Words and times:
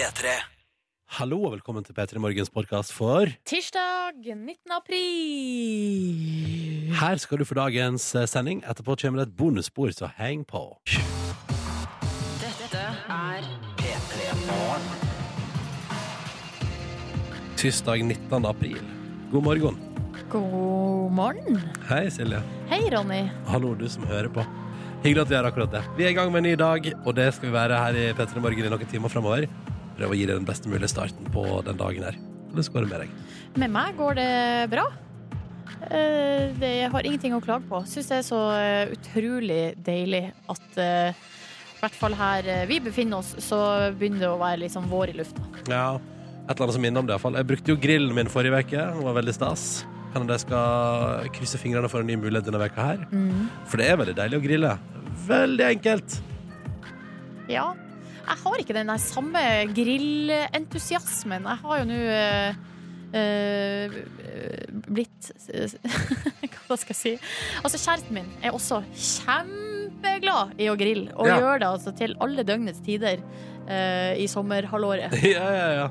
P3. 0.00 0.32
Hallo 1.18 1.42
og 1.44 1.50
velkommen 1.52 1.84
til 1.84 1.92
P3 1.92 2.16
Morgens 2.24 2.48
podkast 2.48 2.88
for 2.96 3.28
Tirsdag 3.44 4.16
19. 4.24 4.56
april. 4.72 4.96
Her 6.96 7.20
skal 7.20 7.42
du 7.42 7.44
få 7.44 7.54
dagens 7.58 8.14
eh, 8.16 8.24
sending. 8.24 8.62
Etterpå 8.64 8.96
kommer 9.02 9.20
det 9.20 9.26
et 9.28 9.36
bonusspor, 9.36 9.92
så 9.92 10.08
heng 10.16 10.46
på. 10.48 10.80
Dette 12.40 12.80
er 12.80 13.44
P3 13.82 14.16
Morgen. 14.46 14.88
Tirsdag 17.60 18.00
19. 18.00 18.48
april. 18.48 18.80
God 19.34 19.42
morgen. 19.50 19.76
God 20.32 21.12
morgen. 21.12 21.60
Hei, 21.90 22.08
Silje. 22.08 22.40
Hei, 22.72 22.88
Ronny. 22.94 23.28
Hallo, 23.52 23.74
du 23.76 23.84
som 23.84 24.08
hører 24.08 24.32
på. 24.32 24.48
Hyggelig 25.04 25.26
at 25.26 25.30
vi 25.34 25.36
er 25.42 25.44
akkurat 25.48 25.76
det. 25.76 25.84
Vi 25.98 26.08
er 26.08 26.14
i 26.14 26.16
gang 26.16 26.32
med 26.32 26.40
en 26.40 26.48
ny 26.54 26.56
dag, 26.56 26.88
og 27.04 27.12
det 27.16 27.34
skal 27.36 27.48
vi 27.50 27.58
være 27.58 27.84
her 27.84 28.00
i 28.00 28.12
P3 28.16 28.40
Morgen 28.40 28.64
i 28.64 28.72
noen 28.72 28.88
timer 28.88 29.12
framover. 29.12 29.44
Prøve 30.00 30.16
å 30.16 30.16
gi 30.16 30.24
deg 30.24 30.38
den 30.38 30.48
beste 30.48 30.70
mulige 30.72 30.88
starten 30.88 31.26
på 31.28 31.44
den 31.66 31.76
dagen 31.76 32.04
her. 32.06 32.14
Hvordan 32.50 32.72
går 32.72 32.84
det 32.84 32.88
med 32.88 33.02
deg? 33.02 33.16
Med 33.60 33.72
meg 33.74 33.98
går 33.98 34.14
det 34.16 34.30
bra. 34.72 34.84
Eh, 35.90 36.46
det, 36.56 36.70
har 36.92 37.04
ingenting 37.04 37.34
å 37.36 37.40
klage 37.44 37.68
på. 37.68 37.82
Syns 37.84 38.08
det 38.08 38.20
er 38.22 38.24
så 38.24 38.38
eh, 38.56 38.94
utrolig 38.94 39.74
deilig 39.84 40.22
at 40.48 40.80
eh, 40.80 41.20
i 41.76 41.82
hvert 41.82 41.98
fall 42.00 42.16
her 42.16 42.48
vi 42.68 42.78
befinner 42.84 43.20
oss, 43.20 43.34
så 43.44 43.58
begynner 43.96 44.24
det 44.24 44.30
å 44.30 44.40
være 44.40 44.62
liksom 44.62 44.88
vår 44.88 45.12
i 45.12 45.18
lufta. 45.20 45.44
Ja, 45.68 45.84
et 46.46 46.54
eller 46.54 46.64
annet 46.64 46.78
som 46.78 46.86
minner 46.86 47.04
om 47.04 47.10
det 47.10 47.16
iallfall. 47.18 47.36
Jeg 47.36 47.50
brukte 47.52 47.74
jo 47.74 47.78
grillen 47.84 48.16
min 48.16 48.32
forrige 48.32 48.64
uke. 48.64 48.80
Den 48.80 49.04
var 49.04 49.20
veldig 49.20 49.36
stas. 49.36 49.66
Kan 50.14 50.24
jeg 50.32 50.46
skal 50.46 51.28
krysse 51.36 51.60
fingrene 51.60 51.92
for 51.92 52.00
en 52.00 52.08
ny 52.08 52.16
mulighet 52.24 52.48
denne 52.48 52.64
veka 52.64 52.88
her. 52.88 53.04
For 53.68 53.80
det 53.80 53.92
er 53.92 54.00
veldig 54.00 54.16
deilig 54.16 54.40
å 54.40 54.46
grille. 54.48 54.72
Veldig 55.28 55.68
enkelt. 55.68 56.18
Ja. 57.52 57.68
Jeg 58.30 58.38
har 58.44 58.60
ikke 58.62 58.74
den 58.76 58.90
der 58.92 59.00
samme 59.02 59.40
grillentusiasmen. 59.74 61.48
Jeg 61.50 61.64
har 61.64 61.80
jo 61.82 61.88
nå 61.90 62.02
Uh, 63.10 63.16
eh, 63.18 63.94
blitt 64.86 65.30
Hva 66.68 66.76
skal 66.78 66.92
jeg 66.92 66.98
si? 67.00 67.14
Altså, 67.58 67.80
kjæresten 67.82 68.14
min 68.14 68.28
er 68.38 68.54
også 68.54 68.84
kjempeglad 68.94 70.54
i 70.62 70.68
å 70.70 70.76
grille, 70.78 71.10
og 71.16 71.26
Ja. 71.26 71.40
gjør 71.42 71.58
det 71.58 71.70
altså 71.72 71.90
til 71.98 72.14
alle 72.22 72.44
døgnets 72.46 72.78
tider 72.86 73.18
uh, 73.18 74.14
i 74.14 74.28
sommerhalvåret. 74.30 75.10
Ja, 75.34 75.42
ja, 75.42 75.66
ja. 75.80 75.88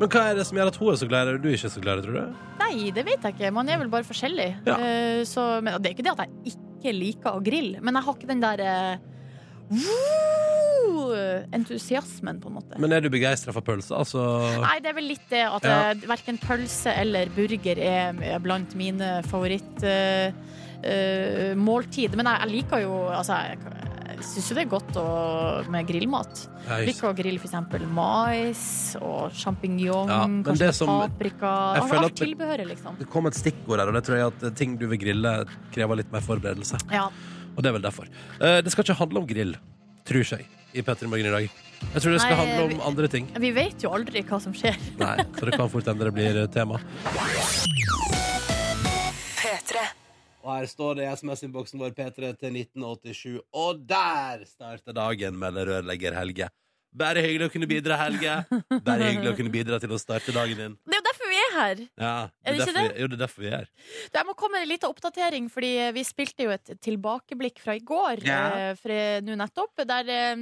Men 0.00 0.08
hva 0.08 0.24
er 0.30 0.40
det 0.40 0.46
som 0.48 0.56
gjør 0.56 0.72
at 0.72 0.80
hun 0.80 0.94
er 0.94 0.98
så 1.02 1.10
glad 1.10 1.28
og 1.28 1.42
du 1.44 1.50
ikke 1.52 1.68
er 1.68 1.74
så 1.76 1.84
glad 1.84 2.00
tror 2.06 2.16
du? 2.16 2.42
Nei, 2.62 2.88
det 2.96 3.04
vet 3.04 3.20
jeg 3.20 3.36
ikke. 3.36 3.52
Man 3.52 3.68
er 3.68 3.76
vel 3.82 3.92
bare 3.92 4.08
forskjellig. 4.08 4.48
Ja. 4.64 4.80
Uh, 4.80 5.20
så, 5.28 5.44
men 5.60 5.76
det 5.76 5.92
er 5.92 5.98
ikke 5.98 6.08
det 6.08 6.16
at 6.16 6.24
jeg 6.24 6.56
ikke 6.56 6.96
liker 6.96 7.36
å 7.36 7.44
grille, 7.44 7.84
men 7.84 8.00
jeg 8.00 8.08
har 8.08 8.16
ikke 8.16 8.32
den 8.32 8.40
der 8.42 8.62
eh, 8.64 9.11
woo, 9.72 11.12
entusiasmen, 11.56 12.40
på 12.42 12.50
en 12.50 12.56
måte. 12.58 12.78
Men 12.82 12.92
er 12.96 13.04
du 13.04 13.10
begeistra 13.12 13.54
for 13.54 13.64
pølse? 13.66 13.94
Altså 13.96 14.22
Nei, 14.62 14.76
det 14.84 14.92
er 14.92 14.96
vel 14.98 15.08
litt 15.12 15.26
det 15.32 15.44
at 15.48 15.64
Ja. 15.68 15.78
ja. 15.92 15.94
verken 16.08 16.38
pølse 16.42 16.92
eller 17.02 17.30
burger 17.36 17.78
er 17.78 18.38
blant 18.44 18.74
mine 18.78 19.22
favorittmåltid. 19.28 20.38
Uh, 20.82 22.12
uh, 22.12 22.16
Men 22.16 22.26
jeg, 22.26 22.38
jeg 22.42 22.50
liker 22.56 22.78
jo 22.84 22.94
Altså, 23.12 23.32
jeg, 23.32 23.58
jeg 24.12 24.24
syns 24.28 24.48
jo 24.50 24.54
det 24.58 24.62
er 24.66 24.70
godt 24.70 24.96
å, 25.00 25.04
med 25.72 25.86
grillmat. 25.88 26.44
Ja, 26.66 26.76
Jeg 26.78 26.92
liker 26.92 27.08
å 27.10 27.14
grille 27.16 27.40
eksempel 27.42 27.82
mais 27.90 28.94
og 29.00 29.32
sjampinjong, 29.34 30.08
Ja, 30.12 30.26
kanskje 30.46 30.72
som- 30.76 30.92
paprika. 31.08 31.52
Jeg 31.78 31.88
føler 31.90 32.06
Alt 32.06 32.16
tilbehøret, 32.20 32.66
liksom. 32.68 32.98
Det 32.98 33.08
kom 33.10 33.26
et 33.26 33.34
stikkord 33.34 33.78
her, 33.82 33.88
og 33.88 33.94
det 33.94 34.04
tror 34.06 34.16
jeg 34.20 34.26
at 34.32 34.54
ting 34.54 34.76
du 34.78 34.86
vil 34.86 34.98
grille, 34.98 35.32
krever 35.72 35.96
litt 35.96 36.12
mer 36.12 36.20
forberedelse. 36.20 36.78
Ja. 36.92 37.08
Og 37.56 37.62
det 37.62 37.68
er 37.70 37.76
vel 37.78 37.82
derfor. 37.84 38.06
Eh, 38.40 38.60
Det 38.62 38.72
skal 38.72 38.84
ikke 38.84 38.98
handle 38.98 39.18
om 39.22 39.26
grill, 39.26 39.56
tror 40.08 40.24
jeg, 40.24 40.46
i 40.74 40.82
P3 40.82 41.06
Morgen 41.08 41.26
i 41.26 41.30
dag. 41.30 41.50
Jeg 41.82 42.00
tror 42.02 42.12
det 42.14 42.20
skal 42.22 42.36
Nei, 42.36 42.40
handle 42.46 42.62
om 42.64 42.70
vi- 42.70 42.82
andre 42.86 43.08
ting. 43.08 43.26
Vi 43.42 43.50
vet 43.50 43.82
jo 43.82 43.90
aldri 43.90 44.22
hva 44.22 44.40
som 44.40 44.52
skjer. 44.54 44.76
Nei, 45.02 45.16
så 45.38 45.44
det 45.50 45.56
kan 45.58 45.68
fort 45.68 45.84
hende 45.90 46.04
det 46.08 46.14
blir 46.14 46.46
tema. 46.54 46.78
Petre. 49.42 49.84
Og 50.42 50.50
her 50.56 50.66
står 50.70 50.96
det 50.98 51.04
i 51.06 51.10
SMS-innboksen 51.14 51.78
vår 51.82 51.92
P3 51.94 52.32
til 52.40 52.56
1987, 52.56 53.38
og 53.54 53.82
der 53.86 54.42
starter 54.48 54.94
dagen, 54.96 55.36
melder 55.38 55.68
rørlegger 55.70 56.16
Helge. 56.18 56.48
Bare 56.92 57.22
hyggelig 57.24 57.46
å 57.48 57.52
kunne 57.54 57.68
bidra, 57.70 57.96
Helge. 57.96 58.34
Bare 58.84 59.06
hyggelig 59.12 59.30
å 59.32 59.36
kunne 59.38 59.52
bidra 59.54 59.78
til 59.80 59.94
å 59.94 60.00
starte 60.02 60.34
dagen 60.34 60.58
din. 60.58 60.74
Det 60.92 61.01
er 61.52 61.82
Ja, 61.84 61.86
det 61.98 62.06
er. 62.06 62.32
Er 62.44 62.52
det 62.52 62.58
ikke 62.58 62.66
derfor, 62.66 62.78
det? 62.80 62.96
Vi, 62.96 63.00
jo, 63.02 63.06
det 63.12 63.18
er 63.18 63.22
derfor 63.26 63.42
vi 63.44 63.50
er 63.52 63.56
her. 63.58 63.70
Jeg 64.14 64.26
må 64.26 64.34
komme 64.38 64.58
med 64.58 64.66
en 64.66 64.72
liten 64.72 64.88
oppdatering, 64.92 65.50
fordi 65.52 65.72
vi 65.98 66.04
spilte 66.08 66.48
jo 66.48 66.50
et 66.56 66.74
tilbakeblikk 66.82 67.62
fra 67.62 67.76
i 67.78 67.84
går. 67.84 68.24
Ja. 68.26 68.42
eh, 68.70 68.74
For 68.80 68.90
eh, 68.94 69.20
nå 69.24 69.36
nettopp, 69.38 69.84
der 69.88 70.08
eh, 70.16 70.36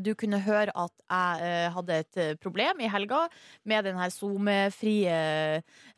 du 0.00 0.14
kunne 0.16 0.38
høre 0.40 0.70
at 0.78 0.92
jeg 1.10 1.40
eh, 1.44 1.66
hadde 1.74 1.96
et 2.00 2.16
eh, 2.22 2.34
problem 2.40 2.78
i 2.80 2.88
helga 2.88 3.24
med 3.68 3.84
den 3.84 3.98
her 3.98 4.08
SoMe-frie 4.14 5.16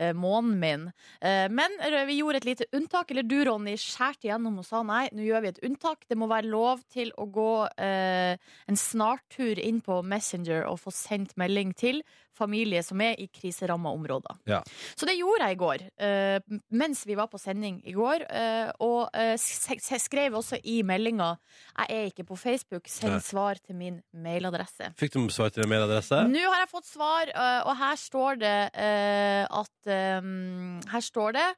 eh, 0.01 0.13
månen 0.17 0.57
min. 0.59 0.87
Eh, 1.21 1.47
Men 1.53 1.77
eh, 1.85 2.01
vi 2.09 2.17
gjorde 2.19 2.41
et 2.41 2.49
lite 2.49 2.67
unntak, 2.75 3.11
eller 3.13 3.23
du, 3.23 3.37
Ronny, 3.47 3.77
skjærte 3.79 4.27
igjennom 4.27 4.59
og 4.59 4.67
sa 4.67 4.81
nei, 4.83 5.05
nå 5.13 5.23
gjør 5.29 5.45
vi 5.45 5.53
et 5.53 5.63
unntak. 5.69 6.03
Det 6.09 6.19
må 6.19 6.27
være 6.31 6.51
lov 6.51 6.83
til 6.91 7.13
å 7.21 7.29
gå 7.31 7.51
eh, 7.79 8.35
en 8.67 8.81
snartur 8.81 9.61
inn 9.63 9.83
på 9.85 10.01
Messenger 10.03 10.67
og 10.67 10.81
få 10.83 10.91
sendt 10.95 11.37
melding 11.39 11.75
til 11.77 12.03
familie 12.37 12.83
som 12.85 13.01
er 13.01 13.17
i 13.19 13.27
kriseramma 13.33 13.91
områder. 13.97 14.37
Ja. 14.47 14.61
Så 14.97 15.07
det 15.09 15.17
gjorde 15.19 15.49
jeg 15.49 15.57
i 15.57 15.61
går, 15.61 15.85
uh, 16.05 16.59
mens 16.71 17.05
vi 17.09 17.17
var 17.19 17.27
på 17.33 17.41
sending 17.41 17.81
i 17.89 17.93
går. 17.97 18.27
Uh, 18.31 18.71
og 18.87 19.11
eh, 19.17 19.35
s- 19.35 19.67
s- 19.81 20.03
skrev 20.07 20.37
også 20.39 20.61
i 20.65 20.83
meldinga 20.87 21.37
'Jeg 21.79 21.87
er 21.91 22.05
ikke 22.11 22.25
på 22.29 22.37
Facebook, 22.37 22.87
send 22.89 23.21
svar 23.23 23.55
til 23.67 23.75
min 23.77 24.03
mailadresse'. 24.15 24.93
Fikk 24.97 25.13
du 25.13 25.29
svar 25.29 25.49
til 25.51 25.63
din 25.63 25.71
mailadresse? 25.71 26.23
Nå 26.29 26.45
har 26.53 26.61
jeg 26.65 26.69
fått 26.73 26.87
svar, 26.87 27.29
eh, 27.29 27.63
og 27.67 27.77
her 27.77 27.97
står 27.97 28.39
det 28.39 28.71
eh, 28.75 29.47
at 29.51 30.21
um, 30.23 30.81
Her 30.93 31.01
står 31.01 31.33
det 31.33 31.47
eh, 31.49 31.55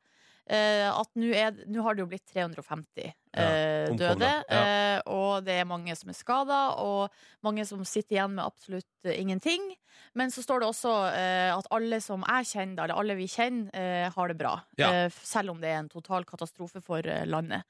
at 0.55 1.09
nå 1.15 1.33
er- 1.35 1.83
har 1.83 1.95
det 1.95 2.01
jo 2.01 2.07
blitt 2.07 2.25
350 2.33 3.13
eh, 3.35 3.91
omkomne. 3.91 3.99
døde, 3.99 4.45
Ja. 4.49 4.63
eh, 4.97 5.03
og 5.07 5.45
det 5.45 5.61
er 5.61 5.65
mange 5.69 5.95
som 5.97 6.09
er 6.09 6.15
skada, 6.15 6.75
og 6.81 7.11
mange 7.45 7.67
som 7.67 7.85
sitter 7.85 8.17
igjen 8.17 8.35
med 8.35 8.45
absolutt 8.45 8.87
eh, 9.05 9.21
ingenting. 9.21 9.75
Men 10.15 10.31
så 10.31 10.43
står 10.43 10.61
det 10.61 10.69
også 10.69 10.93
eh, 11.13 11.53
at 11.57 11.67
alle 11.71 12.01
som 12.01 12.23
jeg 12.27 12.45
kjenner, 12.47 12.85
eller 12.85 12.95
alle 12.97 13.15
vi 13.19 13.27
kjenner, 13.27 13.69
eh, 13.75 14.09
har 14.11 14.29
det 14.29 14.39
bra. 14.39 14.55
Ja. 14.79 14.91
Eh, 14.91 15.11
selv 15.11 15.51
om 15.51 15.61
det 15.61 15.69
er 15.69 15.79
en 15.81 15.89
total 15.89 16.25
katastrofe 16.25 16.81
for 16.83 16.99
eh, 17.07 17.27
landet. 17.27 17.63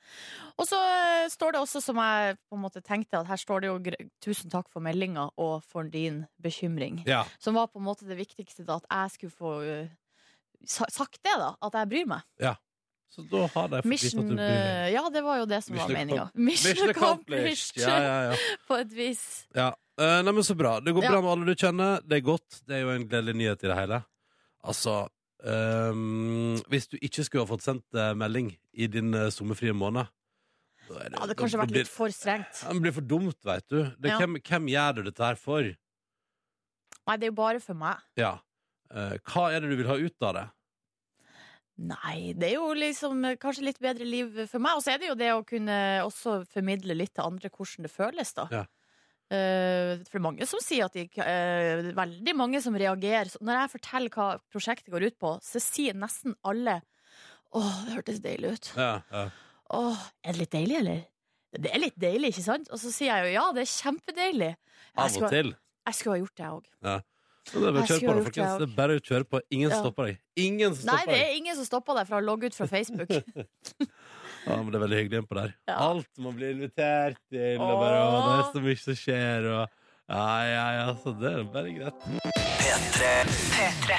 Og 0.58 0.66
så 0.68 0.76
eh, 0.78 1.28
står 1.28 1.52
det 1.52 1.60
også, 1.60 1.82
som 1.82 1.96
jeg 1.96 2.36
på 2.48 2.54
en 2.56 2.62
måte 2.62 2.80
tenkte, 2.82 3.18
at 3.20 3.26
her 3.26 3.36
står 3.36 3.60
det 3.60 3.68
jo 3.68 3.78
'tusen 4.22 4.50
takk 4.50 4.68
for 4.70 4.80
meldinga 4.80 5.30
og 5.36 5.62
for 5.64 5.82
din 5.82 6.26
bekymring'. 6.40 7.02
Ja. 7.06 7.24
Som 7.40 7.54
var 7.54 7.66
på 7.66 7.78
en 7.80 7.84
måte 7.86 8.06
det 8.06 8.16
viktigste, 8.18 8.64
da, 8.64 8.76
at 8.76 8.86
jeg 8.90 9.10
skulle 9.10 9.32
få 9.32 9.62
eh, 9.66 9.88
sagt 10.66 11.18
det, 11.24 11.34
da. 11.38 11.54
At 11.62 11.72
jeg 11.72 11.88
bryr 11.88 12.06
meg. 12.06 12.22
Så 13.10 13.22
da 13.30 13.46
har 13.48 13.69
de 13.72 13.80
fått 13.82 13.82
vite 13.82 13.82
at 13.82 13.84
du 13.84 13.88
Mission 13.88 14.28
deg. 14.36 14.38
eh, 14.38 14.88
Ja, 14.92 15.08
det 15.10 15.22
var 15.24 15.38
jo 15.41 15.46
det 15.46 15.62
som 15.64 15.74
Mission 15.74 15.92
var 15.94 15.98
meninga. 15.98 16.30
Mission 16.34 16.91
accomplished, 16.91 17.76
Ja, 17.80 17.98
ja, 17.98 18.16
ja. 18.30 18.36
på 18.69 18.78
et 18.80 18.92
vis. 18.92 19.46
ja. 19.54 19.72
Uh, 19.98 20.20
nei, 20.22 20.30
men 20.30 20.44
Så 20.46 20.54
bra. 20.54 20.78
Det 20.78 20.92
går 20.94 21.02
Ja. 21.02 21.10
bra 21.10 21.20
med 21.22 21.30
alle 21.32 21.46
du 21.46 21.54
kjenner. 21.58 22.00
Det 22.06 22.19
er 22.19 22.20
godt. 22.22 22.60
Det 22.69 22.76
er 22.76 22.80
jo 22.84 22.91
en 22.94 23.08
gledelig 23.08 23.34
nyhet 23.34 23.64
i 23.64 23.66
det 23.66 23.74
hele. 23.76 24.04
Altså 24.62 25.08
um, 25.42 26.54
Hvis 26.70 26.86
du 26.92 26.96
ikke 27.02 27.24
skulle 27.26 27.42
ha 27.46 27.50
fått 27.50 27.64
sendt 27.66 27.98
eh, 27.98 28.12
melding 28.14 28.52
i 28.78 28.86
din 28.86 29.10
uh, 29.14 29.28
sommerfrie 29.34 29.72
måned 29.75 30.06
da 30.88 31.02
er 31.04 31.10
Det 31.12 31.19
hadde 31.20 31.34
kanskje 31.36 31.58
vært 31.60 31.69
blir- 31.72 31.82
litt 31.84 31.90
for 31.92 32.08
strengt. 32.14 32.62
Ja, 32.64 32.72
Det 32.72 32.80
blir 32.80 32.94
for 32.96 33.04
dumt, 33.04 33.36
veit 33.44 33.66
du. 33.69 33.82
Det, 34.00 34.08
Ja. 34.08 34.19
hvem, 34.22 34.38
hvem 34.40 34.69
gjør 34.72 34.94
du 34.94 35.02
dette 35.10 35.20
her 35.26 35.34
for? 35.36 35.60
Nei, 37.08 37.16
det 37.16 37.26
er 37.26 37.30
jo 37.32 37.36
bare 37.36 37.60
for 37.60 37.75
meg. 37.75 37.98
Ja. 38.16 38.38
Uh, 38.88 39.19
hva 39.28 39.50
er 39.52 39.60
det 39.60 39.69
du 39.70 39.76
vil 39.82 39.86
ha 39.90 39.96
ut 40.00 40.22
av 40.22 40.34
det? 40.38 40.46
Nei, 41.78 42.32
det 42.34 42.48
er 42.48 42.56
jo 42.56 42.72
liksom 42.74 43.20
eh, 43.28 43.36
kanskje 43.38 43.68
litt 43.68 43.78
bedre 43.82 44.06
liv 44.06 44.32
for 44.50 44.62
meg. 44.62 44.78
Og 44.78 44.82
så 44.82 44.94
er 44.94 45.02
det 45.02 45.12
jo 45.12 45.18
det 45.18 45.30
å 45.30 45.44
kunne 45.46 45.76
også 46.02 46.40
formidle 46.50 46.96
litt 46.96 47.14
til 47.14 47.28
andre 47.28 47.50
hvordan 47.54 47.86
det 47.86 47.92
føles, 47.92 48.32
da. 48.34 48.46
Ja. 48.50 48.64
Eh, 49.28 49.92
for 50.08 50.16
det 50.16 50.18
er 50.18 50.24
mange 50.24 50.48
som 50.48 50.62
sier 50.64 50.86
at 50.86 50.94
de 50.96 51.02
eh, 51.20 51.90
Veldig 51.94 52.34
mange 52.38 52.62
som 52.64 52.76
reagerer. 52.78 53.30
Så 53.30 53.42
Når 53.44 53.60
jeg 53.60 53.72
forteller 53.76 54.14
hva 54.14 54.28
prosjektet 54.50 54.90
går 54.94 55.10
ut 55.10 55.19
på, 55.20 55.34
så 55.44 55.62
sier 55.62 55.98
nesten 55.98 56.34
alle 56.48 56.80
Å, 57.52 57.60
det 57.86 57.94
hørtes 57.94 58.22
deilig 58.24 58.56
ut. 58.56 58.72
Ja, 58.76 58.90
ja. 59.12 59.28
Åh, 59.78 60.02
er 60.24 60.34
det 60.34 60.42
litt 60.42 60.56
deilig, 60.56 60.81
eller? 60.81 61.04
Det 61.58 61.70
er 61.72 61.81
litt 61.81 61.96
deilig, 62.00 62.32
ikke 62.34 62.44
sant? 62.44 62.69
Og 62.72 62.81
så 62.81 62.90
sier 62.92 63.12
jeg 63.12 63.28
jo 63.28 63.36
ja, 63.38 63.44
det 63.56 63.62
er 63.62 63.70
kjempedeilig. 63.70 64.50
Av 64.98 65.14
og 65.22 65.31
til. 65.32 65.54
jeg 65.86 65.96
skulle 65.96 66.16
ha 66.16 66.20
gjort 66.24 66.34
det, 66.34 66.44
jeg 66.44 66.58
òg. 66.58 66.69
Så 67.48 67.60
det 67.62 67.68
er 67.68 67.72
bare 67.72 67.80
å 67.80 67.86
Jeg 67.86 67.88
kjøre 67.88 67.98
skulle 67.98 68.08
på, 68.08 68.12
ha 68.12 68.14
da, 68.14 68.18
gjort 68.18 68.24
det, 68.24 68.34
folkens. 68.34 68.58
Det 68.58 68.68
er 68.68 68.76
bare 68.76 68.96
å 68.98 69.02
kjøre 69.08 69.24
på. 69.32 69.40
Ingen 69.56 69.70
Ja. 69.70 69.78
stopper 69.82 70.04
deg. 70.10 70.18
Ingen 70.36 70.74
som 70.76 70.86
Nei, 70.86 70.96
stopper 70.98 71.12
det 71.12 71.18
deg. 71.18 71.28
er 71.28 71.36
ingen 71.40 71.56
som 71.56 71.64
stopper 71.64 71.94
deg 71.98 72.06
fra 72.08 72.16
å 72.18 72.24
logge 72.24 72.44
ut 72.50 72.54
fra 72.54 72.66
Facebook. 72.68 73.08
Ja, 74.48 74.56
men 74.62 74.70
det 74.72 74.78
er 74.78 74.84
veldig 74.86 74.98
hyggelig 75.02 75.18
innpå 75.22 75.34
der. 75.36 75.50
Ja. 75.68 75.74
Alt 75.90 76.08
man 76.24 76.36
blir 76.38 76.52
invitert 76.54 77.18
til, 77.28 77.58
og 77.60 77.80
bare, 77.82 77.98
å, 78.00 78.20
det 78.24 78.36
er 78.38 78.52
så 78.54 78.62
mye 78.64 78.78
som 78.80 78.94
skjer, 78.96 79.48
og 79.52 79.66
Ja, 80.08 80.28
ja, 80.48 80.66
ja, 80.78 80.86
så 81.02 81.12
det 81.20 81.32
er 81.34 81.42
bare 81.52 81.72
greit. 81.74 82.06
P3. 82.38 83.98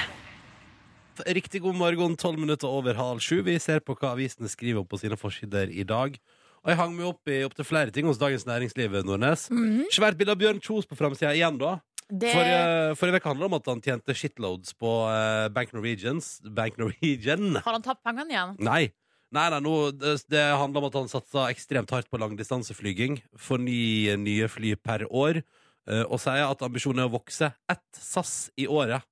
Riktig 1.36 1.60
god 1.62 1.76
morgen, 1.76 2.16
tolv 2.16 2.38
minutter 2.40 2.66
over 2.72 2.96
halv 2.96 3.20
sju. 3.22 3.42
Vi 3.44 3.58
ser 3.60 3.82
på 3.84 3.94
hva 3.98 4.14
avisene 4.16 4.48
skriver 4.50 4.80
om 4.80 4.88
på 4.88 4.98
sine 4.98 5.18
forsider 5.20 5.68
i 5.70 5.84
dag. 5.84 6.16
Og 6.64 6.68
jeg 6.72 6.76
hang 6.80 6.92
meg 6.96 7.06
opp 7.12 7.28
i 7.32 7.38
opptil 7.46 7.64
flere 7.68 7.92
ting 7.94 8.08
hos 8.08 8.18
Dagens 8.20 8.46
Næringsliv, 8.48 8.96
Nordnes. 9.04 9.46
Mhm. 9.52 9.84
Svært 9.94 10.18
bilde 10.18 10.32
av 10.34 10.40
Bjørn 10.40 10.60
Kjos 10.64 10.88
på 10.88 10.96
framsida 10.98 11.30
igjen, 11.36 11.56
da. 11.60 11.78
Det, 12.10 12.32
Forrige, 12.34 12.94
forrige 12.98 13.20
uke 13.20 13.30
handla 13.30 13.44
det 13.44 13.50
om 13.50 13.58
at 13.60 13.68
han 13.70 13.82
tjente 13.84 14.16
shitloads 14.18 14.74
på 14.78 14.90
eh, 15.10 15.46
Bank 15.54 15.70
Norwegians 15.76 16.32
Bank 16.42 16.78
Norwegian. 16.80 17.54
Har 17.62 17.76
han 17.76 17.84
tapt 17.86 18.02
pengene 18.06 18.34
igjen? 18.34 18.56
Nei. 18.66 18.90
Nei, 19.30 19.46
nei 19.52 19.60
nå, 19.62 19.74
det, 19.94 20.16
det 20.32 20.42
handler 20.58 20.82
om 20.82 20.88
at 20.88 20.98
han 20.98 21.10
satsa 21.10 21.46
ekstremt 21.52 21.92
hardt 21.94 22.10
på 22.10 22.18
langdistanseflyging 22.18 23.20
for 23.38 23.62
ni 23.62 24.10
nye 24.18 24.48
fly 24.50 24.74
per 24.74 25.06
år, 25.06 25.42
eh, 25.86 26.02
og 26.02 26.18
sier 26.22 26.48
at 26.48 26.64
ambisjonen 26.66 27.04
er 27.04 27.10
å 27.10 27.14
vokse 27.14 27.52
ett 27.70 28.02
SAS 28.02 28.50
i 28.58 28.66
året. 28.66 29.06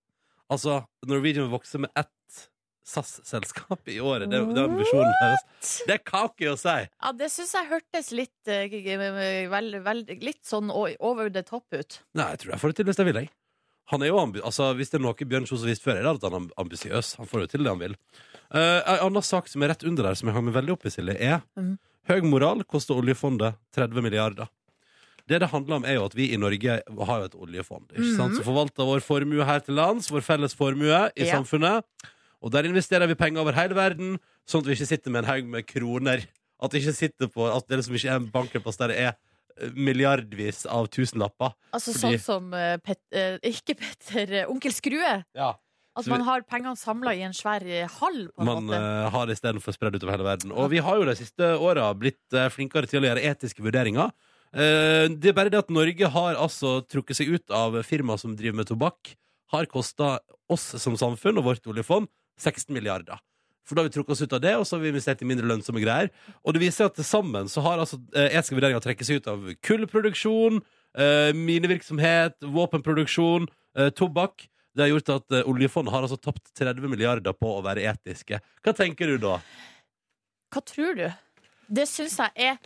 Altså, 0.51 0.81
Norwegian 1.07 1.47
vil 1.47 1.55
vokse 1.55 1.79
med 1.79 1.93
ett 1.95 2.49
SAS-selskap 2.89 3.91
i 3.93 3.99
året. 4.01 4.31
Det, 4.33 4.41
det 4.55 4.63
er 4.63 4.71
ambisjonen 4.71 5.13
deres. 5.21 5.73
Det 5.89 5.97
er 5.99 6.05
kake 6.07 6.53
å 6.53 6.57
si! 6.59 6.77
Ja, 6.89 7.13
det 7.17 7.29
syns 7.35 7.53
jeg 7.57 7.69
hørtes 7.69 8.13
litt, 8.17 8.51
eh, 8.51 8.73
vel, 9.53 9.77
vel, 9.85 10.07
litt 10.25 10.41
sånn 10.49 10.73
over 10.73 11.29
the 11.33 11.45
top 11.45 11.67
ut. 11.77 12.01
Nei, 12.17 12.31
jeg 12.33 12.45
tror 12.45 12.55
jeg 12.55 12.63
får 12.63 12.73
det 12.73 12.81
til 12.81 12.89
hvis 12.89 13.03
jeg 13.03 13.11
vil, 13.11 13.21
jeg. 13.25 13.33
Han 13.89 14.05
er 14.05 14.11
jo 14.11 14.19
altså, 14.21 14.73
Hvis 14.77 14.91
det 14.93 14.99
er 14.99 15.05
noe 15.07 15.17
Bjørn 15.17 15.47
Kjos 15.49 15.63
har 15.65 15.71
vist 15.71 15.85
før, 15.85 15.97
er 15.97 16.05
det 16.05 16.19
at 16.19 16.27
han 16.29 16.43
er 16.43 16.61
ambisiøs. 16.61 17.15
Han 17.23 17.29
får 17.31 17.45
jo 17.45 17.51
til 17.55 17.65
det 17.65 17.73
han 17.73 17.81
vil. 17.81 17.97
Uh, 18.53 18.81
en 18.85 19.07
annen 19.07 19.25
sak 19.25 19.49
som 19.49 19.65
er 19.65 19.73
rett 19.73 19.85
under 19.89 20.11
der, 20.11 20.19
som 20.19 20.29
jeg 20.29 20.37
har 20.37 20.45
meg 20.45 20.57
veldig 20.57 20.75
opp 20.77 20.85
i, 20.89 20.93
Silje, 20.93 21.17
er 21.17 21.41
mm. 21.57 21.75
høy 22.13 22.19
moral 22.29 22.65
koster 22.69 23.01
oljefondet 23.01 23.57
30 23.77 24.05
milliarder. 24.05 24.53
Det 25.29 25.41
det 25.43 25.51
handler 25.53 25.77
om, 25.77 25.85
er 25.85 25.99
jo 25.99 26.07
at 26.09 26.15
vi 26.17 26.31
i 26.33 26.39
Norge 26.41 26.79
har 26.81 27.19
jo 27.21 27.27
et 27.29 27.35
oljefond 27.37 27.91
ikke 27.93 28.13
sant? 28.17 28.39
som 28.39 28.47
forvalter 28.47 28.87
vår 28.89 29.03
formue 29.05 29.45
her 29.45 29.61
til 29.65 29.77
lands, 29.77 30.09
vår 30.13 30.25
felles 30.25 30.57
formue 30.57 30.89
i 30.89 31.27
Ja. 31.27 31.35
samfunnet. 31.37 31.85
Og 32.45 32.53
der 32.55 32.69
investerer 32.69 33.09
vi 33.11 33.17
penger 33.19 33.43
over 33.43 33.57
hele 33.57 33.75
verden, 33.75 34.19
sånn 34.49 34.63
at 34.63 34.71
vi 34.71 34.77
ikke 34.79 34.91
sitter 34.93 35.15
med 35.15 35.25
en 35.25 35.31
haug 35.33 35.49
med 35.51 35.67
kroner. 35.67 36.27
At 36.63 36.73
det 36.73 36.83
ikke 36.83 36.97
sitter 36.97 37.31
på 37.31 37.47
At 37.51 37.69
det 37.71 37.79
liksom 37.81 37.97
ikke 37.99 38.11
er 38.11 38.19
en 38.19 38.31
bankplass 38.35 38.79
der 38.81 38.93
det 38.93 38.99
er 38.99 39.13
eh, 39.13 39.71
milliardvis 39.75 40.65
av 40.67 40.89
tusenlapper. 40.95 41.55
Altså 41.75 41.95
Fordi- 41.95 42.19
sånn 42.19 42.25
som 42.25 42.53
uh, 42.55 42.77
Pet, 42.83 43.01
uh, 43.15 43.39
Ikke 43.47 43.77
Petter, 43.79 44.45
uh, 44.45 44.53
Onkel 44.53 44.75
Skrue. 44.75 45.25
Ja. 45.35 45.53
At 45.99 46.07
vi- 46.07 46.11
man 46.11 46.23
har 46.27 46.43
pengene 46.43 46.79
samla 46.79 47.15
i 47.15 47.23
en 47.27 47.35
svær 47.35 47.63
hall, 47.99 48.29
på 48.31 48.43
en 48.43 48.47
man 48.47 48.71
eh, 48.71 49.11
har 49.11 49.27
det 49.27 49.35
istedenfor 49.35 49.75
spredd 49.75 49.99
utover 49.99 50.15
hele 50.15 50.27
verden. 50.27 50.53
Og 50.53 50.71
vi 50.71 50.79
har 50.79 50.97
jo 50.97 51.05
de 51.05 51.15
siste 51.19 51.59
åra 51.59 51.93
blitt 51.99 52.39
flinkere 52.55 52.87
til 52.87 53.03
å 53.03 53.09
gjøre 53.09 53.25
etiske 53.27 53.63
vurderinger. 53.63 54.13
Det 54.53 55.27
er 55.27 55.35
bare 55.35 55.51
det 55.51 55.59
at 55.59 55.69
Norge 55.75 56.07
har 56.09 56.39
altså 56.39 56.87
trukket 56.87 57.19
seg 57.19 57.35
ut 57.35 57.51
av 57.51 57.83
firmaer 57.83 58.17
som 58.17 58.37
driver 58.37 58.57
med 58.57 58.67
tobakk. 58.71 59.17
Har 59.51 59.67
kosta 59.67 60.21
oss 60.49 60.81
som 60.81 60.95
samfunn 60.97 61.37
og 61.37 61.45
vårt 61.51 61.67
oljefond 61.67 62.07
16 62.39 62.73
milliarder. 62.75 63.21
For 63.69 63.77
da 63.77 63.83
har 63.83 63.91
vi 63.91 63.95
trukket 63.99 64.15
oss 64.15 64.25
ut 64.25 64.33
av 64.33 64.41
det, 64.41 64.55
og 64.57 64.65
så 64.65 64.77
har 64.77 64.83
vi 64.87 64.93
investert 64.95 65.23
i 65.23 65.29
mindre 65.29 65.49
lønnsomme 65.51 65.83
greier. 65.83 66.09
Og 66.41 66.57
det 66.57 66.63
viser 66.63 66.89
at 66.89 66.97
til 66.97 67.05
sammen 67.05 67.51
så 67.53 67.61
har 67.67 67.83
altså 67.83 67.99
eh, 68.17 68.31
etiske 68.33 68.57
vurderinger 68.57 68.85
trekket 68.85 69.09
seg 69.09 69.21
ut 69.21 69.29
av 69.29 69.51
kullproduksjon, 69.69 70.63
eh, 70.97 71.33
minevirksomhet, 71.37 72.39
våpenproduksjon, 72.55 73.49
eh, 73.77 73.91
tobakk. 73.99 74.47
Det 74.73 74.87
har 74.87 74.95
gjort 74.95 75.13
at 75.19 75.37
eh, 75.37 75.51
oljefondet 75.51 75.93
har 75.93 76.07
altså 76.07 76.17
tapt 76.23 76.49
30 76.57 76.89
milliarder 76.89 77.37
på 77.37 77.59
å 77.59 77.65
være 77.67 77.85
etiske. 77.91 78.41
Hva 78.65 78.75
tenker 78.79 79.13
du 79.13 79.21
da? 79.21 79.37
Hva 80.55 80.65
tror 80.65 80.97
du? 80.97 81.05
Det 81.69 81.85
syns 81.91 82.17
jeg 82.23 82.49
er 82.55 82.61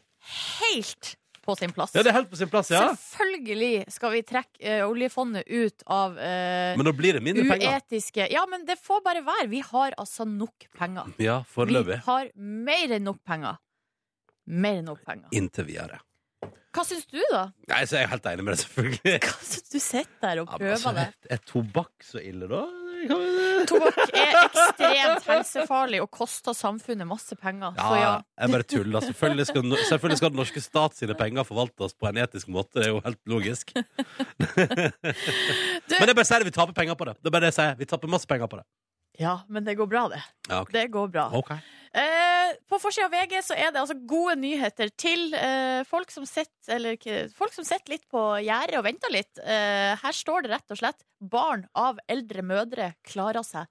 helt 0.62 1.16
på 1.42 1.56
sin 1.58 1.72
plass. 1.74 1.92
Ja, 1.96 2.02
det 2.06 2.12
er 2.12 2.16
helt 2.20 2.30
på 2.30 2.38
sin 2.38 2.48
plass, 2.52 2.70
ja. 2.70 2.84
Selvfølgelig 2.98 3.84
skal 3.90 4.12
vi 4.14 4.20
trekke 4.26 4.60
eh, 4.62 4.82
oljefondet 4.86 5.48
ut 5.50 5.82
av 5.90 6.14
eh, 6.18 6.76
Men 6.78 6.86
da 6.86 6.92
blir 6.94 7.18
det 7.18 7.22
mindre 7.26 7.44
penger. 7.50 7.80
uetiske 7.80 8.28
Ja, 8.30 8.44
men 8.50 8.64
det 8.68 8.78
får 8.78 9.02
bare 9.04 9.24
være. 9.26 9.48
Vi 9.50 9.60
har 9.72 9.96
altså 9.98 10.24
nok 10.28 10.68
penger. 10.78 11.10
Ja, 11.22 11.40
Vi 11.42 11.52
foreløpig. 11.56 11.98
har 12.06 12.30
mer 12.38 12.94
enn 12.98 13.04
nok 13.10 13.18
penger. 13.26 13.58
Mer 14.46 14.80
enn 14.80 14.88
nok 14.90 15.02
penger. 15.06 15.28
Inntil 15.38 15.66
videre. 15.68 15.98
Hva 16.72 16.86
syns 16.88 17.04
du, 17.10 17.18
da? 17.30 17.42
Nei, 17.68 17.82
så 17.84 17.98
er 17.98 18.06
jeg 18.06 18.12
helt 18.14 18.26
enig 18.30 18.44
med 18.46 18.54
deg, 18.54 18.62
selvfølgelig. 18.62 19.18
Hva 19.26 19.34
syns 19.44 19.68
du 19.74 19.78
sitter 19.82 20.22
der 20.22 20.38
og 20.40 20.46
Ja, 20.46 20.52
men 20.56 20.62
prøver 20.62 20.78
altså, 20.78 20.92
det? 20.96 21.04
er, 21.04 21.34
er 21.36 21.42
tobakk 21.50 22.06
så 22.06 22.22
ille, 22.24 22.48
da? 22.48 22.62
Tobakk 23.68 24.12
er 24.14 24.36
ekstremt 24.42 25.26
helsefarlig 25.28 26.00
og 26.04 26.10
koster 26.14 26.56
samfunnet 26.56 27.08
masse 27.08 27.36
penger. 27.38 27.74
Ja, 27.78 27.88
Så 27.88 28.00
ja. 28.00 28.12
jeg 28.42 28.54
bare 28.54 28.68
tuller. 28.74 29.06
Selvfølgelig 29.08 29.46
skal, 29.50 29.76
selvfølgelig 29.88 30.20
skal 30.20 30.32
den 30.34 30.40
norske 30.42 30.64
stat 30.64 30.98
sine 30.98 31.16
penger 31.18 31.46
forvaltes 31.48 31.96
på 31.98 32.10
en 32.10 32.22
etisk 32.24 32.50
måte. 32.52 32.78
Det 32.78 32.88
er 32.88 32.92
jo 32.94 33.02
helt 33.04 33.20
logisk. 33.30 33.74
Men 33.76 33.84
det 35.88 36.10
er 36.10 36.14
bare 36.14 36.26
å 36.26 36.30
si 36.30 36.38
det, 36.38 36.48
vi 36.48 36.54
taper 36.54 36.74
penger 36.76 36.98
på 36.98 37.08
det. 37.08 37.14
Det 37.20 37.30
er 37.30 37.34
bare 37.36 37.46
det 37.46 37.52
jeg 37.52 37.58
sier. 37.60 37.76
Vi 37.80 37.88
taper 37.90 38.12
masse 38.12 38.28
penger 38.30 38.50
på 38.50 38.60
det. 38.60 38.66
Ja, 39.20 39.40
men 39.48 39.64
det 39.64 39.74
går 39.76 39.86
bra, 39.90 40.06
det. 40.08 40.22
Ja, 40.48 40.62
okay. 40.62 40.72
Det 40.72 40.86
går 40.94 41.08
bra. 41.12 41.28
Okay. 41.36 41.58
Eh, 41.92 42.54
på 42.68 42.78
forsida 42.80 43.10
av 43.10 43.12
VG 43.12 43.34
så 43.44 43.56
er 43.56 43.72
det 43.72 43.82
altså 43.82 43.98
gode 44.08 44.38
nyheter 44.40 44.88
til 44.96 45.34
eh, 45.36 45.82
folk 45.84 46.12
som 46.14 46.24
sitter 46.28 46.78
eller, 46.78 46.96
folk 47.36 47.52
som 47.52 47.66
sitter 47.68 47.92
litt 47.92 48.06
på 48.08 48.22
gjerdet 48.40 48.78
og 48.80 48.86
venter 48.86 49.12
litt. 49.12 49.42
Eh, 49.44 49.92
her 50.00 50.16
står 50.16 50.46
det 50.46 50.54
rett 50.54 50.72
og 50.72 50.80
slett 50.80 51.04
'Barn 51.20 51.66
av 51.76 52.00
eldre 52.08 52.42
mødre 52.42 52.94
klarer 53.04 53.44
seg 53.44 53.68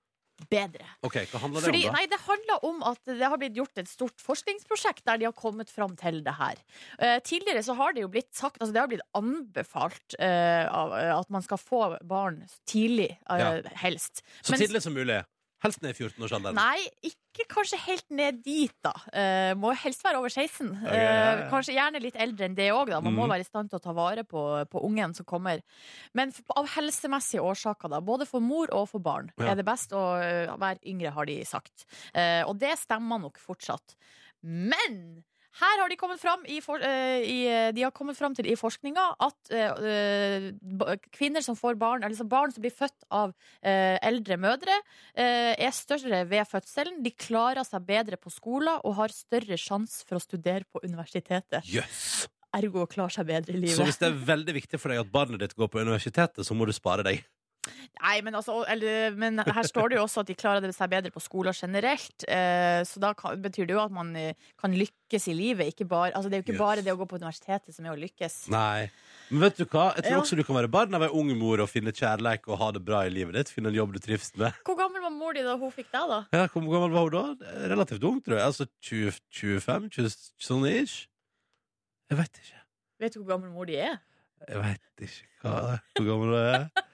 bedre'. 0.49 0.85
Ok, 1.03 1.15
Hva 1.31 1.39
handler 1.39 1.61
det 1.61 1.67
Fordi, 1.69 1.83
om, 1.87 1.93
da? 1.93 1.97
nei, 1.99 2.05
det 2.07 2.19
handler 2.25 2.65
om 2.65 2.83
at 2.83 2.99
det 3.05 3.21
har 3.27 3.37
blitt 3.37 3.55
gjort 3.55 3.77
et 3.77 3.87
stort 3.89 4.17
forskningsprosjekt 4.21 5.03
der 5.05 5.17
de 5.17 5.25
har 5.25 5.33
kommet 5.33 5.69
fram 5.69 5.95
til 5.95 6.23
det 6.23 6.33
her. 6.37 6.55
Eh, 6.99 7.19
tidligere 7.19 7.63
så 7.63 7.75
har 7.75 7.93
det 7.93 8.01
jo 8.01 8.07
blitt 8.09 8.33
sagt 8.33 8.57
Altså 8.61 8.73
det 8.73 8.79
har 8.81 8.87
blitt 8.87 9.01
anbefalt 9.17 10.15
eh, 10.19 10.65
at 10.71 11.29
man 11.29 11.41
skal 11.45 11.57
få 11.57 11.97
barn 12.03 12.43
tidlig, 12.67 13.17
eh, 13.29 13.39
Ja. 13.39 13.61
helst. 13.75 14.23
Så 14.43 14.51
Mens, 14.51 14.61
tidlig 14.61 14.81
som 14.81 14.93
mulig. 14.93 15.23
Helst 15.61 15.81
ned 15.83 15.93
i 15.93 16.03
14-årsalderen. 16.03 16.55
Nei, 16.57 16.79
ikke 17.05 17.45
kanskje 17.53 17.77
helt 17.85 18.07
ned 18.09 18.39
dit, 18.43 18.73
da. 18.81 18.91
Uh, 19.13 19.51
må 19.61 19.71
helst 19.77 20.01
være 20.03 20.17
over 20.17 20.29
16. 20.33 20.71
ja, 20.83 20.93
ja. 20.95 21.11
Eh, 21.37 21.41
kanskje 21.51 21.75
gjerne 21.77 22.01
litt 22.01 22.17
eldre 22.17 22.47
enn 22.49 22.55
det 22.57 22.71
òg, 22.73 22.89
da. 22.89 22.99
Man 22.99 23.13
må 23.13 23.27
Mhm. 23.27 23.29
være 23.35 23.45
i 23.45 23.49
stand 23.49 23.69
til 23.69 23.77
å 23.79 23.83
ta 23.83 23.93
vare 23.93 24.23
på, 24.25 24.41
på 24.71 24.81
ungen 24.83 25.13
som 25.15 25.25
kommer. 25.25 25.61
Men 26.17 26.31
for, 26.31 26.43
av 26.57 26.67
helsemessige 26.73 27.41
årsaker, 27.45 27.89
da, 27.93 28.01
både 28.01 28.25
for 28.27 28.41
mor 28.41 28.67
og 28.73 28.89
for 28.89 28.99
barn, 28.99 29.31
Ja. 29.37 29.51
er 29.51 29.55
det 29.55 29.65
best 29.65 29.91
å 29.93 30.01
uh, 30.17 30.57
være 30.57 30.79
yngre, 30.85 31.11
har 31.13 31.25
de 31.25 31.43
sagt. 31.45 31.85
Eh, 32.13 32.41
og 32.43 32.57
det 32.59 32.73
stemmer 32.79 33.21
nok 33.21 33.37
fortsatt. 33.37 33.95
Men 34.41 35.23
her 35.59 35.81
har 35.81 35.91
de 35.91 35.97
kommet 35.99 36.21
fram, 36.21 36.43
i 36.47 36.61
for, 36.63 36.79
eh, 36.79 37.25
i, 37.27 37.39
de 37.75 37.83
har 37.83 37.91
kommet 37.91 38.17
fram 38.17 38.35
til 38.37 38.47
i 38.47 38.55
forskninga 38.55 39.03
at 39.27 39.51
eh, 39.51 39.89
eh, 39.91 41.07
kvinner 41.11 41.43
som 41.43 41.57
får 41.59 41.75
barn, 41.81 42.05
altså 42.07 42.23
barn 42.29 42.53
som 42.55 42.63
blir 42.63 42.73
født 42.75 43.07
av 43.11 43.33
uh, 43.33 43.97
eldre 44.07 44.37
mødre, 44.39 44.77
uh, 45.17 45.51
er 45.51 45.73
større 45.75 46.23
ved 46.29 46.47
fødselen. 46.47 47.01
De 47.03 47.11
klarer 47.11 47.65
seg 47.67 47.83
bedre 47.87 48.19
på 48.21 48.31
skolen 48.31 48.79
og 48.87 48.95
har 49.01 49.13
større 49.15 49.59
sjanse 49.59 50.05
for 50.07 50.17
å 50.17 50.23
studere 50.23 50.63
på 50.71 50.83
universitetet. 50.85 51.67
Yes. 51.67 52.29
Ergo 52.55 52.87
klarer 52.89 53.15
seg 53.15 53.27
bedre 53.29 53.55
i 53.55 53.59
livet. 53.59 53.75
Så 53.75 53.87
hvis 53.87 53.99
det 53.99 54.09
er 54.09 54.23
veldig 54.31 54.55
viktig 54.61 54.79
for 54.79 54.91
deg 54.91 55.03
at 55.03 55.11
barnet 55.11 55.43
ditt 55.43 55.55
går 55.57 55.71
på 55.71 55.83
universitetet, 55.83 56.43
så 56.47 56.57
må 56.57 56.67
du 56.67 56.73
spare 56.75 57.05
deg. 57.07 57.23
Nei, 58.01 58.15
men, 58.25 58.35
altså, 58.37 58.59
eller, 58.71 59.11
men 59.15 59.37
her 59.45 59.63
står 59.67 59.89
det 59.91 59.97
jo 59.99 60.03
også 60.07 60.23
at 60.23 60.29
de 60.31 60.35
klarer 60.39 60.63
det 60.65 60.73
seg 60.75 60.89
bedre 60.89 61.11
på 61.13 61.21
skoler 61.21 61.53
generelt. 61.53 62.25
Eh, 62.27 62.81
så 62.87 62.99
da 63.03 63.13
kan, 63.17 63.37
betyr 63.41 63.67
det 63.69 63.75
jo 63.75 63.81
at 63.83 63.93
man 63.93 64.09
eh, 64.17 64.33
kan 64.61 64.73
lykkes 64.73 65.27
i 65.29 65.35
livet. 65.37 65.69
Ikke 65.73 65.85
bare, 65.89 66.11
altså, 66.17 66.29
det 66.31 66.39
er 66.39 66.41
jo 66.41 66.47
ikke 66.47 66.57
Yes. 66.57 66.63
bare 66.65 66.81
det 66.85 66.93
å 66.93 66.97
gå 66.99 67.07
på 67.11 67.19
universitetet 67.21 67.75
som 67.75 67.85
er 67.85 67.93
å 67.93 67.99
lykkes. 68.01 68.35
Nei. 68.53 68.89
Men 69.31 69.45
vet 69.45 69.61
du 69.61 69.65
hva? 69.65 69.91
Jeg 69.95 70.03
tror 70.09 70.17
Ja. 70.17 70.21
også 70.25 70.35
du 70.39 70.43
kan 70.43 70.55
være 70.57 70.71
barn 70.71 70.93
av 70.97 71.03
ei 71.05 71.11
ung 71.13 71.29
mor 71.39 71.61
og 71.63 71.69
finne 71.71 71.93
kjærleik 71.95 72.47
og 72.51 72.57
ha 72.59 72.71
det 72.75 72.81
bra 72.83 73.05
i 73.05 73.09
livet 73.13 73.33
ditt. 73.37 73.49
Finne 73.53 73.69
en 73.71 73.77
jobb 73.77 73.93
du 73.93 73.99
trives 74.03 74.33
med. 74.35 74.51
Hvor 74.67 74.75
gammel 74.79 75.01
var 75.05 75.13
mor 75.15 75.33
di 75.37 75.41
da 75.45 75.55
hun 75.57 75.71
fikk 75.71 75.91
deg, 75.93 76.09
da? 76.09 76.19
Ja, 76.33 76.47
Hvor 76.51 76.65
gammel 76.67 76.91
var 76.91 77.07
hun 77.07 77.37
da? 77.39 77.51
Relativt 77.71 78.03
ung, 78.03 78.19
tror 78.25 78.37
jeg. 78.41 78.45
Altså 78.49 78.67
20, 78.81 79.11
25? 79.31 79.89
20, 79.93 80.15
sånn 80.41 80.65
ish? 80.67 81.07
Jeg 82.11 82.17
vet 82.19 82.41
ikke. 82.43 82.59
Vet 82.99 83.13
du 83.15 83.21
hvor 83.21 83.29
gammel 83.37 83.53
mor 83.55 83.65
di 83.69 83.77
er? 83.79 84.01
Jeg 84.49 84.57
vet 84.57 85.05
ikke 85.05 85.45
hva, 85.45 85.79
hvor 85.95 86.05
gammel 86.07 86.31
hun 86.33 86.39
er. 86.41 86.87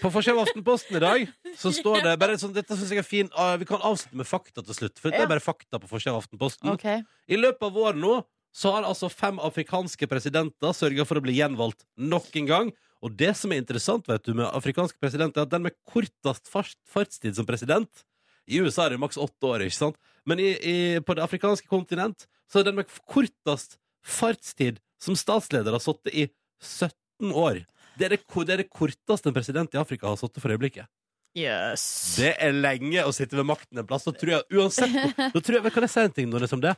På 0.00 0.10
forsiden 0.12 0.38
av 0.38 0.46
Aftenposten 0.46 0.96
i 0.96 1.02
dag 1.02 1.26
så 1.60 1.72
står 1.74 2.02
det 2.06 2.14
bare 2.20 2.38
sånn, 2.40 2.54
Dette 2.56 2.76
synes 2.76 2.94
jeg 2.94 3.02
er 3.02 3.06
fin 3.06 3.28
ah, 3.36 3.54
Vi 3.60 3.68
kan 3.68 3.82
avslutte 3.84 4.18
med 4.18 4.28
fakta 4.28 4.64
til 4.64 4.78
slutt. 4.78 4.96
For 5.02 5.12
det 5.12 5.24
er 5.24 5.30
bare 5.30 5.44
fakta 5.44 5.80
på 5.82 5.90
forsiden 5.90 6.16
av 6.16 6.24
Aftenposten. 6.24 6.72
Ok. 6.72 6.86
I 7.28 7.38
løpet 7.40 7.68
av 7.68 7.76
våren 7.76 8.00
nå 8.02 8.16
så 8.56 8.72
har 8.72 8.86
altså 8.88 9.10
fem 9.12 9.36
afrikanske 9.44 10.08
presidenter 10.08 10.72
sørga 10.72 11.04
for 11.04 11.20
å 11.20 11.24
bli 11.24 11.34
gjenvalgt 11.36 11.84
nok 12.00 12.30
en 12.40 12.48
gang. 12.48 12.70
Og 13.04 13.12
det 13.12 13.34
som 13.36 13.52
er 13.52 13.60
interessant 13.60 14.06
vet 14.08 14.24
du, 14.24 14.32
med 14.38 14.48
afrikanske 14.48 14.96
presidenter, 15.02 15.42
er 15.42 15.48
at 15.48 15.52
den 15.52 15.66
med 15.66 15.76
kortest 15.84 16.48
fart, 16.48 16.78
fartstid 16.88 17.36
som 17.36 17.48
president 17.48 18.06
I 18.48 18.62
USA 18.62 18.86
er 18.86 18.94
det 18.94 19.02
maks 19.02 19.18
åtte 19.20 19.48
år, 19.48 19.66
ikke 19.66 19.76
sant? 19.76 20.00
Men 20.26 20.40
i, 20.40 20.52
i, 20.56 20.76
på 21.04 21.16
det 21.18 21.24
afrikanske 21.26 21.68
kontinent 21.68 22.24
så 22.50 22.62
er 22.62 22.68
den 22.70 22.78
med 22.78 22.90
kortest 23.10 23.76
fartstid 24.06 24.80
som 25.02 25.18
statsleder 25.18 25.76
har 25.76 25.82
sittet 25.82 26.14
i 26.14 26.28
17 26.62 27.34
år. 27.36 27.60
Det 27.96 28.08
er 28.08 28.16
det, 28.16 28.22
det 28.22 28.54
er 28.54 28.62
det 28.62 28.70
korteste 28.72 29.30
en 29.30 29.36
president 29.36 29.74
i 29.74 29.80
Afrika 29.80 30.08
har 30.10 30.18
sittet 30.20 30.42
for 30.44 30.52
øyeblikket. 30.52 30.88
Yes. 31.36 31.82
Det 32.16 32.32
er 32.40 32.54
lenge 32.56 33.02
å 33.04 33.12
sitte 33.12 33.36
ved 33.36 33.48
makten 33.48 33.80
en 33.80 33.88
plass. 33.88 34.06
Da 34.08 34.14
tror 34.16 34.38
jeg, 34.38 34.46
uansett, 34.56 34.94
da 35.34 35.40
tror 35.40 35.58
jeg, 35.58 35.72
kan 35.74 35.84
jeg 35.84 35.92
si 35.92 36.04
en 36.04 36.14
ting 36.16 36.30
nå, 36.32 36.40
om 36.40 36.64
det? 36.64 36.72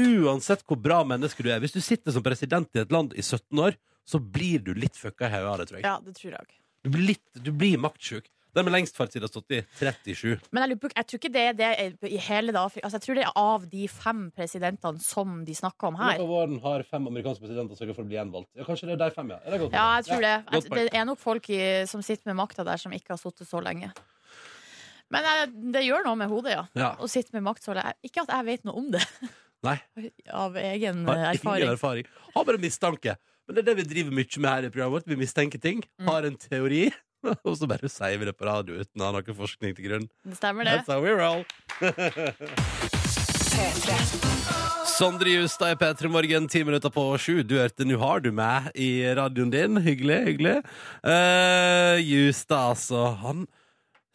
Uansett 0.00 0.64
hvor 0.66 0.78
bra 0.82 1.00
menneske 1.06 1.46
du 1.46 1.50
er, 1.50 1.62
hvis 1.62 1.74
du 1.74 1.80
sitter 1.82 2.14
som 2.14 2.24
president 2.26 2.70
i 2.74 2.82
et 2.82 2.94
land 2.94 3.14
i 3.14 3.22
17 3.22 3.62
år, 3.62 3.78
så 4.06 4.18
blir 4.22 4.62
du 4.66 4.72
litt 4.74 4.98
fucka 4.98 5.28
i 5.28 5.32
hodet 5.34 5.50
av 5.52 5.60
det, 5.60 5.68
tror 5.70 5.78
jeg. 5.78 5.86
Ja, 5.86 5.96
det 6.02 6.16
tror 6.18 6.34
jeg. 6.34 6.60
Du 6.80 6.90
blir, 6.94 7.06
litt, 7.12 7.24
du 7.36 7.50
blir 7.54 7.78
maktsjuk. 7.82 8.26
Den 8.54 8.64
med 8.66 8.72
lengst 8.74 8.96
fartstid 8.98 9.22
har 9.22 9.30
stått 9.30 9.52
i 9.54 9.60
37. 9.78 10.40
Men 10.50 10.64
jeg, 10.64 10.70
lurer 10.74 10.94
jeg 10.96 11.06
tror 11.06 11.20
ikke 11.20 11.32
det 11.36 11.42
er 11.46 11.52
det 11.60 12.10
i 12.10 12.16
hele 12.26 12.50
det 12.54 12.58
Afrika. 12.60 12.86
Altså, 12.88 12.98
jeg 12.98 13.04
tror 13.06 13.18
det 13.20 13.24
er 13.28 13.36
av 13.38 13.66
de 13.70 13.84
fem 13.88 14.22
presidentene 14.34 15.02
som 15.04 15.36
de 15.46 15.54
snakker 15.54 15.86
om 15.92 15.98
her. 16.00 16.16
løpet 16.16 16.24
av 16.26 16.32
våren 16.34 16.56
har 16.64 16.82
fem 16.90 17.06
amerikanske 17.06 17.44
presidenter 17.44 17.78
sørget 17.78 17.94
for 17.98 18.02
å 18.02 18.10
bli 18.10 18.18
gjenvalgt. 18.18 18.50
Ja, 18.58 18.66
kanskje 18.66 18.88
det 18.90 18.96
er 18.96 19.02
de 19.04 19.10
fem, 19.14 19.30
ja. 19.30 19.38
Er 19.46 19.50
det 19.54 19.60
godt? 19.62 19.76
Ja, 19.78 19.84
jeg 20.00 20.08
tror 20.10 20.24
det. 20.26 20.32
Ja, 20.34 20.60
Jeg, 20.60 20.70
det 20.90 20.98
er 21.02 21.04
nok 21.12 21.20
folk 21.22 21.50
i, 21.54 21.60
som 21.86 22.02
sitter 22.02 22.32
med 22.32 22.40
makta 22.42 22.66
der, 22.66 22.82
som 22.82 22.92
ikke 22.96 23.14
har 23.14 23.22
sittet 23.22 23.46
så 23.50 23.62
lenge. 23.62 23.92
Men 25.10 25.26
jeg, 25.26 25.50
det 25.74 25.84
gjør 25.86 26.04
noe 26.06 26.18
med 26.20 26.30
hodet, 26.30 26.52
ja. 26.54 26.64
Ja. 26.78 26.90
Å 27.02 27.08
sitte 27.10 27.34
med 27.34 27.42
makt 27.46 27.64
så 27.66 27.74
lenge. 27.74 27.94
Ikke 28.06 28.22
at 28.26 28.30
jeg 28.34 28.46
vet 28.46 28.66
noe 28.68 28.78
om 28.78 28.90
det, 28.94 29.02
Nei. 29.66 29.76
av 30.32 30.54
egen 30.56 31.02
Har 31.08 31.18
erfaring. 31.34 31.64
ingen 31.66 31.74
erfaring. 31.74 32.06
erfaring. 32.06 32.34
Har 32.36 32.46
bare 32.48 32.60
mistanke. 32.62 33.16
Men 33.46 33.56
det 33.56 33.62
er 33.64 33.66
det 33.72 33.78
vi 33.80 33.88
driver 33.90 34.14
mye 34.14 34.40
med 34.44 34.50
her 34.50 34.66
i 34.68 34.70
programmet 34.70 34.94
vårt. 35.00 35.08
Vi 35.10 35.18
mistenker 35.18 35.58
ting, 35.62 35.82
Mm. 36.00 36.06
har 36.08 36.22
en 36.28 36.36
teori, 36.38 36.84
og 37.46 37.54
så 37.58 37.68
bare 37.70 37.88
sier 37.92 38.18
vi 38.20 38.28
det 38.28 38.36
på 38.38 38.48
radio 38.48 38.80
uten 38.80 39.02
å 39.02 39.08
ha 39.08 39.12
noe 39.16 39.36
forskning 39.36 39.76
til 39.76 39.88
grunn. 39.88 40.06
Det 40.24 40.36
stemmer, 40.38 40.68
det. 40.68 40.74
That's 40.80 40.92
how 40.92 41.00
we 41.04 41.12
roll. 41.16 41.42
Sondre 44.90 45.32
Justad 45.32 45.74
i 45.74 45.78
P3 45.80 46.08
Morgen, 46.12 46.48
ti 46.48 46.60
minutter 46.64 46.92
på 46.92 47.04
sju. 47.20 47.42
Du 47.44 47.54
hørte 47.58 47.84
Nå 47.88 47.98
har 48.00 48.20
du 48.24 48.30
meg 48.36 48.70
i 48.78 48.90
radioen 49.16 49.52
din. 49.52 49.80
Hyggelig, 49.84 50.18
hyggelig. 50.26 50.56
Uh, 51.04 51.96
Justad, 52.00 52.74
altså. 52.74 53.00
Han 53.22 53.46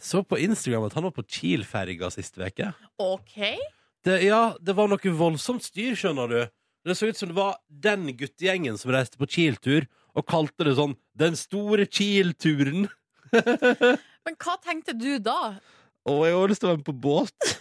så 0.01 0.21
på 0.27 0.37
Instagram 0.37 0.89
at 0.89 0.95
han 0.97 1.05
var 1.07 1.13
på 1.15 1.23
Kiel-ferga 1.23 2.09
sist 2.13 2.37
uke. 2.37 2.67
OK. 3.01 3.37
Det, 4.05 4.19
ja, 4.25 4.53
det 4.61 4.75
var 4.77 4.87
noe 4.91 5.13
voldsomt 5.17 5.63
styr, 5.65 5.95
skjønner 5.97 6.27
du. 6.29 6.41
Det 6.85 6.97
så 6.97 7.09
ut 7.09 7.17
som 7.17 7.31
det 7.31 7.37
var 7.37 7.57
den 7.69 8.11
guttegjengen 8.13 8.77
som 8.77 8.93
reiste 8.93 9.17
på 9.17 9.25
Kiel-tur, 9.25 9.87
og 10.15 10.27
kalte 10.29 10.67
det 10.67 10.75
sånn 10.79 10.95
Den 11.17 11.37
store 11.39 11.87
Kiel-turen. 11.87 12.87
Men 14.25 14.37
hva 14.41 14.55
tenkte 14.63 14.95
du 14.97 15.17
da? 15.21 15.55
Å, 16.05 16.15
jeg 16.27 16.35
har 16.37 16.51
lyst 16.51 16.61
til 16.61 16.69
å 16.69 16.73
være 16.73 16.81
med 16.81 16.89
på 16.89 16.99
båt. 17.05 17.35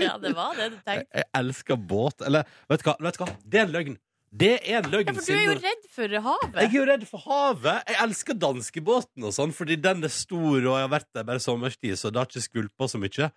Ja, 0.00 0.16
det 0.20 0.32
var 0.36 0.56
det 0.56 0.70
du 0.72 0.76
tenkte. 0.84 1.06
Jeg 1.16 1.26
elsker 1.36 1.78
båt. 1.90 2.22
Eller, 2.26 2.48
vet 2.70 2.82
du 2.82 2.88
hva? 2.88 2.94
Hva? 3.18 3.26
Det 3.44 3.60
er 3.60 3.66
en 3.66 3.72
løgn. 3.74 3.96
Det 4.34 4.50
er 4.58 4.78
en 4.80 4.88
løgn. 4.90 5.10
Ja, 5.10 5.14
for 5.16 5.28
du 5.28 5.34
er 5.36 5.44
jo 5.44 5.56
redd 5.62 5.88
for 5.94 6.14
havet. 6.26 6.56
Jeg 6.58 6.68
er 6.68 6.76
jo 6.76 6.84
redd 6.88 7.04
for 7.08 7.24
havet. 7.24 7.90
Jeg 7.90 7.98
elsker 8.04 8.38
danskebåten 8.42 9.26
og 9.28 9.34
sånn, 9.36 9.54
fordi 9.56 9.76
den 9.80 10.04
er 10.06 10.12
stor, 10.12 10.56
og 10.58 10.70
jeg 10.72 10.86
har 10.86 10.92
vært 10.92 11.10
der 11.16 11.26
bare 11.28 11.42
sommerstid, 11.42 11.96
så 12.00 12.10
det 12.10 12.20
har 12.20 12.30
ikke 12.30 12.44
skvulpa 12.48 12.88
så 12.90 13.00
mye. 13.00 13.30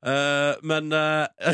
Uh, 0.00 0.56
men 0.64 0.90
uh, 0.96 1.28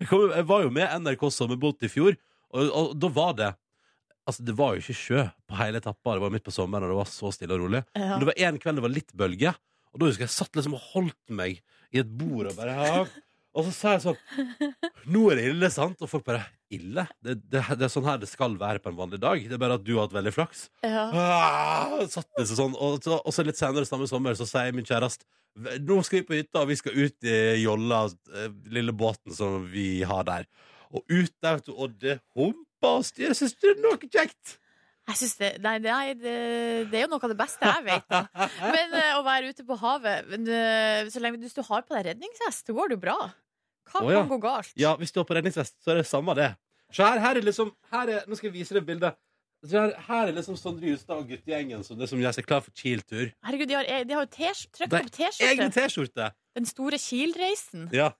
jeg, 0.00 0.08
kom, 0.08 0.30
jeg 0.32 0.46
var 0.48 0.64
jo 0.64 0.72
med 0.74 0.96
NRK 1.04 1.26
sommerbåt 1.36 1.84
i 1.84 1.92
fjor, 1.92 2.16
og, 2.54 2.70
og 2.72 2.96
da 2.98 3.12
var 3.12 3.36
det 3.38 3.52
Altså, 4.24 4.44
det 4.46 4.54
var 4.56 4.74
jo 4.74 4.80
ikke 4.82 4.96
sjø 4.96 5.22
på 5.48 5.58
hele 5.58 5.80
etappa. 5.82 6.16
Det 6.16 6.24
var 6.24 6.32
midt 6.32 6.46
på 6.46 6.54
sommeren, 6.54 6.86
og 6.86 6.94
det 6.94 7.00
var 7.02 7.10
så 7.12 7.32
stille 7.34 7.56
og 7.56 7.66
rolig. 7.66 7.84
Ja. 7.92 8.14
Men 8.14 8.24
det 8.24 8.30
var 8.30 8.42
en 8.48 8.60
kveld 8.62 8.80
det 8.80 8.86
var 8.86 8.94
litt 8.94 9.14
bølge, 9.20 9.52
og 9.92 10.00
da 10.00 10.08
husker 10.08 10.24
jeg 10.24 10.32
jeg 10.32 10.38
satt 10.38 10.58
liksom 10.58 10.76
og 10.78 10.88
holdt 10.94 11.36
meg 11.38 11.60
i 11.94 12.00
et 12.02 12.10
bord 12.18 12.48
og 12.50 12.58
bare 12.58 12.74
ja. 12.74 13.04
Og 13.54 13.68
så 13.68 13.72
sa 13.74 13.92
jeg 13.94 14.02
sånn 14.02 14.72
Nå 15.14 15.28
er 15.30 15.38
det 15.38 15.44
ille, 15.52 15.68
sant? 15.70 16.00
Og 16.02 16.10
folk 16.10 16.24
bare 16.26 16.42
Ille? 16.74 17.04
Det, 17.22 17.36
det, 17.52 17.60
det 17.78 17.86
er 17.86 17.92
sånn 17.92 18.08
her 18.08 18.18
det 18.18 18.26
skal 18.26 18.56
være 18.58 18.80
på 18.82 18.90
en 18.90 18.98
vanlig 18.98 19.20
dag. 19.22 19.38
Det 19.38 19.54
er 19.54 19.60
bare 19.62 19.76
at 19.78 19.84
du 19.86 19.92
har 19.94 20.08
hatt 20.08 20.16
veldig 20.16 20.32
flaks. 20.34 20.64
Ja. 20.82 21.04
Ah, 21.14 22.00
satt 22.10 22.26
det 22.34 22.48
seg 22.48 22.58
sånn 22.58 22.74
Og 22.74 22.98
så, 23.04 23.20
og 23.20 23.34
så 23.36 23.44
litt 23.46 23.60
senere 23.60 23.86
samme 23.86 24.08
sommer 24.10 24.34
så 24.38 24.48
sier 24.48 24.74
min 24.74 24.88
kjæreste 24.88 25.28
Nå 25.86 26.00
skal 26.02 26.18
vi 26.18 26.26
på 26.26 26.34
hytta, 26.40 26.64
og 26.64 26.72
vi 26.72 26.76
skal 26.80 26.96
ut 26.98 27.26
i 27.30 27.36
jolla, 27.62 28.00
eh, 28.34 28.48
lille 28.74 28.90
båten 28.90 29.30
som 29.36 29.68
vi 29.70 30.02
har 30.02 30.24
der. 30.26 30.48
Og 30.90 31.04
ut 31.06 31.30
der, 31.30 31.60
vet 31.60 31.68
du, 31.68 31.76
og 31.78 31.94
det 32.02 32.16
humper 32.84 33.00
og 33.00 33.08
styrer. 33.08 33.34
Syns 33.38 33.56
det 33.60 33.72
er 33.72 33.82
noe 33.82 33.98
kjekt. 34.04 34.58
Jeg 35.04 35.20
synes 35.20 35.34
det, 35.36 35.48
nei, 35.60 35.76
det, 36.16 36.34
det 36.88 36.96
er 36.96 37.02
jo 37.02 37.10
noe 37.12 37.20
av 37.20 37.32
det 37.32 37.36
beste 37.36 37.68
jeg 37.68 37.84
vet. 37.84 38.14
Men 38.74 38.94
eh, 38.96 39.16
å 39.18 39.24
være 39.26 39.50
ute 39.52 39.66
på 39.68 39.76
havet 39.76 40.30
men, 40.30 40.46
eh, 40.48 41.10
Så 41.12 41.20
lenge 41.20 41.42
hvis 41.42 41.56
du 41.56 41.60
har 41.66 41.84
på 41.84 41.92
deg 41.92 42.06
redningsvest, 42.08 42.64
så 42.64 42.76
går 42.76 42.88
det 42.88 42.96
jo 42.96 43.02
bra. 43.02 43.18
Hva 43.92 44.00
oh, 44.00 44.08
ja. 44.08 44.22
kan 44.22 44.30
gå 44.32 44.38
galt? 44.40 44.72
Ja, 44.80 44.94
hvis 44.96 45.12
du 45.12 45.20
har 45.20 45.28
på 45.28 45.36
redningsvest, 45.36 45.76
så 45.84 45.92
er 45.92 46.00
det 46.00 46.08
samme 46.08 46.32
det. 46.38 46.54
Så 46.94 47.04
her, 47.04 47.20
her 47.20 47.36
er 47.36 47.44
liksom 47.44 47.74
her 47.92 48.14
er, 48.16 48.24
Nå 48.28 48.38
skal 48.38 48.48
jeg 48.48 48.56
vise 48.56 48.76
deg 48.76 48.88
bildet. 48.88 49.20
Så 49.64 49.76
her, 49.76 49.92
her 50.08 50.30
er 50.30 50.38
liksom 50.38 50.56
Sondre 50.60 50.88
Justad 50.88 51.20
og 51.20 51.28
guttegjengen 51.28 51.84
som, 51.84 52.00
som 52.08 52.20
gjør 52.20 52.36
seg 52.36 52.48
klar 52.48 52.64
for 52.64 52.72
Kiel-tur. 52.76 53.28
Herregud, 53.44 53.68
de 53.68 53.76
har, 53.76 53.92
de 54.08 54.16
har 54.16 54.24
jo 54.24 54.32
trykk 54.32 54.88
opp 54.88 55.12
T-skjorte. 55.12 55.70
T-skjorte! 55.76 56.32
Den 56.56 56.68
store 56.68 57.00
Kiel-reisen. 57.00 57.90
Ja. 57.92 58.14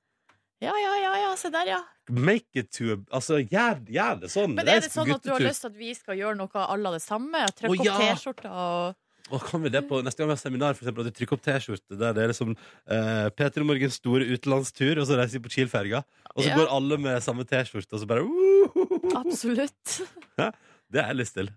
Ja, 0.65 0.75
ja, 0.81 0.95
ja, 1.05 1.13
ja, 1.25 1.31
se 1.41 1.51
der, 1.55 1.71
ja. 1.75 1.81
Make 2.11 2.61
it 2.65 2.71
to 2.77 2.91
a 2.95 2.99
Altså, 3.17 3.39
gjør, 3.45 3.79
gjør 3.89 4.19
det 4.25 4.31
sånn. 4.35 4.53
Men 4.59 4.69
er 4.69 4.83
det 4.85 4.91
sånn 4.93 5.13
at 5.15 5.23
du 5.25 5.31
har 5.33 5.41
lyst 5.45 5.65
til 5.65 5.71
at 5.73 5.79
vi 5.79 5.95
skal 5.97 6.19
gjøre 6.21 6.37
noe 6.41 6.67
à 6.67 6.77
la 6.81 6.93
det 6.97 7.03
samme? 7.05 7.47
Trykke 7.57 7.81
opp. 7.89 8.05
T-skjorta 8.05 8.53
og 8.53 9.01
Og 9.33 9.41
kan 9.49 9.63
vi 9.65 9.71
det 9.73 9.81
på 9.89 10.03
Neste 10.05 10.21
gang 10.21 10.29
vi 10.29 10.35
har 10.37 10.41
seminar, 10.43 10.75
for 10.77 10.85
eksempel, 10.85 11.07
at 11.07 11.09
vi 11.15 11.17
trykker 11.25 11.39
opp 11.39 11.45
T-skjorte 11.47 11.97
der 11.97 12.13
det 12.13 12.25
er 12.27 12.29
liksom 12.35 12.51
eh, 12.53 13.31
Peter 13.33 13.65
og 13.65 13.71
Morgens 13.71 13.97
store 13.97 14.27
utenlandstur, 14.29 15.01
og 15.01 15.07
så 15.09 15.17
reiser 15.17 15.39
vi 15.41 15.45
på 15.47 15.53
Kiel-ferga. 15.55 16.03
Og 16.35 16.43
så 16.45 16.49
Ja. 16.51 16.59
går 16.61 16.69
alle 16.77 16.99
med 17.01 17.23
samme 17.25 17.47
T-skjorte, 17.49 17.93
og 17.97 18.03
så 18.03 18.07
bare 18.11 18.21
uh, 18.21 19.21
Absolutt. 19.23 20.01
Det 20.93 21.01
har 21.01 21.09
jeg 21.15 21.17
lyst 21.23 21.35
til. 21.41 21.49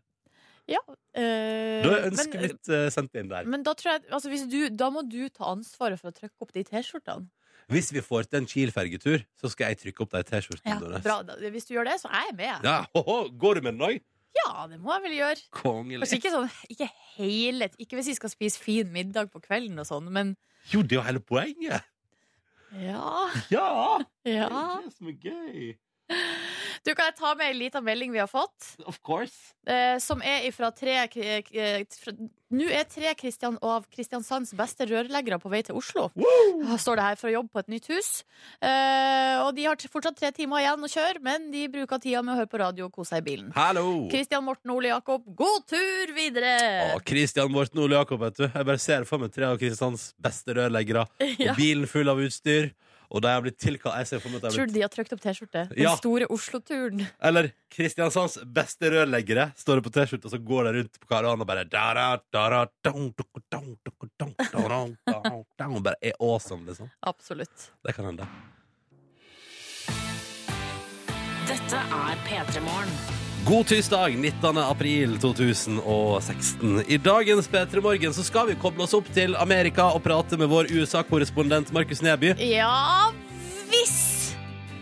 Ja. 0.68 0.80
eh, 1.16 1.84
Da 1.84 1.92
er 1.92 2.02
men, 2.08 2.12
ønsket 2.12 2.42
mitt 2.42 2.70
eh, 2.72 2.88
sendt 2.92 3.16
inn 3.20 3.30
der. 3.32 3.46
men 3.48 3.64
da 3.64 3.74
tror 3.78 3.94
jeg 3.98 4.02
altså, 4.12 4.30
hvis 4.32 4.48
du, 4.52 4.58
Da 4.70 4.90
må 4.92 5.04
du 5.08 5.28
ta 5.30 5.52
ansvaret 5.54 6.00
for 6.00 6.12
å 6.12 6.16
trykke 6.16 6.40
opp 6.44 6.52
de 6.56 6.64
T-skjortene. 6.68 7.28
Hvis 7.68 7.90
vi 7.92 8.00
får 8.04 8.30
til 8.32 8.40
en 8.40 8.46
Kiel-fergetur, 8.48 9.24
så 9.36 9.50
skal 9.52 9.74
jeg 9.74 9.80
trykke 9.82 10.06
opp 10.06 10.14
de 10.16 10.22
T-skjortene. 10.30 10.78
Ja, 10.88 11.00
bra. 11.04 11.36
Hvis 11.52 11.68
du 11.68 11.74
gjør 11.76 11.90
det, 11.90 11.98
så 12.00 12.08
er 12.08 12.30
jeg 12.30 12.38
med. 12.40 12.64
Ja, 12.64 12.78
hoho, 12.96 13.18
Går 13.36 13.60
du 13.60 13.66
med 13.68 13.76
den 13.76 13.84
òg? 13.90 13.98
Ja, 14.38 14.68
det 14.72 14.78
må 14.80 14.94
jeg 14.96 15.04
vel 15.04 15.16
gjøre. 15.18 15.44
Kongelig. 15.56 16.00
Kanskje 16.06 16.20
ikke 16.22 16.32
sånn 16.32 16.50
Ikke 16.70 16.88
hele 17.16 17.68
Ikke 17.82 17.98
hvis 17.98 18.12
vi 18.12 18.16
skal 18.20 18.30
spise 18.30 18.62
fin 18.62 18.92
middag 18.94 19.32
på 19.34 19.42
kvelden 19.42 19.82
og 19.82 19.88
sånn, 19.90 20.12
men 20.14 20.36
Jo, 20.70 20.84
det 20.84 20.96
er 20.96 21.00
jo 21.02 21.06
hele 21.10 21.24
poenget! 21.26 21.88
ja. 22.76 23.04
Ja! 23.50 23.68
Ja. 23.68 23.98
Det 24.28 24.36
er 24.44 24.84
det 24.84 24.94
som 24.94 25.08
er 25.10 25.18
gøy. 25.24 25.68
Du, 26.88 26.94
kan 26.96 27.10
jeg 27.10 27.16
ta 27.20 27.34
med 27.36 27.50
ei 27.50 27.56
lita 27.58 27.82
melding 27.84 28.14
vi 28.14 28.20
har 28.22 28.30
fått? 28.32 28.76
Of 28.88 29.02
course. 29.04 29.34
Eh, 29.68 29.98
som 30.00 30.22
er 30.24 30.46
ifra 30.48 30.70
tre 30.72 31.02
k- 31.12 31.42
k- 31.44 31.84
fra- 32.00 32.14
Nå 32.56 32.64
er 32.72 32.86
tre 32.88 33.12
Kristian, 33.20 33.58
av 33.60 33.84
Kristiansands 33.92 34.54
beste 34.56 34.86
rørleggere 34.88 35.36
på 35.44 35.50
vei 35.52 35.60
til 35.68 35.76
Oslo. 35.76 36.06
Woo! 36.16 36.78
Står 36.80 36.96
det 36.96 37.04
her 37.10 37.18
for 37.20 37.28
å 37.28 37.34
jobbe 37.34 37.52
på 37.52 37.60
et 37.60 37.68
nytt 37.74 37.90
hus. 37.92 38.12
Eh, 38.64 39.36
og 39.44 39.52
de 39.58 39.66
har 39.68 39.76
fortsatt 39.92 40.16
tre 40.16 40.32
timer 40.32 40.62
igjen 40.64 40.88
å 40.88 40.92
kjøre, 40.94 41.20
men 41.28 41.50
de 41.52 41.66
bruker 41.74 42.00
tida 42.00 42.22
med 42.24 42.38
å 42.38 42.40
høre 42.40 42.52
på 42.54 42.62
radio 42.64 42.88
og 42.88 42.96
kose 42.96 43.18
seg 43.18 43.26
i 43.26 43.28
bilen. 43.28 43.52
Hallo! 43.58 44.08
Kristian 44.14 44.46
Morten 44.48 44.72
Ole 44.72 44.94
Jakob, 44.94 45.28
god 45.36 45.68
tur 45.68 46.16
videre! 46.16 46.54
Å, 46.96 47.02
Kristian 47.04 47.52
Morten 47.52 47.84
Ole 47.84 48.00
Jakob, 48.00 48.24
vet 48.24 48.40
du. 48.40 48.46
Jeg 48.48 48.70
bare 48.72 48.80
ser 48.80 49.04
for 49.10 49.20
meg 49.26 49.36
tre 49.36 49.50
av 49.52 49.60
Kristians 49.60 50.14
beste 50.24 50.56
rørleggere. 50.56 51.04
Ja. 51.38 51.52
Og 51.52 51.60
bilen 51.60 51.84
full 51.92 52.08
av 52.10 52.18
utstyr. 52.24 52.72
Og 53.10 53.22
de 53.24 53.30
har 53.32 53.40
blitt 53.42 53.56
tilkalt 53.58 53.96
Jeg 54.02 54.08
ser 54.10 54.20
for 54.20 54.30
meg 54.34 54.42
at 54.42 54.42
de 54.42 54.48
har 54.50 54.56
Tror 54.58 54.66
blitt 54.66 54.74
du 54.74 54.80
de 54.80 54.84
har 54.84 54.92
trykt 54.92 55.14
opp 55.16 55.22
T-skjorte? 55.24 55.62
Den 55.70 55.84
Ja. 55.84 55.94
store 55.96 56.28
Oslo-turen. 56.34 57.06
Eller 57.24 57.52
Kristiansands 57.72 58.38
beste 58.44 58.92
rørleggere 58.92 59.54
står 59.56 59.80
det 59.80 59.84
på 59.88 59.94
T-skjorte, 59.96 60.26
og 60.26 60.32
så 60.36 60.40
går 60.44 60.64
de 60.68 60.74
rundt 60.82 61.00
på 61.00 61.08
Karl 61.08 61.24
Johan 61.30 61.42
og 61.42 61.48
bare 61.48 61.64
da-da, 61.64 62.20
da-da, 62.34 62.66
dong, 62.84 63.14
dong, 63.16 63.44
dong, 63.50 63.78
dong, 63.86 64.10
dong, 64.20 64.36
dong, 64.52 64.98
dong, 65.08 65.46
dong, 65.58 65.76
og 65.80 65.84
bare 65.84 65.96
er 66.02 66.14
awesome, 66.20 66.66
liksom. 66.68 66.90
Absolutt. 67.06 67.70
Det 67.86 67.96
kan 67.96 68.06
hende. 68.12 68.28
Dette 71.48 71.80
er 71.80 72.16
P3 72.28 72.60
Morgen. 72.62 73.17
God 73.48 73.68
tirsdag, 73.68 74.18
19. 74.18 74.58
april 74.58 75.18
2016. 75.20 76.84
I 76.88 76.98
dagens 76.98 77.50
P3 77.50 77.82
Morgen 77.82 78.14
så 78.14 78.24
skal 78.24 78.50
vi 78.50 78.56
koble 78.60 78.84
oss 78.84 78.92
opp 78.98 79.08
til 79.16 79.38
Amerika 79.40 79.86
og 79.96 80.02
prate 80.04 80.36
med 80.36 80.50
vår 80.52 80.68
USA-korrespondent 80.76 81.72
Markus 81.72 82.04
Neby. 82.04 82.34
Ja, 82.44 83.08
hvis 83.72 84.36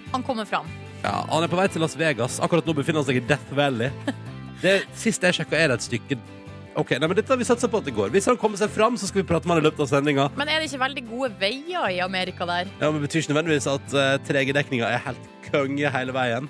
han 0.10 0.26
kommer 0.26 0.50
fram. 0.50 0.66
Ja, 1.04 1.28
han 1.30 1.46
er 1.46 1.52
på 1.52 1.60
vei 1.60 1.68
til 1.70 1.86
Las 1.86 1.94
Vegas. 2.00 2.40
Akkurat 2.42 2.66
nå 2.66 2.74
befinner 2.74 3.04
han 3.04 3.10
seg 3.12 3.22
i 3.22 3.24
Death 3.30 3.54
Valley. 3.54 3.94
Det 4.64 4.80
Sist 4.98 5.22
jeg 5.22 5.38
sjekka, 5.38 5.60
er 5.60 5.70
det 5.70 5.78
et 5.82 5.86
stykke 5.92 6.18
Ok, 6.80 6.96
nei, 6.98 7.06
men 7.06 7.16
dette 7.16 7.30
har 7.32 7.38
vi 7.38 7.46
satsa 7.46 7.70
på 7.72 7.80
at 7.80 7.86
det 7.86 7.94
går. 7.96 8.10
Hvis 8.12 8.26
han 8.28 8.40
kommer 8.40 8.60
seg 8.60 8.74
fram, 8.74 8.98
så 8.98 9.08
skal 9.08 9.22
vi 9.22 9.28
prate 9.30 9.46
med 9.46 9.60
han 9.60 9.62
i 9.62 9.68
løpet 9.70 9.86
av 9.86 9.94
sendinga. 9.94 10.26
Men 10.40 10.50
er 10.50 10.58
det 10.60 10.72
ikke 10.72 10.82
veldig 10.82 11.04
gode 11.08 11.30
veier 11.40 11.86
i 11.94 12.02
Amerika 12.04 12.50
der? 12.50 12.72
Ja, 12.82 12.90
men 12.90 12.98
det 12.98 13.06
betyr 13.06 13.22
ikke 13.22 13.36
nødvendigvis 13.36 13.70
at 13.72 13.94
uh, 13.94 14.16
3G-dekninga 14.26 14.90
er 14.90 15.06
helt 15.06 15.30
konge 15.52 15.92
hele 15.94 16.16
veien. 16.18 16.50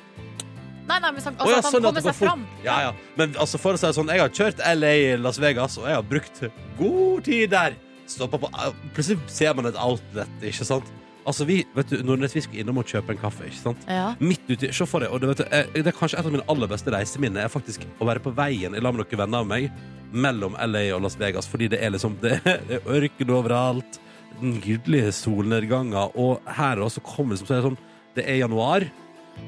Nei, 0.86 1.00
nei, 1.02 1.12
men 1.16 1.18
altså, 1.18 1.32
ja, 1.50 1.58
at 1.58 1.66
han 1.66 1.74
sånn 1.74 1.86
kommer 1.88 2.02
at 2.04 2.06
seg 2.06 2.18
fort. 2.20 2.30
fram. 2.30 2.44
Ja, 2.66 2.76
ja. 2.88 2.92
Men 3.18 3.34
altså, 3.42 3.62
for 3.62 3.74
å 3.78 3.80
si 3.82 3.88
det 3.88 3.96
sånn, 3.98 4.12
jeg 4.14 4.22
har 4.22 4.36
kjørt 4.38 4.62
LA 4.78 4.94
Las 5.22 5.40
Vegas, 5.42 5.80
og 5.82 5.88
jeg 5.90 5.98
har 5.98 6.06
brukt 6.06 6.44
god 6.78 7.26
tid 7.26 7.50
der. 7.56 7.80
Stoppa 8.06 8.38
på 8.38 8.52
Plutselig 8.94 9.18
ser 9.34 9.56
man 9.58 9.66
et 9.72 9.80
outlet, 9.82 10.30
ikke 10.46 10.68
sant? 10.68 10.92
Altså, 11.26 11.48
vi, 11.50 11.64
vet 11.74 11.90
du, 11.90 11.98
Nordnett 12.06 12.36
vi 12.36 12.44
skulle 12.46 12.62
innom 12.62 12.78
og 12.84 12.86
kjøpe 12.86 13.16
en 13.16 13.18
kaffe, 13.18 13.48
ikke 13.50 13.58
sant? 13.64 13.86
Ja. 13.90 14.12
Midt 14.22 14.46
ute, 14.46 14.70
se 14.70 14.86
for 14.86 15.02
deg, 15.02 15.10
og 15.10 15.24
det, 15.24 15.32
vet 15.32 15.42
du, 15.42 15.46
eh, 15.58 15.72
det 15.80 15.90
er 15.90 15.98
kanskje 15.98 16.20
et 16.22 16.30
av 16.30 16.36
mine 16.36 16.46
aller 16.54 16.70
beste 16.70 16.94
reiseminner 16.94 17.48
er 17.48 17.50
faktisk 17.50 17.88
å 17.98 18.06
være 18.06 18.22
på 18.22 18.34
veien 18.38 18.78
i 18.78 18.84
lag 18.84 18.94
med 18.94 19.02
noen 19.02 19.22
venner 19.24 19.42
av 19.42 19.50
meg 19.50 19.72
mellom 20.14 20.54
LA 20.62 20.84
og 20.94 21.02
Las 21.08 21.18
Vegas, 21.18 21.50
fordi 21.50 21.72
det 21.74 21.82
er 21.82 21.96
liksom 21.96 22.20
det 22.24 22.38
er 22.46 22.86
ørken 22.86 23.34
overalt, 23.34 23.98
nydelige 24.44 25.16
solnedganger, 25.18 26.14
og 26.14 26.46
her 26.60 26.84
også 26.86 27.02
kommer 27.10 27.34
liksom, 27.34 27.50
så 27.50 27.58
er 27.58 27.64
det 27.64 27.70
sånn, 27.72 27.82
det 28.20 28.28
er 28.30 28.40
januar, 28.44 28.86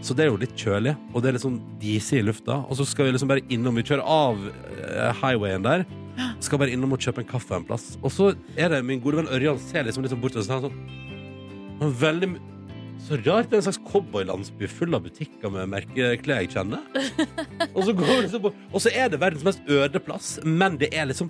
så 0.01 0.13
det 0.13 0.25
er 0.25 0.29
jo 0.31 0.39
litt 0.41 0.57
kjølig, 0.57 0.93
og 1.13 1.23
det 1.23 1.29
er 1.29 1.37
litt 1.37 1.45
sånn 1.45 1.61
disig 1.81 2.21
i 2.21 2.25
lufta, 2.25 2.59
og 2.67 2.77
så 2.79 2.85
skal 2.87 3.07
vi 3.07 3.15
liksom 3.15 3.31
bare 3.31 3.45
innom, 3.53 3.77
vi 3.79 3.85
kjører 3.87 4.05
av 4.05 4.43
eh, 4.49 5.23
highwayen 5.23 5.65
der, 5.65 5.87
Skal 6.41 6.57
bare 6.61 6.73
innom 6.73 6.95
og 6.95 7.01
kjøpe 7.01 7.21
en 7.21 7.29
kaffe 7.29 7.53
en 7.53 7.65
plass. 7.67 7.91
Og 8.01 8.09
så 8.13 8.31
er 8.57 8.71
det 8.73 8.83
min 8.85 9.01
gode 9.03 9.19
venn 9.19 9.31
Ørjan 9.33 9.59
ser 9.61 9.85
liksom 9.85 10.01
litt 10.01 10.13
sånn 10.13 10.21
bort 10.23 10.37
og 10.37 10.45
så 10.45 10.59
sånn 10.63 11.91
veldig 12.01 12.29
Så 13.05 13.19
rart 13.21 13.51
det 13.51 13.57
er 13.57 13.61
en 13.61 13.67
slags 13.67 13.81
cowboylandsby 13.85 14.69
full 14.71 14.97
av 14.97 15.05
butikker 15.05 15.51
med 15.53 15.69
merkeklær 15.69 16.41
jeg 16.41 16.55
kjenner. 16.55 16.81
og, 17.75 17.83
så 17.85 17.93
går 17.93 18.09
vi 18.09 18.23
liksom 18.23 18.47
på, 18.47 18.53
og 18.71 18.81
så 18.81 18.93
er 18.93 19.13
det 19.13 19.21
verdens 19.21 19.45
mest 19.45 19.69
øde 19.69 20.01
plass, 20.01 20.37
men 20.43 20.79
det 20.81 20.89
er 20.93 21.11
liksom 21.11 21.29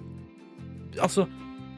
Altså, 0.97 1.27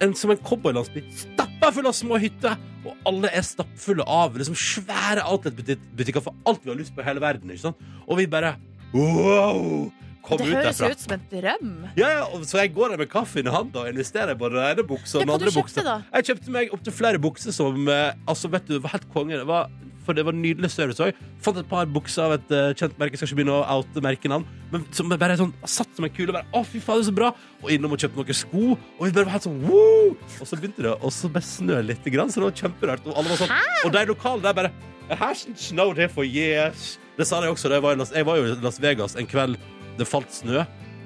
en, 0.01 0.13
som 0.15 0.32
en 0.34 0.39
cowboylandsby 0.46 1.03
stappa 1.15 1.72
full 1.75 1.88
av 1.89 1.96
små 1.98 2.18
hytter, 2.22 2.56
og 2.88 2.96
alle 3.10 3.29
er 3.36 3.44
stappfulle 3.44 4.06
av 4.08 4.38
liksom 4.39 4.56
svære 4.58 5.25
outlet-butikker 5.27 6.24
for 6.24 6.36
alt 6.48 6.63
vi 6.63 6.72
har 6.72 6.79
lyst 6.79 6.96
på 6.96 7.03
i 7.03 7.08
hele 7.10 7.20
verden. 7.24 7.51
Ikke 7.51 7.68
sant? 7.70 7.82
Og 8.08 8.18
vi 8.22 8.27
bare 8.32 8.56
wow! 8.94 9.89
Kom 10.29 10.38
Det 10.38 10.50
ut 10.50 10.53
høres 10.60 10.77
derfra. 10.77 10.89
ut 10.94 11.00
som 11.01 11.13
en 11.15 11.22
drøm. 11.32 11.70
Ja, 11.98 12.10
ja, 12.20 12.24
og 12.36 12.44
så 12.46 12.60
jeg 12.60 12.74
går 12.75 12.91
der 12.94 13.00
med 13.01 13.10
kaffen 13.10 13.48
i 13.48 13.53
hånda 13.53 13.86
og 13.86 13.88
investerer 13.89 14.36
både 14.38 14.60
den 14.60 14.65
ene 14.75 14.84
buksa 14.86 15.18
og 15.18 15.24
den 15.24 15.32
andre 15.34 15.53
buksa. 15.56 15.86
Jeg 16.13 16.27
kjøpte 16.27 16.53
meg 16.53 16.74
opptil 16.75 16.94
flere 16.94 17.22
bukser 17.24 17.56
som 17.56 17.88
eh, 17.89 18.12
Altså, 18.29 18.51
vet 18.51 18.68
du, 18.68 18.75
var 18.84 18.94
helt 18.98 19.08
konge. 19.15 19.39
Det 19.39 19.48
var, 19.50 19.72
for 20.10 20.18
det 20.18 20.25
var 20.28 20.36
nydelig 20.36 20.72
service 20.74 21.04
òg. 21.06 21.18
Fant 21.46 21.58
et 21.62 21.70
par 21.70 21.88
bukser 21.89 22.25
av 22.25 22.36
et 22.39 22.54
uh, 22.56 22.72
kjent 22.78 22.98
merke. 23.01 23.20
Skal 23.20 23.30
ikke 23.30 23.39
begynne 23.44 23.56
å 23.60 23.63
oute 23.78 24.04
merkenavn. 24.04 24.48
Men 24.74 24.86
som 24.96 25.10
bare 25.13 25.38
sånn, 25.39 25.54
satt 25.70 25.94
som 25.96 26.08
en 26.10 26.13
kule. 26.13 26.34
Bare, 26.36 26.50
å, 26.58 26.63
fy 26.66 26.82
faen, 26.82 27.00
det 27.00 27.08
er 27.08 27.12
så 27.12 27.16
bra! 27.22 27.32
Og 27.62 27.74
innom 27.74 27.94
og 27.96 28.01
kjøpte 28.01 28.20
noen 28.20 28.38
sko. 28.42 28.66
Og 28.98 29.04
vi 29.06 29.13
bare 29.16 29.30
var 29.30 29.38
helt 29.38 29.48
sånn 29.48 29.60
woo! 29.70 30.16
Og 30.39 30.46
så 30.50 30.60
begynte 30.60 30.86
det 30.86 30.96
å 30.98 31.13
snø 31.13 31.82
litt, 31.86 32.10
grann, 32.10 32.34
så 32.34 32.42
det 32.42 32.50
var 32.50 32.58
kjemperart. 32.63 33.06
Og 33.08 33.18
alle 33.22 33.34
var 33.34 33.44
sånn 33.44 33.54
Og 33.86 33.94
de 33.96 34.06
lokale 34.10 34.46
der 34.50 34.58
bare 34.58 34.74
It 35.10 35.18
hasn't 35.18 35.58
snowed 35.58 35.98
here 35.98 36.10
for 36.10 36.24
years. 36.24 36.98
Det 37.18 37.25
sa 37.25 37.39
de 37.42 37.50
også 37.50 37.72
jeg 37.74 37.82
var 37.82 37.98
Las, 37.98 38.12
jeg 38.13 38.25
var 38.28 38.38
jo 38.38 38.46
i 38.46 38.58
Las 38.62 38.78
Vegas 38.82 39.16
en 39.18 39.28
kveld 39.28 39.58
det 40.00 40.06
falt 40.08 40.32
snø, 40.32 40.62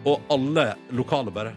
og 0.06 0.22
alle 0.30 0.74
lokale 0.94 1.32
bare 1.34 1.56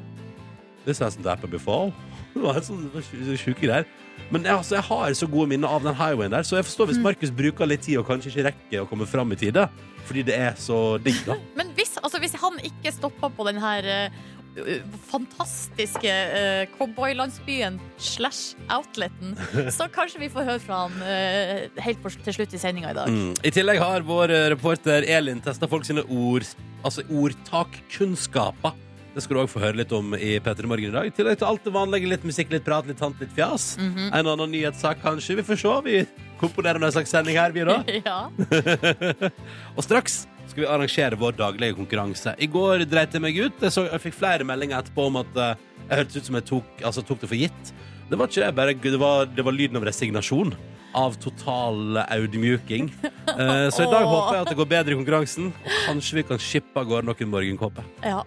This 0.86 1.02
hasn't 1.02 1.26
happened 1.26 1.50
before. 1.52 1.92
Det 2.36 2.42
var 2.44 2.54
helt 2.58 2.66
sånn 2.68 2.86
sj- 2.94 3.36
sjuke 3.40 3.64
greier. 3.64 3.86
Men 4.30 4.46
jeg, 4.46 4.56
altså, 4.56 4.74
jeg 4.74 4.86
har 4.88 5.18
så 5.18 5.28
gode 5.30 5.50
minner 5.52 5.70
av 5.70 5.84
den 5.86 5.96
highwayen 5.96 6.34
der, 6.34 6.46
så 6.46 6.58
jeg 6.58 6.66
forstår 6.66 6.90
hvis 6.90 7.02
Markus 7.02 7.34
bruker 7.34 7.68
litt 7.68 7.84
tid 7.86 8.00
og 8.00 8.08
kanskje 8.08 8.32
ikke 8.32 8.46
rekker 8.48 8.84
å 8.84 8.88
komme 8.90 9.06
fram 9.08 9.34
i 9.34 9.38
tide. 9.38 9.68
Fordi 10.06 10.22
det 10.26 10.38
er 10.38 10.56
så 10.58 10.96
digg, 11.02 11.18
da. 11.26 11.38
Men 11.58 11.70
hvis, 11.78 11.96
altså, 12.02 12.22
hvis 12.22 12.34
han 12.40 12.58
ikke 12.66 12.94
stoppa 12.94 13.30
på 13.34 13.46
den 13.48 13.58
her 13.62 13.86
eh, 13.90 14.18
uh, 14.58 14.84
fantastiske 15.10 16.12
uh, 16.12 16.62
cowboylandsbyen 16.76 17.78
slash 17.98 18.58
outleten, 18.70 19.34
så 19.78 19.88
kanskje 19.94 20.22
vi 20.24 20.30
får 20.32 20.48
høre 20.50 20.62
fra 20.62 20.84
han 20.86 20.96
uh, 21.02 21.82
helt 21.86 22.02
på, 22.02 22.14
til 22.26 22.40
slutt 22.40 22.54
i 22.54 22.62
sendinga 22.62 22.94
i 22.94 22.98
dag. 22.98 23.12
Mm. 23.12 23.34
I 23.46 23.54
tillegg 23.54 23.82
har 23.82 24.06
vår 24.06 24.34
reporter 24.56 25.06
Elin 25.06 25.42
testa 25.42 25.70
folk 25.70 25.86
sine 25.86 26.06
ord, 26.06 26.46
altså 26.82 27.06
ordtakkunnskaper. 27.10 28.85
Det 29.16 29.22
skal 29.24 29.38
du 29.38 29.40
òg 29.40 29.48
få 29.48 29.62
høre 29.62 29.78
litt 29.80 29.92
om 29.96 30.10
i 30.12 30.34
P3 30.44 30.68
Morgen 30.68 30.90
i 30.90 30.92
dag. 30.92 31.06
I 31.08 31.12
tillegg 31.16 31.38
til 31.40 31.48
alt 31.48 31.64
det 31.64 31.72
vanlige. 31.72 32.08
Litt 32.10 32.24
musikk, 32.28 32.50
litt 32.52 32.66
prat, 32.66 32.84
litt 32.84 32.98
tant, 33.00 33.16
litt 33.22 33.30
fjas. 33.32 33.78
Mhm. 33.80 34.10
En 34.12 34.28
annen 34.28 34.50
nyhetssak, 34.52 35.00
kanskje. 35.00 35.38
Vi 35.38 35.44
får 35.46 35.60
se. 35.62 35.72
Vi 35.86 36.02
komponerer 36.36 36.84
en 36.84 36.92
slags 36.92 37.14
sending 37.14 37.38
her, 37.40 37.54
vi, 37.54 37.64
da. 37.64 37.78
Ja. 38.04 38.28
Og 39.76 39.80
straks 39.86 40.26
skal 40.50 40.66
vi 40.66 40.68
arrangere 40.68 41.16
vår 41.16 41.32
daglige 41.38 41.78
konkurranse. 41.78 42.36
I 42.36 42.46
går 42.46 42.84
dreit 42.84 43.16
jeg 43.16 43.24
meg 43.24 43.40
ut. 43.40 43.56
Jeg, 43.64 43.72
så, 43.72 43.86
jeg 43.88 44.04
fikk 44.04 44.20
flere 44.20 44.44
meldinger 44.44 44.84
etterpå 44.84 45.08
om 45.08 45.16
at 45.22 45.40
eh, 45.40 45.64
jeg 45.86 46.02
hørtes 46.02 46.20
ut 46.20 46.28
som 46.28 46.38
jeg 46.38 46.48
tok, 46.52 46.70
altså, 46.84 47.08
tok 47.08 47.24
det 47.24 47.32
for 47.32 47.40
gitt. 47.40 47.74
Det 48.12 48.20
var 48.20 48.28
ikke 48.28 48.44
det, 48.44 48.54
bare 48.60 48.76
det 48.84 49.00
var, 49.00 49.32
det 49.32 49.48
var 49.48 49.56
lyden 49.56 49.80
av 49.80 49.88
resignasjon. 49.88 50.52
Av 50.96 51.16
total 51.24 52.04
audmjuking. 52.04 52.92
Uh, 53.32 53.68
så 53.74 53.88
i 53.88 53.90
dag 53.90 54.04
håper 54.04 54.36
jeg 54.36 54.44
at 54.44 54.52
det 54.52 54.60
går 54.60 54.72
bedre 54.76 54.92
i 54.92 55.00
konkurransen. 55.00 55.52
Og 55.56 55.82
kanskje 55.88 56.20
vi 56.20 56.30
kan 56.34 56.40
shippe 56.52 56.84
av 56.84 56.88
gårde 56.92 57.08
noen 57.08 57.32
morgenkåper. 57.32 57.94
ja. 58.04 58.20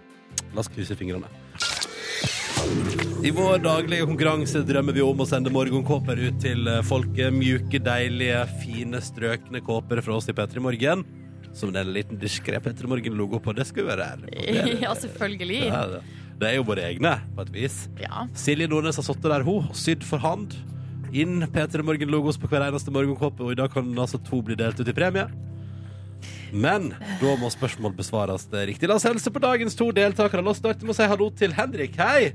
La 0.53 0.63
oss 0.63 0.70
krysse 0.72 0.96
fingrene. 0.98 1.29
I 3.24 3.32
vår 3.36 3.60
daglige 3.63 4.06
konkurranse 4.08 4.62
drømmer 4.68 4.96
vi 4.96 5.03
om 5.03 5.20
å 5.22 5.27
sende 5.27 5.51
morgenkåper 5.51 6.20
ut 6.29 6.38
til 6.44 6.68
eh, 6.72 6.82
folket. 6.88 7.34
Mjuke, 7.36 7.82
deilige, 7.84 8.44
fine, 8.62 9.01
strøkne 9.03 9.62
kåper 9.65 10.01
fra 10.06 10.15
oss 10.18 10.29
i 10.32 10.36
P3 10.38 10.63
Morgen. 10.63 11.03
Som 11.56 11.74
det 11.74 11.82
er 11.82 11.88
en 11.89 11.96
liten 11.96 12.20
diskré 12.22 12.60
P3 12.63 12.88
Morgen-logo 12.88 13.41
på. 13.44 13.53
Det 13.58 13.65
skal 13.68 13.88
være 13.89 14.08
ærlige 14.13 14.32
på. 14.38 14.48
Det 14.48 14.56
er 14.63 14.72
det. 14.72 14.79
ja, 14.86 14.96
selvfølgelig. 15.03 15.62
Det- 15.68 16.18
Det 16.39 16.48
er 16.48 16.56
jo 16.56 16.63
våre 16.63 16.84
egne, 16.88 17.10
på 17.36 17.44
et 17.44 17.50
vis. 17.51 17.74
Ja. 18.00 18.22
Silje 18.39 18.63
Nordnes 18.72 18.96
har 18.96 19.03
sittet 19.03 19.25
der, 19.27 19.44
hun, 19.44 19.65
og 19.68 19.75
sydd 19.75 20.06
for 20.08 20.24
hand. 20.24 20.54
Inn 21.12 21.41
P3 21.52 21.84
Morgen-logos 21.84 22.38
på 22.39 22.47
hver 22.47 22.63
eneste 22.69 22.93
morgenkåpe, 22.95 23.43
og 23.43 23.52
i 23.52 23.58
dag 23.60 23.74
kan 23.74 23.89
altså 24.00 24.21
to 24.24 24.39
bli 24.47 24.56
delt 24.56 24.80
ut 24.80 24.88
i 24.88 24.95
premie. 24.95 25.26
Men 26.51 26.91
da 27.21 27.34
må 27.39 27.49
spørsmål 27.53 27.93
besvares 27.97 28.47
riktig. 28.51 28.89
La 28.89 28.97
oss 28.97 29.08
helse 29.08 29.32
på 29.32 29.41
dagens 29.43 29.77
to 29.77 29.89
deltakere. 29.95 30.43
La 30.45 30.53
oss 30.53 30.62
starte 30.62 30.86
med 30.86 30.95
å 30.95 30.97
si 30.97 31.10
hallo 31.10 31.29
til 31.36 31.53
Henrik. 31.58 31.97
Hei! 31.99 32.32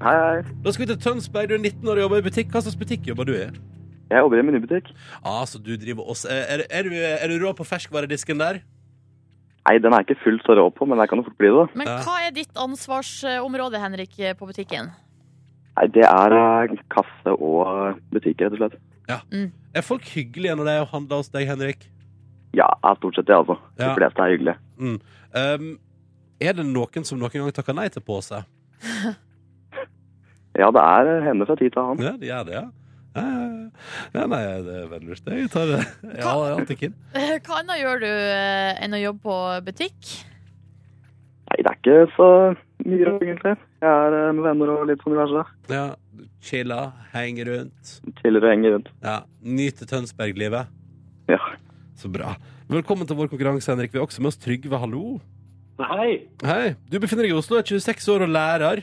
Hei, 0.00 0.16
hei. 0.16 0.56
Da 0.64 0.72
skal 0.72 0.86
vi 0.86 0.92
til 0.94 1.02
Tønsberg. 1.04 1.50
Du 1.50 1.58
er 1.58 1.60
19 1.60 1.84
år 1.84 2.00
og 2.00 2.06
jobber 2.06 2.22
i 2.22 2.26
butikk. 2.30 2.52
Hva 2.54 2.62
slags 2.64 2.78
butikk 2.80 3.10
jobber 3.10 3.28
du 3.28 3.34
i? 3.36 3.44
Jeg 4.10 4.24
jobber 4.24 4.40
i 4.40 4.42
en 4.42 4.48
menybutikk. 4.48 4.88
Ah, 5.20 5.44
så 5.46 5.60
du 5.62 5.74
driver 5.78 6.08
også 6.10 6.30
Er, 6.32 6.64
er, 6.66 6.88
du, 6.88 6.96
er 6.96 7.28
du 7.30 7.36
rå 7.44 7.52
på 7.54 7.66
ferskvaredisken 7.68 8.40
der? 8.40 8.62
Nei, 9.68 9.76
den 9.78 9.92
er 9.92 10.02
ikke 10.02 10.16
fullt 10.22 10.42
så 10.48 10.56
rå 10.56 10.64
på, 10.72 10.88
men 10.88 10.98
jeg 11.02 11.10
kan 11.12 11.20
jo 11.20 11.28
fort 11.28 11.38
bli 11.38 11.52
det. 11.52 11.66
Men 11.78 11.92
hva 12.02 12.16
er 12.24 12.32
ditt 12.34 12.56
ansvarsområde, 12.58 13.78
Henrik, 13.82 14.16
på 14.40 14.48
butikken? 14.48 14.88
Nei, 15.76 15.86
det 15.94 16.06
er 16.08 16.34
eh, 16.40 16.80
kasse 16.90 17.36
og 17.36 18.00
butikk, 18.10 18.40
rett 18.40 18.56
og 18.56 18.64
slett. 18.64 18.80
Er 19.76 19.84
folk 19.86 20.08
hyggelige 20.14 20.56
når 20.58 20.70
de 20.70 20.76
handler 20.90 21.20
hos 21.20 21.30
deg, 21.30 21.46
Henrik? 21.50 21.86
Ja, 22.56 22.66
er 22.82 22.98
stort 22.98 23.14
sett 23.18 23.28
det, 23.28 23.36
altså. 23.36 23.56
Ja. 23.78 23.90
De 23.90 23.94
fleste 24.00 24.24
er 24.24 24.34
hyggelige. 24.34 24.58
Um, 24.80 25.72
er 26.40 26.56
det 26.58 26.66
noen 26.66 27.06
som 27.06 27.20
noen 27.20 27.34
gang 27.36 27.52
takker 27.54 27.76
nei 27.76 27.88
til 27.92 28.04
pose? 28.06 28.44
Ja, 30.58 30.66
det 30.74 30.82
er 30.82 31.08
eh, 31.08 31.20
henne 31.24 31.46
fra 31.46 31.54
tid 31.56 31.70
til 31.70 31.78
annen. 31.78 32.00
Ja, 32.02 32.10
de 32.18 32.26
gjør 32.26 32.46
det, 32.48 32.54
ja. 32.58 32.64
Ja, 34.14 34.24
nei, 34.30 34.40
det 34.66 34.74
er 34.80 34.88
veldig 34.90 35.08
lurt. 35.12 35.30
Jeg 35.30 35.50
tar 35.52 35.70
det. 35.70 35.78
Ja, 36.18 36.32
hva, 36.34 36.50
er. 36.50 37.38
Hva 37.46 37.60
annet 37.60 37.80
gjør 37.80 38.02
du 38.02 38.08
eh, 38.10 38.82
enn 38.82 38.96
å 38.98 39.00
jobbe 39.00 39.22
på 39.24 39.38
butikk? 39.66 40.10
Nei, 41.50 41.62
det 41.62 41.70
er 41.70 41.78
ikke 41.78 41.96
så 42.16 42.28
mye, 42.84 43.14
egentlig. 43.22 43.56
Jeg 43.82 43.90
er 43.90 44.18
eh, 44.18 44.28
med 44.36 44.46
venner 44.46 44.74
og 44.74 44.84
litt 44.90 45.02
sånn 45.06 45.16
diverse. 45.16 45.46
Ja, 45.72 45.86
chilla, 46.44 46.82
henger 47.14 47.50
rundt. 47.54 47.96
Chiller 48.20 48.46
og 48.46 48.54
henger 48.54 48.76
rundt. 48.76 48.92
Ja, 49.06 49.16
Nyte 49.46 49.88
Tønsberg-livet. 49.90 50.78
Ja. 51.30 51.40
Så 52.00 52.08
bra. 52.12 52.32
Velkommen 52.70 53.04
til 53.08 53.18
vår 53.18 53.28
konkurranse, 53.28 53.68
Henrik. 53.72 53.92
Vi 53.92 53.98
er 54.00 54.06
også 54.06 54.22
med 54.24 54.30
oss 54.32 54.38
Trygve. 54.40 54.78
Hallo. 54.80 55.18
Hei, 55.80 56.28
Hei. 56.44 56.74
Du 56.92 56.98
befinner 57.00 57.24
deg 57.26 57.32
i 57.32 57.36
Oslo, 57.36 57.56
er 57.60 57.64
26 57.64 58.08
år 58.14 58.24
og 58.26 58.32
lærer. 58.32 58.82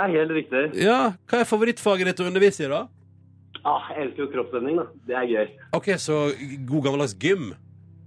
er 0.00 0.08
helt 0.14 0.32
riktig. 0.32 0.62
Ja, 0.80 1.12
Hva 1.28 1.40
er 1.40 1.48
favorittfaget 1.48 2.08
ditt 2.08 2.20
å 2.20 2.28
undervise 2.28 2.64
i, 2.64 2.68
da? 2.72 2.86
Ah, 3.64 3.90
jeg 3.92 4.06
elsker 4.06 4.24
jo 4.24 4.28
kroppsøvning, 4.32 4.78
da. 4.80 4.86
Det 5.08 5.16
er 5.16 5.26
gøy. 5.28 5.48
OK, 5.76 5.88
så 6.00 6.18
god 6.68 6.84
gammeldags 6.86 7.16
gym. 7.20 7.50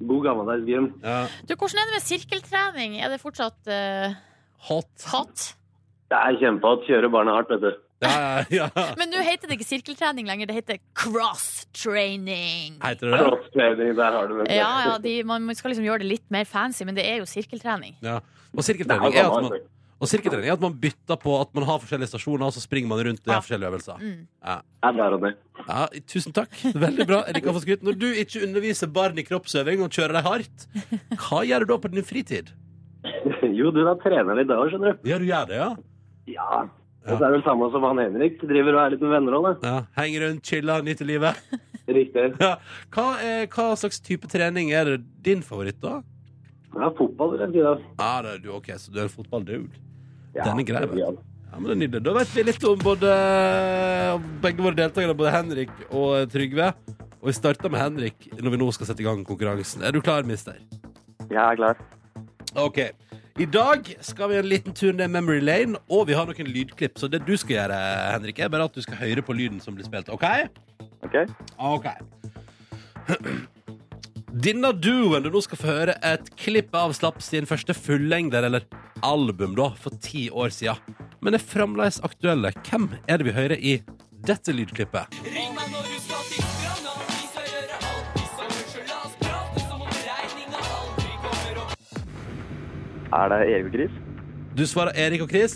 God 0.02 0.24
gammeldags 0.26 0.66
gym. 0.66 0.88
Ja. 1.04 1.20
Du, 1.46 1.54
hvordan 1.54 1.82
er 1.84 1.90
det 1.92 1.98
med 2.00 2.08
sirkeltrening? 2.08 2.98
Er 3.02 3.14
det 3.14 3.22
fortsatt 3.22 3.70
uh, 3.70 4.16
Hot. 4.70 4.94
hot? 5.14 5.52
Det 6.10 6.18
er 6.18 6.40
kjempehot. 6.42 6.88
Kjører 6.90 7.14
barna 7.14 7.38
hardt, 7.38 7.54
vet 7.54 7.66
du. 7.68 7.83
Ja, 8.04 8.44
ja, 8.52 8.68
ja. 8.76 8.86
Men 9.00 9.12
nå 9.14 9.22
heter 9.26 9.48
det 9.50 9.58
ikke 9.60 9.68
sirkeltrening 9.70 10.28
lenger, 10.30 10.50
det 10.52 10.56
heter 10.60 10.80
cross-training. 11.00 12.80
Heter 12.84 13.08
det 13.10 13.12
det? 13.18 13.20
Cross-training, 13.26 13.94
der 14.00 14.18
har 14.18 14.28
du 14.32 14.38
det. 14.42 14.48
Ja, 14.56 14.72
ja, 14.88 14.98
de, 15.04 15.16
man 15.28 15.48
skal 15.56 15.74
liksom 15.74 15.86
gjøre 15.88 16.04
det 16.04 16.10
litt 16.16 16.26
mer 16.34 16.46
fancy, 16.50 16.86
men 16.88 16.98
det 16.98 17.06
er 17.10 17.22
jo 17.24 17.30
sirkeltrening. 17.30 17.96
Ja. 18.04 18.20
Og 18.54 18.66
sirkeltrening 18.66 19.16
er 19.18 19.30
at 19.30 19.48
man, 19.48 19.64
og 20.04 20.10
sirkeltrening 20.12 20.50
er 20.52 20.58
at 20.58 20.64
man 20.64 20.74
bytter 20.84 21.16
på 21.22 21.36
at 21.40 21.54
man 21.56 21.64
har 21.70 21.80
forskjellige 21.80 22.12
stasjoner, 22.12 22.46
og 22.50 22.54
så 22.56 22.62
springer 22.64 22.92
man 22.92 23.00
rundt 23.08 23.22
og 23.24 23.32
Ja. 23.34 23.40
forskjellige 23.40 23.70
øvelser. 23.72 23.98
Mm. 24.02 24.28
Det. 25.24 25.34
Ja, 25.68 25.88
tusen 26.12 26.34
takk. 26.36 26.52
Veldig 26.76 27.08
bra. 27.08 27.24
Jeg 27.28 27.38
liker 27.38 27.54
å 27.54 27.56
få 27.56 27.64
skryt. 27.64 27.84
Når 27.88 27.98
du 28.02 28.08
ikke 28.12 28.44
underviser 28.44 28.92
barn 28.92 29.18
i 29.18 29.24
kroppsøving 29.24 29.82
og 29.86 29.90
kjører 29.96 30.18
dem 30.20 30.28
hardt, 30.28 30.68
hva 31.24 31.44
gjør 31.48 31.64
du 31.64 31.72
da 31.74 31.78
på 31.80 31.94
din 31.94 32.04
fritid? 32.04 32.52
Jo, 33.54 33.70
du 33.72 33.84
da 33.86 33.94
trener 34.02 34.36
litt 34.40 34.48
da 34.50 34.56
òg, 34.60 34.72
skjønner 34.72 34.96
du. 34.98 35.10
Ja, 35.10 35.18
du 35.22 35.26
gjør 35.28 35.48
det, 35.50 35.58
ja? 35.60 35.70
Ja. 36.34 36.62
Og 37.04 37.18
så 37.18 37.20
er 37.20 37.28
det 37.28 37.36
vel 37.38 37.44
samme 37.46 37.68
som 37.74 37.84
han 37.90 38.00
Henrik. 38.00 38.38
Driver 38.48 38.78
og 38.78 38.82
er 38.86 38.94
litt 38.96 39.02
med 39.04 39.12
venner 39.18 39.36
òg, 39.40 39.46
da. 39.50 39.54
ja. 39.68 39.80
Henger 40.00 40.24
rundt, 40.28 40.46
chiller, 40.48 40.86
nyter 40.88 41.10
livet. 41.10 41.42
Riktig. 42.00 42.30
Ja. 42.40 42.54
Hva, 42.96 43.08
er, 43.20 43.46
hva 43.52 43.66
slags 43.80 44.00
type 44.04 44.30
trening 44.32 44.72
er 44.72 44.94
det 44.94 45.02
din 45.26 45.42
favoritt, 45.44 45.82
da? 45.84 45.98
Ja, 46.74 46.88
fotball, 46.98 47.36
vil 47.36 47.44
jeg 47.44 47.52
si 47.58 47.66
da. 47.66 47.74
Ah, 48.02 48.22
det 48.26 48.38
du, 48.46 48.50
ok, 48.56 48.72
Så 48.80 48.94
du 48.96 49.02
er 49.02 49.10
en 49.10 49.12
fotballdude? 49.14 49.68
Ja, 50.34 50.48
Den 50.48 50.64
er 50.64 50.70
grei, 50.72 50.86
vet 50.88 50.96
du. 50.96 51.02
ja. 51.04 51.12
Ja, 51.54 51.60
men 51.62 51.68
det 51.70 51.74
er 51.76 51.82
nydelig. 51.84 52.00
Da 52.08 52.14
vet 52.16 52.32
vi 52.34 52.44
litt 52.48 52.64
om 52.66 52.80
både 52.82 53.10
begge 54.42 54.64
våre 54.66 54.74
deltakere, 54.80 55.14
både 55.14 55.34
Henrik 55.36 55.74
og 55.94 56.32
Trygve. 56.34 56.72
Og 57.22 57.30
vi 57.30 57.34
starter 57.38 57.70
med 57.70 57.78
Henrik 57.84 58.26
når 58.40 58.56
vi 58.56 58.60
nå 58.64 58.70
skal 58.74 58.90
sette 58.90 59.04
i 59.04 59.06
gang 59.06 59.22
konkurransen. 59.28 59.84
Er 59.86 59.94
du 59.94 60.00
klar, 60.02 60.26
mister? 60.26 60.58
Jeg 61.30 61.38
er 61.44 61.60
klar. 61.60 61.78
Ok. 62.58 62.80
I 63.42 63.46
dag 63.50 63.88
skal 64.06 64.30
vi 64.30 64.36
en 64.38 64.46
liten 64.46 64.76
tur 64.78 64.92
ned 64.94 65.10
memory 65.10 65.40
lane, 65.42 65.80
og 65.90 66.06
vi 66.06 66.14
har 66.14 66.28
noen 66.30 66.50
lydklipp. 66.54 67.00
Så 67.02 67.10
det 67.10 67.24
du 67.26 67.34
skal 67.34 67.56
gjøre, 67.56 67.80
Henrik, 68.14 68.40
er 68.40 68.52
bare 68.54 68.68
at 68.70 68.76
du 68.76 68.84
skal 68.86 69.00
høre 69.00 69.24
på 69.26 69.34
lyden 69.34 69.58
som 69.64 69.74
blir 69.74 69.88
spilt. 69.88 70.12
OK? 70.14 70.26
OK? 71.02 71.18
okay. 71.58 71.98
Denne 74.46 74.70
duoen 74.78 75.26
du 75.26 75.32
nå 75.34 75.42
skal 75.46 75.62
få 75.62 75.72
høre 75.72 75.98
et 76.06 76.30
klipp 76.38 76.78
av 76.78 76.94
slapp 76.94 77.22
sin 77.26 77.50
første 77.50 77.74
fullengder, 77.74 78.46
eller 78.46 78.70
album, 79.02 79.58
da, 79.58 79.72
for 79.82 79.98
ti 80.02 80.28
år 80.30 80.54
siden. 80.54 81.02
men 81.24 81.34
er 81.34 81.42
fremdeles 81.42 82.02
aktuelle. 82.04 82.54
Hvem 82.70 82.90
er 83.08 83.18
det 83.18 83.26
vi 83.26 83.34
hører 83.34 83.58
i 83.58 83.80
dette 84.28 84.54
lydklippet? 84.54 85.10
Er 93.14 93.30
det 93.30 93.40
Erik 93.46 93.68
og 93.68 93.76
Chris? 93.76 93.98
Du 94.58 94.64
svarer 94.70 94.98
Erik 94.98 95.22
og 95.22 95.30
Chris. 95.30 95.54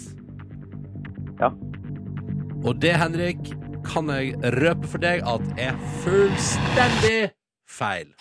Ja. 1.39 1.49
Og 2.65 2.77
det, 2.81 2.93
Henrik, 2.97 3.49
kan 3.87 4.09
jeg 4.13 4.35
røpe 4.57 4.89
for 4.91 5.01
deg 5.01 5.23
at 5.25 5.61
er 5.61 5.77
fullstendig 6.03 7.31
feil. 7.69 8.11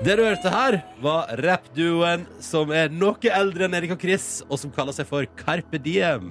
Det 0.00 0.16
du 0.16 0.22
hørte 0.24 0.52
her, 0.54 0.78
var 1.04 1.28
rappduoen 1.44 2.24
som 2.40 2.72
er 2.72 2.88
noe 2.92 3.34
eldre 3.36 3.66
enn 3.66 3.76
Erik 3.76 3.92
og 3.98 4.00
Chris, 4.00 4.38
og 4.48 4.62
som 4.62 4.72
kaller 4.72 4.96
seg 4.96 5.08
for 5.10 5.28
Carpe 5.36 5.80
Diem. 5.84 6.30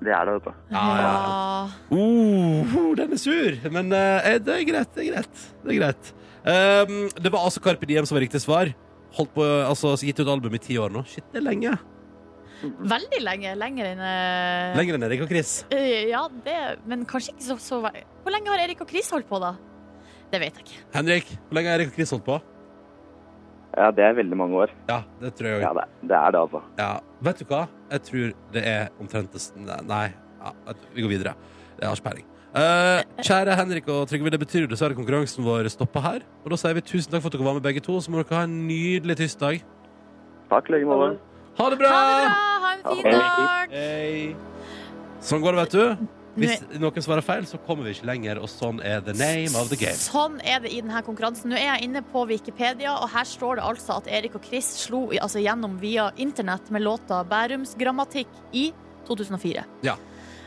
Det 0.00 0.10
er 0.16 0.26
det, 0.26 0.38
vet 0.38 0.48
du. 0.48 0.52
Ja, 0.72 0.84
ja. 0.98 1.14
Uh, 1.92 2.94
den 2.98 3.14
er 3.14 3.20
sur, 3.20 3.58
men 3.70 3.92
eh, 3.94 4.38
det 4.40 4.54
er 4.56 4.66
greit. 4.66 4.94
Det 4.96 5.04
er 5.04 5.10
greit. 5.12 5.42
Det, 5.60 5.74
er 5.74 5.78
greit. 5.78 6.14
Um, 6.40 7.02
det 7.20 7.30
var 7.30 7.44
altså 7.44 7.62
Carpe 7.62 7.86
Diem 7.86 8.08
som 8.08 8.16
var 8.16 8.24
riktig 8.24 8.40
svar. 8.42 8.72
Holdt 9.16 9.32
på, 9.34 9.46
altså 9.66 9.94
Gitt 9.98 10.20
ut 10.22 10.30
album 10.30 10.54
i 10.54 10.60
ti 10.62 10.76
år 10.78 10.92
nå. 10.94 11.02
Shit, 11.08 11.26
det 11.32 11.40
er 11.42 11.46
lenge. 11.48 11.72
Veldig 12.60 13.20
lenge. 13.24 13.54
Lenger 13.58 13.88
enn 13.94 14.02
uh... 14.04 14.76
Lenger 14.78 14.98
enn 14.98 15.06
Erik 15.08 15.24
og 15.24 15.32
Chris. 15.32 15.60
Uh, 15.72 16.10
Ja, 16.10 16.26
det 16.44 16.56
Men 16.90 17.06
kanskje 17.08 17.34
ikke 17.34 17.46
så, 17.46 17.56
så 17.62 17.80
Hvor 17.80 18.34
lenge 18.34 18.52
har 18.52 18.62
Erik 18.66 18.82
og 18.84 18.90
Chris 18.90 19.10
holdt 19.14 19.28
på, 19.30 19.40
da? 19.42 19.54
Det 20.30 20.38
vet 20.42 20.60
jeg 20.60 20.66
ikke. 20.66 20.80
Henrik, 20.94 21.30
hvor 21.48 21.58
lenge 21.58 21.72
har 21.72 21.80
Erik 21.80 21.92
og 21.92 21.98
Chris 21.98 22.12
holdt 22.14 22.26
på? 22.28 22.38
Ja, 23.70 23.90
det 23.94 24.02
er 24.02 24.16
veldig 24.18 24.36
mange 24.38 24.58
år. 24.64 24.72
Ja, 24.88 25.00
det 25.20 25.30
tror 25.38 25.48
jeg 25.52 25.62
Ja, 25.62 25.70
det, 25.76 25.86
det 26.10 26.16
er 26.18 26.34
det, 26.34 26.40
altså. 26.40 26.60
Ja. 26.78 26.90
Vet 27.22 27.40
du 27.40 27.44
hva? 27.50 27.60
Jeg 27.92 28.04
tror 28.08 28.32
det 28.54 28.64
er 28.66 28.88
omtrent 29.02 29.36
Nei, 29.86 30.06
ja, 30.40 30.52
vi 30.94 31.04
går 31.04 31.12
videre. 31.14 31.34
Jeg 31.78 31.86
har 31.86 31.98
ikke 31.98 32.08
peiling. 32.10 32.26
Eh, 32.50 33.00
kjære 33.22 33.54
Henrik 33.54 33.88
og 33.94 34.08
Trygve, 34.10 34.30
det 34.34 34.40
betyr 34.42 34.66
dessverre 34.70 34.96
konkurransen 34.98 35.44
vår 35.46 35.68
stopper 35.70 36.02
her. 36.02 36.22
Og 36.42 36.50
da 36.50 36.58
sier 36.58 36.74
vi 36.74 36.82
tusen 36.82 37.12
takk 37.12 37.22
for 37.22 37.30
at 37.30 37.38
dere 37.38 37.46
var 37.46 37.58
med 37.58 37.66
begge 37.66 37.82
to, 37.84 37.98
så 38.02 38.10
må 38.10 38.18
dere 38.18 38.40
ha 38.40 38.46
en 38.48 38.56
nydelig 38.66 39.20
tirsdag. 39.22 39.60
Takk 40.50 40.70
i 40.70 40.74
like 40.74 40.88
måte. 40.88 41.12
Ha 41.60 41.68
det 41.70 41.78
bra! 41.78 41.90
Ha 41.90 42.08
det 42.16 42.32
bra! 42.32 42.48
Ha 42.64 42.72
en 42.72 43.04
fin 43.04 43.12
dag! 43.14 43.76
Hey. 43.76 44.24
Sånn 45.22 45.44
går 45.44 45.54
det, 45.54 45.62
vet 45.68 45.76
du. 45.76 46.08
Hvis 46.40 46.62
noen 46.78 47.04
svarer 47.04 47.24
feil, 47.26 47.46
så 47.46 47.58
kommer 47.66 47.86
vi 47.86 47.94
ikke 47.94 48.06
lenger, 48.08 48.38
og 48.42 48.50
sånn 48.50 48.78
er 48.86 49.02
the 49.04 49.14
name 49.18 49.50
of 49.58 49.70
the 49.70 49.78
game. 49.78 49.98
Sånn 49.98 50.38
er 50.46 50.62
det 50.64 50.72
i 50.72 50.80
denne 50.82 51.02
konkurransen. 51.06 51.50
Nå 51.52 51.58
er 51.58 51.66
jeg 51.74 51.88
inne 51.88 52.02
på 52.06 52.22
Wikipedia, 52.30 52.94
og 52.96 53.10
her 53.14 53.26
står 53.28 53.58
det 53.58 53.66
altså 53.66 53.98
at 54.00 54.10
Erik 54.10 54.38
og 54.38 54.46
Chris 54.46 54.68
slo 54.86 55.08
altså, 55.12 55.42
gjennom 55.42 55.78
via 55.82 56.10
internett 56.22 56.70
med 56.70 56.86
låta 56.86 57.22
'Bærums 57.26 57.74
grammatikk' 57.78 58.40
i 58.52 58.70
2004. 59.10 59.66
Ja, 59.86 59.98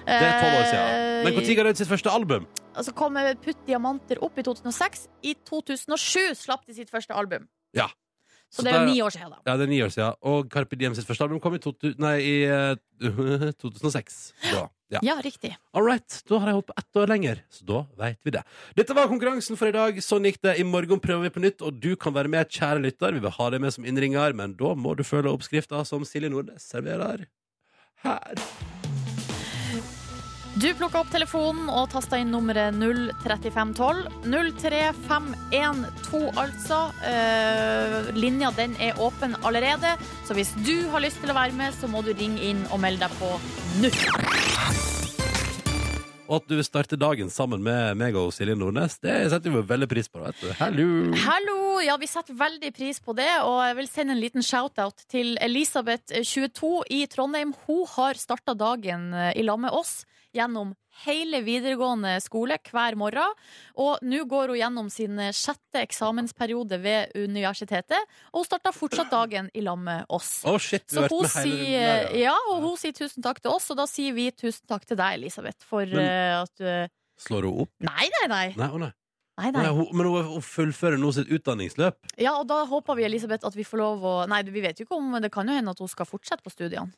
Det 0.05 0.19
er 0.19 0.37
tolv 0.41 0.57
år 0.57 0.63
Eh, 0.63 0.69
siden. 0.69 1.23
Men 1.23 1.33
når 1.33 1.55
ga 1.55 1.63
de 1.63 1.69
ut 1.73 1.81
sitt 1.81 1.91
første 1.91 2.11
album? 2.11 2.47
Så 2.81 2.93
kom 2.93 3.17
Putt 3.43 3.65
diamanter 3.67 4.21
opp 4.23 4.37
i 4.37 4.43
2006. 4.43 5.07
I 5.23 5.35
2007 5.45 6.35
slapp 6.35 6.65
de 6.65 6.73
sitt 6.73 6.89
første 6.89 7.13
album. 7.13 7.47
Ja. 7.73 7.87
Så 8.53 8.61
det 8.61 8.69
er 8.69 8.83
jo 8.83 8.91
ni 8.91 9.01
år 9.01 9.09
siden, 9.09 9.31
da. 9.33 9.39
Ja, 9.47 9.57
det 9.57 9.65
er 9.65 9.71
ni 9.71 9.79
år 9.81 9.89
siden. 9.89 10.13
Og 10.29 10.49
Carpe 10.53 10.77
Diem 10.77 10.93
sitt 10.93 11.07
første 11.09 11.25
album 11.25 11.39
kom 11.41 11.55
i, 11.55 11.59
to, 11.63 11.73
nei, 11.97 12.17
i 12.21 12.33
uh, 12.49 13.49
2006. 13.63 14.33
Da. 14.51 14.67
Ja. 14.93 14.99
Ja, 15.01 15.15
riktig. 15.25 15.55
All 15.73 15.87
right, 15.87 16.19
da 16.29 16.37
har 16.37 16.51
jeg 16.51 16.59
holdt 16.59 16.67
på 16.69 16.75
ett 16.77 16.99
år 17.01 17.09
lenger, 17.09 17.41
så 17.49 17.65
da 17.65 17.79
vet 17.97 18.19
vi 18.21 18.35
det. 18.35 18.43
Dette 18.77 18.93
var 18.93 19.09
konkurransen 19.09 19.57
for 19.57 19.71
i 19.71 19.73
dag. 19.73 19.97
Sånn 20.05 20.29
gikk 20.29 20.37
det. 20.45 20.59
I 20.61 20.67
morgen 20.69 21.01
prøver 21.01 21.25
vi 21.25 21.33
på 21.33 21.41
nytt, 21.41 21.65
og 21.65 21.81
du 21.81 21.95
kan 21.97 22.13
være 22.13 22.29
med, 22.29 22.51
kjære 22.53 22.83
lytter. 22.85 23.17
Vi 23.17 23.23
vil 23.25 23.33
ha 23.39 23.49
deg 23.55 23.65
med 23.65 23.73
som 23.73 23.89
innringer, 23.89 24.37
men 24.37 24.53
da 24.59 24.75
må 24.77 24.93
du 24.99 25.01
følge 25.07 25.33
oppskrifta 25.33 25.81
som 25.89 26.05
Silje 26.05 26.29
Nordnes 26.29 26.69
serverer 26.69 27.25
her. 28.05 28.47
Du 30.53 30.67
plukka 30.77 30.99
opp 31.01 31.09
telefonen 31.09 31.65
og 31.73 31.87
tasta 31.89 32.19
inn 32.21 32.29
nummeret 32.29 32.75
03512. 32.77 34.03
03512, 34.29 36.27
altså. 36.37 36.79
Eh, 37.09 38.11
linja 38.13 38.53
den 38.53 38.77
er 38.77 39.01
åpen 39.01 39.33
allerede, 39.41 39.95
så 40.27 40.37
hvis 40.37 40.53
du 40.61 40.75
har 40.93 41.01
lyst 41.01 41.23
til 41.23 41.33
å 41.33 41.39
være 41.39 41.57
med, 41.57 41.73
så 41.73 41.89
må 41.89 42.05
du 42.05 42.13
ringe 42.13 42.41
inn 42.53 42.61
og 42.69 42.83
melde 42.85 43.07
deg 43.07 43.17
på 43.17 43.33
nå. 43.81 45.01
Og 46.33 46.39
at 46.41 46.49
du 46.49 46.55
vil 46.57 46.65
starte 46.65 46.97
dagen 46.97 47.29
sammen 47.29 47.61
med 47.61 47.99
meg 47.99 48.15
og 48.17 48.31
Silje 48.33 48.55
Nordnes, 48.57 48.95
det 49.05 49.13
setter 49.29 49.53
vi 49.53 49.59
veldig 49.69 49.87
pris 49.91 50.07
på. 50.09 50.17
Vet 50.23 50.39
du. 50.41 50.47
Hallo! 50.57 50.87
Hallo! 51.27 51.57
Ja, 51.85 51.93
vi 52.01 52.09
setter 52.09 52.33
veldig 52.39 52.71
pris 52.73 52.97
på 53.03 53.13
det, 53.13 53.29
og 53.45 53.59
jeg 53.61 53.75
vil 53.77 53.89
sende 53.91 54.15
en 54.15 54.21
liten 54.23 54.45
shout-out 54.45 55.05
til 55.13 55.35
Elisabeth, 55.45 56.09
22, 56.25 56.71
i 56.89 57.03
Trondheim. 57.11 57.53
Hun 57.67 57.83
har 57.93 58.17
starta 58.17 58.57
dagen 58.57 59.11
eh, 59.13 59.35
i 59.37 59.45
lag 59.45 59.61
med 59.61 59.77
oss 59.77 60.07
gjennom 60.33 60.73
hele 61.03 61.41
videregående 61.45 62.15
skole 62.23 62.57
hver 62.69 62.95
morgen. 62.99 63.33
Og 63.81 63.99
nå 64.05 64.23
går 64.29 64.53
hun 64.53 64.59
gjennom 64.59 64.89
sin 64.93 65.17
sjette 65.33 65.81
eksamensperiode 65.83 66.79
ved 66.83 67.11
universitetet, 67.19 67.99
og 68.31 68.41
hun 68.43 68.47
starter 68.47 68.75
fortsatt 68.75 69.11
dagen 69.13 69.49
i 69.57 69.61
lag 69.65 69.77
med 69.81 70.05
oss. 70.13 70.43
Oh 70.45 70.57
shit, 70.61 70.85
Så 70.89 71.07
hun 71.09 71.27
sier, 71.29 72.09
ja. 72.17 72.35
og 72.51 72.61
hun 72.63 72.77
sier 72.77 72.93
tusen 72.97 73.23
takk 73.25 73.41
til 73.43 73.51
oss, 73.53 73.69
og 73.73 73.77
da 73.81 73.87
sier 73.89 74.13
vi 74.13 74.29
tusen 74.31 74.65
takk 74.69 74.85
til 74.85 74.97
deg, 74.99 75.19
Elisabeth, 75.19 75.63
for 75.65 75.85
Men- 75.85 75.99
eh, 75.99 76.41
at 76.41 76.55
du 76.57 76.89
Slår 77.23 77.45
hun 77.45 77.61
opp? 77.67 77.69
Nei, 77.79 78.09
nei, 78.09 78.27
nei. 78.27 78.47
Nei, 78.57 78.67
oh, 78.73 78.77
nei. 78.81 78.89
nei, 78.89 79.51
Nei, 79.51 79.51
nei. 79.51 79.61
men 79.93 80.05
hun, 80.09 80.23
hun 80.33 80.41
fullfører 80.41 80.97
nå 80.99 81.11
sitt 81.13 81.29
utdanningsløp. 81.29 81.95
Ja, 82.21 82.33
og 82.39 82.47
da 82.49 82.63
håper 82.65 82.97
vi, 82.97 83.05
Elisabeth, 83.05 83.45
at 83.45 83.55
vi 83.55 83.63
får 83.63 83.77
lov 83.81 84.03
å 84.03 84.13
Nei, 84.27 84.41
vi 84.49 84.61
vet 84.61 84.77
jo 84.81 84.85
ikke 84.87 84.97
om 84.97 85.13
Det 85.21 85.31
kan 85.31 85.47
jo 85.47 85.53
hende 85.53 85.71
at 85.73 85.79
hun 85.79 85.87
skal 85.87 86.05
fortsette 86.09 86.43
på 86.43 86.51
studiene. 86.53 86.91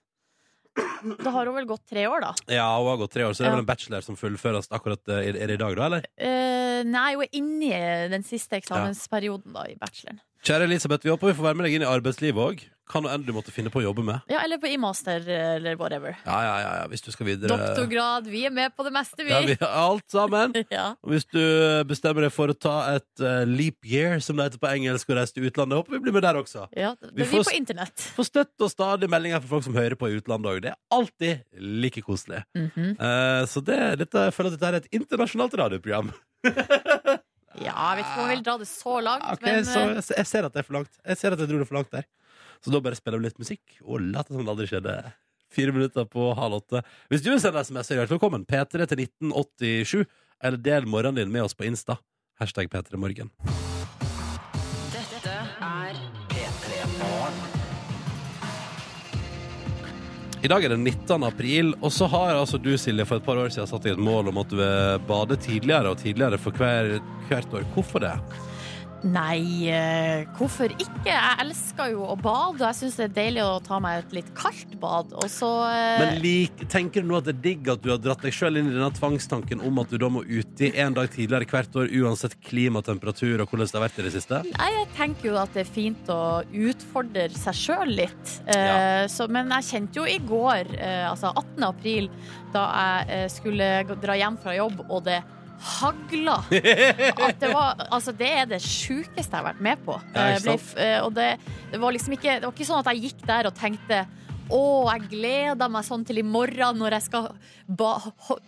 Da 1.24 1.34
har 1.36 1.50
hun 1.50 1.56
vel 1.58 1.68
gått 1.70 1.84
tre 1.90 2.06
år, 2.10 2.24
da. 2.26 2.32
Ja, 2.52 2.68
hun 2.80 2.90
har 2.92 3.02
gått 3.04 3.14
tre 3.16 3.26
år, 3.28 3.36
så 3.36 3.44
det 3.44 3.50
er 3.50 3.56
vel 3.58 3.64
en 3.66 3.70
bachelor 3.70 4.06
som 4.06 4.18
fullføres 4.20 4.72
akkurat 4.74 5.12
eh, 5.12 5.30
Er 5.32 5.42
er 5.44 5.52
det 5.52 5.60
i 5.60 5.62
dag, 5.62 5.76
da, 5.78 5.90
eller? 5.90 6.08
Eh, 6.18 6.80
nei, 6.88 7.10
hun 7.16 7.26
er 7.28 7.36
inni 7.38 7.74
den 8.16 8.26
siste 8.28 8.60
eksamensperioden 8.60 9.54
da, 9.56 9.68
i 9.70 9.78
bacheloren. 9.80 10.22
Kjære 10.46 10.68
Elisabeth, 10.70 11.06
vi 11.06 11.14
håper 11.14 11.32
vi 11.32 11.38
får 11.40 11.48
være 11.50 11.58
med 11.60 11.66
deg 11.70 11.78
inn 11.78 11.86
i 11.86 11.90
arbeidslivet 11.90 12.42
òg. 12.50 12.66
Hva 12.86 13.02
nå 13.02 13.10
enn 13.10 13.24
du 13.26 13.32
måtte 13.34 13.50
finne 13.54 13.72
på 13.74 13.80
å 13.82 13.84
jobbe 13.88 14.04
med. 14.06 14.26
Ja, 14.30 14.44
eller 14.46 14.60
på 14.62 14.70
i 14.70 14.76
master, 14.78 15.24
eller 15.26 15.78
whatever. 15.80 16.14
Ja, 16.22 16.36
ja, 16.46 16.54
ja, 16.62 16.74
ja, 16.82 16.84
hvis 16.92 17.02
du 17.02 17.10
skal 17.14 17.26
videre. 17.32 17.50
Doktorgrad. 17.50 18.30
Vi 18.30 18.44
er 18.46 18.54
med 18.54 18.76
på 18.78 18.86
det 18.86 18.94
meste, 18.94 19.24
vi. 19.24 19.32
Ja, 19.34 19.40
vi 19.42 19.58
har 19.62 19.74
alt 19.86 20.06
sammen. 20.12 20.54
Ja. 20.76 20.90
Og 21.06 21.14
hvis 21.14 21.24
du 21.30 21.40
bestemmer 21.88 22.26
deg 22.26 22.34
for 22.34 22.52
å 22.52 22.56
ta 22.58 22.74
et 22.96 23.22
uh, 23.24 23.46
leap 23.48 23.86
year, 23.88 24.18
som 24.24 24.36
det 24.38 24.50
heter 24.50 24.60
på 24.60 24.72
engelsk, 24.74 25.12
og 25.12 25.20
reise 25.20 25.36
til 25.36 25.46
utlandet, 25.48 25.78
håper 25.80 25.96
vi 25.96 26.02
blir 26.04 26.16
med 26.16 26.26
der 26.26 26.40
også. 26.40 26.66
Ja, 26.76 26.94
det 27.00 27.14
vi 27.16 27.28
får 27.30 27.46
på 27.48 27.56
internett. 27.56 28.08
får 28.18 28.28
støtt 28.28 28.66
og 28.66 28.74
stadig 28.74 29.10
meldinger 29.12 29.44
fra 29.44 29.54
folk 29.54 29.68
som 29.68 29.78
hører 29.78 29.98
på 30.00 30.10
i 30.12 30.18
utlandet 30.20 30.52
òg. 30.52 30.64
Det 30.66 30.74
er 30.74 30.80
alltid 30.98 31.62
like 31.86 32.04
koselig. 32.06 32.44
Mm 32.58 32.70
-hmm. 32.76 32.92
uh, 33.00 33.46
så 33.48 33.62
det, 33.62 33.80
dette, 34.04 34.26
jeg 34.30 34.34
føler 34.34 34.52
at 34.52 34.60
dette 34.60 34.68
er 34.68 34.78
et 34.82 34.92
internasjonalt 34.92 35.58
radioprogram. 35.64 36.12
Ja, 37.64 37.72
jeg 37.72 37.98
vet 37.98 38.06
ikke 38.06 38.20
om 38.20 38.30
jeg 38.30 38.38
vil 38.38 38.46
dra 38.46 38.58
det 38.60 38.68
så 38.68 39.00
langt, 39.04 39.26
okay, 39.32 39.54
men 39.54 39.66
så 39.68 39.80
eh, 39.80 39.96
jeg, 39.96 40.04
jeg 40.18 40.28
ser 40.28 40.48
at 40.48 40.56
det 40.56 40.62
er 40.62 40.68
for 40.68 40.78
langt. 40.78 40.98
Jeg 41.06 41.18
ser 41.22 41.36
at 41.36 41.40
jeg 41.40 41.52
dro 41.52 41.60
det 41.62 41.68
for 41.70 41.80
langt 41.80 41.92
der. 41.94 42.08
Så 42.66 42.72
da 42.74 42.80
bare 42.82 42.98
spiller 42.98 43.22
vi 43.22 43.28
litt 43.28 43.38
musikk 43.38 43.76
og 43.84 44.02
later 44.02 44.34
som 44.34 44.42
det 44.42 44.50
aldri 44.56 44.66
skjedde. 44.66 44.94
Fire 45.54 45.74
minutter 45.76 46.08
på 46.10 46.32
halv 46.34 46.58
åtte. 46.58 46.80
Hvis 47.14 47.22
du 47.22 47.28
vil 47.30 47.42
sende 47.44 47.62
SMS, 47.62 47.92
er 47.92 48.00
du 48.00 48.02
hjertelig 48.02 48.18
velkommen. 48.18 48.46
P3 48.50 48.88
til 48.90 49.04
1987. 49.04 50.08
Eller 50.42 50.58
del 50.66 50.88
morgenen 50.90 51.20
din 51.20 51.36
med 51.36 51.46
oss 51.46 51.54
på 51.54 51.68
Insta. 51.70 52.00
Hashtag 52.42 52.72
P3morgen. 52.74 53.30
Dette 54.96 55.36
er 55.68 56.02
P3 56.34 56.82
Morgen. 56.96 57.38
I 60.42 60.50
dag 60.50 60.66
er 60.66 60.74
det 60.74 60.82
19. 60.82 61.24
april, 61.30 61.72
og 61.86 61.94
så 61.94 62.10
har 62.10 62.34
altså 62.34 62.58
du, 62.58 62.74
Silje, 62.82 63.06
for 63.06 63.22
et 63.22 63.30
par 63.30 63.38
år 63.46 63.54
siden 63.54 63.70
satt 63.70 63.86
deg 63.86 63.94
et 63.94 64.04
mål 64.10 64.34
om 64.34 64.42
at 64.42 64.50
du 64.50 64.58
vil 64.58 65.06
bade 65.06 65.38
tidligere 65.46 65.94
og 65.94 66.02
tidligere 66.02 66.42
for 66.42 66.58
hver, 66.58 66.98
hvert 67.30 67.58
år. 67.62 67.70
Hvorfor 67.78 68.02
det? 68.02 68.18
Nei, 69.06 69.70
eh, 69.70 70.24
hvorfor 70.34 70.72
ikke? 70.74 71.04
Jeg 71.06 71.38
elsker 71.44 71.92
jo 71.92 72.08
å 72.10 72.16
bade, 72.18 72.56
og 72.58 72.64
jeg 72.66 72.78
syns 72.80 72.96
det 72.98 73.04
er 73.06 73.12
deilig 73.14 73.44
å 73.46 73.60
ta 73.62 73.78
meg 73.84 74.00
et 74.02 74.16
litt 74.18 74.32
kaldt 74.38 74.72
bad. 74.82 75.12
Og 75.22 75.28
så 75.30 75.50
eh, 75.70 76.00
Men 76.02 76.18
lik, 76.24 76.64
tenker 76.74 77.06
du 77.06 77.12
nå 77.12 77.20
at 77.20 77.28
det 77.28 77.36
er 77.36 77.44
digg 77.44 77.70
at 77.70 77.84
du 77.84 77.92
har 77.94 78.00
dratt 78.02 78.26
deg 78.26 78.34
sjøl 78.34 78.58
inn 78.58 78.72
i 78.72 78.74
denne 78.74 78.90
tvangstanken 78.98 79.62
om 79.62 79.78
at 79.84 79.94
du 79.94 80.00
da 80.02 80.10
må 80.10 80.24
uti 80.26 80.72
en 80.82 80.98
dag 80.98 81.12
tidligere 81.14 81.46
hvert 81.52 81.78
år, 81.84 81.94
uansett 82.02 82.34
klima, 82.48 82.82
temperatur 82.88 83.44
og 83.46 83.54
hvordan 83.54 83.70
det 83.70 83.78
har 83.78 83.86
vært 83.86 84.02
i 84.02 84.08
det 84.08 84.16
siste? 84.18 84.42
Nei, 84.56 84.72
jeg 84.80 84.90
tenker 84.98 85.30
jo 85.30 85.38
at 85.44 85.54
det 85.54 85.68
er 85.68 85.72
fint 85.78 86.10
å 86.10 86.20
utfordre 86.66 87.28
seg 87.38 87.62
sjøl 87.62 87.96
litt. 88.02 88.36
Eh, 88.50 88.66
Ja. 88.66 89.08
så, 89.12 89.28
men 89.30 89.54
jeg 89.60 89.70
kjente 89.70 90.02
jo 90.02 90.10
i 90.10 90.18
går, 90.18 90.74
altså 91.12 91.30
18. 91.36 91.64
april, 91.68 92.10
da 92.56 92.66
jeg 93.06 93.30
skulle 93.38 93.68
dra 94.02 94.16
hjem 94.18 94.42
fra 94.42 94.56
jobb, 94.58 94.82
og 94.90 95.04
det 95.06 95.22
hagla. 95.60 96.38
At 97.28 97.40
det, 97.42 97.52
var, 97.54 97.86
altså, 97.90 98.14
det 98.16 98.30
er 98.42 98.46
det 98.50 98.62
sjukeste 98.64 99.24
jeg 99.24 99.40
har 99.40 99.48
vært 99.52 99.64
med 99.64 99.82
på. 99.86 99.98
Ja, 100.14 100.28
Eh, 100.36 100.42
ble 100.44 100.56
eh, 100.84 101.00
og 101.06 101.14
det, 101.16 101.30
det 101.72 101.80
var 101.82 101.96
liksom 101.96 102.16
ikke 102.16 102.40
Det 102.40 102.48
var 102.48 102.54
ikke 102.56 102.68
sånn 102.68 102.82
at 102.84 102.92
jeg 102.94 103.10
gikk 103.10 103.26
der 103.28 103.50
og 103.50 103.56
tenkte 103.58 104.06
Å, 104.54 104.60
jeg 104.94 105.08
gleder 105.10 105.70
meg 105.74 105.86
sånn 105.88 106.04
til 106.06 106.20
i 106.22 106.24
morgen 106.26 106.78
når 106.78 106.96
jeg 107.00 107.06
skal 107.08 107.32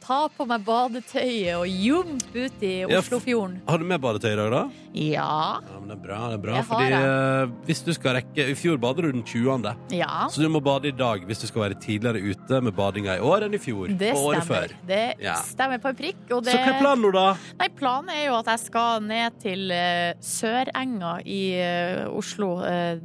ta 0.03 0.17
på 0.29 0.45
meg 0.45 0.61
badetøyet 0.67 1.55
og 1.57 1.65
jumpe 1.67 2.43
ut 2.45 2.61
i 2.65 2.73
Ja, 2.83 2.99
Oslofjorden. 2.99 3.55
Har 3.67 3.81
du 3.81 3.85
med 3.89 4.01
badetøy 4.03 4.29
i 4.29 4.37
dag, 4.37 4.51
da? 4.53 4.61
Ja. 4.93 5.25
Ja, 5.65 5.79
men 5.79 5.89
det 5.89 5.95
er 5.97 6.03
bra. 6.03 6.19
det 6.29 6.37
er 6.37 6.43
bra 6.43 6.55
Jeg 6.59 6.67
Fordi 6.69 6.99
eh, 6.99 7.55
hvis 7.67 7.81
du 7.85 7.91
skal 7.97 8.15
rekke 8.17 8.45
I 8.53 8.55
fjor 8.57 8.77
bader 8.81 9.07
du 9.07 9.17
den 9.17 9.25
20. 9.25 9.67
Ja. 9.97 10.27
Så 10.33 10.41
du 10.45 10.47
må 10.53 10.61
bade 10.63 10.89
i 10.91 10.95
dag 10.95 11.25
hvis 11.27 11.41
du 11.41 11.47
skal 11.49 11.65
være 11.67 11.79
tidligere 11.81 12.21
ute 12.21 12.61
med 12.65 12.77
badinga 12.77 13.17
i 13.17 13.25
år 13.33 13.47
enn 13.47 13.57
i 13.57 13.61
fjor. 13.61 13.89
Det 13.97 14.13
og 14.13 14.31
året 14.31 14.45
stemmer. 14.45 14.69
før. 14.77 14.87
Det 14.93 15.03
Ja. 15.25 15.35
stemmer 15.49 15.81
på 15.81 15.89
en 15.93 15.99
prikk. 16.03 16.23
Det, 16.29 16.53
Så 16.53 16.57
hva 16.61 16.73
er 16.75 16.79
planen 16.81 17.05
nå, 17.07 17.11
da? 17.17 17.27
Nei, 17.59 17.69
planen 17.73 18.13
er 18.13 18.25
jo 18.27 18.37
at 18.37 18.53
jeg 18.53 18.65
skal 18.67 19.01
ned 19.01 19.41
til 19.41 19.71
uh, 19.73 20.13
Sørenga 20.21 21.17
i 21.25 21.43
uh, 21.57 22.17
Oslo. 22.17 22.59
eh, 22.65 22.99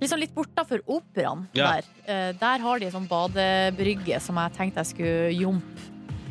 liksom 0.00 0.18
litt 0.20 0.34
bortafor 0.34 0.80
operaen 0.86 1.46
Ja. 1.54 1.72
der. 1.80 1.84
Eh, 2.06 2.32
der 2.40 2.58
har 2.58 2.78
de 2.78 2.86
en 2.86 2.92
sånn 2.92 3.08
badebrygge 3.08 4.20
som 4.20 4.36
jeg 4.36 4.52
tenkte 4.56 4.76
jeg 4.84 4.86
skulle 4.94 5.32
jumpe 5.34 5.88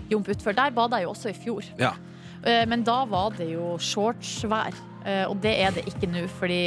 jump 0.10 0.28
utfor. 0.28 0.56
Der 0.58 0.72
bada 0.74 0.98
jeg 0.98 1.06
jo 1.06 1.12
også 1.14 1.30
i 1.30 1.34
fjor. 1.38 1.64
Ja. 1.78 1.94
Eh, 2.44 2.66
men 2.66 2.84
da 2.84 3.04
var 3.06 3.30
det 3.38 3.52
jo 3.52 3.76
shortsvær. 3.78 4.74
Eh, 5.06 5.24
og 5.30 5.38
det 5.42 5.52
er 5.64 5.72
det 5.72 5.86
ikke 5.88 6.10
nå, 6.12 6.24
fordi 6.28 6.58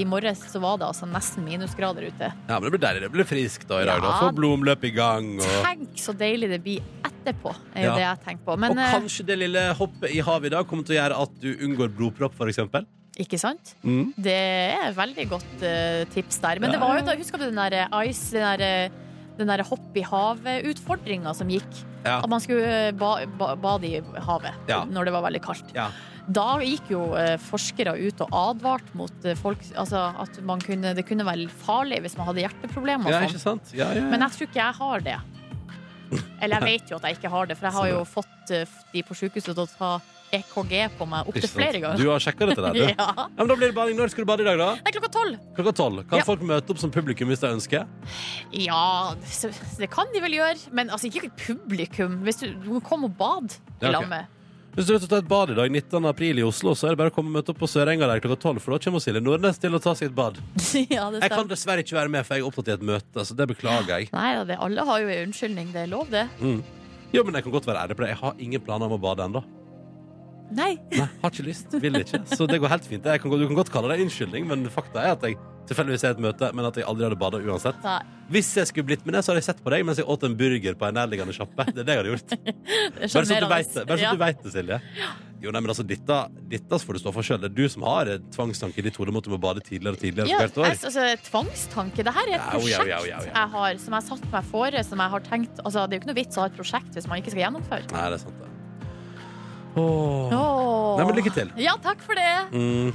i 0.00 0.04
morges 0.08 0.40
så 0.50 0.58
var 0.60 0.78
det 0.80 0.86
altså 0.88 1.06
nesten 1.06 1.44
minusgrader 1.44 2.08
ute. 2.08 2.32
Ja, 2.48 2.58
men 2.58 2.62
Det 2.70 2.72
blir 2.72 2.82
deilig. 2.88 3.00
Det 3.04 3.12
blir 3.12 3.24
friskt 3.28 3.68
da 3.68 3.82
i 3.82 3.84
dag. 3.84 4.00
da 4.00 4.08
Ja. 4.08 4.18
Få 4.24 4.34
blomløp 4.34 4.82
i 4.84 4.90
gang. 4.90 5.36
Og, 5.38 5.62
Tenk 5.62 5.94
så 5.94 6.12
deilig 6.16 6.48
det 6.50 6.62
blir 6.64 6.80
etterpå, 7.04 7.54
er 7.74 7.84
jo 7.84 7.94
det 7.94 8.06
jeg 8.06 8.18
tenker 8.24 8.44
på. 8.44 8.58
Men 8.58 8.70
og 8.72 8.76
kanskje 8.78 9.26
det 9.26 9.38
lille 9.38 9.74
hoppet 9.74 10.10
i 10.10 10.20
havet 10.20 10.46
i 10.46 10.48
dag 10.56 10.66
kommer 10.66 10.84
til 10.84 10.96
å 10.96 11.00
gjøre 11.02 11.20
at 11.22 11.40
du 11.40 11.54
unngår 11.54 11.94
blodpropp, 11.94 12.32
f.eks. 12.34 12.58
ikke 13.22 13.38
sant? 13.40 13.74
Mm. 13.86 14.10
Det 14.16 14.34
er 14.36 14.86
et 14.90 14.96
veldig 14.98 15.26
godt 15.30 15.62
uh, 15.64 16.02
tips 16.14 16.40
der. 16.42 16.60
Men 16.62 16.74
det 16.74 16.80
var 16.82 16.98
jo 16.98 17.04
da, 17.08 17.16
husker 17.18 17.40
du 17.40 17.48
den 17.48 17.60
der 17.60 17.86
ice, 18.04 18.32
den 18.36 18.44
der, 18.44 18.64
eh, 18.66 19.02
den 19.38 19.48
der 19.52 19.62
hopp 19.68 19.96
i 19.96 20.04
havet-utfordringa 20.06 21.32
som 21.36 21.48
gikk? 21.52 21.70
Ja. 22.06 22.20
At 22.22 22.28
man 22.30 22.40
skulle 22.44 22.66
eh, 22.88 22.92
ba, 22.96 23.14
ba, 23.38 23.54
bade 23.58 23.88
i 23.88 24.02
havet 24.28 24.68
Ja. 24.70 24.84
når 24.84 25.08
det 25.08 25.14
var 25.16 25.24
veldig 25.26 25.42
kaldt. 25.44 25.72
Ja. 25.76 25.88
Da 26.26 26.56
gikk 26.62 26.88
jo 26.90 27.02
eh, 27.18 27.36
forskere 27.38 27.94
ut 28.00 28.20
og 28.24 28.32
advarte 28.34 28.96
mot 28.98 29.26
eh, 29.28 29.36
folk 29.38 29.60
Altså 29.78 30.00
at 30.24 30.40
man 30.42 30.58
kunne, 30.62 30.90
det 30.98 31.04
kunne 31.06 31.26
være 31.26 31.46
farlig 31.62 32.00
hvis 32.02 32.16
man 32.18 32.26
hadde 32.30 32.42
hjerteproblemer 32.42 33.12
ja, 33.14 33.20
ikke 33.28 33.38
sånn. 33.38 33.60
sant? 33.62 33.74
Ja, 33.78 33.92
ja. 33.94 34.02
Men 34.10 34.24
jeg 34.26 34.34
tror 34.34 34.48
ikke 34.50 34.60
jeg 34.62 34.78
har 34.80 35.06
det. 35.06 35.16
Eller 36.42 36.56
jeg 36.60 36.66
vet 36.72 36.90
jo 36.90 36.98
at 36.98 37.06
jeg 37.08 37.18
ikke 37.20 37.30
har 37.32 37.46
det, 37.50 37.56
for 37.58 37.68
jeg 37.70 37.76
har 37.78 37.88
jo 37.92 38.04
fått 38.10 38.52
eh, 38.54 38.76
de 38.92 39.04
på 39.06 39.18
sykehuset 39.18 39.54
til 39.54 39.64
å 39.64 39.70
ta 39.78 39.92
EKG 40.36 40.74
på 40.98 41.08
meg 41.10 41.30
opptil 41.32 41.50
flere 41.50 41.80
ganger. 41.82 42.00
Du 42.00 42.10
har 42.12 42.22
sjekka 42.22 42.50
dette 42.50 42.64
der, 42.64 42.76
du? 42.76 42.84
Ja. 42.96 43.08
Ja, 43.16 43.26
men 43.38 43.50
da 43.50 43.56
blir 43.58 43.70
det 43.72 43.76
bading. 43.76 43.98
Når 43.98 44.12
skal 44.12 44.26
du 44.26 44.30
bade 44.30 44.44
i 44.44 44.48
dag, 44.48 44.60
da? 44.60 44.68
Det 44.78 44.92
er 44.92 44.96
klokka 44.98 45.12
tolv. 45.16 45.42
Klokka 45.58 45.74
tolv. 45.80 46.04
Kan 46.10 46.20
Ja. 46.22 46.28
folk 46.28 46.44
møte 46.46 46.74
opp 46.74 46.80
som 46.82 46.92
publikum 46.94 47.32
hvis 47.32 47.42
de 47.42 47.50
ønsker? 47.56 47.84
Ja, 48.52 49.14
det 49.80 49.90
kan 49.92 50.08
de 50.14 50.22
vel 50.24 50.38
gjøre. 50.38 50.72
Men 50.76 50.90
altså, 50.94 51.10
ikke 51.10 51.32
publikum. 51.46 52.20
Hvis 52.26 52.40
du, 52.42 52.48
du 52.54 52.72
må 52.76 52.82
og 52.96 53.12
bad 53.18 53.58
i 53.82 53.92
lag 53.92 54.08
med. 54.08 54.32
Hvis 54.76 54.90
du 54.90 54.92
vil 54.92 55.06
ta 55.08 55.16
et 55.22 55.28
bad 55.28 55.48
i 55.48 55.54
dag, 55.56 55.70
19. 55.72 56.04
april 56.04 56.36
i 56.36 56.42
Oslo, 56.44 56.74
så 56.76 56.90
er 56.90 56.92
det 56.92 57.00
bare 57.00 57.08
å 57.08 57.14
komme 57.16 57.30
og 57.30 57.38
møte 57.38 57.54
opp 57.54 57.62
på 57.62 57.68
Sørenga 57.70 58.04
der 58.10 58.20
klokka 58.20 58.36
tolv, 58.42 58.60
for 58.60 58.74
da 58.74 58.78
kommer 58.84 59.00
Silje 59.00 59.22
Nordnes 59.24 59.56
til 59.62 59.72
å 59.72 59.80
ta 59.80 59.94
et 60.04 60.12
bad. 60.12 60.36
ja, 60.92 61.06
det 61.14 61.22
Jeg 61.22 61.32
kan 61.32 61.48
dessverre 61.48 61.80
ikke 61.80 61.96
være 61.96 62.12
med, 62.12 62.26
for 62.28 62.36
jeg 62.36 62.44
er 62.44 62.48
opptatt 62.50 62.68
i 62.68 62.74
et 62.74 62.84
møte, 62.84 63.24
så 63.24 63.36
det 63.38 63.46
beklager 63.54 63.94
jeg. 63.94 64.10
Nei 64.12 64.34
det, 64.44 64.58
alle 64.60 64.84
har 64.84 65.00
jo 65.00 65.08
en 65.14 65.30
unnskyldning. 65.30 65.70
Det 65.72 65.86
er 65.86 65.88
lov, 65.94 66.10
det. 66.12 66.26
Mm. 66.44 66.60
Jo, 67.16 67.24
men 67.24 67.38
jeg 67.38 67.46
kan 67.46 67.54
godt 67.56 67.70
være 67.70 67.86
ærlig 67.86 67.96
på 67.96 68.04
det. 68.04 68.10
Jeg 68.12 68.20
har 68.20 68.44
ingen 68.48 68.66
planer 68.68 68.90
om 68.90 68.98
å 68.98 69.00
bade 69.00 69.24
ennå. 69.24 69.42
Nei. 70.54 70.76
Nei, 70.94 71.08
har 71.22 71.32
ikke 71.34 71.46
lyst. 71.48 71.74
Vil 71.82 71.98
ikke. 72.02 72.22
Så 72.30 72.46
det 72.46 72.60
går 72.62 72.70
helt 72.70 72.86
fint. 72.86 73.02
Kan, 73.22 73.30
du 73.40 73.46
kan 73.50 73.58
godt 73.58 73.72
kalle 73.74 73.90
det 73.96 74.04
unnskyldning, 74.06 74.46
men 74.46 74.66
fakta 74.70 75.02
er 75.02 75.16
at 75.16 75.24
jeg 75.26 75.38
tilfeldigvis 75.66 76.04
er 76.06 76.12
et 76.14 76.20
møte, 76.22 76.52
men 76.54 76.68
at 76.68 76.76
jeg 76.78 76.86
aldri 76.86 77.08
hadde 77.08 77.18
bada 77.18 77.40
uansett. 77.42 77.78
Nei. 77.82 77.98
Hvis 78.30 78.52
jeg 78.58 78.68
skulle 78.70 78.86
blitt 78.86 79.02
med 79.06 79.14
det, 79.16 79.24
så 79.26 79.32
hadde 79.32 79.40
jeg 79.42 79.48
sett 79.48 79.62
på 79.62 79.70
deg 79.74 79.82
mens 79.86 79.98
jeg 79.98 80.06
åt 80.10 80.22
en 80.26 80.34
burger 80.38 80.76
på 80.78 80.86
en 80.86 80.94
nærliggende 80.94 81.34
sjappe. 81.34 81.66
Det 81.74 81.82
er 81.82 81.86
det 81.88 81.94
jeg 81.96 82.02
hadde 82.02 82.12
gjort. 82.14 82.36
Bare 83.00 83.08
så 83.10 83.22
du 83.26 83.48
veit 83.50 83.72
det, 83.74 83.82
bare 83.86 83.98
så 83.98 84.04
Ja. 84.06 84.12
du 84.14 84.20
vet 84.22 84.42
det 84.46 84.52
Silje. 84.54 84.78
Jo, 85.42 85.50
nei, 85.52 85.60
men 85.60 85.68
altså, 85.70 85.84
dette, 85.86 86.16
dette 86.50 86.78
får 86.80 86.96
du 86.96 87.00
stå 87.02 87.12
for 87.14 87.26
sjøl. 87.26 87.42
Det 87.42 87.50
er 87.50 87.54
du 87.58 87.66
som 87.70 87.84
har 87.86 88.08
tvangstanke 88.34 88.80
i 88.80 88.86
ditt 88.86 88.96
hode 88.98 89.12
om 89.12 89.18
at 89.20 89.26
du 89.26 89.30
må 89.34 89.38
bade 89.42 89.60
tidligere 89.66 89.98
og 89.98 90.00
tidligere 90.00 90.30
Ja, 90.30 90.38
hvert 90.46 90.58
år. 90.62 90.70
altså, 90.72 91.04
tvangstanke. 91.28 92.06
Det 92.06 92.14
her 92.16 92.30
er 92.30 92.38
et 92.38 92.46
prosjekt 92.54 92.90
ja, 92.94 93.00
ja, 93.10 93.20
jeg 93.26 93.52
har, 93.58 93.78
som 93.82 93.98
jeg 93.98 94.00
har 94.00 94.06
satt 94.08 94.30
meg 94.32 94.48
fore. 94.54 94.84
Som 94.86 95.02
jeg 95.04 95.14
har 95.18 95.26
tenkt 95.28 95.60
altså, 95.66 95.84
Det 95.86 95.98
er 95.98 96.00
jo 96.00 96.04
ikke 96.06 96.12
noe 96.14 96.20
vits 96.22 96.38
å 96.38 96.46
ha 96.46 96.50
et 96.50 96.56
prosjekt 96.62 96.94
hvis 96.96 97.10
man 97.10 97.20
ikke 97.22 97.34
skal 97.34 97.44
gjennomføre. 97.48 97.90
Nei, 97.92 98.06
det 98.14 98.20
er 98.20 98.24
sant. 98.24 98.45
Åh. 99.76 100.32
Åh. 100.32 100.96
Nei, 100.96 101.04
men 101.04 101.18
lykke 101.18 101.32
til. 101.36 101.50
Ja, 101.60 101.76
takk 101.84 102.00
for 102.04 102.16
det. 102.16 102.32
Mm. 102.56 102.92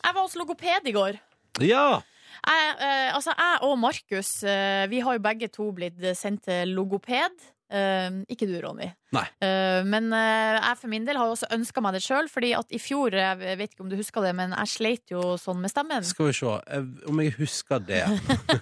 Jeg 0.00 0.14
var 0.14 0.22
hos 0.22 0.36
logoped 0.38 0.86
i 0.86 0.94
går. 0.94 1.18
Ja! 1.66 2.00
Jeg, 2.40 2.68
eh, 2.80 3.08
altså, 3.12 3.34
jeg 3.36 3.58
og 3.66 3.74
Markus 3.76 4.30
eh, 4.48 4.86
Vi 4.88 5.02
har 5.04 5.16
jo 5.18 5.20
begge 5.22 5.50
to 5.52 5.66
blitt 5.76 5.98
sendt 6.16 6.46
til 6.46 6.72
logoped. 6.72 7.42
Eh, 7.70 8.08
ikke 8.32 8.48
du, 8.48 8.54
Ronny. 8.62 8.88
Nei. 9.14 9.26
Eh, 9.44 9.82
men 9.86 10.08
eh, 10.14 10.56
jeg 10.56 10.78
for 10.80 10.90
min 10.90 11.04
del 11.06 11.18
har 11.20 11.28
jo 11.28 11.34
også 11.36 11.50
ønska 11.54 11.82
meg 11.84 11.98
det 11.98 12.02
sjøl. 12.06 12.30
Fordi 12.32 12.54
at 12.58 12.72
i 12.74 12.80
fjor, 12.82 13.14
jeg 13.14 13.58
vet 13.60 13.74
ikke 13.74 13.84
om 13.84 13.90
du 13.92 13.98
husker 13.98 14.24
det, 14.26 14.32
men 14.38 14.54
jeg 14.56 14.72
sleit 14.72 15.12
jo 15.12 15.34
sånn 15.42 15.60
med 15.62 15.74
stemmen. 15.74 16.06
Skal 16.06 16.30
vi 16.30 16.38
se 16.38 16.56
eh, 16.70 16.88
om 17.10 17.22
jeg 17.22 17.36
husker 17.38 17.82
det. 17.84 18.02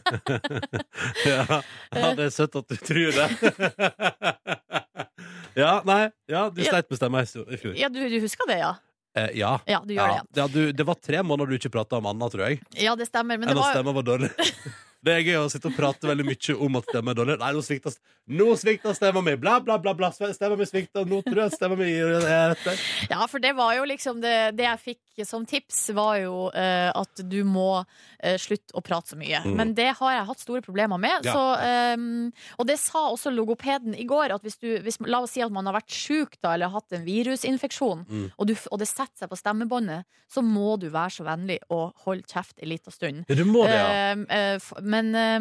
ja. 1.28 1.44
ja, 1.94 2.12
det 2.18 2.28
er 2.28 2.34
søtt 2.34 2.58
at 2.60 2.72
du 2.72 2.76
tror 2.88 3.20
det. 3.20 3.28
ja, 5.58 5.72
nei. 5.88 6.04
Ja, 6.30 6.46
du 6.54 6.62
Ja. 6.62 6.70
sleit 6.72 6.88
med 6.90 7.00
stemma 7.00 7.22
i 7.26 7.58
fjor. 7.60 7.74
Ja, 7.78 7.88
du, 7.92 8.00
du 8.08 8.18
husker 8.22 8.46
det, 8.50 8.60
ja? 8.62 8.74
Eh, 9.18 9.30
ja. 9.40 9.56
Ja, 9.66 9.80
du 9.84 9.94
gjør 9.96 10.12
det. 10.14 10.20
ja, 10.38 10.46
du, 10.52 10.60
det 10.72 10.84
var 10.86 10.94
tre 11.02 11.22
måneder 11.26 11.50
du 11.50 11.58
ikke 11.58 11.72
prata 11.74 11.98
om 11.98 12.06
Anna, 12.06 12.28
tror 12.30 12.44
jeg. 12.48 12.60
Ja, 12.78 12.94
det 12.98 13.08
stemmer. 13.10 13.38
Men 13.40 13.48
det 13.50 13.56
at 13.56 13.62
var, 13.64 13.72
stemma 13.74 13.94
var 13.96 14.06
dårlig. 14.06 14.30
Det 15.04 15.12
er 15.14 15.20
gøy 15.22 15.36
å 15.44 15.48
sitte 15.52 15.70
og 15.70 15.76
prate 15.78 16.08
veldig 16.10 16.24
mye 16.26 16.54
om 16.66 16.76
at 16.80 16.88
stemmen 16.90 17.12
er 17.12 17.18
dårlig. 17.20 17.36
Nei, 17.38 17.50
nå 17.54 17.60
svikta, 17.62 17.92
nå 18.34 18.46
svikta 18.58 18.94
stemma 18.96 19.22
mi! 19.22 19.36
Bla, 19.38 19.60
bla, 19.62 19.76
bla. 19.78 19.92
bla. 19.94 20.08
Stemma 20.10 20.56
mi 20.58 20.66
svikta. 20.66 21.04
Nå 21.06 21.20
tror 21.22 21.44
jeg 21.44 21.54
stemma 21.54 21.76
mi 21.78 21.86
er 21.94 22.16
rett. 22.54 22.66
ja, 23.10 23.20
for 23.30 23.38
det 23.44 23.52
var 23.54 23.76
jo 23.78 23.84
liksom 23.86 24.18
det, 24.24 24.34
det 24.58 24.66
jeg 24.66 24.82
fikk 24.82 25.24
som 25.26 25.46
tips, 25.50 25.88
var 25.98 26.16
jo 26.20 26.48
uh, 26.54 26.90
at 26.94 27.22
du 27.26 27.40
må 27.46 27.80
uh, 27.82 28.36
slutte 28.38 28.74
å 28.78 28.82
prate 28.86 29.14
så 29.14 29.18
mye. 29.18 29.40
Mm. 29.46 29.54
Men 29.58 29.72
det 29.78 29.88
har 29.98 30.12
jeg 30.16 30.26
hatt 30.32 30.42
store 30.42 30.62
problemer 30.66 30.98
med. 31.02 31.26
Ja. 31.26 31.34
Så, 31.34 31.44
um, 31.98 32.28
og 32.58 32.68
det 32.68 32.76
sa 32.82 33.04
også 33.12 33.32
logopeden 33.34 33.94
i 33.98 34.06
går, 34.06 34.34
at 34.34 34.42
hvis 34.46 34.58
du 34.62 34.68
hvis, 34.84 34.98
La 35.06 35.22
oss 35.24 35.32
si 35.34 35.42
at 35.42 35.50
man 35.54 35.66
har 35.70 35.78
vært 35.78 35.94
sjuk 35.94 36.36
da, 36.42 36.52
eller 36.56 36.74
hatt 36.74 36.94
en 36.98 37.06
virusinfeksjon, 37.06 38.04
Mm. 38.08 38.28
og, 38.38 38.46
du, 38.46 38.54
og 38.72 38.78
det 38.80 38.86
setter 38.88 39.24
seg 39.24 39.30
på 39.30 39.36
stemmebåndet, 39.38 40.06
så 40.32 40.42
må 40.44 40.76
du 40.80 40.86
være 40.92 41.12
så 41.18 41.24
vennlig 41.26 41.58
og 41.72 41.94
holde 42.04 42.26
kjeft 42.28 42.58
en 42.62 42.68
liten 42.70 42.92
stund. 42.94 43.24
Ja, 43.28 43.34
du 43.38 43.44
må 43.48 43.64
det, 43.68 43.74
ja. 43.78 44.12
Eh, 44.14 44.54
f- 44.60 44.74
men 44.88 45.10
eh, 45.18 45.38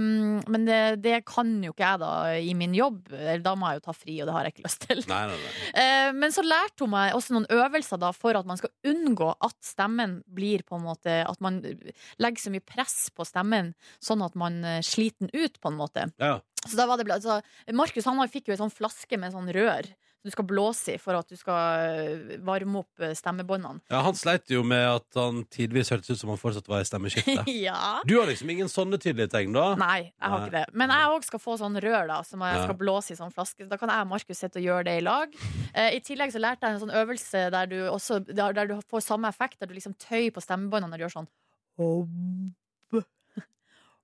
men 0.48 0.66
det, 0.68 0.80
det 1.04 1.22
kan 1.30 1.50
jo 1.64 1.74
ikke 1.74 1.86
jeg 1.86 2.02
da 2.02 2.12
i 2.38 2.54
min 2.58 2.76
jobb. 2.78 3.10
Da 3.44 3.54
må 3.58 3.72
jeg 3.72 3.80
jo 3.80 3.86
ta 3.88 3.96
fri, 3.96 4.18
og 4.22 4.30
det 4.30 4.36
har 4.36 4.48
jeg 4.48 4.56
ikke 4.56 4.66
lyst 4.68 4.86
til. 4.88 5.04
Nei, 5.12 5.24
nei, 5.32 5.40
nei. 5.44 5.54
Eh, 5.82 6.10
Men 6.16 6.34
så 6.34 6.42
lærte 6.46 6.86
hun 6.86 6.94
meg 6.94 7.16
også 7.16 7.36
noen 7.36 7.48
øvelser 7.54 8.00
da 8.02 8.10
for 8.16 8.38
at 8.40 8.48
man 8.50 8.60
skal 8.60 8.72
unngå 8.88 9.30
at 9.46 9.56
stemmen 9.66 10.20
blir 10.26 10.64
på 10.68 10.78
en 10.78 10.86
måte 10.88 11.20
At 11.28 11.42
man 11.44 11.60
legger 11.62 12.42
så 12.42 12.54
mye 12.54 12.66
press 12.66 13.10
på 13.14 13.26
stemmen, 13.28 13.74
sånn 14.04 14.24
at 14.26 14.38
man 14.40 14.60
eh, 14.66 14.82
sliter 14.86 15.28
den 15.28 15.34
ut, 15.34 15.60
på 15.62 15.72
en 15.72 15.80
måte. 15.80 16.08
Ja. 16.22 16.38
Så 16.66 16.76
da 16.80 16.88
var 16.90 17.00
det 17.00 17.08
altså, 17.14 17.40
Markus 17.76 18.08
han 18.10 18.20
fikk 18.32 18.50
jo 18.50 18.56
en 18.58 18.66
sånn 18.66 18.74
flaske 18.74 19.20
med 19.20 19.36
sånn 19.36 19.52
rør 19.56 19.88
du 20.28 20.32
skal 20.36 20.46
blåse 20.50 20.94
i 20.94 21.00
for 21.02 21.16
at 21.18 21.30
du 21.32 21.38
skal 21.40 21.88
eh, 21.88 22.38
varme 22.46 22.82
opp 22.84 23.04
eh, 23.04 23.13
stemmebåndene. 23.18 23.80
ja, 23.90 24.02
han 24.06 24.16
sleit 24.20 24.52
jo 24.52 24.62
med 24.68 24.84
at 24.92 25.18
han 25.20 25.42
tidvis 25.54 25.90
hørtes 25.94 26.12
ut 26.13 26.20
som 26.22 26.30
han 26.34 26.40
fortsatt 26.42 26.68
var 26.70 26.84
i 26.84 26.88
stemmeskiftet. 26.90 27.48
ja. 27.68 28.02
Du 28.06 28.13
har 28.20 28.28
liksom 28.30 28.52
ingen 28.54 28.70
sånne 28.72 29.00
tydelige 29.02 29.32
tegn, 29.34 29.56
da? 29.56 29.70
Nei, 29.80 30.10
jeg 30.12 30.28
har 30.28 30.38
Nei. 30.38 30.46
ikke 30.50 30.56
det. 30.60 30.66
Men 30.84 30.94
jeg 30.94 31.13
òg 31.16 31.28
skal 31.30 31.44
få 31.44 31.58
sånn 31.63 31.80
rør 31.84 32.08
da 32.12 32.20
som 32.28 32.44
jeg 32.46 32.60
Ja. 32.60 32.63
skal 32.68 32.80
blåse 32.84 33.16
i 33.16 33.20
sånn 33.20 33.34
flaske. 33.34 33.66
Da 33.72 33.80
kan 33.82 33.90
jeg 33.96 34.06
og 34.06 34.12
Markus 34.13 34.44
sitte 34.44 34.60
og 34.62 34.68
gjøre 34.68 34.86
det 34.92 34.98
i 35.00 35.06
lag. 35.08 35.34
Eh, 35.74 35.96
I 35.98 36.04
tillegg 36.04 36.36
så 36.36 36.44
lærte 36.44 36.68
jeg 36.68 36.76
en 36.78 36.84
sånn 36.86 36.96
øvelse 37.02 37.48
der 37.56 37.72
du, 37.72 37.78
også, 37.92 38.20
der, 38.28 38.54
der 38.58 38.68
du 38.72 38.78
får 38.92 39.08
samme 39.08 39.32
effekt, 39.32 39.60
der 39.60 39.72
du 39.72 39.76
liksom 39.78 39.96
tøyer 40.02 40.30
på 40.36 40.44
stemmebåndene 40.44 40.92
når 40.94 40.98
du 41.02 41.08
gjør 41.08 41.16
sånn 41.22 41.30
Ob. 41.78 43.04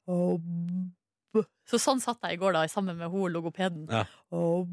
Ob. 0.06 0.44
Så 1.66 1.80
sånn 1.82 2.02
satt 2.04 2.22
jeg 2.28 2.36
i 2.36 2.42
går 2.42 2.54
da, 2.54 2.66
sammen 2.70 2.98
med 3.00 3.10
hun 3.10 3.32
logopeden. 3.34 3.88
Ja. 3.90 4.04
Obb. 4.36 4.70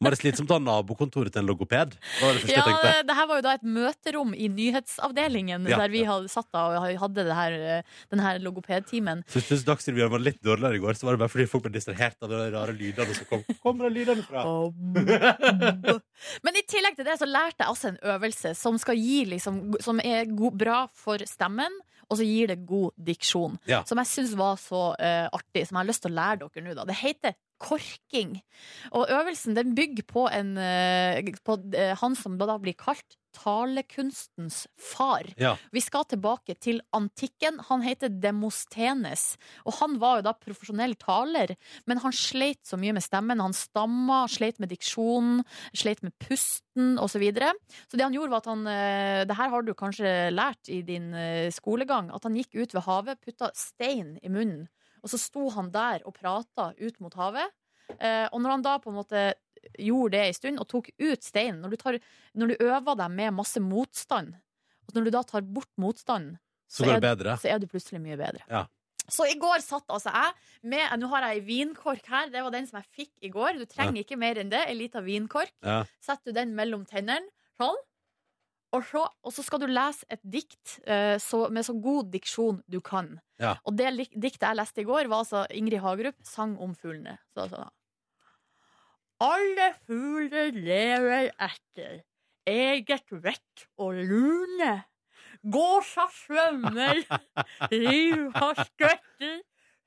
Var 0.00 0.14
det 0.14 0.18
slitsomt 0.20 0.50
å 0.52 0.58
ha 0.58 0.62
nabokontoret 0.62 1.32
til 1.34 1.42
en 1.42 1.48
logoped? 1.48 1.96
Det 1.96 2.22
var 2.22 2.36
det 2.38 2.54
Ja, 2.54 3.02
det 3.06 3.16
her 3.16 3.28
var 3.30 3.40
jo 3.40 3.44
da 3.46 3.54
et 3.56 3.66
møterom 3.66 4.34
i 4.34 4.48
nyhetsavdelingen, 4.52 5.66
Ja, 5.70 5.80
der 5.82 5.92
vi 5.92 6.04
hadde 6.06 6.30
satt 6.32 6.48
da 6.54 6.66
og 6.70 7.00
hadde 7.02 7.26
det 7.26 7.36
her, 7.36 7.52
eh, 7.52 7.82
den 8.12 8.22
her 8.22 8.38
logopedtimen. 8.42 9.24
Så 9.30 9.42
hvis 9.42 9.66
Dagsrevyen 9.66 10.12
var 10.12 10.22
litt 10.22 10.40
dårligere 10.42 10.78
i 10.78 10.82
går, 10.84 10.98
så 10.98 11.08
var 11.08 11.16
det 11.16 11.24
bare 11.24 11.34
fordi 11.34 11.48
folk 11.50 11.66
ble 11.66 11.74
distrahert 11.74 12.16
av 12.22 12.32
de 12.32 12.40
rare 12.54 12.76
lydene 12.76 13.16
som 13.16 13.30
kom. 13.30 13.44
Kommer 13.64 13.88
de 13.88 14.00
lydene 14.00 14.24
fra? 14.26 14.44
Men 16.44 16.58
i 16.58 16.66
tillegg 16.68 16.98
til 16.98 17.08
det 17.08 17.18
så 17.20 17.28
lærte 17.28 17.64
jeg 17.64 17.70
altså 17.72 17.92
en 17.92 18.02
øvelse 18.14 18.54
som, 18.58 18.78
skal 18.78 18.98
gi 18.98 19.24
liksom, 19.34 19.62
som 19.82 20.02
er 20.04 20.30
god, 20.30 20.58
bra 20.60 20.80
for 20.94 21.22
stemmen, 21.28 21.80
og 22.10 22.18
så 22.18 22.26
gir 22.26 22.50
det 22.50 22.62
god 22.66 22.90
diksjon. 22.98 23.58
Ja. 23.70 23.84
Som 23.86 24.00
jeg 24.02 24.10
syns 24.10 24.34
var 24.38 24.58
så 24.60 24.90
uh, 24.98 25.26
artig, 25.30 25.66
som 25.66 25.78
jeg 25.78 25.84
har 25.84 25.90
lyst 25.90 26.02
til 26.04 26.10
å 26.10 26.18
lære 26.18 26.42
dere 26.42 26.64
nå. 26.66 26.74
Da. 26.74 26.86
Det 26.88 26.98
heter 26.98 27.36
korking. 27.60 28.40
Og 28.96 29.10
øvelsen 29.12 29.56
den 29.56 29.74
bygger 29.76 30.06
på, 30.08 30.26
en, 30.32 30.56
eh, 30.58 31.22
på 31.44 31.58
eh, 31.76 31.96
han 32.00 32.16
som 32.18 32.38
da 32.40 32.56
blir 32.58 32.78
kalt 32.78 33.18
talekunstens 33.36 34.64
far. 34.74 35.28
Ja. 35.38 35.52
Vi 35.70 35.82
skal 35.84 36.06
tilbake 36.10 36.56
til 36.58 36.80
antikken. 36.96 37.60
Han 37.68 37.84
heter 37.84 38.10
Demostenes. 38.10 39.36
Og 39.62 39.76
han 39.78 40.00
var 40.02 40.18
jo 40.18 40.26
da 40.26 40.32
profesjonell 40.34 40.96
taler, 40.98 41.54
men 41.86 42.00
han 42.02 42.16
sleit 42.16 42.64
så 42.66 42.78
mye 42.80 42.96
med 42.96 43.04
stemmen. 43.06 43.42
Han 43.44 43.54
stamma, 43.54 44.24
sleit 44.26 44.58
med 44.58 44.72
diksjonen, 44.74 45.44
sleit 45.70 46.02
med 46.02 46.16
pusten 46.18 46.96
osv. 46.98 47.20
Så, 47.20 47.22
videre. 47.22 47.50
så 47.90 47.98
det 47.98 48.04
han 48.06 48.14
gjorde, 48.16 48.32
var 48.32 48.40
at 48.40 48.48
han 48.48 48.60
eh, 48.70 49.22
Det 49.28 49.36
her 49.36 49.50
har 49.52 49.62
du 49.62 49.74
kanskje 49.76 50.10
lært 50.32 50.70
i 50.72 50.80
din 50.86 51.12
skolegang. 51.52 52.08
At 52.14 52.24
han 52.24 52.38
gikk 52.38 52.56
ut 52.56 52.74
ved 52.74 52.86
havet, 52.86 53.20
putta 53.22 53.50
stein 53.54 54.16
i 54.24 54.32
munnen. 54.32 54.66
Og 55.02 55.10
så 55.12 55.18
sto 55.20 55.48
han 55.54 55.70
der 55.74 56.02
og 56.06 56.14
prata 56.14 56.70
ut 56.80 57.00
mot 57.00 57.14
havet. 57.14 57.50
Eh, 57.98 58.28
og 58.32 58.40
når 58.40 58.50
han 58.56 58.62
da 58.62 58.76
på 58.78 58.90
en 58.92 58.98
måte 59.00 59.22
gjorde 59.78 60.12
det 60.14 60.20
en 60.28 60.34
stund 60.36 60.60
og 60.62 60.68
tok 60.70 60.90
ut 61.02 61.22
steinen 61.26 61.58
Når 61.60 61.70
du, 61.70 61.76
tar, 61.76 61.96
når 62.38 62.52
du 62.52 62.60
øver 62.64 62.94
deg 62.96 63.10
med 63.10 63.34
masse 63.34 63.60
motstand, 63.60 64.34
og 64.86 64.94
når 64.94 65.04
du 65.04 65.10
da 65.10 65.22
tar 65.26 65.42
bort 65.42 65.68
motstanden, 65.76 66.38
Så 66.70 66.84
så, 66.84 66.90
er- 66.96 67.00
så 67.42 67.48
er 67.50 67.58
du 67.58 67.66
plutselig 67.66 68.00
mye 68.00 68.16
bedre. 68.16 68.44
Ja. 68.48 68.66
Så 69.10 69.26
i 69.26 69.34
går 69.42 69.58
satt 69.58 69.88
altså 69.90 70.12
jeg 70.14 70.34
med 70.70 71.00
Nå 71.00 71.08
har 71.10 71.24
jeg 71.26 71.40
ei 71.40 71.46
vinkork 71.48 72.06
her. 72.06 72.28
Det 72.30 72.42
var 72.46 72.50
den 72.54 72.66
som 72.68 72.78
jeg 72.78 72.86
fikk 72.94 73.12
i 73.26 73.28
går. 73.34 73.58
Du 73.58 73.64
trenger 73.66 74.04
ikke 74.04 74.16
mer 74.16 74.38
enn 74.38 74.50
det. 74.52 74.60
Ei 74.68 74.74
lita 74.78 75.00
vinkork. 75.02 75.50
Ja. 75.66 75.80
Setter 76.00 76.30
du 76.30 76.36
den 76.38 76.54
mellom 76.54 76.84
tennene, 76.86 77.26
sånn. 77.58 77.74
Og 78.76 78.84
så, 78.86 79.02
og 79.26 79.34
så 79.34 79.42
skal 79.42 79.62
du 79.64 79.66
lese 79.70 80.06
et 80.12 80.20
dikt 80.22 80.76
uh, 80.86 81.16
så, 81.18 81.48
med 81.50 81.66
så 81.66 81.74
god 81.74 82.12
diksjon 82.12 82.60
du 82.70 82.78
kan. 82.84 83.16
Ja. 83.42 83.56
Og 83.66 83.74
det 83.78 83.90
diktet 84.14 84.46
jeg 84.46 84.58
leste 84.58 84.84
i 84.84 84.86
går, 84.86 85.10
var 85.10 85.24
altså 85.24 85.42
Ingrid 85.50 85.82
Hagerup 85.82 86.20
sang 86.26 86.54
om 86.62 86.76
fuglene. 86.78 87.16
Så, 87.34 87.48
sånn. 87.50 87.72
Alle 89.20 89.72
fugler 89.84 90.54
lever 90.54 91.32
etter 91.34 91.98
eget 92.48 93.10
vett 93.10 93.66
og 93.76 93.98
lune. 94.08 94.72
Gåsa 95.40 96.06
svømmer, 96.12 97.02
riva 97.72 98.50
skvetter, 98.58 99.40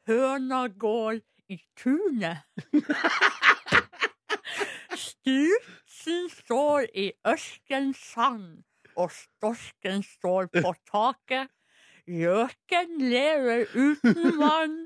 høna 0.09 0.67
går 0.67 1.21
i 1.53 1.59
tunet. 1.77 2.45
Strutsen 5.03 6.29
står 6.33 6.87
i 6.93 7.11
ørskens 7.27 8.01
sand, 8.13 8.63
og 8.99 9.11
storsken 9.15 10.03
står 10.05 10.49
på 10.53 10.73
taket. 10.89 11.51
Gjøken 12.03 12.97
lever 12.99 13.65
uten 13.71 14.39
vann, 14.39 14.79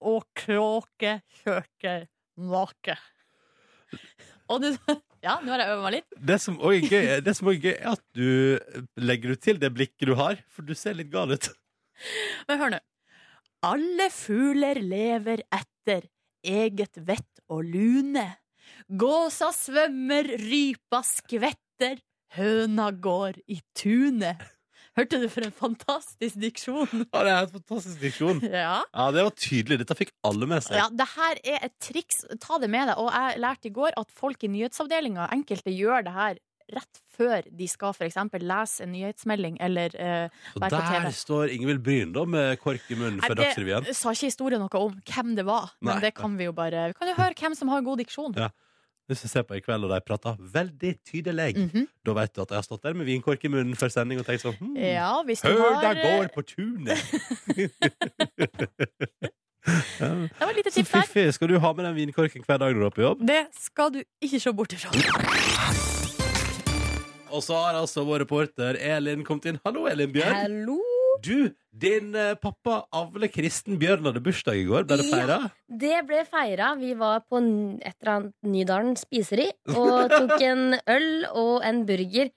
og 0.00 0.24
kråke 0.38 1.18
søker 1.42 2.06
make. 2.40 2.96
Og 4.48 4.62
du 4.64 4.70
Ja, 5.22 5.36
nå 5.38 5.52
har 5.52 5.60
jeg 5.62 5.70
øvd 5.70 5.82
meg 5.84 5.92
litt. 5.94 6.14
Det 6.18 6.36
som 6.42 6.56
òg 6.58 6.88
er 6.88 7.20
er 7.22 7.60
gøy, 7.62 7.74
er 7.76 7.90
at 7.92 8.00
du 8.18 9.02
legger 9.06 9.36
ut 9.36 9.42
til 9.44 9.60
det 9.62 9.68
blikket 9.70 10.08
du 10.10 10.16
har, 10.18 10.40
for 10.50 10.66
du 10.66 10.74
ser 10.74 10.96
litt 10.98 11.12
gal 11.12 11.30
ut. 11.30 11.46
Men 12.48 12.58
hør 12.58 12.72
nå. 12.72 12.80
Alle 13.62 14.08
fugler 14.10 14.80
lever 14.82 15.44
etter 15.46 16.08
eget 16.42 16.98
vett 17.06 17.44
og 17.46 17.62
lune. 17.62 18.24
Gåsa 18.90 19.52
svømmer, 19.54 20.26
rypa 20.42 21.04
skvetter, 21.06 22.02
høna 22.36 22.90
går 23.04 23.38
i 23.50 23.60
tunet. 23.78 24.42
Hørte 24.92 25.22
du 25.22 25.24
for 25.32 25.44
en 25.46 25.54
fantastisk 25.56 26.36
diksjon? 26.42 27.06
Ja, 27.14 27.22
det 27.24 27.30
er 27.32 27.46
en 27.46 27.52
fantastisk 27.54 28.00
diksjon. 28.02 28.42
Ja. 28.62 28.82
Ja, 28.92 29.06
det 29.14 29.24
var 29.24 29.32
tydelig. 29.40 29.78
Dette 29.80 29.96
fikk 29.96 30.12
alle 30.28 30.48
med 30.50 30.64
seg. 30.66 30.76
Ja, 30.76 30.90
det 30.92 31.06
her 31.14 31.40
er 31.54 31.64
et 31.70 31.76
triks. 31.80 32.26
Ta 32.42 32.58
det 32.60 32.68
med 32.72 32.90
deg. 32.90 33.00
Og 33.00 33.08
jeg 33.08 33.40
lærte 33.40 33.70
i 33.70 33.72
går 33.72 33.96
at 33.96 34.12
folk 34.12 34.44
i 34.44 34.50
nyhetsavdelinga, 34.52 35.30
enkelte 35.32 35.72
gjør 35.72 36.04
det 36.08 36.16
her 36.16 36.40
rett 36.72 37.00
før 37.12 37.48
de 37.52 37.66
skal 37.68 37.92
for 37.96 38.06
eksempel 38.06 38.44
lese 38.48 38.84
en 38.84 38.92
nyhetsmelding 38.94 39.58
eller 39.64 39.92
uh, 39.96 40.44
være 40.56 40.70
på 40.70 40.78
TV. 40.80 41.00
der 41.04 41.16
står 41.16 41.52
Ingvild 41.52 41.82
Bryn 41.84 42.14
da 42.14 42.22
med 42.24 42.60
kork 42.62 42.86
i 42.88 42.96
munnen 42.96 43.18
Nei, 43.20 43.32
Dagsrevyen. 43.36 43.84
det 43.88 43.96
sa 43.98 44.14
ikke 44.14 44.30
historien 44.30 44.62
noe 44.62 44.80
om 44.80 44.94
hvem 45.10 45.34
det 45.36 45.44
var, 45.48 45.74
men 45.82 45.98
Nei. 45.98 46.04
det 46.06 46.14
kan 46.16 46.38
vi 46.38 46.46
jo 46.48 46.54
bare 46.56 46.86
Vi 46.92 46.96
kan 46.96 47.10
jo 47.10 47.16
høre 47.18 47.36
hvem 47.42 47.56
som 47.58 47.72
har 47.72 47.84
god 47.84 48.00
diksjon. 48.00 48.38
Ja. 48.38 48.48
Hvis 49.12 49.22
jeg 49.26 49.30
ser 49.34 49.44
på 49.48 49.54
i 49.58 49.60
kveld, 49.64 49.84
og 49.84 49.90
de 49.92 50.00
prater 50.08 50.36
veldig 50.54 50.92
tydelig, 51.08 51.50
Mhm. 51.58 51.86
da 52.06 52.12
vet 52.16 52.32
du 52.34 52.40
at 52.42 52.50
jeg 52.54 52.56
har 52.62 52.66
stått 52.66 52.82
der 52.86 52.94
med 52.96 53.06
vinkork 53.06 53.44
i 53.44 53.48
munnen 53.52 53.76
før 53.76 53.90
sending 53.92 54.18
og 54.22 54.26
tenkt 54.26 54.42
sånn 54.46 54.56
hm, 54.58 54.76
Ja, 54.80 55.10
Høna 55.22 55.68
har 55.68 55.82
der 55.82 55.94
går 56.02 56.28
på 56.32 56.42
tunet! 56.48 56.98
ja. 60.00 60.08
Det 60.26 60.40
var 60.40 60.50
et 60.50 60.56
lite 60.58 60.70
tips 60.74 60.90
der. 60.90 61.02
fiffig. 61.06 61.26
Skal 61.36 61.48
du 61.52 61.58
ha 61.62 61.72
med 61.72 61.84
den 61.86 61.94
vinkorken 61.96 62.42
hver 62.46 62.58
dag 62.62 62.72
når 62.74 62.80
du 62.80 62.86
er 62.88 62.94
på 62.96 63.02
jobb? 63.04 63.26
Det 63.28 63.42
skal 63.60 63.92
du 63.94 64.00
ikke 64.22 64.40
se 64.42 64.52
bort 64.52 64.72
ifra. 64.74 64.90
Og 67.32 67.40
så 67.46 67.56
har 67.56 67.78
altså 67.80 68.02
vår 68.04 68.24
reporter 68.26 68.76
Elin 68.76 69.22
kommet 69.24 69.46
inn. 69.52 69.60
Hallo, 69.64 69.86
Elin 69.88 70.10
Bjørn. 70.12 70.34
Hallo! 70.36 70.78
Du, 71.24 71.50
din 71.72 72.14
eh, 72.14 72.34
pappa 72.36 72.82
Avle 72.92 73.28
Kristen 73.32 73.78
Bjørn 73.80 74.04
hadde 74.04 74.20
bursdag 74.22 74.58
i 74.60 74.64
går. 74.68 74.84
Ble 74.86 74.98
det 75.00 75.08
Ja. 75.28 75.38
Det 75.68 76.02
ble 76.06 76.24
feira. 76.28 76.74
Vi 76.78 76.92
var 76.94 77.20
på 77.30 77.40
n- 77.40 77.78
et 77.82 77.94
eller 78.02 78.12
annet 78.16 78.34
Nydalen 78.44 78.96
spiseri 79.00 79.48
og 79.74 80.10
tok 80.12 80.40
en 80.42 80.74
øl 80.86 81.26
og 81.32 81.62
en 81.64 81.84
burger. 81.88 82.30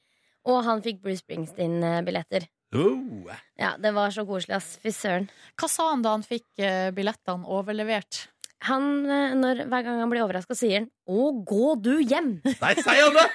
Og 0.45 0.63
han 0.63 0.81
fikk 0.85 1.01
Bruce 1.01 1.23
Springsteen-billetter. 1.23 2.45
Oh. 2.75 3.25
Ja, 3.57 3.75
det 3.81 3.91
var 3.95 4.09
så 4.11 4.25
koselig, 4.27 4.55
ass. 4.57 4.77
Fy 4.83 4.91
søren. 4.93 5.29
Hva 5.57 5.69
sa 5.71 5.89
han 5.91 6.01
da 6.03 6.11
han 6.15 6.23
fikk 6.25 6.45
eh, 6.59 6.91
billettene 6.91 7.47
overlevert? 7.47 8.27
Han, 8.63 9.05
eh, 9.05 9.33
når, 9.37 9.65
hver 9.69 9.83
gang 9.85 9.99
han 9.99 10.09
blir 10.09 10.23
overraska, 10.23 10.55
sier 10.57 10.79
han 10.79 10.87
'Å, 11.05 11.25
gå 11.45 11.75
du 11.85 11.99
hjem'. 12.01 12.39
Nei, 12.63 12.71
sier 12.79 13.03
han 13.05 13.17
det?! 13.19 13.27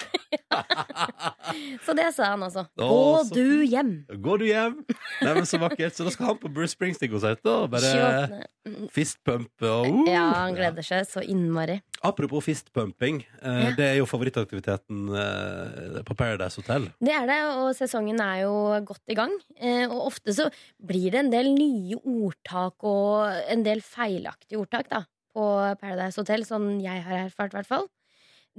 Så 1.86 1.94
det 1.94 2.08
sa 2.14 2.32
han 2.32 2.42
altså. 2.46 2.64
Å, 2.78 2.88
Gå 2.88 3.24
så 3.28 3.34
du 3.34 3.62
hjem. 3.66 3.92
Gå 4.22 4.36
du 4.40 4.46
hjem? 4.48 4.80
Nei, 5.22 5.32
men 5.36 5.46
Så 5.46 5.58
vakkert. 5.62 5.94
Så 5.94 6.06
da 6.06 6.12
skal 6.14 6.32
han 6.32 6.40
på 6.42 6.50
Bruce 6.54 6.74
Springsteen-konsert 6.74 7.46
og 7.50 7.70
bare 7.72 8.42
fistpumpe 8.94 9.70
og 9.70 9.90
uh. 9.90 10.10
Ja, 10.10 10.24
han 10.44 10.58
gleder 10.58 10.86
seg 10.86 11.06
så 11.10 11.22
innmari. 11.22 11.80
Apropos 12.02 12.40
fistpumping. 12.46 13.18
Eh, 13.42 13.60
Ja. 13.66 13.70
Det 13.76 13.84
er 13.90 13.96
jo 13.98 14.06
favorittaktiviteten 14.08 15.08
eh, 15.12 16.00
på 16.08 16.14
Paradise 16.16 16.56
Hotel. 16.62 16.88
Det 16.98 17.12
er 17.12 17.26
det, 17.28 17.38
og 17.60 17.74
sesongen 17.76 18.20
er 18.24 18.42
jo 18.46 18.54
godt 18.88 19.02
i 19.12 19.16
gang. 19.18 19.34
Eh, 19.60 19.84
og 19.90 20.06
ofte 20.08 20.32
så 20.32 20.48
blir 20.80 21.10
det 21.12 21.20
en 21.26 21.30
del 21.34 21.52
nye 21.54 21.98
ordtak 22.00 22.80
og 22.88 23.28
en 23.52 23.62
del 23.66 23.82
feilaktige 23.84 24.56
ordtak 24.62 24.88
da, 24.88 25.02
på 25.34 25.44
Paradise 25.80 26.16
Hotel, 26.22 26.46
sånn 26.48 26.78
jeg 26.80 27.04
har 27.04 27.26
erfart, 27.26 27.52
i 27.52 27.60
hvert 27.60 27.68
fall. 27.68 27.86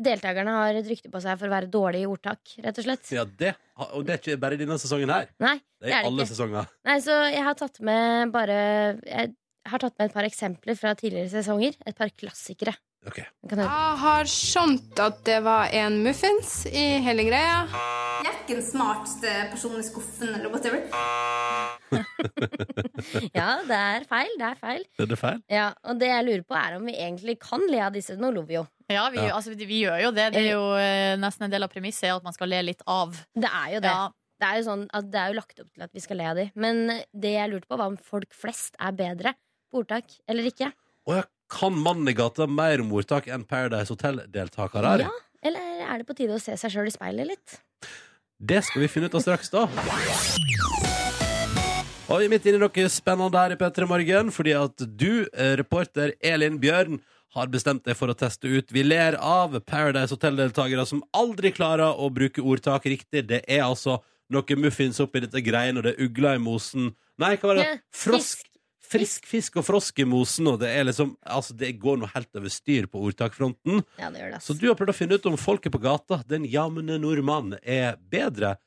Deltakerne 0.01 0.53
har 0.55 0.77
et 0.79 0.87
rykte 0.87 1.09
på 1.11 1.19
seg 1.21 1.35
for 1.37 1.49
å 1.49 1.51
være 1.51 1.67
dårlige 1.73 2.05
i 2.05 2.09
ordtak, 2.13 2.53
rett 2.63 2.77
og 2.79 2.85
slett. 2.85 3.09
Ja, 3.11 3.25
det, 3.25 3.55
Og 3.91 4.05
det 4.07 4.13
er 4.13 4.21
ikke 4.21 4.37
bare 4.39 4.55
denne 4.61 4.77
sesongen 4.79 5.09
her. 5.11 5.27
Nei, 5.43 5.57
Det 5.81 5.89
er, 5.89 5.91
det 5.91 5.97
er 5.97 6.07
alle 6.07 6.23
ikke. 6.23 6.31
sesonger. 6.31 6.69
Nei, 6.87 6.95
så 7.03 7.17
jeg 7.33 7.43
har 7.43 7.57
tatt 7.59 7.81
med 7.81 8.31
bare 8.31 8.55
Jeg 9.01 9.33
har 9.69 9.79
tatt 9.83 9.97
med 9.99 10.09
et 10.09 10.13
par 10.15 10.27
eksempler 10.27 10.77
fra 10.79 10.93
tidligere 10.97 11.29
sesonger. 11.29 11.75
Et 11.85 11.97
par 11.97 12.09
klassikere. 12.17 12.73
Ok. 13.07 13.17
Vi 13.17 13.49
kan 13.49 13.57
høre. 13.63 13.69
Jeg 13.71 13.97
har 14.03 14.27
skjønt 14.29 14.99
at 15.01 15.23
det 15.25 15.39
var 15.45 15.71
en 15.73 15.95
muffins 16.05 16.51
i 16.69 16.83
hele 17.01 17.25
greia. 17.25 17.63
Jeg 18.21 18.29
er 18.29 18.35
ikke 18.43 18.57
den 18.59 18.65
smarteste 18.67 19.31
personen 19.49 19.81
i 19.81 19.87
skuffen 19.87 20.35
eller 20.35 20.51
whatever. 20.53 20.85
Ja, 23.33 23.61
det 23.67 23.75
er 23.77 24.05
feil. 24.07 24.29
Det 24.39 24.45
er 24.47 24.59
feil. 24.59 24.83
Er 25.01 25.09
det 25.09 25.17
feil? 25.19 25.39
Ja, 25.51 25.65
Og 25.89 25.97
det 25.99 26.07
jeg 26.11 26.25
lurer 26.27 26.43
på, 26.47 26.55
er 26.55 26.77
om 26.77 26.85
vi 26.87 26.93
egentlig 26.95 27.37
kan 27.41 27.63
le 27.69 27.81
av 27.83 27.93
disse. 27.95 28.15
Nå 28.19 28.29
lo 28.35 28.43
vi 28.47 28.55
jo. 28.59 28.65
Ja, 28.91 29.07
vi, 29.11 29.17
Ja. 29.19 29.35
Altså, 29.35 29.55
vi 29.57 29.81
gjør 29.81 29.99
jo 30.05 30.11
det. 30.15 30.29
Det 30.35 30.43
er 30.45 30.51
jo 30.53 30.65
eh, 30.77 31.17
nesten 31.19 31.47
en 31.47 31.53
del 31.53 31.65
av 31.65 31.71
premisset 31.73 32.11
at 32.13 32.23
man 32.23 32.35
skal 32.35 32.51
le 32.51 32.61
litt 32.69 32.83
av. 32.87 33.15
Det 33.33 33.49
er 33.49 33.75
jo 33.75 33.83
det. 33.83 33.91
Ja. 33.91 34.09
Det 34.41 34.47
er 34.49 34.57
jo 34.57 34.65
sånn 34.65 34.87
at 34.97 35.09
det 35.13 35.19
er 35.21 35.27
jo 35.33 35.37
lagt 35.37 35.59
opp 35.61 35.69
til 35.69 35.83
at 35.85 35.91
vi 35.93 36.01
skal 36.01 36.17
le 36.21 36.29
av 36.31 36.39
de. 36.39 36.47
Men 36.57 36.83
det 37.13 37.33
jeg 37.35 37.51
lurte 37.51 37.69
på, 37.69 37.77
var 37.77 37.91
om 37.91 37.97
folk 38.01 38.31
flest 38.33 38.77
er 38.81 38.95
bedre 38.97 39.35
på 39.71 39.81
ordtak 39.81 40.17
eller 40.29 40.47
ikke. 40.51 40.71
Og 41.07 41.17
jeg 41.17 41.27
kan 41.51 41.75
mannen 41.75 42.11
i 42.11 42.15
gata 42.15 42.47
mer 42.47 42.83
om 42.83 42.91
ordtak 42.95 43.27
enn 43.31 43.43
Paradise 43.47 43.91
Hotel-deltakere? 43.91 44.97
Ja, 45.07 45.11
Eller 45.41 45.85
er 45.87 45.97
det 46.01 46.05
på 46.05 46.15
tide 46.15 46.35
å 46.35 46.41
se 46.41 46.53
seg 46.59 46.75
sjøl 46.75 46.91
i 46.91 46.93
speilet 46.93 47.31
litt? 47.31 47.61
Det 48.37 48.61
skal 48.65 48.83
vi 48.83 48.89
finne 48.91 49.09
ut 49.09 49.15
av 49.17 49.23
straks, 49.23 49.49
da. 49.53 49.65
Og 52.11 52.19
vi 52.19 52.27
er 52.27 52.31
midt 52.33 52.45
inne 52.49 52.59
i 52.59 52.61
noe 52.61 52.91
spennende 52.91 53.39
her 53.39 53.55
i 53.55 53.57
P3 53.59 53.87
Morgen, 53.87 54.31
fordi 54.35 54.53
at 54.57 54.83
du, 54.99 55.25
eh, 55.31 55.55
reporter 55.55 56.13
Elin 56.19 56.59
Bjørn, 56.59 56.99
har 57.31 57.47
bestemt 57.47 57.85
deg 57.87 57.95
for 57.95 58.11
å 58.11 58.17
teste 58.17 58.49
ut 58.51 58.73
Vi 58.75 58.83
ler 58.83 59.15
av 59.15 59.53
Paradise 59.63 60.11
Hotel-deltakere 60.11 60.83
som 60.85 60.99
aldri 61.15 61.53
klarer 61.55 61.95
å 61.95 62.09
bruke 62.11 62.43
ordtak 62.43 62.83
riktig. 62.91 63.25
Det 63.29 63.45
er 63.47 63.63
altså 63.63 64.01
noe 64.31 64.57
muffins 64.59 64.99
oppi 64.99 65.21
dette 65.23 65.39
greiene, 65.43 65.79
og 65.79 65.87
det 65.87 65.95
er 65.95 66.03
ugler 66.09 66.35
i 66.35 66.43
mosen. 66.43 66.91
Nei, 67.17 67.37
hva 67.37 67.53
var 67.53 67.61
det? 67.61 67.81
Frosk. 67.95 68.50
Frisk 68.91 69.27
fisk 69.29 69.59
og 69.61 69.63
frosk 69.67 70.01
i 70.03 70.07
mosen, 70.07 70.49
og 70.51 70.57
det 70.63 70.71
er 70.75 70.87
liksom 70.87 71.13
Altså, 71.21 71.55
det 71.57 71.75
går 71.79 72.01
noe 72.01 72.11
helt 72.11 72.35
over 72.35 72.51
styr 72.51 72.89
på 72.91 72.99
ordtakfronten. 73.07 73.85
Ja, 74.01 74.09
det 74.11 74.23
gjør 74.23 74.33
det. 74.35 74.41
Så 74.43 74.55
du 74.57 74.65
har 74.67 74.75
prøvd 74.79 74.91
å 74.93 74.97
finne 74.97 75.15
ut 75.15 75.29
om 75.29 75.37
folket 75.39 75.71
på 75.71 75.79
gata, 75.83 76.21
den 76.27 76.47
jamne 76.49 76.97
nordmann, 76.99 77.55
er 77.63 77.95
bedre 78.11 78.57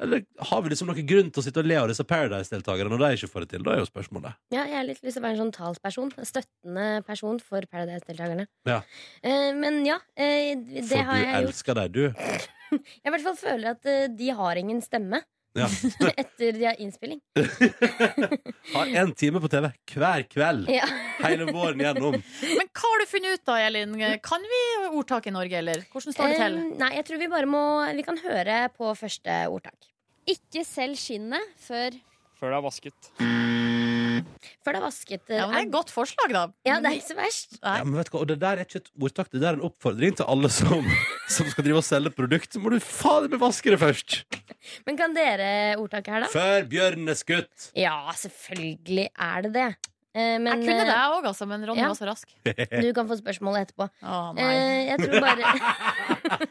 Eller 0.00 0.24
har 0.48 0.62
vi 0.64 0.72
liksom 0.72 0.88
noen 0.90 1.06
grunn 1.06 1.28
til 1.30 1.38
å 1.38 1.44
sitte 1.46 1.60
og 1.62 1.68
le 1.70 1.76
av 1.78 1.86
disse 1.86 2.02
Paradise-deltakerne 2.08 2.90
når 2.90 3.02
de 3.04 3.10
ikke 3.18 3.28
får 3.30 3.44
det 3.44 3.50
til? 3.52 3.66
Da 3.66 3.74
er 3.76 3.82
jo 3.82 3.86
spørsmålet. 3.86 4.40
Ja, 4.50 4.64
jeg 4.66 4.74
har 4.74 4.88
litt 4.88 5.04
lyst 5.04 5.14
til 5.14 5.22
å 5.22 5.26
være 5.26 5.36
en 5.36 5.42
sånn 5.44 5.52
talsperson. 5.54 6.10
En 6.18 6.26
støttende 6.26 6.86
person 7.06 7.38
for 7.38 7.68
Paradise-deltakerne. 7.70 8.48
Ja. 8.66 8.80
Eh, 9.22 9.52
men 9.54 9.84
ja, 9.86 10.00
eh, 10.16 10.56
det 10.58 10.88
For 10.88 11.06
har 11.12 11.22
jeg 11.22 11.28
gjort. 11.28 11.36
For 11.36 11.44
du 11.44 11.52
elsker 11.52 11.78
deg, 11.78 11.94
du. 11.94 12.02
Jeg 12.74 13.06
i 13.06 13.12
hvert 13.14 13.22
fall 13.22 13.38
føler 13.38 13.70
at 13.76 13.86
eh, 13.86 14.08
de 14.10 14.32
har 14.34 14.58
ingen 14.58 14.80
stemme 14.82 15.20
Ja. 15.54 15.68
etter 16.16 16.52
de 16.56 16.64
har 16.66 16.80
innspilling. 16.82 17.20
Har 18.74 18.86
én 18.90 19.12
time 19.14 19.38
på 19.40 19.48
TV 19.52 19.68
hver 19.94 20.24
kveld 20.26 20.70
Ja. 20.72 20.86
hele 21.20 21.46
våren 21.54 21.78
gjennom. 21.84 22.16
Men 22.58 22.70
hva 22.74 22.90
har 22.90 23.02
du 23.04 23.06
funnet 23.06 23.38
ut 23.38 23.44
da, 23.46 23.58
Elin? 23.62 23.94
Kan 24.24 24.42
vi 24.50 24.62
ordtak 24.90 25.28
i 25.30 25.34
Norge, 25.34 25.60
eller? 25.62 25.84
Hvordan 25.92 26.16
står 26.16 26.32
det 26.32 26.40
til? 26.40 26.58
Eh, 26.58 26.72
nei, 26.82 26.90
jeg 26.98 27.06
tror 27.06 27.22
vi 27.22 27.30
bare 27.30 27.50
må 27.50 27.62
Vi 27.94 28.06
kan 28.06 28.18
høre 28.24 28.58
på 28.74 28.90
første 28.98 29.38
ordtak. 29.52 29.78
Ikke 30.26 30.64
selg 30.66 30.98
skinnet 30.98 31.54
før 31.62 31.94
Før 32.40 32.50
det 32.50 32.58
er 32.58 32.66
vasket. 32.66 33.10
Før 34.64 34.76
det 34.76 34.80
er 34.80 34.84
vasket. 34.84 35.22
eh, 35.30 35.36
Ja, 35.38 35.46
men 35.46 35.54
det 35.56 35.62
er 35.62 35.68
et 35.68 35.72
godt 35.74 35.90
forslag, 35.94 36.34
da. 36.34 36.42
Ja, 36.68 36.78
det 36.80 36.90
er 36.90 36.98
ikke 36.98 37.10
så 37.12 37.16
verst. 37.18 37.56
Nei. 37.62 37.76
Ja, 37.78 37.84
men 37.88 37.94
vet 38.00 38.10
du 38.10 38.14
hva, 38.16 38.20
og 38.24 38.28
Det 38.32 38.38
der 38.42 38.60
er 38.62 38.64
ikke 38.68 38.80
et 38.82 38.90
ordtak, 39.08 39.30
det 39.32 39.40
der 39.42 39.50
er 39.52 39.58
en 39.60 39.66
oppfordring 39.70 40.16
til 40.20 40.24
alle 40.34 40.50
som, 40.52 40.84
som 41.38 41.48
skal 41.52 41.64
drive 41.68 41.80
og 41.82 41.86
selge 41.86 42.12
produkt. 42.16 42.52
Så 42.54 42.62
må 42.62 42.70
du 42.74 42.78
fader 42.84 43.28
meg 43.32 43.40
vaske 43.42 43.70
det 43.74 43.80
først! 43.82 44.20
Men 44.86 44.96
kan 45.00 45.12
dere 45.16 45.48
ordtaket 45.80 46.14
her, 46.14 46.20
da? 46.24 46.30
Før 46.32 46.68
bjørnen 46.70 47.08
er 47.12 47.18
skutt. 47.20 47.70
Ja, 47.76 47.98
selvfølgelig 48.16 49.10
er 49.12 49.42
det 49.48 49.52
det. 49.58 49.66
Eh, 50.14 50.38
men, 50.38 50.46
Jeg 50.46 50.60
kunne 50.62 50.84
det, 50.86 50.88
eh, 50.88 50.94
jeg 50.94 51.10
òg, 51.18 51.24
altså, 51.26 51.46
men 51.50 51.64
Ronny 51.66 51.82
ja. 51.82 51.88
var 51.90 51.98
så 51.98 52.06
rask. 52.06 52.30
Du 52.86 52.92
kan 52.94 53.08
få 53.10 53.16
spørsmålet 53.18 53.66
etterpå. 53.66 53.88
Å, 54.06 54.20
nei. 54.38 54.46
Eh, 54.46 54.82
jeg 54.92 54.98
tror 55.02 55.20
bare 55.24 55.42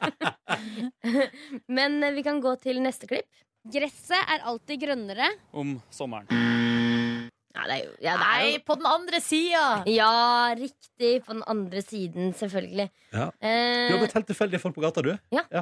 Men 1.79 2.03
eh, 2.03 2.11
vi 2.17 2.23
kan 2.27 2.41
gå 2.43 2.55
til 2.63 2.81
neste 2.83 3.07
klipp. 3.09 3.29
Gresset 3.71 4.19
er 4.19 4.43
alltid 4.51 4.81
grønnere. 4.83 5.29
Om 5.55 5.77
sommeren. 5.95 6.27
Ja, 7.53 7.67
det 7.69 7.73
er 7.75 7.81
jo, 7.83 7.91
ja, 8.01 8.13
det 8.17 8.25
er 8.25 8.43
Nei, 8.43 8.53
på 8.65 8.75
den 8.79 8.87
andre 8.89 9.19
sida! 9.21 9.63
Ja, 9.93 10.09
riktig. 10.57 11.11
På 11.25 11.35
den 11.35 11.43
andre 11.47 11.83
siden, 11.85 12.31
selvfølgelig. 12.33 12.87
Ja. 13.13 13.27
Eh, 13.37 13.89
Du 13.89 13.93
har 13.93 13.99
blitt 14.01 14.15
helt 14.17 14.27
tilfeldige 14.31 14.61
folk 14.63 14.73
på 14.73 14.81
gata, 14.81 15.03
du. 15.05 15.11
Ja. 15.35 15.43
Ja. 15.53 15.61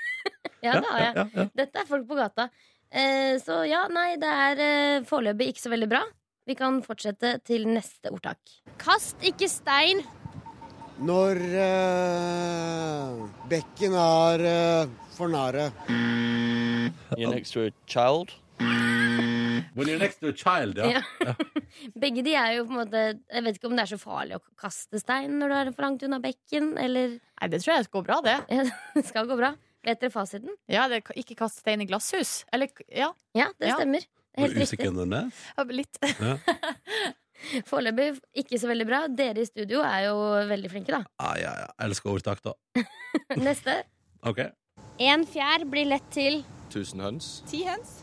ja, 0.64 0.78
det 0.80 0.88
har 0.88 1.02
jeg. 1.04 1.12
ja, 1.18 1.26
ja. 1.36 1.44
Dette 1.60 1.82
er 1.82 1.90
folk 1.90 2.06
på 2.08 2.16
gata. 2.16 2.48
Eh, 2.90 3.36
så 3.44 3.60
ja, 3.68 3.82
nei, 3.92 4.14
det 4.22 4.32
er 4.46 4.64
eh, 4.64 5.04
foreløpig 5.06 5.50
ikke 5.52 5.64
så 5.66 5.74
veldig 5.74 5.90
bra. 5.92 6.00
Vi 6.48 6.56
kan 6.58 6.80
fortsette 6.82 7.34
til 7.46 7.68
neste 7.68 8.10
ordtak. 8.10 8.40
Kast 8.80 9.20
ikke 9.22 9.46
stein. 9.52 10.00
Når 11.04 11.36
eh, 11.68 13.20
bekken 13.52 13.94
er 14.00 14.46
eh, 14.54 14.96
for 15.16 15.28
nære. 15.32 15.68
You're 17.16 17.30
next 17.36 17.52
to 17.52 17.68
a 17.68 17.70
child. 17.86 18.32
When 19.74 19.88
you're 19.88 19.98
next 20.00 20.20
to 20.20 20.28
a 20.28 20.32
child, 20.36 20.76
ja. 20.78 21.02
Ja. 21.26 21.34
Begge 21.98 22.22
de 22.26 22.34
er 22.34 22.52
jo 22.58 22.64
på 22.68 22.74
en 22.74 22.80
måte 22.82 23.02
Jeg 23.30 23.44
vet 23.46 23.58
ikke 23.58 23.68
om 23.70 23.76
det 23.78 23.84
er 23.86 23.90
så 23.92 23.98
farlig 24.02 24.36
å 24.38 24.42
kaste 24.60 25.00
stein 25.00 25.38
når 25.40 25.48
du 25.52 25.56
er 25.58 25.72
for 25.76 25.86
langt 25.86 26.02
unna 26.06 26.18
bekken, 26.22 26.72
eller 26.78 27.16
Nei, 27.18 27.48
det 27.52 27.60
tror 27.62 27.76
jeg 27.76 27.86
skal 27.88 28.00
gå 28.00 28.06
bra, 28.10 28.20
det. 28.26 28.36
ja, 28.56 28.64
Det 28.96 29.04
skal 29.08 29.28
gå 29.30 29.36
bra. 29.38 29.54
Vet 29.86 30.00
dere 30.02 30.12
fasiten? 30.12 30.52
Ja, 30.68 30.88
det 30.92 31.02
Ikke 31.16 31.36
kast 31.38 31.62
stein 31.62 31.80
i 31.80 31.86
glasshus. 31.88 32.44
Eller, 32.52 32.68
ja, 32.92 33.12
Ja, 33.34 33.48
det 33.58 33.70
Ja. 33.72 33.78
stemmer. 33.80 34.04
Det 34.30 34.38
er 34.38 34.46
Helt 34.46 34.58
riktig. 34.60 34.90
ja, 35.56 35.64
litt. 35.74 35.98
Ja. 36.20 36.36
Foreløpig 37.70 38.20
ikke 38.44 38.58
så 38.60 38.68
veldig 38.68 38.86
bra. 38.86 39.00
Dere 39.08 39.40
i 39.42 39.48
studio 39.48 39.80
er 39.82 40.04
jo 40.10 40.16
veldig 40.50 40.70
flinke, 40.70 40.92
da. 40.92 41.02
Ah, 41.18 41.34
ja, 41.40 41.54
ja. 41.64 41.70
Elsker 41.86 42.12
ordtak, 42.12 42.42
da. 42.44 42.52
Neste. 43.40 43.80
OK. 44.28 44.44
En 45.00 45.24
fjær 45.26 45.64
blir 45.72 45.88
lett 45.88 46.10
til 46.14 46.42
Tusen 46.70 47.00
høns. 47.02 47.40
ti 47.50 47.64
høns. 47.66 48.02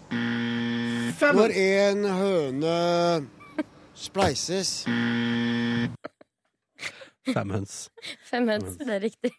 Når 1.37 1.53
en 1.55 2.03
høne 2.05 2.75
spleises. 3.97 4.71
Fem 7.27 7.49
høns. 7.51 7.77
Fem 8.29 8.47
høns, 8.47 8.77
det 8.79 8.93
er 8.97 9.01
riktig. 9.03 9.31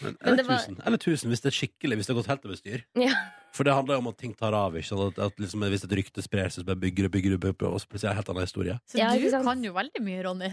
Men, 0.00 0.14
Men 0.16 0.16
eller, 0.24 0.36
det 0.40 0.46
var- 0.48 0.58
tusen. 0.64 0.76
eller 0.86 0.98
tusen, 0.98 1.28
hvis 1.30 1.42
det 1.44 1.50
er 1.50 1.56
skikkelig. 1.58 1.96
Hvis 1.98 2.06
det 2.08 2.14
har 2.14 2.20
gått 2.22 2.30
helt 2.32 2.44
over 2.48 2.56
styr. 2.56 2.84
Ja. 2.96 3.12
For 3.52 3.64
det 3.68 3.74
handler 3.74 3.98
jo 3.98 4.00
om 4.00 4.08
at 4.08 4.16
ting 4.18 4.32
tar 4.34 4.54
av. 4.56 4.72
Ikke? 4.80 4.96
At, 5.10 5.18
at 5.26 5.36
liksom, 5.42 5.60
hvis 5.68 5.84
et 5.84 5.92
rykte 5.98 6.22
sprer 6.24 6.48
seg, 6.48 6.62
så 6.62 6.66
bare 6.70 6.80
bygger 6.80 7.06
det, 7.06 7.10
bygger 7.12 7.30
det, 7.36 7.40
bygger 7.42 7.58
det, 7.60 7.68
og 7.68 7.80
så 7.82 7.90
plutselig 7.90 8.08
er 8.08 8.14
det 8.14 8.16
en 8.16 8.20
helt 8.22 8.32
annen 8.32 8.46
historie. 8.48 8.78
Så 8.88 8.98
Ja, 9.02 9.10
du 9.12 9.44
kan 9.44 9.62
jo 9.66 9.72
veldig 9.76 10.02
mye, 10.06 10.22
Ronny. 10.24 10.50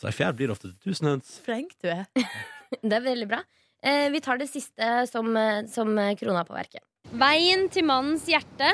Så 0.00 0.06
ei 0.10 0.12
fjær 0.16 0.36
blir 0.36 0.52
ofte 0.52 0.68
til 0.68 0.76
tusen 0.92 1.08
høns. 1.08 1.32
Flink 1.44 1.72
du 1.82 1.88
er. 1.88 2.04
Det 2.84 2.92
er 2.94 3.02
veldig 3.02 3.26
bra. 3.32 3.40
Eh, 3.82 4.10
vi 4.14 4.20
tar 4.22 4.38
det 4.38 4.46
siste 4.50 4.86
som, 5.10 5.32
eh, 5.36 5.64
som 5.66 5.90
eh, 5.98 6.12
krona 6.20 6.44
på 6.46 6.54
verket. 6.54 6.84
Veien 7.18 7.66
til 7.72 7.82
mannens 7.88 8.28
hjerte. 8.30 8.68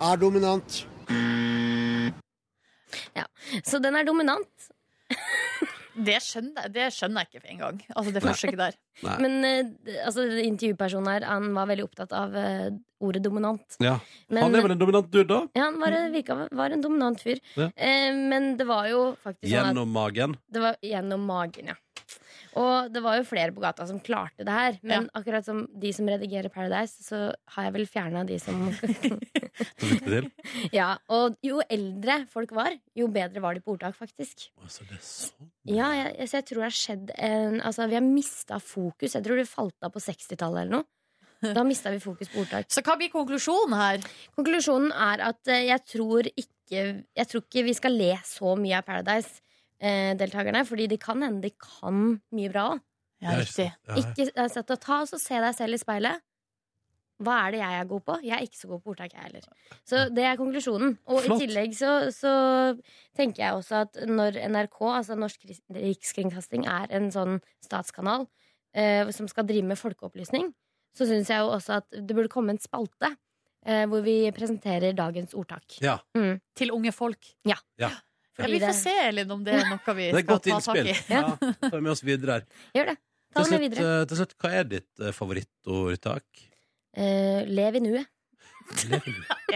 Er 0.00 0.16
dominant. 0.20 0.84
Ja, 3.16 3.24
Så 3.64 3.78
den 3.82 3.96
er 3.96 4.04
dominant. 4.04 4.48
Det 5.96 6.18
skjønner, 6.20 6.66
jeg- 6.66 6.72
det 6.74 6.86
skjønner 6.92 7.24
jeg 7.24 7.40
ikke 7.40 7.50
engang. 7.54 7.78
Altså, 7.96 8.10
det 8.12 8.20
forsøket 8.20 8.58
der. 8.60 8.74
Nei. 9.06 9.14
Men 9.24 9.36
eh, 9.48 10.02
altså, 10.04 10.26
intervjupersonen 10.44 11.08
her 11.08 11.24
Han 11.24 11.46
var 11.56 11.70
veldig 11.70 11.86
opptatt 11.86 12.12
av 12.12 12.34
uh, 12.36 12.68
ordet 13.00 13.22
dominant. 13.24 13.78
Ja. 13.80 13.94
Men- 14.28 14.42
Han 14.44 14.54
er 14.58 14.66
vel 14.66 14.74
en 14.74 14.82
dominant 14.82 15.08
dude, 15.10 15.24
da? 15.30 15.38
Ja, 15.56 15.70
han 15.70 15.80
var, 15.80 15.96
virka, 16.12 16.36
var 16.52 16.70
en 16.76 16.82
dominant 16.84 17.22
fyr. 17.24 17.40
Ja. 17.56 17.70
Uh, 17.72 18.12
men 18.28 18.58
det 18.60 18.66
var 18.68 18.90
jo 18.92 19.00
faktisk 19.24 19.48
sånn 19.48 19.56
at 19.56 19.72
Gjennom 19.72 19.88
magen. 19.96 20.36
Det 20.52 20.60
var 20.66 20.76
gjennom 20.84 21.24
magen, 21.32 21.72
ja. 21.72 21.78
Og 22.56 22.88
det 22.92 23.02
var 23.04 23.18
jo 23.18 23.26
flere 23.28 23.52
på 23.52 23.60
gata 23.60 23.84
som 23.88 23.98
klarte 24.00 24.44
det 24.46 24.54
her. 24.54 24.78
Men 24.86 25.10
akkurat 25.16 25.44
som 25.44 25.64
de 25.76 25.92
som 25.92 26.08
redigerer 26.08 26.52
Paradise, 26.52 27.04
så 27.04 27.28
har 27.54 27.68
jeg 27.68 27.74
vel 27.76 27.86
fjerna 27.90 28.24
de 28.28 28.38
som. 28.40 28.64
Ja, 30.78 30.96
Og 31.12 31.36
jo 31.44 31.60
eldre 31.72 32.22
folk 32.32 32.52
var, 32.56 32.76
jo 32.96 33.08
bedre 33.12 33.42
var 33.44 33.56
de 33.56 33.64
på 33.64 33.76
ordtak, 33.76 33.96
faktisk. 33.98 34.48
Altså, 34.62 34.86
det 34.88 34.98
er 34.98 35.04
sånn. 35.04 35.50
Ja, 35.68 35.90
jeg, 35.96 36.28
så 36.30 36.40
jeg 36.40 36.48
tror 36.48 36.62
det 36.62 36.68
har 36.68 36.76
skjedd 36.80 37.14
en 37.16 37.56
Altså, 37.60 37.88
vi 37.90 37.98
har 37.98 38.04
mista 38.04 38.60
fokus. 38.62 39.16
Jeg 39.16 39.24
tror 39.26 39.40
det 39.40 39.48
falt 39.50 39.86
av 39.86 39.94
på 39.94 40.02
60-tallet 40.02 40.64
eller 40.66 40.78
noe. 40.80 40.90
Da 41.56 41.64
mista 41.68 41.92
vi 41.92 42.00
fokus 42.00 42.30
på 42.32 42.40
ordtak. 42.42 42.70
Så 42.72 42.80
hva 42.84 42.96
blir 42.96 43.12
konklusjonen 43.12 43.76
her? 43.76 44.04
Konklusjonen 44.36 44.92
er 44.92 45.22
at 45.28 45.50
eh, 45.52 45.66
jeg 45.68 45.84
tror 45.92 46.30
ikke 46.32 46.54
Jeg 47.14 47.28
tror 47.30 47.44
ikke 47.44 47.62
vi 47.62 47.74
skal 47.78 47.94
le 47.94 48.14
så 48.26 48.56
mye 48.58 48.80
av 48.80 48.86
Paradise-deltakerne, 49.80 50.64
fordi 50.66 50.86
det 50.86 51.00
kan 51.00 51.22
hende 51.22 51.42
de 51.42 51.50
kan 51.50 52.20
mye 52.32 52.52
bra 52.52 52.70
òg. 52.74 52.80
Ja, 53.24 53.32
riktig. 53.40 53.70
Ikke 53.96 54.28
eh, 54.28 54.48
sett 54.52 54.70
å 54.70 54.76
ta 54.76 55.02
og 55.02 55.08
se 55.08 55.38
deg 55.40 55.54
selv 55.56 55.74
i 55.74 55.80
speilet. 55.80 56.22
Hva 57.24 57.46
er 57.46 57.54
det 57.54 57.60
jeg 57.62 57.76
er 57.80 57.86
god 57.88 58.02
på? 58.04 58.14
Jeg 58.26 58.34
er 58.36 58.44
ikke 58.44 58.58
så 58.60 58.68
god 58.68 58.82
på 58.84 58.92
ordtak, 58.92 59.14
jeg 59.14 59.22
heller. 59.24 59.44
Så 59.88 60.02
det 60.12 60.26
er 60.28 60.36
konklusjonen. 60.36 60.98
Og 61.08 61.22
Flott. 61.24 61.40
i 61.40 61.46
tillegg 61.46 61.72
så, 61.78 62.10
så 62.12 62.32
tenker 63.16 63.46
jeg 63.46 63.56
også 63.56 63.78
at 63.86 63.96
når 64.04 64.36
NRK, 64.52 64.76
altså 64.98 65.16
Norsk 65.16 65.46
Rikskringkasting, 65.72 66.66
er 66.68 66.92
en 66.98 67.08
sånn 67.14 67.38
statskanal 67.64 68.26
eh, 68.76 69.08
som 69.16 69.30
skal 69.32 69.48
drive 69.48 69.64
med 69.64 69.80
folkeopplysning, 69.80 70.52
så 70.96 71.08
syns 71.08 71.32
jeg 71.32 71.40
jo 71.40 71.54
også 71.56 71.80
at 71.80 71.88
det 71.96 72.12
burde 72.12 72.32
komme 72.32 72.52
en 72.52 72.60
spalte 72.60 73.14
eh, 73.64 73.86
hvor 73.88 74.04
vi 74.04 74.18
presenterer 74.36 74.92
dagens 74.96 75.32
ordtak. 75.36 75.80
Ja. 75.80 75.96
Mm. 76.16 76.36
Til 76.56 76.76
unge 76.76 76.92
folk? 76.92 77.32
Ja. 77.48 77.56
Ja. 77.80 77.94
Ja, 78.38 78.46
vi 78.52 78.58
får 78.60 78.74
se 78.76 78.92
Elin, 79.08 79.30
om 79.32 79.44
det 79.46 79.54
er 79.56 79.68
noe 79.70 79.94
vi 79.96 80.06
Det 80.12 80.14
er 80.14 80.18
et 80.18 80.24
skal 80.26 80.34
godt 80.34 80.44
ta 80.44 80.58
tak 80.60 80.76
innspill. 80.76 80.88
i. 80.90 80.96
Ja. 81.14 81.70
Ta 81.70 81.80
med 81.80 81.92
oss 81.94 82.02
videre 82.04 82.32
her. 82.40 82.44
Gjør 82.76 82.90
det. 82.92 82.96
Ta 83.36 83.42
Til 83.42 83.50
det 83.52 83.60
med 83.60 83.60
slutt, 83.60 83.78
videre. 83.78 83.94
eh, 84.00 84.04
til 84.10 84.16
slutt, 84.20 84.34
hva 84.42 84.50
er 84.60 84.68
ditt 84.74 85.02
eh, 85.04 85.12
favorittordtak? 85.16 86.24
Uh, 86.96 87.40
lev 87.52 87.74
i 87.76 87.80
nuet. 87.84 88.06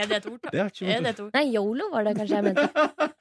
Er 0.00 0.06
det 0.06 0.16
et 0.20 0.26
ordtak? 0.30 0.52
Det 0.52 0.60
er 0.60 0.68
Er 0.96 1.00
det 1.02 1.10
et 1.16 1.20
ord? 1.24 1.30
Nei, 1.34 1.44
yolo 1.54 1.88
var 1.90 2.04
det 2.06 2.12
kanskje 2.18 2.36
jeg 2.36 2.44
mente. 2.46 2.66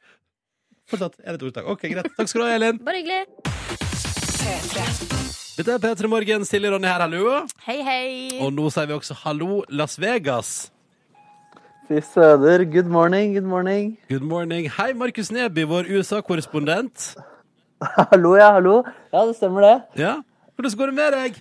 Fortsatt 0.92 1.16
er 1.24 1.34
det 1.34 1.40
et 1.40 1.46
ordtak. 1.50 1.66
Ok, 1.72 1.86
greit. 1.92 2.10
Takk 2.18 2.30
skal 2.30 2.42
du 2.42 2.46
ha, 2.48 2.56
Elin. 2.60 2.78
Bare 2.86 3.00
hyggelig. 3.02 3.26
Dette 5.60 5.74
er 5.76 5.82
P3 5.84 6.08
Morgen. 6.12 6.46
Silje 6.48 6.70
Ronny 6.72 6.88
her, 6.88 7.02
hallo. 7.04 7.24
Hei, 7.66 7.80
hei. 7.84 8.04
Og 8.44 8.54
nå 8.56 8.70
sier 8.74 8.88
vi 8.90 8.96
også 8.96 9.18
hallo, 9.26 9.64
Las 9.76 9.98
Vegas. 10.00 10.54
Fy 11.90 12.02
søder. 12.06 12.64
Good 12.70 12.86
morning, 12.92 13.34
good 13.34 13.48
morning. 13.50 13.98
Good 14.10 14.22
morning. 14.22 14.68
Hei, 14.78 14.94
Markus 14.94 15.32
Neby, 15.34 15.64
vår 15.70 15.88
USA-korrespondent. 15.90 17.16
Hallo, 17.82 18.36
ja, 18.38 18.52
hallo. 18.54 18.84
Ja, 19.14 19.24
det 19.26 19.36
stemmer 19.40 19.62
det. 19.66 19.76
Ja, 20.04 20.18
Hvordan 20.56 20.76
går 20.78 20.92
det 20.92 20.96
med 21.00 21.14
deg? 21.16 21.38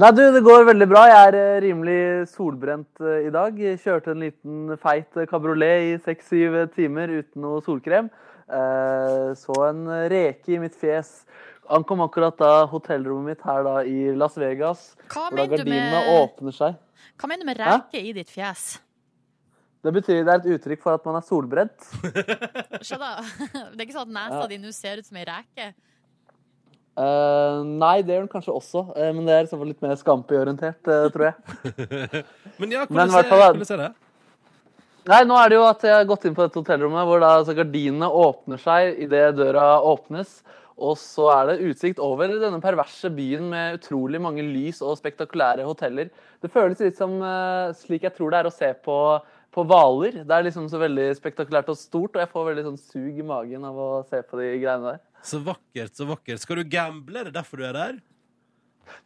Nei, 0.00 0.10
du, 0.16 0.22
det 0.34 0.40
går 0.42 0.64
veldig 0.66 0.88
bra. 0.90 1.04
Jeg 1.06 1.28
er 1.28 1.36
eh, 1.38 1.58
rimelig 1.62 1.98
solbrent 2.32 2.98
eh, 3.04 3.28
i 3.28 3.30
dag. 3.34 3.60
Kjørte 3.84 4.10
en 4.14 4.24
liten 4.24 4.72
feit 4.82 5.20
eh, 5.20 5.28
kabriolet 5.30 5.84
i 5.92 5.92
seks-syv 6.02 6.56
timer 6.74 7.12
uten 7.20 7.44
noe 7.44 7.60
solkrem. 7.62 8.08
Eh, 8.48 9.28
Så 9.38 9.54
en 9.68 9.84
reke 10.10 10.56
i 10.56 10.58
mitt 10.64 10.74
fjes. 10.80 11.20
Ankom 11.70 12.02
akkurat 12.04 12.34
da 12.42 12.64
hotellrommet 12.72 13.36
mitt 13.36 13.46
her 13.46 13.62
da 13.68 13.76
i 13.86 14.10
Las 14.18 14.34
Vegas. 14.40 14.88
Hva 15.12 15.28
hvor 15.28 15.38
da 15.38 15.46
gardinene 15.52 15.92
med- 15.94 16.10
åpner 16.24 16.58
seg. 16.58 16.80
Hva 17.20 17.30
mener 17.30 17.44
du 17.46 17.52
med 17.52 17.62
Hæ? 17.62 17.76
reke 17.78 18.02
i 18.02 18.12
ditt 18.18 18.32
fjes? 18.34 18.80
Det 19.84 19.92
betyr 19.92 20.22
det 20.24 20.32
er 20.32 20.38
et 20.40 20.52
uttrykk 20.56 20.80
for 20.80 20.96
at 20.96 21.04
man 21.04 21.18
er 21.18 21.24
solbrent. 21.26 21.90
Se 22.88 22.96
da. 22.96 23.18
Det 23.20 23.82
er 23.82 23.84
ikke 23.84 23.98
sånn 23.98 24.08
at 24.08 24.14
nesa 24.16 24.38
Ja. 24.40 24.46
di 24.48 24.60
nå 24.62 24.72
ser 24.72 25.02
ut 25.02 25.08
som 25.08 25.18
ei 25.20 25.26
reke. 25.28 25.74
Uh, 26.94 27.66
nei, 27.66 27.98
det 28.06 28.14
gjør 28.14 28.22
den 28.22 28.30
kanskje 28.30 28.54
også, 28.54 28.84
uh, 28.94 29.10
men 29.10 29.26
det 29.26 29.34
er 29.34 29.44
i 29.44 29.50
så 29.50 29.58
fall 29.58 29.66
litt 29.72 29.82
mer 29.82 29.96
Scampi-orientert, 29.98 30.90
eh, 30.94 31.08
tror 31.10 31.24
jeg. 31.26 31.34
Men 32.62 32.70
ja, 32.70 32.84
hvordan, 32.86 33.10
ser, 33.10 33.32
er, 33.34 33.56
er 33.74 33.80
det? 33.80 33.88
Nei, 35.10 35.18
nå 35.26 35.34
er 35.36 35.50
det 35.50 35.56
jo 35.58 35.64
at 35.66 35.82
jeg 35.84 35.96
har 35.98 36.06
gått 36.06 36.28
inn 36.28 36.36
på 36.36 36.46
dette 36.46 36.60
hotellrommet 36.62 37.08
hvor 37.08 37.18
da 37.20 37.32
altså, 37.40 37.56
gardinene 37.58 38.06
åpner 38.08 38.62
seg 38.62 39.02
idet 39.04 39.24
døra 39.36 39.66
åpnes. 39.84 40.38
Og 40.74 40.94
så 40.98 41.26
er 41.34 41.50
det 41.50 41.66
utsikt 41.68 42.00
over 42.02 42.30
denne 42.30 42.62
perverse 42.62 43.10
byen 43.14 43.50
med 43.50 43.80
utrolig 43.80 44.22
mange 44.22 44.46
lys 44.46 44.80
og 44.82 44.96
spektakulære 44.98 45.66
hoteller. 45.66 46.08
Det 46.42 46.50
føles 46.50 46.80
litt 46.82 46.98
som 46.98 47.18
uh, 47.22 47.74
slik 47.78 48.06
jeg 48.06 48.14
tror 48.16 48.32
det 48.32 48.40
er 48.40 48.48
å 48.48 48.54
se 48.54 48.70
på 48.86 48.96
på 49.54 49.64
Hvaler. 49.68 50.22
Det 50.26 50.34
er 50.34 50.46
liksom 50.48 50.66
så 50.70 50.80
veldig 50.82 51.10
spektakulært 51.18 51.70
og 51.70 51.78
stort, 51.78 52.16
og 52.16 52.22
jeg 52.22 52.32
får 52.32 52.48
veldig 52.50 52.64
sånn 52.70 52.80
sug 52.80 53.20
i 53.20 53.26
magen 53.26 53.66
av 53.68 53.78
å 53.78 53.90
se 54.08 54.20
på 54.26 54.40
de 54.40 54.50
greiene 54.56 54.94
der. 54.94 55.04
Så 55.24 55.40
vakkert, 55.44 55.94
så 55.96 56.08
vakkert. 56.08 56.42
Skal 56.42 56.60
du 56.60 56.68
gamble? 56.68 57.20
Er 57.20 57.30
det 57.30 57.38
derfor 57.38 57.62
du 57.62 57.68
er 57.68 57.76
der? 57.76 58.02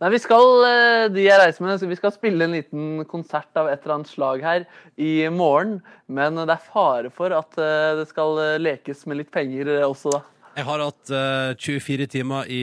Nei, 0.03 0.11
vi 0.15 0.19
skal, 0.23 0.49
eh, 0.67 1.05
de 1.15 1.25
jeg 1.25 1.39
reiser 1.39 1.65
med, 1.65 1.85
vi 1.91 1.99
skal 1.99 2.15
spille 2.15 2.47
en 2.47 2.57
liten 2.57 3.05
konsert 3.11 3.55
av 3.59 3.69
et 3.71 3.79
eller 3.83 3.99
annet 3.99 4.11
slag 4.11 4.43
her 4.43 4.67
i 4.99 5.29
morgen. 5.31 5.79
Men 6.11 6.39
det 6.41 6.55
er 6.55 6.67
fare 6.73 7.13
for 7.15 7.35
at 7.37 7.59
eh, 7.59 7.95
det 8.01 8.09
skal 8.11 8.41
eh, 8.43 8.59
lekes 8.63 9.07
med 9.07 9.23
litt 9.23 9.33
penger 9.35 9.71
også 9.87 10.17
da. 10.17 10.25
Jeg 10.59 10.67
har 10.67 10.83
hatt 10.83 11.13
eh, 11.15 11.53
24 11.55 12.09
timer 12.11 12.49
i 12.51 12.63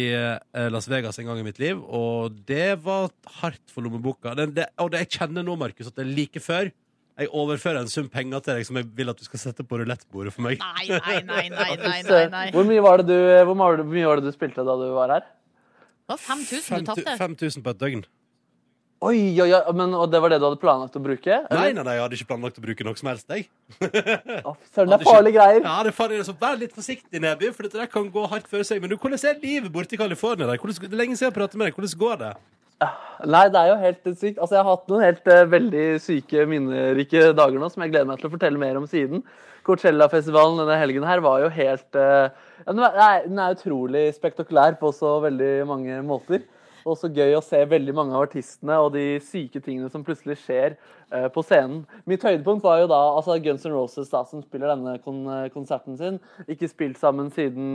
Las 0.74 0.90
Vegas 0.92 1.20
en 1.22 1.30
gang 1.30 1.40
i 1.40 1.46
mitt 1.48 1.62
liv, 1.64 1.80
og 1.80 2.36
det 2.48 2.76
var 2.84 3.08
hardt 3.40 3.64
for 3.72 3.86
lommeboka. 3.86 4.36
Det, 4.36 4.50
det, 4.58 4.68
og 4.84 4.92
det, 4.92 5.06
jeg 5.06 5.22
kjenner 5.22 5.48
nå, 5.48 5.56
Markus, 5.60 5.88
at 5.88 5.96
det 5.96 6.04
er 6.04 6.18
like 6.18 6.44
før 6.44 6.74
jeg 7.18 7.30
overfører 7.32 7.80
en 7.80 7.88
sum 7.92 8.10
penger 8.12 8.42
til 8.44 8.58
deg 8.58 8.66
som 8.68 8.76
jeg 8.82 8.90
vil 8.98 9.10
at 9.14 9.18
du 9.22 9.24
skal 9.24 9.40
sette 9.40 9.64
på 9.64 9.78
rulettbordet 9.80 10.34
for 10.36 10.44
meg. 10.48 10.60
Nei, 10.60 10.88
nei, 10.90 11.22
nei, 11.24 11.46
nei, 11.54 11.70
nei, 11.80 12.02
nei, 12.04 12.26
nei. 12.34 12.46
Hvor 12.52 12.68
mye 12.68 12.82
var 12.84 12.98
det 13.04 13.08
du, 13.08 13.16
hvor 13.48 13.56
mye 13.56 13.64
var 13.70 13.78
det- 13.78 13.86
hvor 13.86 13.94
mye 13.96 14.10
var 14.12 14.20
det 14.22 14.26
du 14.28 14.36
spilte 14.36 14.66
da 14.68 14.76
du 14.82 14.90
var 14.98 15.14
her? 15.16 15.24
Det 16.06 16.14
var 16.14 16.18
5000 16.18 16.80
du 16.84 16.86
tapte. 16.92 17.18
5000 17.18 17.64
på 17.64 17.70
et 17.72 17.80
døgn. 17.80 18.04
Oi, 19.06 19.18
oi, 19.44 19.52
oi, 19.54 19.74
men, 19.76 19.94
og 19.94 20.10
det 20.10 20.20
var 20.24 20.30
det 20.32 20.40
du 20.40 20.46
hadde 20.48 20.60
planlagt 20.62 20.96
å 20.96 21.02
bruke? 21.04 21.36
Nei, 21.52 21.72
nei, 21.76 21.84
nei, 21.84 21.94
jeg 21.98 22.02
hadde 22.06 22.16
ikke 22.16 22.28
planlagt 22.30 22.58
å 22.58 22.64
bruke 22.64 22.86
noe 22.88 22.96
som 22.96 23.10
helst, 23.12 23.28
jeg. 23.30 23.48
Søren, 23.80 24.90
det 24.90 24.98
er 25.00 25.04
farlige 25.06 25.36
greier. 25.36 25.60
Ja, 25.66 25.76
det 25.84 25.92
er 25.92 25.96
farlig. 25.98 26.20
Så 26.26 26.34
vær 26.40 26.56
litt 26.58 26.74
forsiktig, 26.74 27.20
Neby, 27.22 27.52
for 27.54 27.68
dette 27.68 27.78
der 27.82 27.90
kan 27.92 28.08
gå 28.12 28.24
hardt 28.32 28.48
før 28.50 28.64
seg. 28.66 28.80
Men 28.82 28.90
du, 28.94 28.96
hvordan 28.98 29.20
er 29.30 29.40
livet 29.44 29.72
borte 29.76 29.94
i 29.94 30.00
California? 30.00 30.48
Hvordan, 30.48 30.80
det 30.88 30.92
er 30.96 31.02
lenge 31.04 31.18
siden 31.20 31.30
jeg 31.32 31.36
pratet 31.38 31.60
med 31.60 31.68
deg. 31.70 31.76
Hvordan 31.78 32.00
går 32.06 32.18
det? 32.24 32.32
Nei, 33.26 33.46
det 33.52 33.60
er 33.60 33.70
jo 33.72 33.76
helt 33.80 34.08
sykt. 34.20 34.40
Altså, 34.40 34.58
jeg 34.58 34.64
har 34.64 34.72
hatt 34.74 34.90
noen 34.92 35.06
helt 35.06 35.30
uh, 35.32 35.44
veldig 35.48 35.86
syke, 36.04 36.46
minnerike 36.50 37.30
dager 37.38 37.62
nå 37.62 37.70
som 37.72 37.86
jeg 37.86 37.94
gleder 37.94 38.10
meg 38.10 38.20
til 38.20 38.30
å 38.30 38.34
fortelle 38.34 38.62
mer 38.62 38.80
om 38.80 38.88
siden. 38.90 39.24
Coachella-festivalen 39.66 40.60
denne 40.62 40.76
helgen 40.78 41.08
her 41.08 41.24
var 41.26 41.46
jo 41.46 41.54
helt 41.54 41.98
uh, 41.98 42.28
den, 42.68 42.84
er, 42.84 43.24
den 43.26 43.40
er 43.42 43.56
utrolig 43.56 44.10
spektakulær 44.18 44.78
på 44.82 44.92
så 44.96 45.18
veldig 45.24 45.54
mange 45.70 46.04
måter. 46.06 46.44
Og 46.86 47.00
så 47.00 47.10
gøy 47.10 47.34
å 47.34 47.42
se 47.42 47.64
veldig 47.66 47.96
mange 47.98 48.14
av 48.14 48.28
artistene 48.28 48.76
og 48.78 48.92
de 48.94 49.16
syke 49.26 49.58
tingene 49.64 49.88
som 49.90 50.04
plutselig 50.06 50.38
skjer 50.44 50.76
uh, 50.76 51.32
på 51.34 51.42
scenen. 51.48 51.82
Mitt 52.06 52.28
høydepunkt 52.28 52.68
var 52.68 52.84
jo 52.84 52.92
da 52.92 53.00
altså 53.16 53.40
Guns 53.42 53.66
N' 53.66 53.74
Roses 53.74 54.12
da, 54.12 54.22
som 54.28 54.44
spiller 54.44 54.76
denne 54.76 55.00
kon 55.02 55.24
konserten 55.56 55.98
sin. 55.98 56.20
Ikke 56.52 56.70
spilt 56.70 57.00
sammen 57.02 57.32
siden 57.34 57.74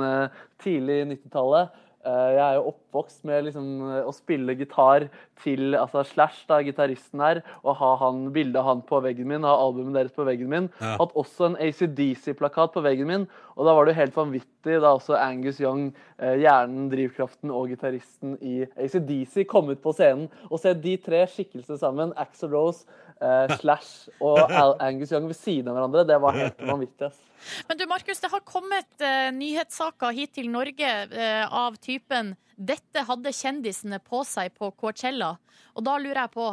tidlig 0.62 1.03
90-tallet. 1.16 1.72
Eh, 2.01 2.30
jeg 2.32 2.40
er 2.40 2.55
jo 2.57 2.70
oppvokst 2.70 3.26
med 3.28 3.42
liksom, 3.44 3.66
eh, 3.84 4.07
å 4.09 4.12
spille 4.16 4.55
gitar 4.57 5.05
til 5.42 5.76
altså 5.76 6.01
Slash, 6.09 6.46
da, 6.48 6.62
gitaristen 6.64 7.20
her, 7.20 7.42
og 7.61 7.76
ha 7.76 7.90
han, 8.01 8.22
bildet 8.32 8.57
av 8.57 8.68
han 8.70 8.80
på 8.88 9.03
veggen 9.05 9.28
min, 9.28 9.44
ha 9.44 9.53
albumet 9.61 9.98
deres 9.98 10.14
på 10.16 10.24
veggen 10.24 10.48
min. 10.48 10.70
Ja. 10.80 10.94
Hatt 10.96 11.12
også 11.20 11.51
en 11.51 11.59
ACDC-plakat 11.61 12.72
på 12.72 12.84
veggen 12.86 13.11
min, 13.11 13.26
og 13.53 13.68
da 13.68 13.74
var 13.76 13.84
det 13.84 13.92
jo 13.92 14.01
helt 14.01 14.16
vanvittig 14.16 14.78
da 14.80 14.94
også 14.96 15.18
Angus 15.20 15.61
Young, 15.61 15.90
eh, 16.16 16.40
hjernen, 16.40 16.88
drivkraften 16.92 17.53
og 17.53 17.68
gitaristen 17.74 18.38
i 18.40 18.62
ACDC, 18.80 19.44
kom 19.51 19.68
ut 19.68 19.84
på 19.84 19.92
scenen. 19.96 20.30
Og 20.48 20.62
se 20.62 20.72
de 20.72 20.96
tre 21.05 21.26
skikkelsene 21.28 21.80
sammen, 21.84 22.16
Axel 22.16 22.55
Rose, 22.57 22.88
eh, 23.23 23.57
Slash 23.61 24.11
og 24.21 24.41
Al 24.49 24.77
Angus 24.83 25.12
Young 25.12 25.29
ved 25.31 25.39
siden 25.39 25.71
av 25.71 25.79
hverandre, 25.79 26.07
det 26.09 26.18
var 26.23 26.39
helt 26.39 26.62
vanvittig. 26.73 27.11
ass. 27.11 27.21
Men 27.68 27.81
du, 27.81 27.87
Markus, 27.89 28.21
det 28.21 28.31
har 28.33 28.45
kommet 28.45 29.05
eh, 29.05 29.31
nyhetssaker 29.37 30.14
hit 30.16 30.35
til 30.37 30.51
Norge 30.53 30.91
eh, 31.09 31.45
av 31.47 31.79
typen 31.81 32.35
'Dette 32.61 33.07
hadde 33.09 33.33
kjendisene 33.33 34.01
på 34.05 34.21
seg 34.29 34.53
på 34.53 34.68
Coachella'. 34.77 35.39
Og 35.73 35.85
da 35.87 35.97
lurer 35.97 36.27
jeg 36.27 36.33
på, 36.35 36.49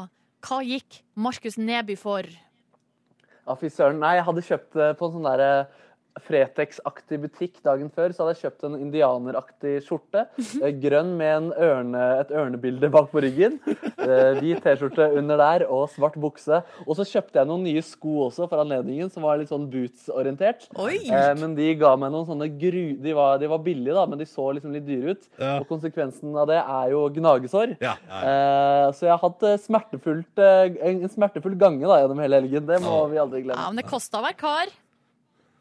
hva 0.48 0.60
gikk 0.64 1.02
Markus 1.20 1.58
Neby 1.60 1.98
for? 2.00 2.24
Ja, 3.48 3.56
fy 3.60 3.68
søren. 3.72 4.00
Nei, 4.00 4.16
jeg 4.16 4.28
hadde 4.28 4.46
kjøpt 4.48 4.78
det 4.80 4.88
på 5.00 5.08
en 5.08 5.18
sånn 5.18 5.28
derre 5.28 5.52
Fretex-aktig 6.26 7.20
butikk 7.22 7.60
dagen 7.66 7.90
før, 7.94 8.14
så 8.14 8.24
hadde 8.26 8.36
jeg 8.36 8.44
kjøpt 8.48 8.64
en 8.68 8.78
indianeraktig 8.82 9.74
skjorte. 9.86 10.26
eh, 10.62 10.72
Grønn 10.82 11.16
med 11.18 11.32
en 11.38 11.50
ørne, 11.54 12.04
et 12.22 12.32
ørnebilde 12.32 12.90
bak 12.94 13.12
på 13.12 13.22
ryggen. 13.26 13.60
eh, 13.68 14.40
Hvit 14.40 14.62
T-skjorte 14.64 15.10
under 15.18 15.38
der 15.38 15.66
og 15.70 15.90
svart 15.94 16.16
bukse. 16.20 16.62
Og 16.88 16.96
så 16.98 17.06
kjøpte 17.08 17.40
jeg 17.42 17.48
noen 17.50 17.64
nye 17.64 17.82
sko 17.86 18.28
også 18.30 18.48
for 18.50 18.64
anledningen, 18.64 19.12
som 19.12 19.24
var 19.24 19.38
litt 19.38 19.50
sånn 19.50 19.70
boots-orientert. 19.72 20.68
Eh, 21.12 21.34
Men 21.38 21.56
de 21.56 21.74
ga 21.76 21.96
meg 21.98 22.12
noen 22.12 22.26
sånne 22.28 22.50
gru... 22.60 22.98
De 23.04 23.14
var, 23.14 23.38
de 23.40 23.48
var 23.48 23.60
billige, 23.60 23.94
da, 23.94 24.06
men 24.06 24.18
de 24.20 24.26
så 24.26 24.50
liksom 24.56 24.74
litt 24.74 24.86
dyre 24.88 25.14
ut. 25.16 25.28
Ja. 25.40 25.60
Og 25.60 25.68
konsekvensen 25.70 26.36
av 26.38 26.48
det 26.48 26.58
er 26.64 26.92
jo 26.92 27.06
gnagesår. 27.10 27.78
Ja, 27.82 27.96
ja, 28.08 28.24
Eh, 28.28 28.92
Så 28.98 29.06
jeg 29.06 29.12
har 29.14 29.20
hatt 29.22 29.44
smertefullt, 29.62 30.38
en 30.40 31.04
en 31.04 31.10
smertefull 31.10 31.56
gange 31.60 31.86
da, 31.88 32.00
gjennom 32.02 32.20
hele 32.24 32.40
helgen. 32.42 32.66
Det 32.66 32.82
må 32.82 33.10
vi 33.12 33.18
aldri 33.22 33.44
glemme. 33.44 33.60
Ja, 33.60 33.70
men 33.70 33.78
det 33.84 33.90
kosta 33.90 34.20
å 34.20 34.24
være 34.26 34.38
kar. 34.40 34.68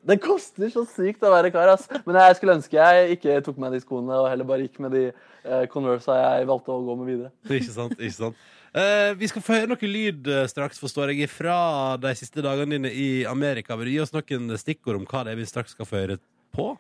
Det 0.07 0.19
koster 0.23 0.71
så 0.71 0.85
sykt 0.87 1.25
å 1.27 1.33
være 1.33 1.51
kar, 1.55 1.73
ass. 1.73 1.89
Men 2.07 2.19
jeg 2.21 2.37
skulle 2.39 2.55
ønske 2.61 2.79
jeg 2.79 3.17
ikke 3.17 3.41
tok 3.47 3.57
med 3.63 3.75
de 3.75 3.81
skoene 3.83 4.15
og 4.21 4.29
heller 4.31 4.47
bare 4.47 4.67
gikk 4.69 4.79
med 4.85 4.95
de 4.95 5.05
eh, 5.09 5.65
Conversa 5.73 6.15
jeg 6.21 6.47
valgte 6.47 6.75
å 6.75 6.85
gå 6.87 6.95
med 7.01 7.11
videre. 7.11 7.33
Ikke 7.59 7.75
sant, 7.75 7.97
ikke 7.99 8.15
sant. 8.15 8.45
Uh, 8.77 9.15
vi 9.17 9.29
skal 9.31 9.41
få 9.41 9.55
høre 9.57 9.71
noe 9.71 9.89
lyd 9.89 10.27
eh, 10.29 10.43
straks, 10.53 10.79
forstår 10.83 11.15
jeg, 11.15 11.31
fra 11.33 11.97
de 12.03 12.11
siste 12.19 12.43
dagene 12.45 12.77
dine 12.77 12.91
i 12.93 13.25
Amerika. 13.27 13.77
Vil 13.81 13.89
du 13.89 13.95
gi 13.95 14.03
oss 14.05 14.13
noen 14.13 14.51
stikkord 14.61 14.99
om 15.01 15.07
hva 15.09 15.23
det 15.25 15.33
er 15.33 15.41
vi 15.41 15.49
straks 15.49 15.73
skal 15.73 15.89
få 15.89 16.03
høre 16.03 16.19
på? 16.55 16.75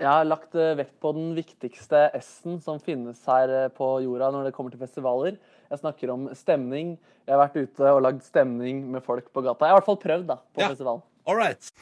Jeg 0.00 0.10
har 0.10 0.24
lagt 0.26 0.56
vekt 0.80 0.96
på 1.04 1.12
den 1.14 1.34
viktigste 1.36 2.08
S-en 2.18 2.56
som 2.64 2.80
finnes 2.82 3.20
her 3.30 3.68
på 3.76 3.92
jorda 4.02 4.32
når 4.34 4.48
det 4.48 4.54
kommer 4.56 4.72
til 4.74 4.80
festivaler. 4.80 5.36
Jeg 5.70 5.82
snakker 5.84 6.10
om 6.16 6.26
stemning. 6.34 6.96
Jeg 7.28 7.36
har 7.36 7.44
vært 7.44 7.60
ute 7.62 7.92
og 7.94 8.02
lagd 8.04 8.24
stemning 8.26 8.82
med 8.90 9.04
folk 9.06 9.28
på 9.30 9.44
gata. 9.44 9.68
Jeg 9.68 9.70
har 9.70 9.76
i 9.76 9.80
hvert 9.82 9.92
fall 9.92 10.02
prøvd 10.02 10.26
da, 10.32 10.40
på 10.56 10.64
Ja. 10.64 10.72
festivalen. 10.72 11.04
All 11.26 11.36
right. 11.36 11.72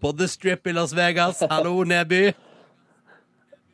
På 0.00 0.12
The 0.12 0.28
Strip 0.28 0.66
i 0.66 0.72
Las 0.72 0.92
Vegas. 0.92 1.42
Hallo, 1.50 1.84
Neby. 1.84 2.32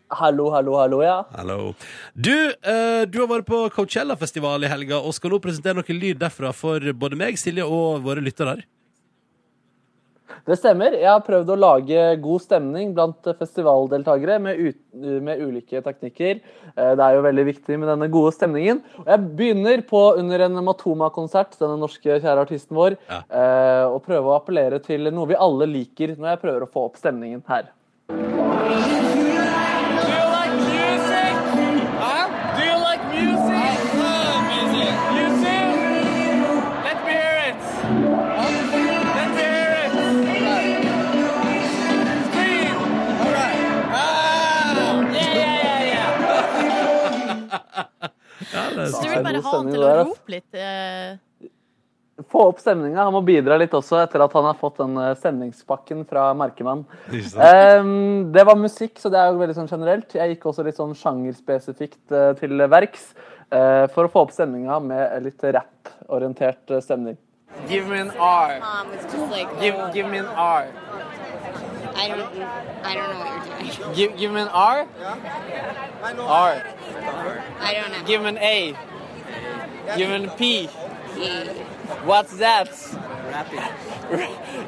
Hallo, 0.09 0.51
hallo, 0.51 0.77
hallo, 0.79 1.03
ja. 1.03 1.29
Hallo. 1.33 1.75
Du, 2.15 2.33
eh, 2.49 3.03
du 3.11 3.19
har 3.21 3.29
vært 3.29 3.47
på 3.49 3.59
Coachella-festival 3.75 4.65
i 4.65 4.71
helga 4.71 5.01
og 5.03 5.15
skal 5.17 5.35
nå 5.35 5.41
presentere 5.43 5.77
noe 5.81 5.97
lyd 5.99 6.21
derfra 6.23 6.53
for 6.55 6.81
både 6.95 7.19
meg, 7.19 7.39
Silje 7.41 7.67
og 7.67 8.05
våre 8.07 8.23
lyttere. 8.25 8.63
Det 10.47 10.59
stemmer. 10.61 10.97
Jeg 10.99 11.09
har 11.09 11.23
prøvd 11.25 11.53
å 11.55 11.59
lage 11.59 12.03
god 12.23 12.45
stemning 12.45 12.93
blant 12.97 13.31
festivaldeltakere 13.39 14.39
med, 14.43 14.61
med 15.25 15.43
ulike 15.43 15.81
teknikker. 15.87 16.43
Eh, 16.75 16.93
Det 16.99 17.07
er 17.07 17.17
jo 17.17 17.25
veldig 17.27 17.47
viktig 17.53 17.79
med 17.81 17.91
denne 17.93 18.11
gode 18.13 18.35
stemningen. 18.37 18.83
Og 19.05 19.09
jeg 19.13 19.25
begynner 19.39 19.87
på 19.89 20.03
under 20.21 20.47
en 20.47 20.61
Matoma-konsert, 20.67 21.57
denne 21.61 21.79
norske 21.81 22.21
kjære 22.21 22.45
artisten 22.45 22.77
vår, 22.77 22.99
ja. 23.09 23.23
å 23.89 23.99
prøve 24.03 24.31
å 24.31 24.37
appellere 24.37 24.81
til 24.85 25.09
noe 25.15 25.31
vi 25.31 25.39
alle 25.39 25.69
liker 25.71 26.17
når 26.17 26.35
jeg 26.35 26.43
prøver 26.45 26.67
å 26.67 26.71
få 26.73 26.87
opp 26.91 27.01
stemningen 27.01 27.43
her. 27.49 27.71
Så 48.91 49.03
du 49.03 49.09
vil 49.13 49.23
bare 49.25 49.43
ha 49.45 49.55
han 49.59 49.71
til 49.71 49.85
å 49.87 49.93
rope 50.03 50.33
litt? 50.37 50.49
eh, 50.55 51.17
Få 52.33 52.47
opp 52.49 52.61
stemninga. 52.63 53.03
Han 53.05 53.13
må 53.13 53.21
bidra 53.27 53.59
litt 53.61 53.75
også 53.77 53.99
etter 54.01 54.23
at 54.25 54.33
han 54.33 54.47
har 54.49 54.57
fått 54.57 54.79
den 54.81 54.97
eh, 54.97 55.11
stemningspakken 55.21 56.07
fra 56.09 56.31
Merkemann. 56.39 56.87
Ehm, 57.13 58.33
det 58.33 58.45
var 58.49 58.57
musikk, 58.57 58.97
så 59.03 59.11
det 59.13 59.21
er 59.21 59.35
jo 59.35 59.43
veldig 59.43 59.57
sånn 59.59 59.69
generelt. 59.69 60.17
Jeg 60.17 60.33
gikk 60.33 60.47
også 60.49 60.65
litt 60.65 60.81
sånn 60.81 60.95
sjangerspesifikt 60.97 62.17
eh, 62.17 62.31
til 62.41 62.57
verks 62.73 63.11
eh, 63.53 63.85
for 63.93 64.09
å 64.09 64.13
få 64.15 64.25
opp 64.25 64.33
stemninga 64.33 64.81
med 64.81 65.29
litt 65.29 65.45
rapporientert 65.59 66.73
stemning. 66.81 67.19
Give 67.69 67.85
me 67.89 68.01
an 68.01 68.11
R. 68.17 68.57
Give, 69.61 69.77
give 69.93 70.09
me 70.09 70.19
an 70.25 70.33
R. 70.33 70.73
I 71.97 72.09
don't 72.09 72.43
I 72.85 72.95
don't 72.95 73.11
know 73.11 73.21
what 73.21 73.31
you're 73.65 73.77
doing. 73.77 73.95
Give, 73.95 74.11
give 74.19 74.31
him 74.31 74.37
an 74.37 74.49
R. 74.49 74.87
R. 76.19 76.63
I 77.61 77.75
don't 77.75 77.91
know. 77.93 78.03
Give 78.07 78.21
him 78.21 78.27
an 78.27 78.39
A. 78.39 78.77
Give 79.97 80.09
him 80.11 80.25
an 80.25 80.31
P. 80.31 80.69
P. 81.15 81.29
What's 82.05 82.37
that? 82.39 82.71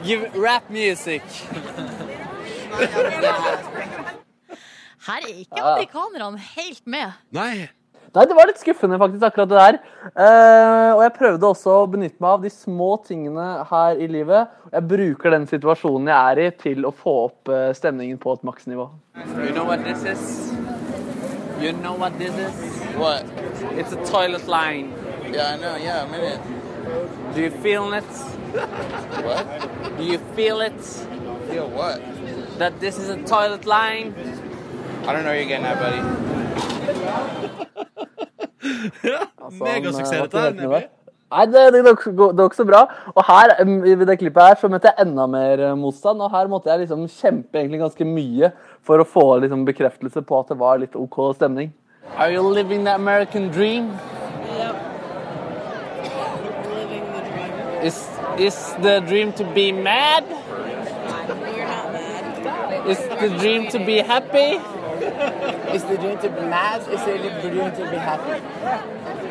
Give 0.05 0.35
rap 0.35 0.71
music. 0.71 1.23
Her 5.09 5.15
er 5.23 5.27
ikke 5.27 5.57
Ja. 5.57 5.73
amerikanerne 5.73 6.39
helt 6.39 6.87
med. 6.87 7.13
Nei. 7.31 7.69
Nei, 8.15 8.25
det 8.25 8.37
var 8.37 8.49
litt 8.49 8.61
skuffende 8.61 8.97
faktisk, 9.01 9.25
akkurat 9.27 9.51
det 9.51 9.59
der. 9.59 9.79
Eh, 10.09 10.91
og 10.95 11.03
jeg 11.05 11.15
prøvde 11.19 11.49
også 11.51 11.75
å 11.83 11.89
benytte 11.93 12.17
meg 12.25 12.31
av 12.39 12.45
de 12.47 12.51
små 12.53 12.95
tingene 13.05 13.49
her 13.69 14.01
i 14.01 14.09
livet. 14.09 14.55
Jeg 14.73 14.87
bruker 14.93 15.35
den 15.35 15.45
situasjonen 15.51 16.09
jeg 16.09 16.33
er 16.33 16.41
i, 16.41 16.47
til 16.63 16.89
å 16.89 16.93
få 16.95 17.15
opp 17.27 17.53
eh, 17.53 17.69
stemningen 17.77 18.21
på 18.23 18.33
et 18.39 18.47
maksnivå. 18.49 18.89
You 19.19 19.53
know 19.53 19.67
what 19.69 19.85
this 19.85 20.07
is? 20.09 20.55
You 21.61 21.75
know 21.83 21.93
what 22.01 22.17
this 22.19 22.33
is? 22.33 22.57
What? 22.97 23.29
It's 23.77 23.93
a 23.93 24.01
toilet 24.07 24.49
line. 24.49 24.95
Yeah, 25.31 25.53
I 25.53 25.57
know. 25.57 25.77
Yeah, 25.77 26.05
I'm 26.05 26.15
in 26.15 26.25
it. 26.33 26.41
Do 27.35 27.43
you 27.43 27.51
feel 27.51 27.93
it? 27.93 28.05
what? 29.27 29.99
Do 29.99 30.05
you 30.05 30.19
feel 30.35 30.63
it? 30.63 30.81
Feel 31.51 31.69
what? 31.69 32.01
That 32.59 32.81
this 32.81 32.99
is 32.99 33.11
a 33.11 33.23
toilet 33.25 33.67
line? 33.67 34.15
I 35.07 35.13
don't 35.13 35.25
know 35.25 35.31
where 35.31 35.41
you're 35.41 35.49
getting 35.49 35.67
at, 35.67 35.79
buddy. 35.79 37.48
Altså, 38.69 39.65
Megasuksess, 39.65 40.13
eh, 40.13 40.23
dette 40.29 40.71
her. 40.73 40.87
Nei, 41.29 41.43
det, 41.53 41.63
det, 41.75 41.81
det, 41.85 41.93
går- 42.17 42.31
det 42.33 42.41
går 42.41 42.47
ikke 42.49 42.57
så 42.63 42.65
bra. 42.69 42.79
Og 43.13 43.25
her, 43.29 43.53
i 43.85 43.95
det 44.01 44.15
klippet 44.21 44.47
her 44.47 44.55
så 44.61 44.71
møtte 44.73 44.89
jeg 44.89 45.05
enda 45.07 45.27
mer 45.29 45.61
eh, 45.67 45.75
motstand. 45.77 46.23
Og 46.25 46.31
her 46.33 46.49
måtte 46.49 46.71
jeg 46.73 46.87
liksom 46.87 47.03
kjempe 47.13 47.61
egentlig 47.61 47.83
ganske 47.83 48.07
mye 48.09 48.49
for 48.87 49.03
å 49.03 49.09
få 49.09 49.27
liksom 49.45 49.67
bekreftelse 49.69 50.23
på 50.25 50.39
at 50.41 50.55
det 50.55 50.59
var 50.63 50.81
litt 50.81 50.97
OK 50.97 51.19
stemning. 51.37 51.75
Are 52.17 52.31
you 52.33 52.41
living 52.49 52.85
the 52.89 52.95
American 52.97 53.51
dream? 53.53 53.91
Is 57.85 57.99
is 58.39 58.57
the 58.83 59.01
dream 59.07 59.33
to 59.35 59.45
be 59.55 59.71
mad? 59.73 60.25
Is 62.89 62.99
the 63.21 63.29
dream 63.39 63.69
to 63.71 63.79
be 63.85 63.99
happy? 64.01 64.59
Is 65.75 65.85
the 65.85 65.97
dream 65.97 66.19
to 66.19 66.29
be 66.29 66.43
mad? 66.43 66.81
Is 66.93 67.05
the 67.05 67.19
dream 67.43 67.71
to 67.73 67.91
be 67.91 67.97
happy? 67.97 68.43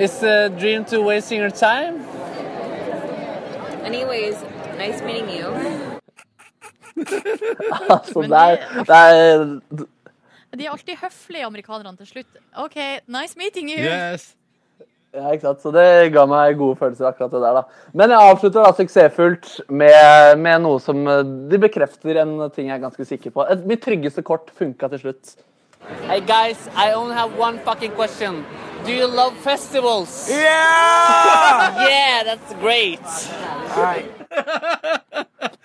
Is 0.04 0.20
the 0.20 0.54
dream 0.60 0.86
to 0.86 1.02
wasting 1.02 1.40
your 1.40 1.50
time? 1.50 2.06
Anyways, 3.84 4.44
nice 4.78 5.02
meeting 5.02 5.30
you. 5.30 5.48
altså, 7.90 8.22
det 8.22 8.32
er, 8.32 8.56
det 8.84 8.96
er 8.96 9.86
De 10.58 10.66
er 10.66 10.72
alltid 10.72 10.96
høflige, 11.02 11.46
amerikanerne, 11.46 11.98
til 11.98 12.08
slutt. 12.08 12.28
OK, 12.58 12.76
nice 13.08 13.38
meeting 13.38 13.70
you. 13.70 13.86
Ja, 15.16 15.32
ikke 15.32 15.48
sant? 15.48 15.62
Så 15.64 15.72
det 15.74 16.12
ga 16.14 16.26
meg 16.30 16.58
gode 16.60 16.78
følelser, 16.80 17.08
akkurat 17.10 17.32
det 17.32 17.42
der. 17.42 17.58
da. 17.58 17.90
Men 17.98 18.12
jeg 18.14 18.30
avslutter 18.32 18.66
da 18.66 18.74
suksessfullt 18.76 19.52
med, 19.70 20.38
med 20.44 20.64
noe 20.66 20.82
som 20.84 21.00
eh, 21.10 21.24
de 21.52 21.60
bekrefter 21.62 22.20
en 22.22 22.36
ting 22.54 22.70
jeg 22.70 22.76
er 22.76 22.84
ganske 22.84 23.08
sikker 23.08 23.34
på. 23.34 23.46
Et, 23.48 23.64
mitt 23.70 23.82
tryggeste 23.86 24.24
kort 24.28 24.52
funka 24.58 24.90
til 24.94 25.06
slutt. 25.06 25.38
Hey 25.88 26.20
guys, 26.20 26.60
I 26.76 26.92
only 26.92 27.16
have 27.16 27.32
one 27.40 27.60
fucking 27.60 27.92
question. 27.92 28.44
Do 28.86 28.92
you 28.92 29.08
love 29.08 29.38
festivals? 29.40 30.30
Yeah! 30.30 31.88
yeah, 31.88 32.24
that's 32.24 32.54
great. 32.60 33.00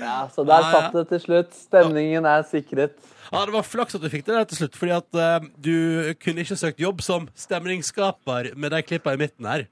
Ja, 0.02 0.28
Så 0.34 0.42
der 0.44 0.62
satt 0.70 0.94
det 0.94 1.04
til 1.08 1.20
slutt. 1.20 1.52
Stemningen 1.54 2.24
er 2.26 2.42
sikret. 2.42 2.94
Ja, 3.32 3.44
Det 3.46 3.54
var 3.54 3.62
flaks 3.66 3.94
at 3.94 4.02
du 4.02 4.08
fikk 4.10 4.26
det 4.26 4.34
der 4.34 4.44
til 4.50 4.56
slutt, 4.62 4.76
fordi 4.78 4.92
at 4.94 5.18
uh, 5.18 5.46
du 5.62 6.14
kunne 6.22 6.42
ikke 6.42 6.58
søkt 6.58 6.82
jobb 6.82 7.02
som 7.02 7.28
stemningsskaper 7.38 8.52
med 8.56 8.74
de 8.74 8.82
klippa 8.82 9.14
i 9.14 9.20
midten 9.20 9.46
her. 9.46 9.66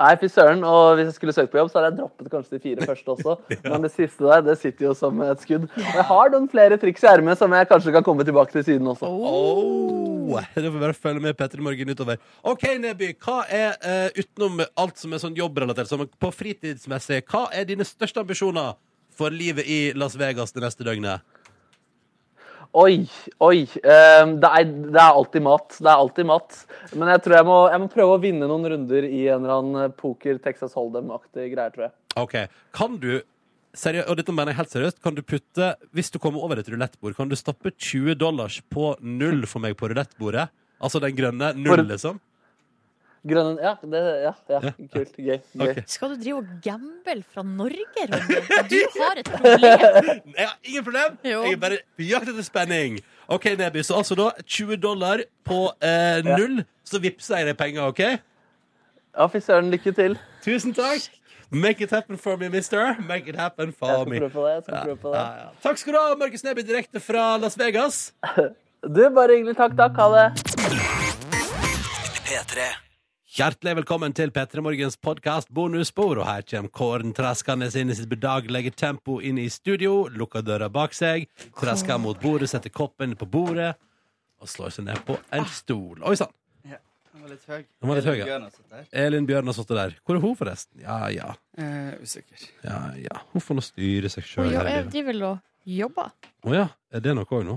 Nei, 0.00 0.14
fy 0.16 0.30
søren. 0.32 0.62
Og 0.64 0.96
hvis 0.96 1.10
jeg 1.10 1.16
skulle 1.18 1.34
søkt 1.36 1.50
på 1.52 1.60
jobb, 1.60 1.68
så 1.72 1.80
hadde 1.80 1.90
jeg 1.90 1.98
droppet 1.98 2.30
kanskje 2.32 2.56
de 2.56 2.62
fire 2.64 2.86
første 2.88 3.12
også. 3.14 3.34
Men 3.70 3.84
det 3.84 3.92
siste 3.92 4.24
der, 4.24 4.44
det 4.46 4.56
sitter 4.60 4.86
jo 4.88 4.94
som 4.96 5.20
et 5.26 5.44
skudd. 5.44 5.66
Og 5.68 5.98
jeg 5.98 6.06
har 6.08 6.32
noen 6.32 6.48
flere 6.52 6.78
triks 6.80 7.04
i 7.04 7.10
ermet 7.10 7.40
som 7.40 7.52
jeg 7.52 7.68
kanskje 7.68 7.92
kan 7.98 8.06
komme 8.06 8.24
tilbake 8.24 8.54
til 8.54 8.64
siden 8.64 8.88
også. 8.88 9.10
Oh. 9.10 10.38
Det 10.54 10.64
får 10.64 10.78
bare 10.80 10.96
følge 10.96 11.24
med 11.24 11.36
Petter 11.36 11.60
i 11.60 11.66
Morgen 11.66 11.92
utover. 11.92 12.20
OK, 12.46 12.64
Neby, 12.80 13.12
hva 13.20 13.42
er 13.50 13.74
uh, 13.82 14.08
utenom 14.16 14.62
alt 14.78 15.00
som 15.00 15.12
er 15.12 15.20
sånn 15.22 15.36
jobbrelatert, 15.36 15.90
som 15.90 16.06
på 16.06 16.32
fritidsmessig, 16.32 17.24
hva 17.28 17.48
er 17.52 17.66
dine 17.68 17.84
største 17.84 18.22
ambisjoner 18.22 18.78
for 19.20 19.34
livet 19.34 19.68
i 19.68 19.80
Las 19.98 20.16
Vegas 20.16 20.54
det 20.56 20.64
neste 20.64 20.86
døgnet? 20.86 21.26
Oi, 22.78 23.02
oi. 23.42 23.64
ehm, 23.82 24.36
det, 24.42 24.50
er, 24.50 24.68
det 24.94 25.00
er 25.00 25.16
alltid 25.18 25.42
mat. 25.42 25.74
Det 25.74 25.88
er 25.90 25.96
alltid 26.04 26.28
mat. 26.28 26.60
Men 26.94 27.10
jeg 27.10 27.22
tror 27.24 27.36
jeg 27.40 27.48
må, 27.48 27.56
jeg 27.72 27.82
må 27.82 27.88
prøve 27.90 28.14
å 28.14 28.22
vinne 28.22 28.46
noen 28.50 28.68
runder 28.74 29.08
i 29.08 29.24
en 29.26 29.42
eller 29.42 29.56
annen 29.56 29.96
poker 29.98 30.38
Texas 30.44 30.76
Hold'em-aktig 30.78 31.48
greier, 31.50 31.74
tror 31.74 31.88
jeg. 31.88 31.94
OK. 32.20 32.36
Kan 32.76 32.96
du 33.02 33.10
seriøst, 33.74 34.06
og 34.10 34.18
dette 34.20 34.34
mener 34.34 34.54
jeg 34.54 34.60
helt 34.62 34.74
seriøst, 34.76 35.02
kan 35.02 35.18
du 35.18 35.22
putte, 35.26 35.72
hvis 35.96 36.10
du 36.14 36.18
kommer 36.22 36.46
over 36.46 36.62
et 36.62 36.70
rulettbord, 36.70 37.16
kan 37.18 37.30
du 37.30 37.36
stappe 37.38 37.74
20 37.74 38.14
dollars 38.18 38.60
på 38.70 38.94
null 39.02 39.44
for 39.50 39.62
meg 39.62 39.76
på 39.78 39.90
rulettbordet? 39.90 40.48
Altså 40.80 41.02
den 41.02 41.16
grønne 41.18 41.52
null, 41.58 41.84
liksom? 41.90 42.22
Grønnen 43.28 43.58
Ja, 43.60 43.74
det, 43.84 44.00
ja, 44.24 44.30
ja. 44.48 44.60
kult. 44.94 45.16
Gøy. 45.18 45.24
gøy. 45.26 45.40
Okay. 45.60 45.82
Skal 45.86 46.08
du 46.14 46.22
drive 46.22 46.38
og 46.40 46.46
gamble 46.64 47.18
fra 47.34 47.42
Norge, 47.44 48.06
Ronny? 48.08 48.38
Du 48.70 48.78
har 48.96 49.20
et 49.20 49.28
problem. 49.28 50.22
Jeg 50.38 50.46
har 50.48 50.56
ingen 50.64 50.84
problem. 50.86 51.18
Jo. 51.28 51.42
Jeg 51.44 51.52
er 51.52 51.60
bare 51.66 51.78
på 51.98 52.06
jakt 52.08 52.30
etter 52.32 52.46
spenning. 52.46 52.96
OK, 53.28 53.44
Neby, 53.60 53.82
så 53.84 53.98
altså 54.00 54.16
da 54.18 54.30
20 54.46 54.76
dollar 54.82 55.20
på 55.46 55.58
eh, 55.84 56.24
null, 56.26 56.64
så 56.84 56.98
vippser 57.04 57.42
jeg 57.42 57.46
deg 57.50 57.58
penger, 57.60 57.92
OK? 57.92 58.00
Ja, 58.00 59.26
fy 59.30 59.38
søren. 59.44 59.68
Lykke 59.70 59.92
til. 59.94 60.16
Tusen 60.42 60.72
takk. 60.74 61.10
Make 61.50 61.82
it 61.84 61.90
happen 61.90 62.18
for 62.18 62.36
me, 62.40 62.48
mister. 62.48 62.96
Make 63.06 63.28
it 63.30 63.36
happen 63.36 63.72
for 63.76 63.86
Jeg 63.90 64.00
skal 64.00 64.10
me. 64.10 64.18
prøve 64.18 64.30
på 64.34 64.46
det. 64.46 64.52
Jeg 64.54 64.62
skal 64.64 64.74
Ja, 64.74 64.82
prøve 64.84 64.96
på 65.04 65.12
det. 65.12 65.18
ja, 65.20 65.44
ja. 65.44 65.48
Takk 65.62 65.78
skal 65.78 65.92
du 65.94 65.98
ha, 66.00 66.14
Markus 66.18 66.44
Neby, 66.48 66.60
direkte 66.72 67.00
fra 67.04 67.36
Las 67.36 67.58
Vegas. 67.58 68.00
Du, 68.80 69.02
bare 69.12 69.34
hyggelig. 69.36 69.56
Takk, 69.58 69.74
takk. 69.76 69.98
Ha 70.00 70.06
det. 70.16 70.28
P3. 72.24 72.70
Hjertelig 73.40 73.72
velkommen 73.78 74.12
til 74.12 74.28
P3 74.36 74.60
Morgens 74.60 74.98
podkast 75.00 75.48
bonusspor. 75.56 76.18
Og 76.20 76.26
her 76.28 76.42
kommer 76.44 76.68
Kåren 76.76 77.14
traskende 77.16 77.70
inn 77.80 77.88
i 77.88 77.94
sitt 77.96 78.10
bedagelige 78.10 78.68
tempo 78.76 79.14
inn 79.24 79.38
i 79.40 79.46
studio. 79.48 80.02
Lukker 80.12 80.42
døra 80.44 80.66
bak 80.68 80.92
seg, 80.92 81.24
trasker 81.56 81.96
mot 82.02 82.18
bordet, 82.20 82.50
setter 82.52 82.68
koppen 82.68 83.14
på 83.16 83.24
bordet 83.24 83.70
og 84.44 84.50
slår 84.50 84.74
seg 84.74 84.84
ned 84.90 85.00
på 85.08 85.16
en 85.32 85.46
stol. 85.48 86.02
Oi 86.04 86.12
sann! 86.20 86.34
Den 86.66 87.22
var 87.22 87.30
litt 87.32 87.46
høy. 87.48 87.62
Den 87.64 87.88
var 87.88 88.00
litt 88.02 88.10
høy, 88.10 88.12
Elin 88.12 88.20
ja. 88.20 88.26
Bjørn 88.28 88.44
har 88.44 88.52
sittet 88.52 88.74
der. 88.74 88.90
Elin 89.06 89.28
Bjørn 89.30 89.48
har 89.48 89.56
sittet 89.56 89.78
der. 89.78 89.94
Hvor 90.04 90.18
er 90.18 90.24
hun, 90.26 90.34
forresten? 90.36 90.82
Ja, 90.84 90.98
ja. 91.14 91.30
Eh, 91.56 91.94
usikker. 92.02 92.44
ja, 92.66 92.80
ja. 93.06 93.22
Hun 93.32 93.44
får 93.46 93.56
nå 93.56 93.64
styre 93.64 94.10
seg 94.12 94.26
sjøl. 94.28 94.50
jo, 94.52 94.66
jeg 94.68 94.90
driver 94.92 95.22
og 95.30 95.72
jobber. 95.78 96.12
Å 96.44 96.58
ja. 96.58 96.66
Er 96.92 97.06
det 97.08 97.16
noe 97.16 97.24
òg 97.24 97.48
nå? 97.48 97.56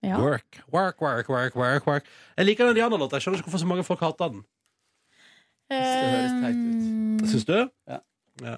Ja. 0.00 0.16
Work, 0.16 0.62
work, 0.72 1.04
work, 1.04 1.28
work, 1.28 1.60
work, 1.60 1.92
work. 1.92 2.08
Jeg 2.40 2.48
liker 2.48 2.70
den 2.70 2.80
Rihanna-låta. 2.80 3.20
Jeg 3.20 3.26
skjønner 3.26 3.42
ikke 3.44 3.50
hvorfor 3.50 3.64
så 3.66 3.68
mange 3.68 3.84
folk 3.84 4.06
hater 4.08 4.32
den. 4.38 4.40
Det 5.70 5.78
høres 6.10 6.34
teit 6.42 6.58
ut. 6.66 7.28
Syns 7.30 7.46
du? 7.48 7.56
Ja. 7.88 8.00
ja. 8.44 8.56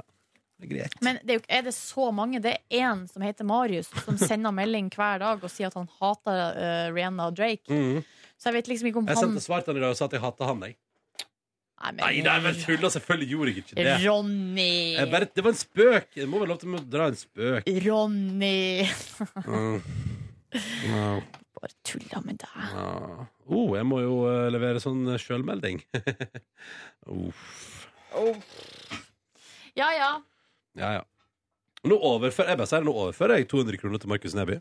Det 0.62 0.68
er 0.68 0.70
greit. 0.76 0.94
Men 1.02 1.18
det 1.26 1.34
er, 1.34 1.38
jo, 1.40 1.44
er 1.58 1.62
det 1.66 1.74
så 1.74 2.08
mange? 2.14 2.38
Det 2.42 2.52
er 2.54 2.82
én 2.86 3.02
som 3.10 3.22
heter 3.26 3.44
Marius, 3.48 3.88
som 4.04 4.16
sender 4.20 4.54
melding 4.54 4.88
hver 4.94 5.18
dag 5.22 5.42
og 5.42 5.50
sier 5.50 5.68
at 5.72 5.76
han 5.78 5.88
hater 6.00 6.38
uh, 6.56 6.92
Rihanna 6.94 7.26
og 7.32 7.36
Drake. 7.38 7.66
Mhm. 7.72 8.02
Så 8.38 8.50
jeg 8.50 8.56
vet 8.60 8.68
liksom 8.72 8.88
ikke 8.90 8.98
om 8.98 9.06
Jeg 9.06 9.14
han 9.18 9.22
sendte 9.28 9.42
svar 9.44 9.60
til 9.62 9.70
han 9.74 9.78
i 9.78 9.84
dag 9.84 9.92
og 9.94 9.98
sa 10.00 10.06
at 10.08 10.14
jeg 10.16 10.22
hater 10.22 10.48
han. 10.50 10.62
Jeg. 10.66 10.76
Nei, 11.82 11.90
men- 11.92 12.00
Nei, 12.02 12.14
det 12.22 12.30
er 12.32 12.40
vel 12.46 12.56
tulla. 12.62 12.88
Selvfølgelig 12.94 13.28
gjorde 13.32 13.52
jeg 13.52 13.62
ikke 13.62 13.76
det. 13.76 13.94
Ronny! 14.06 14.72
Bare, 15.12 15.28
det 15.34 15.44
var 15.44 15.50
en 15.50 15.58
spøk. 15.60 16.08
Jeg 16.18 16.28
må 16.30 16.38
vel 16.42 16.50
lov 16.54 16.58
til 16.62 16.74
å 16.78 16.82
dra 16.90 17.06
en 17.10 17.18
spøk. 17.18 17.70
Ronny! 17.86 18.86
Mm. 19.46 19.82
Ja. 20.92 21.06
Bare 21.62 21.76
tulla 21.86 22.20
med 22.26 22.40
deg. 22.42 22.54
Ja. 22.74 23.26
Oh, 23.54 23.76
jeg 23.78 23.86
må 23.86 24.00
jo 24.02 24.16
eh, 24.26 24.48
levere 24.50 24.80
sånn 24.82 25.04
sjølmelding. 25.22 25.78
Uff. 27.06 27.88
Ja 29.78 29.88
ja. 29.96 30.10
Ja, 30.76 30.90
ja. 30.98 31.04
Nå 31.88 31.96
overfører 31.98 32.52
jeg 32.52 32.60
bare 32.60 32.70
sier, 32.70 32.84
nå 32.86 32.92
overfører 32.94 33.40
jeg 33.40 33.48
200 33.50 33.78
kroner 33.80 34.02
til 34.02 34.10
Markus 34.12 34.34
Neby. 34.38 34.58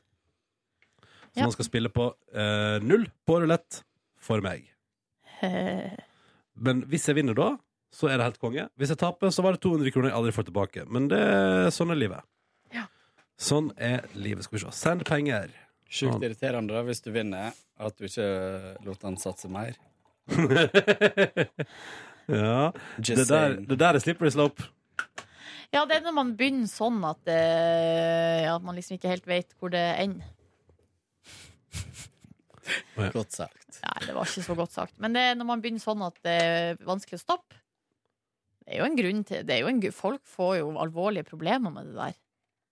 Så 1.31 1.39
Ja. 1.39 1.43
han 1.45 1.51
skal 1.53 1.65
spille 1.67 1.89
på 1.93 2.09
eh, 2.35 2.77
null 2.83 3.05
på 3.27 3.37
rulett 3.43 3.81
for 4.19 4.41
meg. 4.43 4.65
Eh, 5.41 5.93
Men 6.55 6.81
hvis 6.91 7.05
jeg 7.07 7.15
vinner 7.15 7.33
da, 7.37 7.53
så 7.91 8.09
er 8.09 8.17
det 8.19 8.25
helt 8.29 8.39
konge. 8.41 8.65
Hvis 8.77 8.91
jeg 8.91 8.99
taper, 8.99 9.31
så 9.31 9.43
var 9.43 9.55
det 9.55 9.61
200 9.63 9.91
kroner 9.95 10.09
jeg 10.11 10.17
aldri 10.17 10.33
får 10.35 10.47
tilbake. 10.49 10.85
Men 10.91 11.07
det, 11.11 11.21
sånn 11.75 11.91
er 11.91 11.99
livet. 11.99 12.23
Ja. 12.75 12.85
Sånn 13.39 13.71
er 13.77 14.05
livet. 14.13 14.43
Skal 14.45 14.59
vi 14.59 14.63
se. 14.65 14.71
Send 14.75 15.05
penger. 15.07 15.49
Sjukt 15.91 16.23
irriterende 16.23 16.71
da, 16.71 16.83
hvis 16.87 17.03
du 17.03 17.09
vinner, 17.11 17.55
at 17.81 17.97
du 17.99 18.05
ikke 18.07 18.27
lot 18.87 19.01
han 19.03 19.17
satse 19.19 19.49
mer. 19.51 19.75
ja. 22.31 22.71
Just 22.97 23.17
Det 23.17 23.27
der, 23.27 23.57
det 23.67 23.79
der 23.81 23.97
er 23.97 24.03
slippery 24.03 24.31
slope. 24.31 24.69
Ja, 25.71 25.85
det 25.87 25.97
er 25.97 26.05
når 26.05 26.15
man 26.15 26.31
begynner 26.39 26.67
sånn 26.67 26.99
at, 27.07 27.27
eh, 27.31 28.47
at 28.51 28.63
man 28.63 28.75
liksom 28.75 28.97
ikke 28.97 29.11
helt 29.11 29.27
vet 29.27 29.53
hvor 29.59 29.71
det 29.71 29.83
ender. 30.03 30.27
Godt 33.11 33.35
sagt. 33.35 33.79
Nei, 33.81 33.99
det 34.05 34.15
var 34.15 34.27
ikke 34.27 34.43
så 34.45 34.55
godt 34.55 34.75
sagt. 34.75 34.97
Men 35.01 35.15
det 35.15 35.23
er 35.27 35.37
når 35.39 35.47
man 35.47 35.63
begynner 35.63 35.83
sånn 35.83 36.03
at 36.05 36.19
det 36.27 36.35
er 36.43 36.81
vanskelig 36.87 37.19
å 37.19 37.23
stoppe. 37.23 37.59
Det 38.61 38.75
er 38.75 38.83
jo 38.83 38.87
en 38.87 38.99
grunn 38.99 39.23
til 39.27 39.47
det 39.47 39.55
er 39.55 39.63
jo 39.63 39.71
en, 39.71 39.81
Folk 39.95 40.21
får 40.29 40.53
jo 40.61 40.67
alvorlige 40.79 41.27
problemer 41.27 41.73
med 41.73 41.91
det 41.91 41.97
der. 41.97 42.19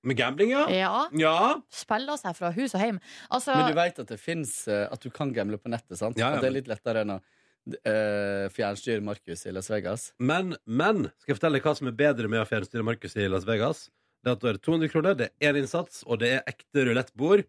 Med 0.04 0.16
gambling, 0.16 0.54
ja? 0.54 0.64
Ja. 0.72 1.08
Ja. 1.20 1.34
Spiller 1.76 2.16
seg 2.22 2.38
fra 2.38 2.52
hus 2.56 2.74
og 2.78 2.80
hjem. 2.86 3.00
Altså, 3.30 3.56
Men 3.58 3.68
du 3.74 3.76
vet 3.76 4.00
at 4.00 4.08
det 4.14 4.20
fins 4.22 4.54
At 4.72 5.02
du 5.04 5.10
kan 5.12 5.34
gamble 5.36 5.58
på 5.60 5.68
nettet, 5.74 5.98
sant? 6.00 6.18
Ja, 6.18 6.30
ja, 6.30 6.36
At 6.38 6.46
det 6.46 6.48
er 6.54 6.56
litt 6.56 6.70
lettere 6.72 7.02
enn 7.04 7.16
å 7.18 7.20
uh, 7.20 8.46
fjernstyre 8.56 9.04
Markus 9.04 9.46
i 9.46 9.52
Las 9.52 9.70
Vegas. 9.70 10.10
Men, 10.20 10.56
men 10.66 11.10
skal 11.20 11.34
jeg 11.34 11.40
fortelle 11.40 11.60
deg 11.60 11.68
hva 11.68 11.76
som 11.78 11.90
er 11.92 11.98
bedre 12.00 12.32
med 12.32 12.42
å 12.42 12.48
fjernstyre 12.50 12.86
Markus 12.88 13.16
i 13.20 13.28
Las 13.30 13.46
Vegas? 13.50 13.88
Det 14.24 14.32
er 14.32 14.36
at 14.38 14.42
da 14.44 14.50
er 14.52 14.58
det 14.58 14.64
200 14.66 14.92
kroner, 14.92 15.16
det 15.20 15.30
er 15.40 15.52
én 15.54 15.60
innsats, 15.62 16.02
og 16.08 16.20
det 16.24 16.32
er 16.38 16.42
ekte 16.50 16.84
rulettbord. 16.90 17.46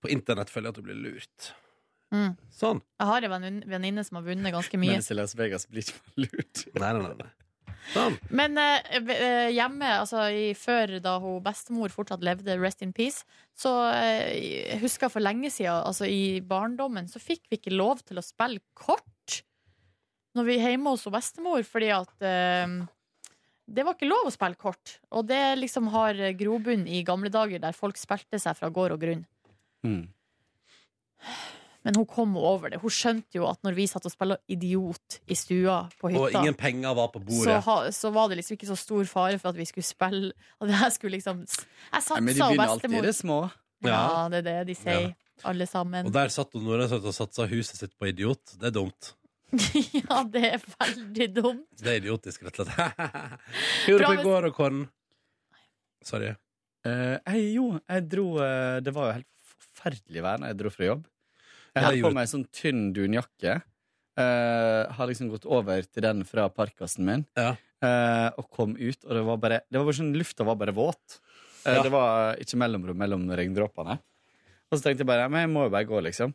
På 0.00 0.08
internett 0.12 0.50
føler 0.52 0.68
jeg 0.70 0.74
at 0.74 0.80
du 0.80 0.86
blir 0.88 0.98
lurt. 1.04 1.50
mm. 2.16 2.32
Sånn. 2.56 2.80
Jeg 3.00 3.08
har 3.12 3.24
en 3.28 3.32
vennin- 3.36 3.62
venninne 3.68 4.04
som 4.04 4.18
har 4.20 4.26
vunnet 4.26 4.52
ganske 4.52 4.80
mye. 4.80 4.96
Mens 4.98 5.10
i 5.12 5.16
Las 5.16 5.36
Vegas 5.36 5.68
blir 5.70 5.84
ikke 5.84 6.00
man 6.00 6.26
lurt. 6.26 6.64
Nei, 6.74 6.92
nei, 6.92 7.02
nei, 7.04 7.14
nei. 7.20 7.30
Men 8.30 8.58
eh, 8.60 8.98
eh, 9.00 9.50
hjemme, 9.54 9.88
altså 10.02 10.26
i, 10.30 10.50
før 10.58 10.98
da 11.02 11.16
hun 11.22 11.40
bestemor 11.44 11.92
fortsatt 11.92 12.24
levde, 12.24 12.58
rest 12.60 12.84
in 12.86 12.94
peace, 12.96 13.24
så 13.56 13.72
eh, 13.94 14.76
husker 14.82 15.08
jeg 15.08 15.14
for 15.16 15.24
lenge 15.24 15.50
siden, 15.52 15.82
altså 15.88 16.08
i 16.08 16.40
barndommen, 16.46 17.08
så 17.10 17.22
fikk 17.22 17.48
vi 17.50 17.58
ikke 17.60 17.74
lov 17.74 18.04
til 18.06 18.20
å 18.20 18.24
spille 18.24 18.62
kort 18.78 19.42
når 20.38 20.46
vi 20.46 20.56
er 20.60 20.76
hjemme 20.76 20.92
hos 20.94 21.08
bestemor, 21.10 21.64
fordi 21.66 21.90
at 21.90 22.26
eh, 22.26 22.76
det 23.70 23.86
var 23.86 23.96
ikke 23.96 24.10
lov 24.10 24.28
å 24.28 24.34
spille 24.34 24.58
kort. 24.58 24.98
Og 25.14 25.26
det 25.26 25.42
liksom 25.58 25.90
har 25.94 26.18
grobunn 26.38 26.86
i 26.86 27.02
gamle 27.06 27.32
dager 27.34 27.62
der 27.62 27.74
folk 27.76 27.98
spilte 27.98 28.38
seg 28.42 28.58
fra 28.58 28.70
gård 28.70 28.94
og 28.94 29.02
grunn. 29.02 29.24
Mm. 29.86 30.04
Men 31.86 31.96
hun 31.96 32.06
kom 32.08 32.34
over 32.36 32.72
det. 32.72 32.80
Hun 32.82 32.92
skjønte 32.92 33.38
jo 33.38 33.46
at 33.48 33.62
når 33.64 33.76
vi 33.78 33.86
satt 33.88 34.04
og 34.04 34.12
spilte 34.12 34.36
idiot 34.52 35.20
i 35.32 35.36
stua 35.38 35.78
på 36.00 36.10
hytta 36.12 36.26
Og 36.26 36.34
ingen 36.42 36.56
penger 36.58 36.96
var 36.98 37.08
på 37.14 37.22
så, 37.22 37.28
bordet. 37.30 37.56
ha, 37.64 37.76
så 37.96 38.10
var 38.12 38.28
det 38.28 38.40
liksom 38.42 38.58
ikke 38.58 38.68
så 38.68 38.76
stor 38.76 39.08
fare 39.08 39.38
for 39.40 39.52
at 39.54 39.60
vi 39.60 39.68
skulle 39.68 39.88
spille. 39.88 40.32
at 40.60 40.68
det 40.68 40.76
her 40.76 40.92
skulle 40.92 41.16
liksom 41.16 41.40
Jeg 41.46 42.02
satsa, 42.04 42.20
bestemor. 42.20 42.26
men 42.26 42.34
de 42.34 42.42
begynner 42.42 42.74
alltid 42.74 42.98
i 42.98 43.06
det 43.06 43.14
små. 43.16 43.40
Ja, 43.86 44.28
det 44.28 44.42
er 44.42 44.48
det 44.50 44.58
de 44.68 44.76
sier, 44.76 45.14
alle 45.48 45.66
sammen. 45.66 46.10
Og 46.10 46.12
der 46.12 46.28
satt 46.28 46.52
hun 46.52 46.68
Nora 46.68 46.84
og 46.84 47.14
satsa 47.16 47.48
huset 47.48 47.80
sitt 47.80 47.96
på 47.96 48.10
idiot. 48.12 48.58
Det 48.60 48.68
er 48.68 48.76
dumt. 48.76 49.14
ja, 50.04 50.20
det 50.30 50.44
er 50.46 50.66
veldig 50.76 51.28
dumt. 51.34 51.66
Det 51.80 51.94
er 51.94 52.02
idiotisk, 52.02 52.44
rett 52.46 52.60
og 52.60 52.68
slett. 52.68 53.00
Hva 53.00 53.38
gjorde 53.88 54.10
du 54.12 54.20
i 54.20 54.26
går, 54.28 54.50
og 54.50 54.54
Kåren? 54.58 54.84
Sorry. 56.04 56.34
Uh, 56.86 57.16
jeg, 57.16 57.48
jo, 57.56 57.64
jeg 57.76 58.04
dro 58.08 58.22
uh, 58.40 58.78
Det 58.80 58.92
var 58.96 59.10
jo 59.10 59.16
helt 59.18 59.26
forferdelig 59.52 60.22
vær 60.24 60.38
når 60.40 60.52
jeg 60.52 60.58
dro 60.60 60.70
fra 60.72 60.86
jobb. 60.86 61.02
Jeg 61.74 61.82
Ja, 61.82 61.88
hadde 61.88 62.02
på 62.02 62.12
meg 62.16 62.26
en 62.26 62.32
sånn 62.34 62.46
tynn 62.54 62.86
dunjakke. 62.96 63.60
Uh, 64.18 64.90
har 64.96 65.06
liksom 65.08 65.30
gått 65.32 65.46
over 65.48 65.84
til 65.86 66.02
den 66.04 66.24
fra 66.28 66.48
parkasen 66.52 67.06
min. 67.06 67.22
Eh, 67.80 68.28
og 68.36 68.50
kom 68.52 68.74
ut, 68.76 69.04
og 69.06 69.14
det 69.16 69.20
var 69.24 69.38
bare 69.40 69.58
Det 69.70 69.78
var 69.78 69.86
bare 69.86 69.96
sånn, 69.96 70.10
Lufta 70.18 70.44
var 70.44 70.58
bare 70.60 70.74
våt. 70.76 71.20
Uh, 71.64 71.76
Ja. 71.76 71.82
Det 71.84 71.92
var 71.92 72.36
ikke 72.42 72.58
mellomrom 72.60 72.98
mellom 73.00 73.24
regndråpene. 73.30 73.98
Og 74.70 74.76
så 74.78 74.82
tenkte 74.84 75.02
jeg 75.04 75.08
bare 75.08 75.28
Men 75.30 75.46
jeg 75.46 75.50
må 75.54 75.64
jo 75.64 75.72
bare 75.72 75.88
gå, 75.88 76.00
liksom. 76.04 76.34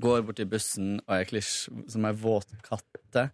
Går 0.00 0.22
bort 0.26 0.36
til 0.36 0.46
bussen, 0.50 0.98
og 1.06 1.16
jeg 1.20 1.28
klisj 1.30 1.54
som 1.92 2.04
ei 2.08 2.12
våt 2.12 2.52
katte. 2.64 3.30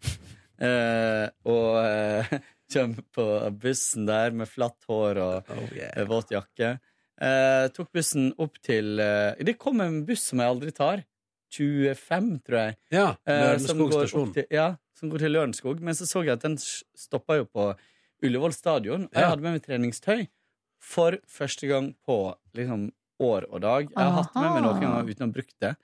Og 1.47 2.31
kommer 2.73 3.03
på 3.15 3.27
bussen 3.63 4.07
der 4.07 4.31
med 4.37 4.49
flatt 4.51 4.85
hår 4.89 5.19
og 5.23 5.51
eh, 5.75 6.05
våt 6.07 6.31
jakke. 6.35 6.79
Eh, 7.21 7.69
tok 7.77 7.91
bussen 7.93 8.31
opp 8.41 8.55
til 8.65 8.99
eh, 8.99 9.35
Det 9.45 9.59
kom 9.61 9.81
en 9.85 9.99
buss 10.09 10.23
som 10.31 10.41
jeg 10.41 10.49
aldri 10.55 10.73
tar. 10.73 11.03
25, 11.53 12.29
tror 12.47 12.59
jeg. 12.61 12.77
Ja, 12.95 13.09
Eh, 13.27 13.59
som 13.59 13.79
går. 13.79 14.07
Til, 14.35 14.47
ja, 14.55 14.77
som 14.95 15.11
går 15.11 15.19
til 15.25 15.33
Lørenskog. 15.35 15.81
Men 15.83 15.95
så 15.99 16.07
så 16.07 16.23
jeg 16.25 16.37
at 16.39 16.45
den 16.47 16.57
stoppa 16.59 17.37
jo 17.41 17.45
på 17.51 17.73
Ullevål 18.23 18.53
stadion. 18.55 19.05
Og 19.05 19.15
Ja. 19.15 19.21
jeg 19.21 19.29
hadde 19.31 19.43
med 19.43 19.53
meg 19.59 19.63
treningstøy 19.67 20.29
for 20.81 21.19
første 21.29 21.67
gang 21.69 21.95
på 22.07 22.35
liksom, 22.55 22.91
år 23.21 23.45
og 23.51 23.61
dag. 23.61 23.89
Jeg 23.91 23.97
har 23.99 24.23
hatt 24.23 24.35
med 24.35 24.51
meg 24.55 24.63
noen 24.63 24.81
ganger 24.81 25.11
uten 25.11 25.25
å 25.25 25.29
ha 25.29 25.33
brukt 25.33 25.57
det. 25.61 25.77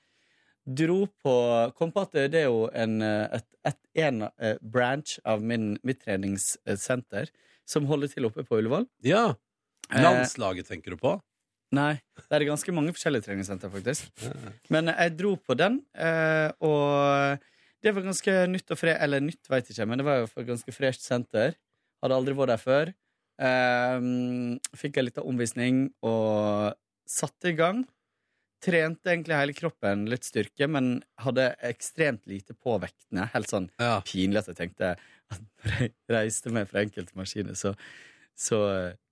Dro 0.66 1.06
på 1.22 1.72
Kom 1.76 1.92
på 1.92 2.02
at 2.02 2.12
det 2.12 2.34
er 2.34 2.46
jo 2.48 2.68
en, 2.74 3.00
et, 3.02 3.44
et, 3.64 3.78
en 3.94 4.24
branch 4.62 5.18
av 5.24 5.42
min, 5.42 5.76
mitt 5.84 6.00
treningssenter 6.02 7.28
som 7.66 7.86
holder 7.86 8.08
til 8.08 8.24
oppe 8.26 8.44
på 8.46 8.58
Ullevål. 8.60 8.86
Ja. 9.02 9.34
Eh, 9.92 10.02
Landslaget 10.02 10.68
tenker 10.70 10.94
du 10.94 11.00
på? 11.00 11.16
Nei. 11.76 11.96
Det 12.28 12.38
er 12.38 12.46
ganske 12.48 12.74
mange 12.74 12.94
forskjellige 12.94 13.26
treningssenter, 13.26 13.70
faktisk. 13.72 14.10
Men 14.72 14.92
jeg 14.92 15.16
dro 15.18 15.34
på 15.36 15.56
den, 15.58 15.80
eh, 15.98 16.50
og 16.64 17.42
det 17.82 17.94
var 17.94 18.06
ganske 18.06 18.36
nytt 18.50 18.70
og 18.72 18.80
fre... 18.80 18.94
Eller 19.02 19.24
nytt, 19.24 19.42
veit 19.50 19.68
ikke, 19.70 19.86
men 19.88 20.00
det 20.00 20.06
var 20.06 20.22
jo 20.22 20.30
et 20.30 20.48
ganske 20.48 20.74
fresht 20.74 21.04
senter. 21.06 21.58
Hadde 22.02 22.16
aldri 22.18 22.36
vært 22.38 22.54
der 22.54 22.62
før. 22.62 22.94
Eh, 23.36 24.06
fikk 24.78 24.96
en 24.98 25.08
liten 25.08 25.28
omvisning 25.28 25.84
og 26.06 26.78
satte 27.06 27.52
i 27.52 27.58
gang. 27.58 27.84
Trente 28.64 29.12
egentlig 29.12 29.36
hele 29.36 29.54
kroppen, 29.54 30.06
litt 30.10 30.24
styrke, 30.26 30.66
men 30.70 30.96
hadde 31.20 31.50
ekstremt 31.68 32.24
lite 32.30 32.56
på 32.56 32.78
vektene. 32.82 33.28
Helt 33.34 33.52
sånn 33.52 33.68
pinlig 34.08 34.40
at 34.40 34.48
jeg 34.50 34.60
tenkte 34.62 34.94
at 34.96 35.42
når 35.60 35.76
jeg 35.82 35.92
reiste 36.14 36.52
meg 36.54 36.70
fra 36.70 36.82
enkelte 36.86 37.18
maskiner, 37.18 37.58
så, 37.58 37.74
så, 38.38 38.58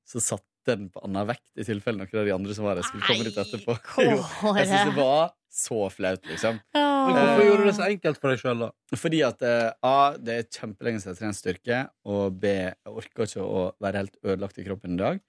så 0.08 0.22
satte 0.64 0.78
den 0.78 0.90
på 0.90 1.00
annen 1.04 1.26
vekt, 1.28 1.44
i 1.58 1.64
tilfelle 1.64 1.98
noen 2.00 2.20
av 2.20 2.26
de 2.26 2.32
andre 2.34 2.54
som 2.56 2.64
var 2.64 2.78
her, 2.78 2.86
skulle 2.86 3.04
komme 3.06 3.24
dit 3.24 3.36
etterpå. 3.36 3.76
Jo, 4.04 4.18
jeg 4.56 4.68
synes 4.68 4.90
det 4.90 4.96
var 4.96 5.32
så 5.54 5.88
flaut, 5.92 6.24
liksom. 6.26 6.58
Men 6.74 7.14
hvorfor 7.14 7.44
gjorde 7.44 7.62
du 7.62 7.68
det 7.68 7.74
så 7.76 7.86
enkelt 7.86 8.18
for 8.20 8.32
deg 8.32 8.40
sjøl, 8.40 8.64
da? 8.64 8.68
Fordi 8.98 9.20
at 9.26 9.44
eh, 9.46 9.70
A, 9.86 9.96
det 10.18 10.36
er 10.40 10.48
kjempelenge 10.48 11.02
siden 11.02 11.12
jeg 11.12 11.18
har 11.18 11.20
trent 11.20 11.38
styrke, 11.38 11.80
og 12.10 12.38
B, 12.40 12.52
jeg 12.56 12.94
orker 12.96 13.28
ikke 13.28 13.44
å 13.44 13.64
være 13.84 14.02
helt 14.02 14.16
ødelagt 14.24 14.58
i 14.58 14.66
kroppen 14.66 14.96
i 14.96 15.02
dag. 15.02 15.20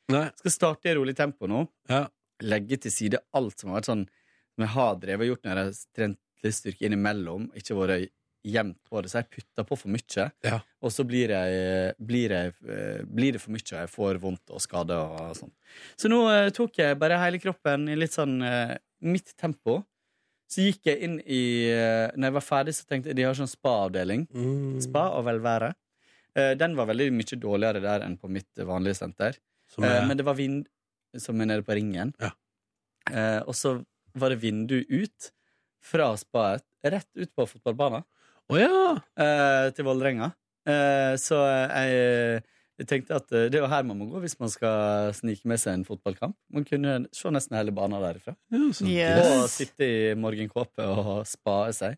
Skal 0.42 0.56
starte 0.56 0.90
i 0.92 0.96
rolig 0.98 1.16
tempo 1.20 1.50
nå. 1.52 1.66
Legge 2.44 2.80
til 2.84 2.92
side 2.96 3.22
alt 3.38 3.60
som 3.60 3.72
har 3.72 3.82
vært 3.82 3.92
sånn 3.92 4.06
som 4.56 4.64
jeg 4.64 4.72
har 4.72 4.96
drevet 5.02 5.26
og 5.26 5.34
gjort 5.34 5.46
når 5.46 5.52
jeg 5.60 5.68
har 5.68 5.80
trent 6.00 6.20
litt 6.46 6.56
styrke 6.56 6.88
innimellom. 6.88 7.50
Ikke 7.60 7.76
vært 7.78 8.10
jevnt 8.46 8.78
på 8.86 9.02
det, 9.02 9.10
så 9.12 9.20
jeg 9.24 9.30
putter 9.34 9.66
på 9.66 9.78
for 9.80 9.90
mye. 9.94 10.26
Og 10.86 10.92
så 10.94 11.04
blir, 11.08 11.32
jeg, 11.34 11.96
blir, 12.06 12.34
jeg, 12.36 12.54
eh, 12.70 13.02
blir 13.10 13.34
det 13.36 13.42
for 13.42 13.52
mye, 13.56 13.66
og 13.74 13.80
jeg 13.82 13.90
får 13.94 14.20
vondt 14.22 14.54
og 14.54 14.62
skader 14.62 15.16
og 15.18 15.32
sånn. 15.40 15.52
Så 15.98 16.12
nå 16.12 16.20
eh, 16.32 16.50
tok 16.56 16.78
jeg 16.78 17.00
bare 17.02 17.18
hele 17.24 17.40
kroppen 17.42 17.88
i 17.90 17.96
litt 17.98 18.14
sånn 18.14 18.38
eh, 18.46 18.76
mitt 19.02 19.34
tempo. 19.42 19.80
Så 20.48 20.62
gikk 20.68 20.86
jeg 20.92 21.02
inn 21.08 21.16
i 21.26 21.42
eh, 21.74 22.12
Når 22.14 22.28
jeg 22.30 22.36
var 22.38 22.46
ferdig, 22.46 22.76
så 22.78 22.86
tenkte 22.86 23.10
jeg 23.10 23.18
de 23.18 23.26
har 23.26 23.34
sånn 23.40 23.50
spa-avdeling. 23.50 24.28
Spa 24.86 25.08
og 25.18 25.26
velvære. 25.26 25.74
Den 26.60 26.74
var 26.76 26.90
veldig 26.90 27.10
mye 27.16 27.38
dårligere 27.40 27.80
der 27.80 28.04
enn 28.04 28.18
på 28.20 28.28
mitt 28.30 28.60
vanlige 28.68 28.98
senter. 29.00 29.38
Er- 29.88 30.06
men 30.06 30.18
det 30.20 30.26
var 30.28 30.36
vind 30.36 30.66
som 31.18 31.40
er 31.42 31.48
nede 31.48 31.64
på 31.64 31.74
ringen. 31.78 32.12
Ja. 32.20 32.34
og 33.48 33.56
så 33.56 33.78
var 34.16 34.30
det 34.34 34.42
vindu 34.42 34.82
ut 34.90 35.32
fra 35.86 36.10
spaet, 36.18 36.64
rett 36.84 37.08
ut 37.16 37.32
på 37.36 37.46
fotballbanen. 37.48 38.04
Eh, 39.18 39.70
til 39.76 39.88
Vålerenga. 39.88 40.32
Eh, 40.70 41.14
så 41.22 41.40
jeg, 41.46 42.44
jeg 42.82 42.90
tenkte 42.90 43.18
at 43.18 43.34
eh, 43.34 43.48
det 43.50 43.60
er 43.60 43.66
jo 43.66 43.70
her 43.72 43.86
man 43.86 44.00
må 44.02 44.08
gå 44.10 44.22
hvis 44.24 44.38
man 44.42 44.52
skal 44.54 45.14
snike 45.18 45.50
med 45.50 45.62
seg 45.62 45.80
en 45.80 45.86
fotballkamp. 45.88 46.36
Man 46.54 46.66
kunne 46.68 46.98
se 47.16 47.32
nesten 47.34 47.58
hele 47.58 47.74
banen 47.76 48.04
derifra. 48.04 48.36
Yes. 48.54 48.84
Og 48.84 49.48
sitte 49.54 49.88
i 49.88 50.14
morgenkåpe 50.20 50.86
og 50.86 51.24
spae 51.30 51.74
seg. 51.78 51.98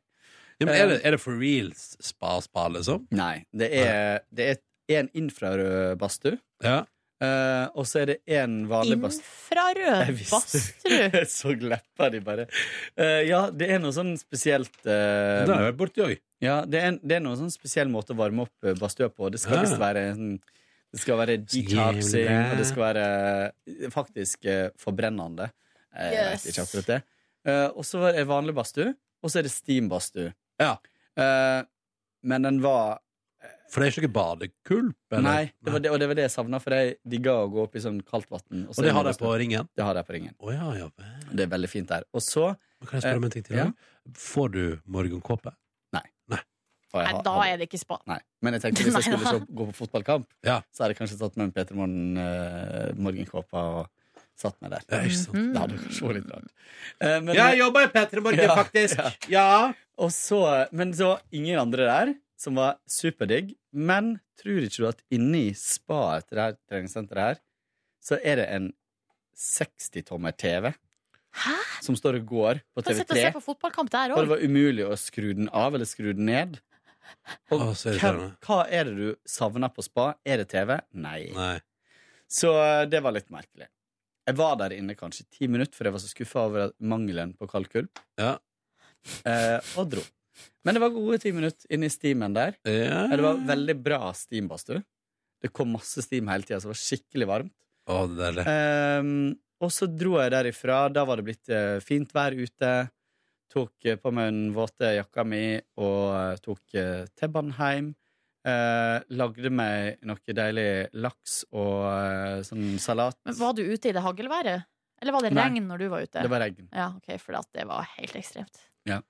Ja, 0.58 0.66
men 0.66 0.74
er, 0.74 0.88
det, 0.90 1.02
er 1.06 1.14
det 1.14 1.22
for 1.22 1.38
reals 1.38 1.92
spa-spa, 2.02 2.66
liksom? 2.74 3.04
Nei. 3.14 3.44
Det 3.54 3.68
er, 3.78 4.24
det 4.34 4.48
er 4.56 5.04
en 5.04 5.12
infrarød 5.20 6.00
badstue. 6.02 6.40
Eh, 7.18 7.66
og 7.74 7.88
så 7.90 8.04
er 8.04 8.10
det 8.12 8.16
en 8.38 8.60
vanlig 8.70 9.00
badstue. 9.02 9.26
Infrarød 9.26 10.02
Jeg 10.06 10.28
badstue. 10.30 11.22
Så 11.38 11.54
gleppa 11.58 12.10
de 12.14 12.20
bare. 12.22 12.46
Uh, 12.94 13.24
ja, 13.26 13.40
det 13.50 13.72
er 13.74 13.80
noe 13.82 13.96
sånn 13.96 14.12
spesielt 14.22 14.76
uh, 14.86 14.92
Det 14.92 15.50
har 15.50 15.64
jeg 15.64 15.70
vært 15.72 15.80
borti 15.80 16.04
òg. 16.06 16.14
Ja, 16.46 16.60
det 16.70 16.84
er, 16.84 17.00
det 17.02 17.16
er 17.18 17.24
noe 17.26 17.40
sånn 17.40 17.50
spesiell 17.50 17.90
måte 17.90 18.14
å 18.14 18.20
varme 18.20 18.46
opp 18.46 18.68
badstua 18.78 19.10
på. 19.10 19.32
Det 19.34 19.42
skal 19.42 19.58
Ja. 19.58 19.64
visst 19.66 19.80
være 19.82 20.04
en 20.12 20.28
Det 20.94 21.02
skal 21.02 21.18
være 21.20 21.38
detoxing, 21.42 22.30
og 22.52 22.58
det 22.62 22.66
skal 22.70 22.84
være 22.86 23.90
faktisk 23.92 24.46
eh, 24.48 24.70
forbrennende. 24.80 25.50
Jeg 25.98 26.14
Yes. 26.14 26.46
vet 26.46 26.54
ikke 26.54 26.64
akkurat 26.68 26.88
det. 26.94 27.00
Eh, 27.50 27.68
og 27.74 27.84
så 27.86 28.04
er 28.08 28.14
det 28.22 28.28
vanlig 28.30 28.54
badstue, 28.56 28.94
og 29.24 29.30
så 29.34 29.40
er 29.42 29.48
det 29.50 29.52
steambadstue. 29.52 30.30
Eh, 30.64 31.62
men 32.24 32.42
den 32.48 32.62
var 32.64 33.00
For 33.68 33.84
det 33.84 33.88
er 33.88 33.94
ikke 33.94 34.06
noe 34.08 34.16
badekulp? 34.16 34.96
eller? 35.12 35.26
Nei, 35.26 35.52
det 35.64 35.74
var 35.74 35.84
det, 35.84 35.92
og 35.92 36.00
det 36.00 36.08
var 36.08 36.20
det 36.20 36.26
jeg 36.28 36.34
savna, 36.34 36.60
for 36.64 36.76
jeg 36.78 36.96
digga 37.04 37.34
å 37.44 37.48
gå 37.52 37.66
opp 37.68 37.76
i 37.76 37.84
sånn 37.84 38.00
kaldt 38.08 38.30
vann. 38.32 38.66
Og 38.70 38.80
det 38.84 38.94
har 38.96 39.08
de 39.08 39.14
på 39.20 39.32
ringen? 39.42 39.68
Det 39.76 39.84
har 39.84 39.98
de 39.98 40.04
på 40.08 40.16
ringen. 40.16 40.36
Oh, 40.40 40.54
ja, 40.56 40.70
ja. 40.78 40.88
Det 41.32 41.48
er 41.48 41.52
veldig 41.52 41.70
fint 41.72 41.90
der. 41.92 42.08
Og 42.16 42.24
så 42.24 42.54
Kan 42.86 43.00
jeg 43.00 43.08
spørre 43.08 43.22
om 43.24 43.28
en 43.28 43.34
ting 43.34 43.46
til? 43.48 43.60
Ja. 43.60 43.68
Får 44.16 44.54
du 44.54 44.62
morgenkåpe? 44.86 45.52
Nei. 45.98 46.06
Nei. 46.32 46.40
Har, 46.96 47.10
Nei, 47.10 47.22
da 47.28 47.36
er 47.44 47.60
det 47.60 47.68
ikke 47.68 47.82
spa. 47.82 48.00
Nei. 48.08 48.20
Men 48.46 48.56
jeg 48.56 48.64
tenkte 48.68 48.84
hvis 48.88 49.00
jeg 49.02 49.08
skulle 49.10 49.36
så, 49.36 49.44
gå 49.44 49.68
på 49.72 49.78
fotballkamp, 49.82 50.30
så 50.46 50.84
hadde 50.84 50.94
jeg 50.94 51.02
kanskje 51.02 51.20
tatt 51.20 51.36
med 51.40 51.50
en 51.50 51.56
Peter 51.56 51.76
Morgen 51.76 52.22
uh, 52.22 52.94
morgenkåpa 52.96 53.66
og 53.82 54.24
satt 54.38 54.56
meg 54.62 54.72
der. 54.76 54.86
Det, 54.86 55.02
er 55.02 55.10
ikke 55.10 55.20
sant. 55.24 55.52
Det 55.56 55.64
hadde 55.64 55.82
kanskje 55.82 56.08
vært 56.08 56.20
litt 56.22 56.32
rart. 56.36 56.56
Uh, 57.02 57.18
men- 57.26 57.36
jeg 57.42 57.60
jobber 57.60 57.88
i 57.88 57.92
P3 57.98 58.24
Morgen, 58.30 58.56
faktisk. 58.62 59.28
Ja. 59.34 59.50
Og 59.98 60.14
så, 60.14 60.40
men 60.78 60.94
så 60.94 61.16
ingen 61.34 61.60
andre 61.60 61.90
der, 61.90 62.14
som 62.38 62.58
var 62.60 62.78
superdigg. 62.90 63.56
Men 63.74 64.16
tror 64.40 64.66
ikke 64.68 64.84
du 64.84 64.88
at 64.90 65.04
inni 65.14 65.50
spaet 65.58 66.28
til 66.30 66.38
det 66.40 66.44
her 66.48 66.58
treningssenteret 66.70 67.24
her, 67.32 67.40
så 68.08 68.20
er 68.24 68.40
det 68.42 68.48
en 68.56 68.70
60-tommer 69.38 70.36
TV. 70.38 70.72
Som 71.86 71.98
står 72.00 72.18
og 72.22 72.30
går 72.32 72.60
på 72.74 72.82
Kan 72.82 72.96
sitte 72.98 73.14
og 73.14 73.20
se 73.20 73.26
TV3. 73.28 73.34
på 73.36 73.42
fotballkamp 73.46 73.92
der 73.94 74.14
Og 74.16 74.24
det 74.26 74.32
var 74.32 74.42
umulig 74.42 74.86
å 74.88 74.96
skru 74.98 75.28
den 75.38 75.50
av 75.54 75.76
eller 75.78 75.86
skru 75.86 76.08
den 76.18 76.26
ned. 76.26 76.56
Og 77.54 77.62
Å, 77.62 77.68
så 77.78 77.92
hva, 77.92 77.94
irriterende. 77.94 78.30
hva 78.48 78.58
er 78.74 78.90
det 78.90 78.96
du 78.98 79.10
savner 79.30 79.70
på 79.76 79.86
spa? 79.86 80.08
Er 80.26 80.42
det 80.42 80.48
TV? 80.52 80.74
Nei. 80.98 81.28
Nei. 81.36 81.54
Så 82.28 82.52
eh, 82.60 82.86
det 82.90 83.04
var 83.06 83.14
litt 83.16 83.30
merkelig. 83.32 83.70
Jeg 84.28 84.36
var 84.36 84.58
der 84.60 84.74
inne 84.76 84.96
kanskje 85.00 85.24
ti 85.32 85.48
minutter, 85.48 85.72
for 85.78 85.88
jeg 85.88 85.96
var 85.96 86.02
så 86.04 86.10
skuffa 86.12 86.42
over 86.50 86.74
mangelen 86.84 87.36
på 87.38 87.48
kaldkulp, 87.48 88.02
Ja. 88.20 88.34
Eh, 89.24 89.62
og 89.80 89.88
dro. 89.94 90.02
Men 90.68 90.78
det 90.78 90.84
var 90.84 90.94
gode 90.96 91.20
ti 91.24 91.32
minutter 91.36 91.74
inne 91.74 91.88
i 91.88 91.94
steamen 91.94 92.36
der. 92.36 92.58
Ja. 92.68 93.06
Det 93.12 93.24
var 93.24 93.40
veldig 93.48 93.76
bra 93.86 94.02
steambadstue. 94.16 94.82
Det 95.42 95.52
kom 95.54 95.72
masse 95.78 96.02
steam 96.04 96.30
hele 96.32 96.44
tida, 96.44 96.60
så 96.60 96.68
det 96.68 96.74
var 96.74 96.82
skikkelig 96.82 97.28
varmt. 97.30 97.56
Å, 97.88 98.00
det 98.12 98.26
er 98.32 98.38
det. 98.40 98.46
Um, 99.00 99.12
og 99.64 99.72
så 99.74 99.88
dro 99.90 100.18
jeg 100.20 100.34
derifra. 100.34 100.82
Da 100.94 101.06
var 101.08 101.20
det 101.20 101.28
blitt 101.30 101.52
eh, 101.54 101.78
fint 101.86 102.12
vær 102.14 102.36
ute. 102.36 102.74
Tok 103.54 103.88
eh, 103.88 103.98
på 104.02 104.12
meg 104.14 104.28
den 104.34 104.52
våte 104.54 104.92
jakka 104.98 105.24
mi 105.26 105.46
og 105.82 106.02
eh, 106.18 106.42
tok 106.44 106.76
T-banen 107.18 107.56
hjem. 107.58 107.94
Eh, 108.48 108.98
lagde 109.18 109.50
meg 109.52 110.04
noe 110.08 110.36
deilig 110.40 110.70
laks 111.04 111.42
og 111.52 111.82
eh, 111.90 112.44
sånn 112.48 112.78
salat. 112.80 113.18
Men 113.28 113.40
Var 113.40 113.58
du 113.58 113.64
ute 113.66 113.90
i 113.90 113.96
det 113.96 114.04
haglværet? 114.06 114.68
Eller 115.02 115.14
var 115.14 115.26
det 115.26 115.34
Nei. 115.36 115.44
regn 115.46 115.68
når 115.70 115.82
du 115.82 115.90
var 115.92 116.06
ute? 116.06 116.22
Det 116.24 116.32
var 116.32 116.42
regn. 116.46 116.70
Ja, 116.72 116.92
ok, 116.98 117.18
For 117.22 117.38
det 117.54 117.66
var 117.70 117.90
helt 117.98 118.16
ekstremt. 118.18 118.64
Ja. 118.88 119.02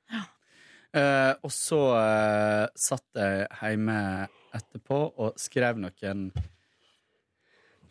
Eh, 0.95 1.33
og 1.43 1.51
så 1.51 1.79
uh, 1.97 2.65
satt 2.77 3.19
jeg 3.19 3.47
hjemme 3.59 3.97
etterpå 4.55 4.99
og 5.19 5.35
skrev 5.39 5.79
noen 5.81 6.29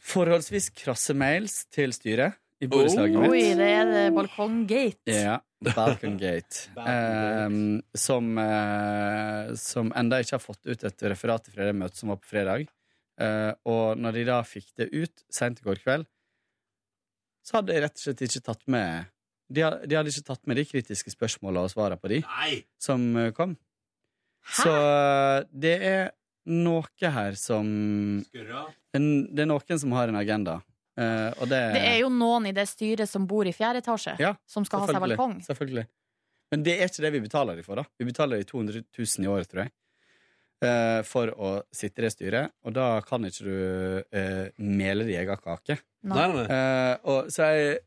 forholdsvis 0.06 0.70
krasse 0.74 1.14
mails 1.18 1.64
til 1.74 1.92
styret 1.94 2.38
i 2.62 2.70
borettslaget 2.72 3.18
mitt. 3.20 3.34
Oi, 3.34 3.42
det 3.58 3.68
er 3.68 3.90
det 3.90 4.06
balkonggate. 4.16 5.12
Ja. 5.12 5.36
Balkongate. 5.66 6.70
Eh, 6.86 7.58
som, 7.96 8.32
uh, 8.38 9.52
som 9.60 9.92
enda 9.96 10.22
ikke 10.22 10.38
har 10.38 10.44
fått 10.44 10.64
ut 10.68 10.88
et 10.88 11.06
referat 11.10 11.52
fra 11.52 11.68
det 11.68 11.76
møtet 11.76 12.00
som 12.00 12.12
var 12.12 12.20
på 12.22 12.32
fredag. 12.32 12.66
Eh, 13.16 13.52
og 13.64 13.96
når 14.00 14.18
de 14.18 14.24
da 14.28 14.40
fikk 14.44 14.72
det 14.76 14.90
ut 14.92 15.24
seint 15.32 15.60
i 15.60 15.66
går 15.66 15.80
kveld, 15.80 16.08
så 17.46 17.58
hadde 17.58 17.72
de 17.72 17.84
rett 17.84 17.96
og 17.96 18.02
slett 18.02 18.24
ikke 18.26 18.44
tatt 18.50 18.64
med 18.72 19.12
De, 19.46 19.62
de 19.62 19.94
hadde 19.98 20.10
ikke 20.10 20.26
tatt 20.26 20.46
med 20.50 20.58
de 20.58 20.64
kritiske 20.66 21.12
spørsmåla 21.14 21.62
og 21.66 21.70
svara 21.70 21.98
på 22.00 22.10
de 22.10 22.22
som 22.82 23.04
kom. 23.36 23.54
kom. 23.54 23.56
Så 24.46 24.70
eh, 24.70 25.44
det 25.50 25.74
er 25.86 26.08
noe 26.46 27.10
her 27.16 27.34
som 27.38 27.68
Skurra? 28.28 28.66
det, 28.94 29.02
det 29.34 29.44
er 29.44 29.50
noen 29.50 29.82
som 29.82 29.94
har 29.96 30.12
en 30.12 30.18
agenda. 30.18 30.60
Uh, 30.96 31.28
og 31.42 31.50
det, 31.50 31.58
Det 31.74 31.80
er 31.84 31.98
jo 32.00 32.08
noen 32.08 32.46
i 32.48 32.54
det 32.56 32.64
styret 32.70 33.10
som 33.10 33.26
bor 33.28 33.44
i 33.44 33.52
fjerde 33.52 33.82
etasje, 33.82 34.14
Ja, 34.22 34.30
som 34.48 34.64
skal 34.64 34.86
ha 34.86 34.94
seg 34.94 35.02
balkong. 35.02 35.34
Selvfølgelig. 35.44 35.84
Men 36.54 36.62
det 36.64 36.76
er 36.78 36.88
ikke 36.88 37.04
det 37.04 37.10
vi 37.12 37.20
betaler 37.26 37.58
dem 37.58 37.66
for. 37.66 37.76
da 37.76 37.84
Vi 37.98 38.06
betaler 38.08 38.40
dem 38.40 38.48
200 38.48 38.80
000 38.96 39.26
i 39.26 39.28
året, 39.28 39.50
tror 39.50 39.66
jeg. 39.66 39.74
uh, 40.64 41.02
for 41.04 41.32
å 41.36 41.50
sitte 41.74 42.00
i 42.00 42.06
det 42.06 42.12
styret. 42.14 42.54
Og 42.64 42.72
da 42.78 42.88
kan 43.04 43.26
ikke 43.28 43.44
du 43.44 43.58
uh, 44.00 44.46
mele 44.56 45.04
din 45.04 45.20
egen 45.20 45.42
kake. 45.42 45.80
Nei, 46.06 46.16
nei, 46.22 46.34
nei. 46.38 46.46
Eh, 46.54 46.92
og, 47.10 47.30
så 47.34 47.50
jeg 47.50 47.78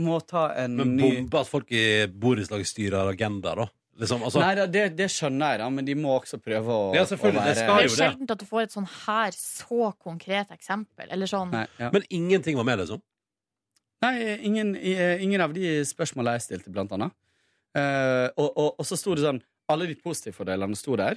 må 0.00 0.18
ta 0.26 0.48
en 0.58 0.76
Men 0.80 0.96
ny 0.98 1.02
bombe 1.04 1.40
at 1.40 1.50
folk 1.50 1.72
i 1.74 2.04
borettslagsstyret 2.10 2.90
styrer 2.90 3.12
agenda, 3.12 3.54
da? 3.62 3.66
Liksom, 3.94 4.24
altså, 4.26 4.40
Nei, 4.42 4.66
det, 4.74 4.88
det 4.98 5.06
skjønner 5.12 5.52
jeg, 5.54 5.60
da, 5.62 5.66
men 5.70 5.86
de 5.86 5.94
må 5.94 6.16
også 6.16 6.40
prøve 6.42 6.66
å, 6.74 6.86
Ja, 6.96 7.04
å 7.04 7.08
det 7.08 7.18
være 7.22 7.34
jo 7.36 7.42
Det 7.70 7.84
er 7.84 7.92
sjelden 7.94 8.30
at 8.34 8.40
du 8.40 8.46
får 8.48 8.64
et 8.64 8.74
sånn 8.74 8.88
her 8.90 9.36
så 9.38 9.90
konkret 10.02 10.50
eksempel. 10.54 11.06
Eller 11.14 11.30
sånn 11.30 11.52
Nei, 11.54 11.66
ja. 11.78 11.92
Men 11.94 12.06
ingenting 12.10 12.58
var 12.58 12.66
med, 12.66 12.82
liksom? 12.82 13.02
Nei, 14.02 14.14
ingen, 14.44 14.74
ingen 14.74 15.44
av 15.44 15.54
de 15.54 15.78
spørsmåla 15.86 16.34
jeg 16.36 16.48
stilte, 16.48 16.72
blant 16.74 16.90
annet. 16.96 17.14
Uh, 17.74 18.28
og, 18.38 18.48
og, 18.50 18.68
og 18.78 18.86
så 18.86 18.94
sto 18.94 19.16
det 19.18 19.24
sånn 19.24 19.40
Alle 19.72 19.88
de 19.90 19.96
positive 19.98 20.36
fordelene 20.36 20.78
sto 20.78 20.94
der 20.94 21.16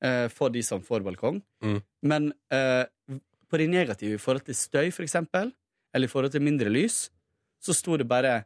uh, 0.00 0.30
for 0.32 0.52
de 0.52 0.62
som 0.64 0.84
får 0.84 1.04
balkong. 1.04 1.40
Mm. 1.64 1.80
Men 2.08 2.30
uh, 2.54 2.84
på 3.50 3.60
de 3.60 3.66
negative 3.72 4.16
i 4.16 4.20
forhold 4.20 4.46
til 4.46 4.56
støy, 4.56 4.88
for 4.94 5.04
eksempel, 5.04 5.52
eller 5.94 6.08
i 6.08 6.12
forhold 6.12 6.32
til 6.34 6.44
mindre 6.44 6.72
lys, 6.72 7.08
så 7.64 7.74
sto 7.76 7.96
det 8.00 8.06
bare 8.08 8.42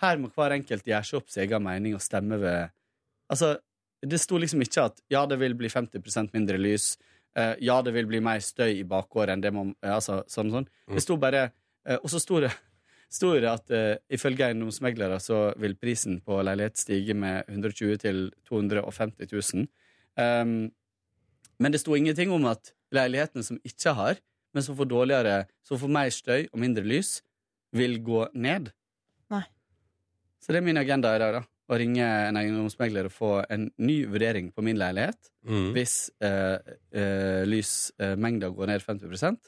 her 0.00 0.20
må 0.20 0.30
hver 0.32 0.54
enkelt 0.56 0.86
gjøre 0.86 1.06
seg 1.06 1.20
opp 1.20 1.32
sin 1.32 1.44
egen 1.44 1.64
mening 1.64 1.96
og 1.96 2.04
stemme 2.04 2.38
ved 2.40 2.76
Altså, 3.30 3.60
det 4.02 4.18
sto 4.18 4.40
liksom 4.42 4.64
ikke 4.64 4.88
at 4.88 4.96
ja, 5.12 5.20
det 5.30 5.36
vil 5.38 5.52
bli 5.54 5.68
50% 5.70 6.32
mindre 6.34 6.58
lys, 6.58 6.96
uh, 7.38 7.54
ja, 7.62 7.76
det 7.86 7.92
vil 7.94 8.08
bli 8.10 8.18
mer 8.26 8.40
støy 8.42 8.80
i 8.80 8.88
bakgården 8.88 9.36
enn 9.36 9.44
det 9.44 9.52
man 9.54 9.70
Altså 9.86 10.24
sånn 10.26 10.50
sånn. 10.50 10.66
Det 10.90 11.04
sto 11.04 11.14
bare 11.20 11.44
uh, 11.86 11.98
Og 12.00 12.08
så 12.10 12.18
sto 12.18 12.40
det 12.42 12.50
sto 13.20 13.30
det 13.36 13.46
at 13.50 13.70
uh, 13.70 13.94
ifølge 14.10 14.48
eiendomsmeglere 14.48 15.20
så 15.22 15.52
vil 15.62 15.78
prisen 15.78 16.18
på 16.26 16.40
leilighet 16.42 16.82
stige 16.82 17.14
med 17.14 17.46
120 17.46 18.02
til 18.02 18.20
250 18.50 19.30
000. 19.30 19.70
Um, 20.18 20.72
men 21.60 21.72
det 21.74 21.84
sto 21.84 21.94
ingenting 21.94 22.34
om 22.34 22.50
at 22.50 22.72
leilighetene 22.94 23.46
som 23.46 23.62
ikke 23.62 23.94
har, 23.94 24.20
men 24.54 24.66
som 24.66 24.74
får 24.78 24.90
dårligere, 24.90 25.44
som 25.66 25.78
får 25.78 25.92
mer 25.92 26.10
støy 26.14 26.48
og 26.50 26.58
mindre 26.62 26.82
lys, 26.82 27.20
vil 27.76 27.98
gå 28.02 28.26
ned. 28.34 28.70
Nei. 29.30 29.42
Så 30.40 30.52
det 30.52 30.60
er 30.62 30.66
min 30.66 30.80
agenda 30.80 31.12
i 31.16 31.20
dag, 31.22 31.32
da. 31.40 31.42
Å 31.70 31.76
ringe 31.78 32.02
en 32.02 32.34
eiendomsmegler 32.40 33.06
og 33.06 33.12
få 33.14 33.28
en 33.48 33.68
ny 33.78 34.00
vurdering 34.10 34.48
på 34.54 34.62
min 34.66 34.78
leilighet 34.80 35.28
Mm. 35.40 35.70
hvis 35.72 36.10
eh, 36.20 36.58
eh, 36.92 37.46
lysmengda 37.48 38.50
går 38.52 38.66
ned 38.68 38.82
50% 38.84 39.38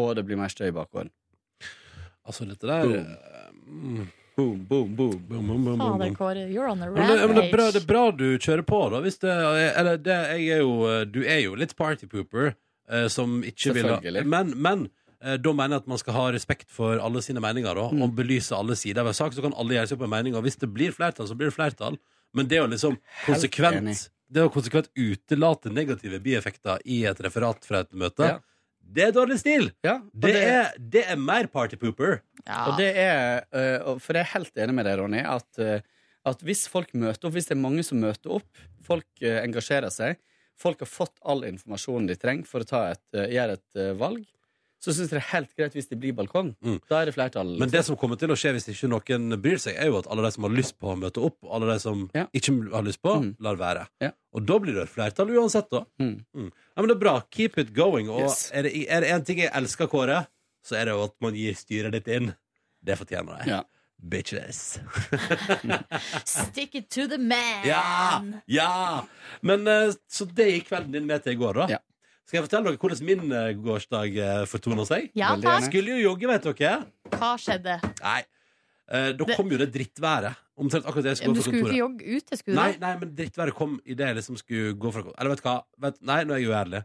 og 0.00 0.14
det 0.16 0.22
blir 0.24 0.38
mer 0.40 0.48
støy 0.48 0.70
i 0.70 0.72
bakgården. 0.72 1.10
Altså, 2.24 2.46
dette 2.48 2.64
der 2.66 2.86
Boom. 2.86 3.10
mm. 3.66 4.06
Boom, 4.36 4.64
boom, 4.68 4.94
boom. 4.96 5.12
Boom, 5.28 5.46
boom, 5.46 5.64
boom, 5.64 5.78
boom, 5.78 5.98
Fader. 5.98 6.14
Kåre, 6.16 6.46
you're 6.52 6.68
on 6.70 6.82
a 6.82 6.90
Men 6.90 7.08
det, 7.08 7.26
men 7.26 7.36
det, 7.36 7.44
er 7.46 7.52
bra, 7.52 7.70
det 7.72 7.82
er 7.82 7.86
bra 7.88 8.10
du 8.12 8.26
kjører 8.38 8.64
på, 8.68 8.80
da. 8.92 9.00
Hvis 9.00 9.18
det, 9.22 9.30
eller 9.80 9.96
det, 9.96 10.16
jeg 10.36 10.48
er 10.56 10.60
jo, 10.60 11.04
du 11.08 11.22
er 11.24 11.38
jo 11.40 11.54
litt 11.56 11.72
partypooper 11.76 12.50
eh, 12.54 13.06
som 13.12 13.38
ikke 13.44 13.72
vil 13.76 13.88
ha 13.88 13.94
Selvfølgelig. 14.00 14.26
Men, 14.28 14.52
men 14.60 14.82
eh, 14.88 15.05
da 15.42 15.52
mener 15.52 15.76
jeg 15.76 15.82
at 15.82 15.88
man 15.90 15.98
skal 15.98 16.14
ha 16.14 16.24
respekt 16.34 16.68
for 16.70 17.00
alle 17.02 17.20
sine 17.24 17.40
meninger 17.42 17.74
da, 17.74 17.88
Mm. 17.90 18.02
og 18.06 18.12
belyse 18.14 18.54
alle 18.54 18.76
sider 18.78 19.02
ved 19.04 19.16
sak. 19.18 19.32
Så 19.34 19.42
kan 19.42 19.54
alle 19.58 19.74
gjøre 19.74 19.88
seg 19.90 19.98
opp 19.98 20.04
en 20.06 20.12
mening. 20.12 20.36
Og 20.38 20.44
hvis 20.46 20.58
det 20.60 20.68
blir 20.72 20.92
flertall, 20.94 21.26
så 21.26 21.34
blir 21.36 21.50
det 21.50 21.56
flertall. 21.56 21.96
Men 22.36 22.46
det 22.50 22.60
å 22.62 22.68
liksom 22.70 22.98
konsekvent 23.26 24.08
Det 24.28 24.42
å 24.42 24.50
konsekvent 24.50 24.88
utelate 24.98 25.70
negative 25.70 26.18
bieffekter 26.18 26.80
i 26.84 27.04
et 27.06 27.18
referat 27.22 27.62
fra 27.64 27.80
et 27.84 27.92
møte, 27.94 28.24
Ja. 28.26 28.38
det 28.82 29.04
er 29.04 29.12
dårlig 29.12 29.38
stil! 29.38 29.68
Ja, 29.84 30.00
det, 30.12 30.32
Det 30.32 30.42
er, 30.42 30.72
det 30.78 31.04
er 31.12 31.16
mer 31.16 31.46
partypooper. 31.46 32.20
Ja. 32.44 32.64
Og 32.72 32.76
det 32.80 32.88
er, 32.96 33.44
øh, 33.54 33.98
for 34.00 34.14
jeg 34.18 34.22
er 34.26 34.32
helt 34.34 34.54
enig 34.56 34.74
med 34.74 34.84
deg, 34.84 34.98
Ronny, 34.98 35.20
at, 35.22 35.46
øh, 35.58 35.80
at 36.26 36.40
hvis 36.42 36.66
folk 36.68 36.90
møter 36.94 37.26
opp, 37.28 37.34
hvis 37.34 37.46
det 37.46 37.54
er 37.56 37.62
mange 37.62 37.84
som 37.84 38.00
møter 38.02 38.34
opp, 38.40 38.48
folk 38.82 39.06
engasjerer 39.22 39.90
seg, 39.94 40.16
folk 40.58 40.80
har 40.80 40.86
fått 40.90 41.14
all 41.24 41.42
informasjonen 41.46 42.08
de 42.08 42.16
trenger 42.16 42.46
for 42.46 42.60
å 42.60 42.66
ta 42.66 42.90
et, 42.90 43.06
gjøre 43.30 43.52
et 43.60 43.98
valg, 43.98 44.26
så 44.86 44.94
syns 44.94 45.10
jeg 45.10 45.16
det 45.18 45.22
er 45.24 45.30
helt 45.32 45.50
greit 45.58 45.74
hvis 45.74 45.88
det 45.90 45.96
blir 45.98 46.14
balkong. 46.14 46.52
Da 46.86 47.00
er 47.02 47.08
det 47.10 47.14
flertall. 47.16 47.48
Men 47.58 47.72
det 47.72 47.82
som 47.88 47.98
kommer 47.98 48.18
til 48.20 48.30
å 48.30 48.36
skje 48.38 48.52
hvis 48.54 48.68
ikke 48.70 48.86
noen 48.92 49.34
bryr 49.42 49.58
seg, 49.58 49.74
er 49.82 49.90
jo 49.90 49.98
at 49.98 50.06
alle 50.12 50.22
de 50.28 50.30
som 50.36 50.46
har 50.46 50.54
lyst 50.54 50.76
på 50.78 50.92
å 50.92 50.96
møte 51.00 51.24
opp, 51.26 51.36
og 51.42 51.56
alle 51.58 51.72
de 51.74 51.78
som 51.82 52.04
ikke 52.14 52.54
har 52.70 52.86
lyst 52.86 53.02
på, 53.02 53.16
lar 53.42 53.58
være. 53.58 53.86
Og 54.36 54.46
da 54.46 54.58
blir 54.62 54.78
det 54.78 54.86
flertall 54.92 55.34
uansett, 55.34 55.66
da. 55.74 55.82
Mm. 55.98 56.20
Ja, 56.46 56.78
men 56.78 56.90
det 56.92 56.96
er 56.98 57.02
bra. 57.02 57.16
Keep 57.34 57.58
it 57.58 57.74
going. 57.74 58.08
Og 58.12 58.22
Yes. 58.28 58.50
er 58.54 58.68
det 58.68 58.86
er 58.86 59.00
det 59.02 59.10
én 59.16 59.24
ting 59.26 59.42
jeg 59.42 59.50
elsker, 59.56 59.90
Kåre, 59.90 60.22
så 60.62 60.76
er 60.78 60.86
det 60.86 60.94
jo 60.94 61.02
at 61.08 61.14
man 61.24 61.34
gir 61.34 61.56
styret 61.58 61.92
ditt 61.98 62.06
inn. 62.12 62.34
Det 62.86 62.94
fortjener 63.00 63.42
jeg. 63.42 63.56
Ja. 63.56 63.62
Bitches. 63.96 64.76
Stick 66.24 66.74
it 66.74 66.90
to 66.90 67.06
the 67.08 67.18
man! 67.18 67.64
Ja! 67.64 68.22
Ja! 68.46 69.04
Men 69.40 69.66
eh, 69.66 69.92
Så 70.08 70.26
det 70.36 70.50
gikk 70.52 70.68
kvelden 70.70 70.92
din 70.94 71.06
med 71.08 71.24
til 71.24 71.32
i 71.36 71.40
går, 71.40 71.62
da. 71.62 71.78
Skal 72.26 72.40
jeg 72.40 72.46
fortelle 72.48 72.72
dere 72.72 72.80
hvordan 72.82 73.04
min 73.06 73.28
eh, 73.30 73.52
gårsdag 73.62 74.16
uh, 74.18 74.40
fortona 74.50 74.86
seg? 74.88 75.12
Ja, 75.14 75.34
Veldig 75.36 75.46
takk. 75.46 75.60
Jeg 75.62 75.70
Skulle 75.70 75.94
jo 75.94 76.08
jogge, 76.08 76.30
vet 76.32 76.48
dere. 76.48 76.72
Hva 77.14 77.28
skjedde? 77.38 77.76
Nei. 78.02 78.18
Eh, 78.86 79.12
da 79.18 79.28
kom 79.34 79.50
jo 79.50 79.58
det 79.62 79.68
drittværet. 79.74 80.42
Omtrent 80.56 80.86
akkurat 80.88 81.04
det 81.06 81.12
jeg 81.14 81.20
skulle 81.20 81.36
Du 81.36 81.40
gå 81.40 81.44
fra 81.44 81.52
skulle 81.52 81.60
jo 81.60 81.66
ikke 81.66 81.70
kontoret. 81.70 81.84
jogge 81.84 82.18
ute, 82.26 82.36
skulle 82.40 82.56
du? 82.56 82.60
Nei, 82.60 82.72
nei, 82.82 82.92
men 83.02 83.14
drittværet 83.18 83.54
kom 83.58 83.78
idet 83.84 84.10
jeg 84.10 84.18
liksom 84.18 84.38
skulle 84.40 84.74
gå 84.74 84.92
fra 84.94 85.04
kontoret. 85.04 85.18
Eller 85.20 85.34
vet 85.34 85.42
du 85.42 85.46
hva? 85.48 85.56
Vet, 85.86 85.98
nei, 86.10 86.18
nå 86.26 86.34
er 86.36 86.42
jeg 86.42 86.50
uærlig. 86.50 86.82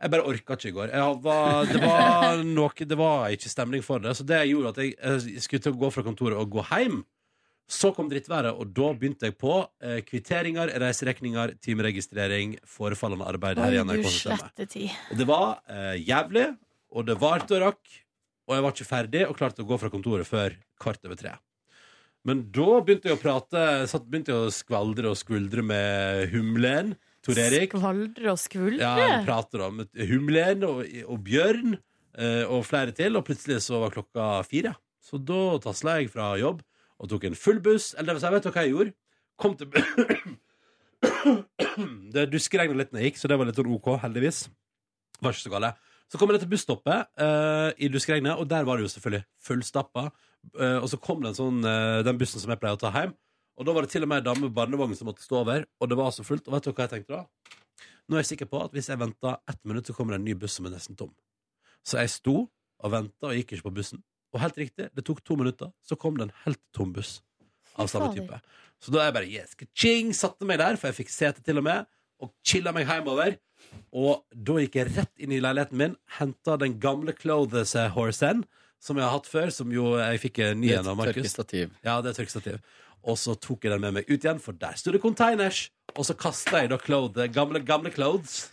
Jeg 0.00 0.12
bare 0.14 0.26
orka 0.30 0.56
ikke 0.56 0.70
i 0.70 0.74
går. 0.78 0.92
Jeg 0.96 1.16
var, 1.26 1.64
det, 1.68 1.80
var 1.84 2.42
noe, 2.58 2.86
det 2.94 2.98
var 2.98 3.34
ikke 3.36 3.52
stemning 3.52 3.82
for 3.84 4.02
det. 4.02 4.14
Så 4.16 4.24
det 4.26 4.40
gjorde 4.48 4.72
at 4.74 4.82
jeg, 4.82 4.94
jeg 5.36 5.44
skulle 5.44 5.66
til 5.66 5.74
å 5.76 5.80
gå 5.82 5.90
fra 5.94 6.06
kontoret 6.06 6.40
og 6.40 6.54
gå 6.54 6.64
hjem. 6.70 7.02
Så 7.70 7.92
kom 7.94 8.08
drittværet, 8.10 8.50
og 8.50 8.72
da 8.74 8.88
begynte 8.98 9.28
jeg 9.28 9.36
på 9.38 9.52
eh, 9.84 10.00
kvitteringer, 10.02 10.72
reiseregninger, 10.82 11.52
timeregistrering, 11.62 12.56
forefallende 12.66 13.28
arbeid 13.30 13.60
her 13.62 13.76
i 13.76 13.82
NRK-systemet. 13.84 14.64
Og 15.12 15.20
Det 15.20 15.26
var 15.28 15.60
eh, 15.70 16.00
jævlig, 16.02 16.48
og 16.90 17.06
det 17.06 17.14
varte 17.20 17.54
og 17.60 17.62
rakk. 17.68 18.00
Og 18.50 18.56
jeg 18.56 18.64
var 18.64 18.74
ikke 18.74 18.88
ferdig 18.88 19.22
og 19.28 19.36
klarte 19.38 19.62
å 19.62 19.68
gå 19.68 19.78
fra 19.78 19.90
kontoret 19.92 20.26
før 20.26 20.56
kvart 20.82 21.06
over 21.06 21.20
tre. 21.20 21.36
Men 22.26 22.42
da 22.52 22.80
begynte 22.82 23.08
jeg 23.08 23.16
å 23.16 23.20
prate 23.20 23.62
satt, 23.88 24.08
begynte 24.10 24.34
jeg 24.34 24.48
å 24.48 24.52
skvaldre 24.52 25.12
og 25.12 25.20
skvuldre 25.20 25.62
med 25.64 26.34
Humlen. 26.34 26.96
Tor 27.24 27.38
Erik. 27.38 27.76
Skvaldre 27.76 28.32
og 28.32 28.40
skvuldre? 28.40 28.82
Ja, 28.82 29.20
prater 29.28 29.62
om 29.68 29.84
Humlen 29.94 30.66
og, 30.66 30.82
og 31.06 31.22
Bjørn 31.24 31.76
eh, 31.76 32.42
og 32.48 32.66
flere 32.68 32.96
til. 32.96 33.14
Og 33.16 33.24
plutselig 33.28 33.62
så 33.64 33.80
var 33.84 33.94
klokka 33.94 34.32
fire. 34.48 34.74
Så 35.04 35.22
da 35.22 35.60
tasla 35.62 36.00
jeg 36.00 36.10
fra 36.12 36.34
jobb 36.40 36.60
og 37.00 37.10
tok 37.10 37.28
en 37.28 37.38
full 37.38 37.60
buss. 37.64 37.92
Eller 37.98 38.16
det 38.16 38.22
si, 38.22 38.32
vet 38.34 38.46
du 38.46 38.50
hva 38.52 38.64
jeg 38.64 38.74
gjorde? 38.74 38.96
Kom 39.40 39.56
til 39.56 39.70
Det 42.14 42.26
duskregna 42.28 42.76
litt 42.76 42.90
når 42.92 43.00
jeg 43.00 43.12
gikk, 43.12 43.20
så 43.22 43.30
det 43.30 43.38
var 43.40 43.48
litt 43.48 43.58
sånn 43.58 43.72
OK, 43.72 43.94
heldigvis. 44.02 44.42
Var 45.20 45.34
ikke 45.34 45.46
så 45.46 45.54
gale. 45.54 45.70
Så 46.10 46.18
kom 46.18 46.32
jeg 46.32 46.42
til 46.42 46.50
busstoppet 46.50 47.06
uh, 47.22 47.70
i 47.78 47.88
duskregnet, 47.92 48.34
og 48.34 48.48
der 48.50 48.66
var 48.66 48.76
det 48.76 48.88
jo 48.88 48.92
selvfølgelig 48.96 49.24
fullstappa. 49.46 50.08
Uh, 50.56 50.78
og 50.80 50.88
så 50.90 50.98
kom 51.00 51.22
det 51.22 51.36
sånn, 51.38 51.60
uh, 51.62 52.00
den 52.06 52.18
bussen 52.20 52.42
som 52.42 52.52
jeg 52.52 52.60
pleier 52.60 52.76
å 52.76 52.82
ta 52.82 52.90
hjem. 52.96 53.14
Og 53.60 53.68
da 53.68 53.74
var 53.76 53.84
det 53.84 53.92
til 53.92 54.04
og 54.04 54.10
med 54.10 54.22
ei 54.22 54.26
dame 54.26 54.48
med 54.48 54.56
barnevogn 54.56 54.96
som 54.98 55.10
måtte 55.10 55.22
stå 55.22 55.42
over. 55.42 55.66
Og 55.80 55.90
det 55.90 55.98
var 56.00 56.14
så 56.16 56.24
fullt. 56.26 56.48
Og 56.48 56.56
vet 56.56 56.66
du 56.66 56.72
hva 56.72 56.86
jeg 56.86 56.94
tenkte 56.96 57.20
da? 57.20 57.56
Nå 58.08 58.16
er 58.16 58.24
jeg 58.24 58.32
sikker 58.32 58.48
på 58.50 58.62
at 58.64 58.72
hvis 58.74 58.88
jeg 58.90 58.98
venter 58.98 59.36
ett 59.52 59.60
minutt, 59.68 59.86
så 59.86 59.94
kommer 59.94 60.16
det 60.16 60.22
en 60.22 60.26
ny 60.26 60.34
buss 60.40 60.56
som 60.58 60.66
er 60.66 60.74
nesten 60.74 60.98
tom. 60.98 61.12
Så 61.86 62.00
jeg 62.00 62.10
sto 62.10 62.36
og 62.80 62.92
venta 62.92 63.30
og 63.30 63.36
gikk 63.36 63.54
ikke 63.54 63.68
på 63.68 63.76
bussen. 63.76 64.02
Og 64.30 64.42
helt 64.44 64.58
riktig, 64.60 64.88
det 64.94 65.04
tok 65.06 65.22
to 65.26 65.36
minutter, 65.38 65.72
så 65.82 65.96
kom 65.98 66.18
det 66.18 66.28
en 66.28 66.36
helt 66.44 66.60
tom 66.76 66.92
buss 66.94 67.18
av 67.80 67.88
samme 67.90 68.12
type. 68.14 68.38
Så 68.80 68.92
da 68.94 69.02
er 69.02 69.10
jeg 69.10 69.16
bare 69.16 69.30
yes, 69.30 69.56
ching, 69.76 70.12
satte 70.16 70.46
meg 70.48 70.60
der, 70.62 70.78
for 70.80 70.90
jeg 70.90 71.00
fikk 71.02 71.10
sete 71.12 71.42
til 71.44 71.60
og 71.60 71.66
med, 71.66 71.88
og 72.20 72.30
chilla 72.46 72.72
meg 72.76 72.88
hjemover. 72.88 73.36
Og 73.92 74.22
da 74.32 74.56
gikk 74.62 74.78
jeg 74.78 74.92
rett 74.94 75.22
inn 75.24 75.34
i 75.34 75.40
leiligheten 75.42 75.80
min, 75.80 75.96
henta 76.20 76.56
den 76.60 76.78
gamle 76.80 77.12
Clothes 77.16 77.74
Horsen, 77.96 78.44
som 78.80 78.96
jeg 78.96 79.04
har 79.04 79.12
hatt 79.18 79.28
før, 79.28 79.50
som 79.52 79.72
jo 79.74 79.96
jeg 79.98 80.22
fikk 80.22 80.40
ny 80.56 80.70
Det 80.70 80.76
er 80.78 80.80
en 80.84 80.92
av 80.94 80.96
Markus. 80.96 81.34
Ja, 81.84 81.98
det 82.00 82.14
er 82.14 82.22
tørkestativ. 82.22 82.62
Og 83.00 83.16
så 83.20 83.34
tok 83.40 83.64
jeg 83.64 83.74
den 83.74 83.82
med 83.84 83.98
meg 83.98 84.08
ut 84.08 84.16
igjen, 84.20 84.40
for 84.40 84.56
der 84.56 84.76
sto 84.80 84.92
det 84.94 85.02
containers. 85.02 85.66
Og 85.96 86.06
så 86.08 86.16
kasta 86.16 86.62
jeg 86.62 86.70
da 86.72 86.78
clothes, 86.80 87.32
gamle, 87.34 87.60
gamle 87.64 87.92
clothes. 87.92 88.46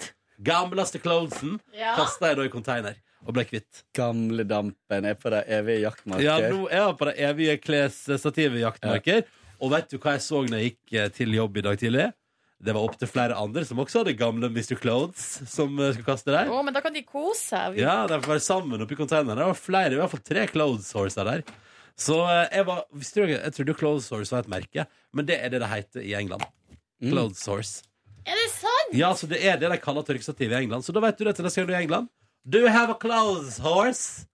Gamleste 0.43 0.99
clothesen 1.01 1.59
Ja. 1.73 1.95
kasta 1.97 2.27
jeg 2.29 2.37
da 2.37 2.43
i 2.45 2.51
container 2.53 2.95
og 3.27 3.35
ble 3.35 3.43
kvitt. 3.49 3.83
Gamle 3.97 4.45
dampen 4.47 5.05
er 5.09 5.17
på 5.19 5.29
det 5.33 5.43
evige 5.51 5.81
jaktmarker. 5.83 6.23
Ja, 6.23 6.37
nå 6.53 6.69
er 6.71 6.85
han 6.87 6.95
på 6.99 7.09
det 7.09 7.17
evige 7.27 7.57
klesstativet 7.59 8.61
jaktmarker. 8.63 9.25
Og 9.59 9.71
vet 9.73 9.89
du 9.91 9.97
hva 9.97 10.13
jeg 10.15 10.23
så 10.23 10.43
når 10.45 10.61
jeg 10.61 10.71
gikk 10.71 10.95
eh, 11.01 11.09
til 11.17 11.33
jobb 11.35 11.57
i 11.59 11.63
dag 11.65 11.79
tidlig? 11.81 12.07
Det 12.57 12.73
var 12.73 12.87
opptil 12.87 13.09
flere 13.11 13.35
andre 13.37 13.61
som 13.69 13.77
også 13.83 13.99
hadde 14.01 14.15
gamle 14.17 14.47
Mr. 14.49 14.77
Clothes 14.81 15.25
som 15.51 15.75
eh, 15.77 15.91
skulle 15.93 16.07
kaste 16.07 16.31
der. 16.33 16.49
Å, 16.49 16.61
men 16.65 16.73
da 16.73 16.81
kan 16.81 16.95
de 16.95 17.03
kose 17.05 17.43
seg. 17.51 17.75
Vi- 17.75 17.83
Ja, 17.83 17.99
de 18.09 18.17
får 18.23 18.33
være 18.37 18.45
sammen 18.47 18.81
oppi 18.85 18.97
containeren. 18.97 19.37
Det 19.37 19.49
var 19.51 19.59
flere, 19.59 19.93
i 19.93 19.99
hvert 19.99 20.13
fall 20.15 20.23
tre 20.25 20.45
Clothes 20.49 20.89
Horser 20.97 21.27
der. 21.29 21.43
Så 21.97 22.17
eh, 22.29 22.47
jeg 22.59 22.65
var 22.69 22.83
visste 22.93 23.25
du, 23.25 23.33
Jeg 23.35 23.53
trodde 23.57 23.77
Clothes 23.77 24.09
Horse 24.13 24.33
var 24.33 24.45
et 24.45 24.51
merke, 24.55 24.87
men 25.13 25.25
det 25.29 25.37
er 25.41 25.53
det 25.53 25.61
det 25.65 25.69
heter 25.73 26.05
i 26.05 26.13
England. 26.17 26.45
Mm. 27.01 27.11
Clothes 27.11 27.45
Horse. 27.49 27.83
Er 28.27 28.35
det 28.37 28.47
sant? 28.53 28.93
Ja, 28.97 29.13
så 29.17 29.25
det 29.29 29.41
er 29.45 29.57
det 29.61 29.69
de 29.73 29.77
kaller 29.81 30.03
tørkestativ 30.05 30.51
i 30.53 30.57
England. 30.61 30.83
Så 30.85 30.93
da 30.93 31.01
vet 31.03 31.17
du 31.17 31.25
det 31.25 31.35
til 31.37 31.45
neste 31.47 31.61
gang 31.61 31.69
du 31.69 31.73
er 31.75 31.79
i 31.81 31.85
England. 31.85 32.09
Do 32.47 32.59
you 32.63 32.71
have 32.71 32.89
a 32.89 32.95
clothes 32.95 33.57
horse? 33.59 34.25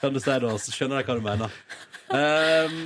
Kan 0.00 0.14
du 0.14 0.18
si 0.18 0.32
da, 0.42 0.48
så 0.58 0.72
skjønner 0.74 0.98
jeg 0.98 1.06
hva 1.06 1.14
du 1.14 1.22
mener. 1.22 1.52
Um, 2.10 2.78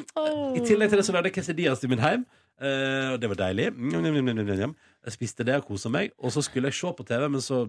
I 0.58 0.60
tillegg 0.66 0.90
til 0.92 1.00
det 1.00 1.06
så 1.06 1.14
lagde 1.14 1.30
jeg 1.30 1.38
quesadillas 1.38 1.84
i 1.86 1.88
min 1.88 2.02
heim. 2.02 2.26
Uh, 2.60 3.14
og 3.14 3.22
det 3.22 3.30
var 3.32 3.38
deilig. 3.46 3.70
Njam, 3.72 4.04
njam, 4.04 4.42
njam. 4.44 4.74
Jeg 5.06 5.14
spiste 5.14 5.46
det 5.48 5.56
og 5.56 5.64
kosa 5.70 5.88
meg. 5.88 6.12
Og 6.20 6.34
så 6.34 6.42
skulle 6.44 6.68
jeg 6.68 6.76
se 6.76 6.92
på 6.98 7.06
TV, 7.08 7.24
men 7.32 7.40
så 7.40 7.64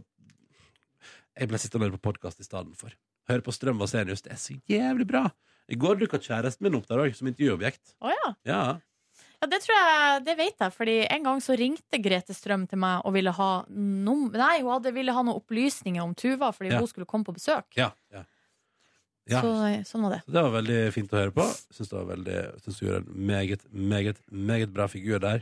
Jeg 1.40 1.50
ble 1.52 1.60
sittende 1.60 1.92
på 1.96 2.02
podkast 2.10 2.40
i 2.44 2.48
stedet 2.48 2.76
for. 2.80 2.92
Høre 3.32 3.44
på 3.44 3.52
Strøm 3.56 3.80
og 3.84 3.90
Senius. 3.92 4.22
Det 4.24 4.32
er 4.36 4.40
så 4.40 4.60
jævlig 4.72 5.08
bra. 5.08 5.24
I 5.72 5.76
går 5.80 5.98
dukka 6.00 6.20
kjæresten 6.20 6.68
min 6.68 6.76
opp 6.78 6.88
der 6.88 7.00
òg, 7.04 7.16
som 7.16 7.28
intervjuobjekt. 7.32 7.96
Oh, 8.00 8.12
ja. 8.12 8.30
Ja. 8.48 8.62
Ja, 9.42 9.48
det 9.52 9.60
tror 9.66 9.76
jeg, 9.78 10.22
det 10.26 10.36
vet 10.40 10.64
jeg, 10.64 10.74
fordi 10.74 10.96
en 11.12 11.24
gang 11.28 11.42
så 11.44 11.56
ringte 11.60 12.00
Grete 12.02 12.34
Strøm 12.36 12.68
til 12.72 12.80
meg 12.82 13.02
og 13.06 13.14
ville 13.18 13.34
ha 13.36 13.50
num 13.70 14.30
Nei, 14.34 14.62
hun 14.62 14.72
hadde, 14.78 14.94
ville 14.96 15.14
ha 15.16 15.24
noen 15.26 15.40
opplysninger 15.42 16.04
om 16.04 16.16
Tuva 16.18 16.52
fordi 16.56 16.72
Ja. 16.74 16.80
hun 16.80 16.88
skulle 16.88 17.06
komme 17.10 17.28
på 17.28 17.36
besøk. 17.36 17.68
Ja, 17.78 17.92
ja. 18.14 18.24
Ja. 19.26 19.40
Så, 19.42 19.50
sånn 19.90 20.04
var 20.06 20.12
det. 20.14 20.22
Så 20.28 20.34
det 20.36 20.42
var 20.46 20.52
veldig 20.54 20.80
fint 20.94 21.14
å 21.14 21.18
høre 21.18 21.34
på. 21.34 21.46
Syns 21.74 21.90
det 21.90 21.98
var 21.98 22.10
veldig 22.12 22.40
Syns 22.62 22.78
du 22.78 22.84
gjorde 22.86 23.00
en 23.02 23.26
meget, 23.26 23.64
meget, 23.74 24.20
meget 24.30 24.74
bra 24.76 24.86
figur 24.92 25.18
der. 25.24 25.42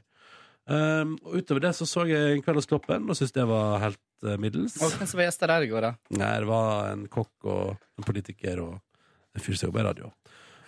Um, 0.63 1.17
og 1.27 1.41
utover 1.41 1.59
det 1.65 1.73
så 1.75 1.83
så 1.83 2.05
jeg 2.07 2.37
En 2.37 2.43
kveld 2.45 2.55
hos 2.61 2.69
Kloppen 2.69 3.09
og 3.11 3.17
syntes 3.19 3.33
det 3.35 3.43
var 3.49 3.81
helt 3.83 3.99
uh, 4.23 4.37
middels. 4.39 4.77
Og 4.79 4.93
hvem 4.95 5.09
som 5.11 5.19
var 5.19 5.27
gjester 5.27 5.51
der 5.51 5.65
i 5.65 5.67
går, 5.67 5.83
da? 5.83 5.91
Nei, 6.15 6.31
det 6.39 6.47
var 6.47 6.93
en 6.93 7.03
kokk 7.11 7.49
og 7.51 7.73
en 7.99 8.07
politiker 8.07 8.61
og 8.63 8.77
en 9.35 9.43
fyr 9.43 9.57
som 9.59 9.67
jobber 9.67 9.83
i 9.83 9.87
radio. 9.89 10.13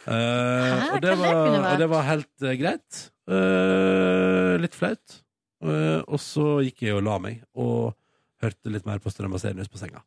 Uh, 0.06 0.95
og, 0.95 0.99
det 1.01 1.14
var, 1.18 1.32
kunne 1.34 1.62
og 1.74 1.80
det 1.82 1.89
var 1.91 2.08
helt 2.10 2.45
uh, 2.45 2.56
greit. 2.60 3.03
Uh, 3.30 4.56
litt 4.62 4.78
flaut. 4.78 5.22
Uh, 5.66 6.01
og 6.06 6.20
så 6.22 6.60
gikk 6.66 6.86
jeg 6.86 6.97
og 6.97 7.06
la 7.08 7.16
meg 7.22 7.41
og 7.58 7.95
hørte 8.43 8.74
litt 8.74 8.86
mer 8.86 9.01
på 9.01 9.14
Strøm 9.14 9.34
og 9.38 9.41
Seriøs 9.41 9.72
på 9.72 9.82
senga. 9.82 10.03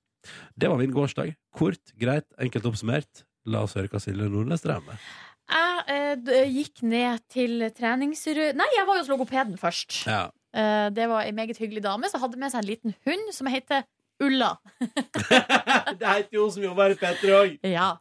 Det 0.58 0.70
var 0.70 0.78
min 0.80 0.92
gårsdag. 0.94 1.32
Kort, 1.56 1.94
greit, 1.98 2.28
enkelt 2.38 2.66
oppsummert. 2.68 3.24
La 3.48 3.64
oss 3.64 3.76
høre 3.78 3.90
hva 3.90 4.00
Silje 4.02 4.28
Nordnes 4.28 4.64
drev 4.64 4.84
med. 4.86 5.06
Jeg 5.48 5.84
eh, 5.94 6.16
d- 6.20 6.40
gikk 6.52 6.82
ned 6.84 7.22
til 7.32 7.62
treningsru... 7.72 8.50
Nei, 8.58 8.66
jeg 8.76 8.84
var 8.84 8.98
jo 8.98 9.04
hos 9.04 9.08
logopeden 9.12 9.56
først. 9.60 10.02
Ja. 10.04 10.26
Eh, 10.52 10.88
det 10.92 11.06
var 11.08 11.24
ei 11.24 11.32
meget 11.36 11.60
hyggelig 11.60 11.82
dame 11.86 12.10
som 12.12 12.20
hadde 12.20 12.40
med 12.40 12.52
seg 12.52 12.60
en 12.60 12.68
liten 12.68 12.96
hund 13.08 13.32
som 13.32 13.48
heter 13.48 13.86
Ulla. 14.24 14.56
det 14.82 16.04
heter 16.04 16.34
jo 16.34 16.44
hun 16.48 16.52
som 16.58 16.66
jobber 16.66 16.92
i 16.92 16.98
P3 17.00 17.32
òg. 17.38 17.56
Ja. 17.70 17.94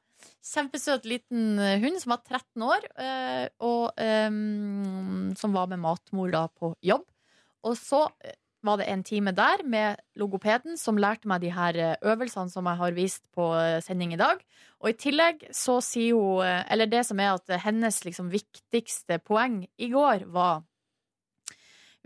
Kjempesøt 0.48 1.06
liten 1.10 1.60
eh, 1.60 1.78
hund 1.84 2.00
som 2.00 2.16
var 2.16 2.24
13 2.24 2.64
år, 2.64 2.90
eh, 3.04 3.46
og 3.68 3.98
ehm, 4.00 5.34
som 5.38 5.56
var 5.56 5.68
med 5.72 5.82
matmor 5.84 6.32
da 6.32 6.46
på 6.48 6.72
jobb. 6.86 7.04
Og 7.68 7.76
så 7.80 8.06
eh, 8.24 8.38
var 8.66 8.80
det 8.80 8.88
en 8.90 9.04
time 9.04 9.32
der 9.36 9.64
med 9.64 10.00
logopeden 10.16 10.78
som 10.80 10.98
lærte 11.00 11.30
meg 11.30 11.44
de 11.44 11.52
her 11.54 11.78
eh, 11.78 11.96
øvelsene 12.02 12.52
som 12.52 12.66
jeg 12.70 12.82
har 12.82 12.96
vist 12.96 13.24
på 13.36 13.52
eh, 13.60 13.82
sending 13.84 14.16
i 14.16 14.22
dag. 14.22 14.42
Og 14.82 14.92
i 14.92 14.98
tillegg 14.98 15.46
så 15.56 15.80
sier 15.84 16.16
hun 16.18 16.46
eh, 16.46 16.64
Eller 16.72 16.90
det 16.90 17.04
som 17.08 17.20
er 17.20 17.36
at 17.36 17.50
eh, 17.50 17.62
hennes 17.64 18.02
liksom 18.06 18.32
viktigste 18.34 19.20
poeng 19.20 19.66
i 19.78 19.92
går 19.94 20.28
var 20.34 20.66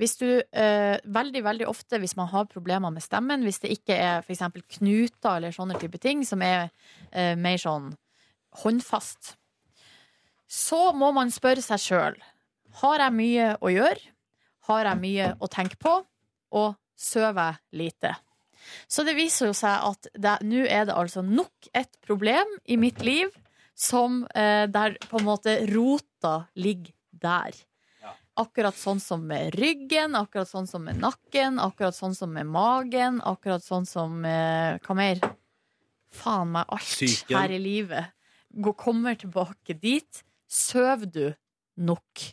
hvis 0.01 0.15
du 0.17 0.25
eh, 0.41 0.97
veldig, 1.13 1.43
veldig 1.45 1.65
ofte 1.69 1.99
hvis 2.01 2.15
man 2.17 2.31
har 2.31 2.47
problemer 2.49 2.89
med 2.89 3.03
stemmen, 3.05 3.43
hvis 3.45 3.61
det 3.61 3.69
ikke 3.75 3.93
er 3.93 4.25
eksempel 4.25 4.63
knuter 4.65 5.35
eller 5.35 5.53
sånne 5.53 5.77
type 5.77 5.99
ting 6.01 6.23
som 6.25 6.41
er 6.41 6.71
eh, 7.11 7.35
mer 7.37 7.59
sånn 7.61 7.91
håndfast, 8.63 9.35
så 10.51 10.91
må 10.93 11.13
man 11.15 11.31
spørre 11.31 11.63
seg 11.63 11.79
sjøl 11.79 12.17
Har 12.81 12.99
jeg 12.99 13.15
mye 13.15 13.45
å 13.63 13.71
gjøre? 13.71 14.01
Har 14.67 14.89
jeg 14.89 14.99
mye 14.99 15.29
å 15.39 15.47
tenke 15.51 15.79
på? 15.79 15.93
Og 16.51 16.75
sover 16.99 17.53
jeg 17.53 17.79
lite? 17.83 18.11
Så 18.87 19.03
det 19.07 19.15
viser 19.17 19.49
jo 19.49 19.55
seg 19.57 19.87
at 19.87 20.43
nå 20.45 20.65
er 20.67 20.85
det 20.87 20.95
altså 20.95 21.23
nok 21.25 21.71
et 21.73 21.91
problem 22.05 22.47
i 22.69 22.77
mitt 22.79 23.01
liv 23.03 23.31
som 23.75 24.21
eh, 24.35 24.67
der 24.69 24.97
på 25.09 25.19
en 25.19 25.27
måte 25.27 25.55
rota 25.71 26.45
ligger 26.53 26.93
der. 27.11 27.55
Akkurat 28.41 28.77
sånn 28.77 29.01
som 29.03 29.25
med 29.27 29.55
ryggen, 29.59 30.15
akkurat 30.15 30.49
sånn 30.49 30.69
som 30.69 30.85
med 30.87 31.01
nakken, 31.01 31.59
akkurat 31.59 31.97
sånn 31.97 32.15
som 32.15 32.31
med 32.33 32.47
magen, 32.47 33.19
akkurat 33.27 33.63
sånn 33.65 33.85
som 33.89 34.13
med 34.23 34.79
Hva 34.85 34.95
mer? 34.97 35.21
Faen 36.11 36.53
meg 36.53 36.71
alt 36.71 36.87
Syken. 36.87 37.37
her 37.37 37.53
i 37.55 37.59
livet. 37.61 38.15
Gå, 38.51 38.73
kommer 38.75 39.15
tilbake 39.19 39.77
dit. 39.79 40.23
Søv 40.51 41.07
du 41.11 41.25
nok? 41.79 42.27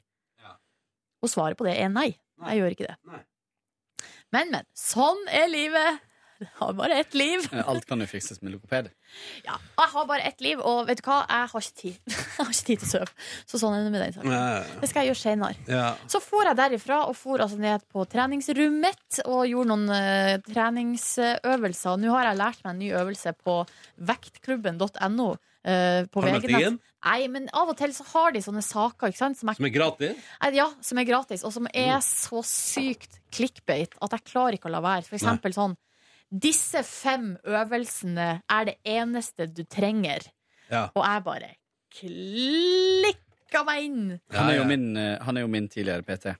Og 1.22 1.30
svaret 1.30 1.58
på 1.58 1.66
det 1.66 1.78
er 1.78 1.90
nei. 1.90 2.12
Jeg 2.46 2.60
gjør 2.60 2.74
ikke 2.74 2.90
det. 2.90 2.98
Men, 4.34 4.52
men. 4.52 4.68
Sånn 4.76 5.24
er 5.34 5.48
livet. 5.50 6.04
Jeg 6.38 6.50
har 6.60 6.74
bare 6.78 7.00
ett 7.02 7.14
liv. 7.18 7.42
Alt 7.66 7.86
kan 7.88 7.98
jo 7.98 8.06
fikses 8.06 8.38
med 8.44 8.52
logoped. 8.54 8.92
Ja, 9.42 9.56
jeg 9.58 9.90
har 9.90 10.04
bare 10.06 10.22
ett 10.28 10.42
liv, 10.44 10.60
og 10.62 10.84
vet 10.86 11.00
du 11.00 11.08
hva? 11.08 11.24
Jeg 11.26 11.50
har 11.50 11.64
ikke 11.64 11.80
tid. 11.80 11.96
Jeg 12.38 12.44
har 12.44 12.52
ikke 12.52 12.66
tid 12.68 12.82
til 12.84 12.86
å 12.86 12.90
sove. 12.92 13.26
Så 13.50 13.58
sånn 13.58 13.74
er 13.74 13.82
det 13.82 13.90
med 13.90 14.04
den 14.04 14.14
saken. 14.14 14.34
Ja. 14.36 14.78
Det 14.78 14.90
skal 14.92 15.02
jeg 15.02 15.10
gjøre 15.10 15.20
senere. 15.24 15.64
Ja. 15.66 15.88
Så 16.06 16.20
for 16.22 16.46
jeg 16.46 16.58
derifra 16.60 17.00
og 17.10 17.16
for 17.18 17.42
altså 17.42 17.58
ned 17.58 17.82
på 17.90 18.04
treningsrommet 18.12 19.18
og 19.24 19.40
gjorde 19.50 19.72
noen 19.72 19.90
uh, 19.90 20.36
treningsøvelser. 20.46 21.98
Nå 21.98 22.14
har 22.14 22.28
jeg 22.30 22.38
lært 22.38 22.62
meg 22.62 22.70
en 22.76 22.82
ny 22.84 22.92
øvelse 23.00 23.34
på 23.42 23.58
vektklubben.no. 24.12 25.28
eh, 25.64 26.04
på 26.10 26.22
Har 26.22 26.40
du 26.40 26.54
inn? 26.58 26.78
Nei, 27.04 27.28
men 27.30 27.48
av 27.56 27.70
og 27.72 27.76
til 27.78 27.92
så 27.94 28.04
har 28.12 28.32
de 28.34 28.42
sånne 28.42 28.62
saker 28.64 29.12
ikke 29.12 29.20
sant, 29.20 29.38
som, 29.38 29.52
Som 29.54 29.68
er 29.68 29.74
gratis? 29.74 30.16
Nei, 30.42 30.50
Ja, 30.58 30.68
som 30.84 30.98
er 30.98 31.06
gratis, 31.08 31.44
og 31.46 31.54
som 31.54 31.68
er 31.72 31.98
så 32.04 32.42
sykt 32.46 33.20
clickbait 33.34 33.94
at 34.02 34.16
jeg 34.16 34.26
klarer 34.26 34.58
ikke 34.58 34.70
å 34.70 34.74
la 34.74 34.82
være. 34.84 35.06
For 35.08 35.18
eksempel 35.20 35.54
sånn 35.56 35.76
Disse 36.28 36.82
fem 36.84 37.38
øvelsene 37.48 38.42
er 38.44 38.66
det 38.68 38.74
eneste 38.84 39.46
du 39.48 39.62
trenger. 39.64 40.26
Ja. 40.68 40.90
Og 40.92 41.00
jeg 41.00 41.24
bare 41.24 41.54
klikka 41.96 43.62
meg 43.64 43.86
inn. 43.86 44.02
Han 44.36 44.50
er 44.50 44.58
jo 44.58 44.66
min, 44.68 44.90
eh, 45.00 45.16
han 45.24 45.38
er 45.38 45.46
jo 45.46 45.48
min 45.48 45.68
tidligere 45.72 46.04
PT. 46.04 46.34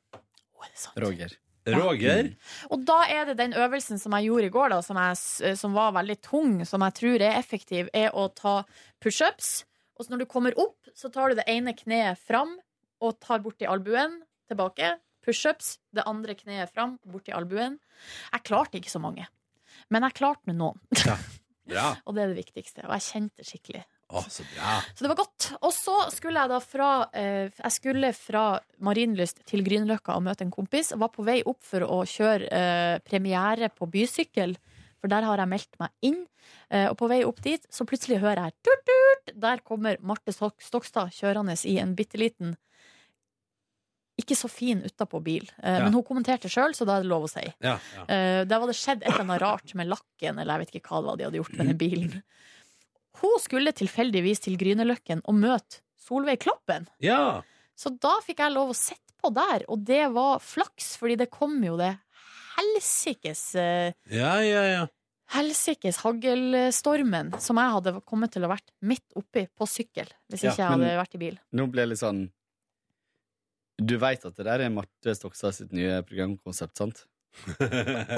Roger. 1.01 1.33
Roger? 1.77 2.31
Og 2.73 2.85
da 2.89 2.99
er 3.11 3.29
det 3.29 3.39
den 3.41 3.57
øvelsen 3.59 4.01
som 4.01 4.15
jeg 4.17 4.29
gjorde 4.29 4.49
i 4.49 4.53
går, 4.55 4.73
da, 4.75 4.81
som, 4.85 5.01
jeg, 5.03 5.57
som 5.61 5.77
var 5.77 5.97
veldig 5.99 6.19
tung, 6.25 6.55
som 6.69 6.85
jeg 6.87 6.97
tror 7.01 7.25
er 7.27 7.39
effektiv, 7.39 7.91
er 7.97 8.15
å 8.17 8.29
ta 8.33 8.63
pushups. 9.03 9.63
Og 9.99 10.07
så 10.07 10.15
når 10.15 10.23
du 10.23 10.31
kommer 10.31 10.57
opp, 10.61 10.79
så 10.97 11.11
tar 11.13 11.31
du 11.31 11.41
det 11.41 11.49
ene 11.51 11.75
kneet 11.77 12.21
fram 12.23 12.57
og 13.05 13.19
tar 13.23 13.43
borti 13.45 13.69
albuen. 13.69 14.21
Tilbake. 14.49 14.95
Pushups. 15.27 15.77
Det 15.93 16.07
andre 16.09 16.33
kneet 16.39 16.73
fram, 16.73 16.97
borti 17.05 17.35
albuen. 17.37 17.77
Jeg 18.33 18.47
klarte 18.49 18.79
ikke 18.81 18.93
så 18.95 19.03
mange. 19.03 19.27
Men 19.93 20.07
jeg 20.07 20.17
klarte 20.21 20.49
med 20.49 20.57
noen. 20.61 20.81
Ja. 21.69 21.93
Og 22.07 22.17
det 22.17 22.25
er 22.25 22.33
det 22.33 22.41
viktigste. 22.41 22.87
Og 22.87 22.95
jeg 22.97 23.09
kjente 23.11 23.45
skikkelig 23.45 23.85
Å, 24.09 24.23
så 24.33 24.45
bra. 24.55 24.77
Så 24.97 25.05
det 25.05 25.11
var 25.13 25.19
godt. 25.21 25.49
Og 25.61 25.73
så 25.77 25.97
skulle 26.15 26.41
jeg 26.41 26.49
da 26.55 26.59
fra 26.65 26.87
eh, 27.13 27.51
Jeg 27.59 27.75
skulle 27.75 28.09
fra 28.17 28.45
Marienlyst 28.81 29.43
til 29.51 29.61
Grünerløkka 29.67 30.15
og 30.17 30.25
møte 30.25 30.47
en 30.47 30.53
kompis. 30.55 30.95
Og 30.97 31.03
var 31.03 31.13
på 31.13 31.27
vei 31.27 31.43
opp 31.45 31.61
for 31.69 31.85
å 31.85 31.99
kjøre 32.09 32.49
eh, 32.49 32.95
premiere 33.05 33.69
på 33.75 33.89
bysykkel. 33.93 34.57
For 34.99 35.13
der 35.13 35.27
har 35.29 35.39
jeg 35.43 35.53
meldt 35.53 35.77
meg 35.83 35.93
inn. 36.09 36.23
Eh, 36.73 36.87
og 36.89 36.97
på 37.03 37.11
vei 37.13 37.21
opp 37.29 37.43
dit, 37.45 37.67
så 37.71 37.85
plutselig 37.87 38.23
hører 38.23 38.49
jeg 38.49 38.57
tut, 38.65 38.89
tut, 38.89 39.35
Der 39.45 39.61
kommer 39.61 40.01
Marte 40.01 40.33
Stokstad 40.33 41.13
kjørende 41.13 41.59
i 41.69 41.77
en 41.83 41.93
bitte 41.99 42.17
liten 42.21 42.57
ikke 44.19 44.35
så 44.35 44.49
fin 44.51 44.81
utapå 44.83 45.21
bil. 45.23 45.45
Eh, 45.63 45.77
Ja. 45.79 45.85
Men 45.85 45.93
hun 45.95 46.03
kommenterte 46.03 46.49
sjøl, 46.51 46.73
så 46.75 46.85
da 46.89 46.97
er 46.99 47.05
det 47.05 47.11
lov 47.13 47.29
å 47.29 47.31
si. 47.31 47.45
Ja, 47.63 47.77
ja. 47.95 48.03
Eh, 48.09 48.45
Der 48.51 48.59
var 48.59 48.67
det 48.67 48.75
skjedd 48.75 49.05
et 49.05 49.13
eller 49.13 49.21
annet 49.29 49.41
rart 49.45 49.75
med 49.79 49.87
lakken, 49.93 50.41
eller 50.41 50.57
jeg 50.59 50.65
vet 50.65 50.75
ikke 50.81 50.91
hva 50.91 50.99
det 51.05 51.07
var 51.13 51.17
de 51.21 51.25
hadde 51.29 51.39
gjort 51.39 51.57
med 51.61 51.67
den 51.71 51.79
bilen. 51.79 52.23
Hun 53.23 53.39
skulle 53.43 53.75
tilfeldigvis 53.77 54.45
til 54.45 54.59
Grünerløkken 54.61 55.25
og 55.27 55.39
møte 55.39 55.83
Solveig 56.09 56.41
Kloppen. 56.45 56.87
Ja. 57.05 57.43
Så 57.79 57.93
da 58.01 58.17
fikk 58.25 58.41
jeg 58.43 58.55
lov 58.55 58.73
å 58.73 58.77
sitte 58.77 59.15
på 59.19 59.31
der, 59.35 59.65
og 59.67 59.83
det 59.87 60.05
var 60.15 60.39
flaks, 60.43 60.93
fordi 61.01 61.19
det 61.19 61.31
kom 61.35 61.57
jo 61.65 61.75
det 61.81 61.97
helsikes 62.59 63.43
eh, 63.59 63.93
Ja, 64.15 64.39
ja, 64.43 64.63
ja. 64.69 64.87
Helsikes 65.35 65.99
haglstormen 66.01 67.35
som 67.43 67.61
jeg 67.61 67.75
hadde 67.75 67.93
kommet 68.09 68.33
til 68.33 68.47
å 68.47 68.51
vært 68.51 68.71
midt 68.81 69.05
oppi 69.19 69.45
på 69.53 69.69
sykkel, 69.69 70.09
hvis 70.31 70.47
Ja, 70.47 70.55
ikke 70.55 70.63
jeg 70.63 70.73
hadde 70.73 70.95
vært 71.03 71.17
i 71.19 71.21
bil. 71.21 71.39
Nå 71.53 71.69
ble 71.69 71.85
det 71.85 71.93
litt 71.93 72.03
sånn 72.03 72.23
Du 73.79 73.99
veit 74.01 74.25
at 74.25 74.39
det 74.39 74.47
der 74.49 74.65
er 74.65 74.73
Marte 74.75 75.15
Stokstad 75.15 75.59
sitt 75.59 75.75
nye 75.77 76.01
programkonsept, 76.07 76.79
sant? 76.81 77.05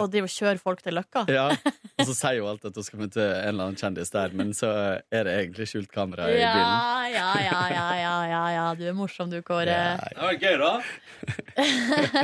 Og 0.01 0.07
driver 0.13 0.27
og 0.27 0.35
kjører 0.35 0.61
folk 0.63 0.83
til 0.85 0.97
Løkka. 0.99 1.25
Ja, 1.31 1.49
og 1.53 2.09
så 2.09 2.15
sier 2.17 2.41
hun 2.43 2.51
alltid 2.53 2.71
at 2.73 2.81
hun 2.81 2.87
skal 2.87 3.03
møte 3.05 3.23
en 3.25 3.49
eller 3.53 3.71
annen 3.71 3.81
kjendis 3.81 4.13
der, 4.15 4.37
men 4.37 4.53
så 4.57 4.71
er 5.13 5.27
det 5.29 5.33
egentlig 5.39 5.67
skjult 5.71 5.91
kamera 5.95 6.29
i 6.31 6.37
bilen. 6.37 6.45
Ja, 6.51 7.09
ja, 7.15 7.31
ja, 7.45 7.63
ja, 7.75 7.89
ja, 8.01 8.17
ja, 8.33 8.45
ja. 8.57 8.67
Du 8.79 8.85
er 8.89 8.97
morsom, 8.97 9.33
du, 9.33 9.41
Kåre. 9.47 9.81
Det 10.05 10.21
var 10.21 10.35
gøy, 10.41 10.57
da. 10.61 10.73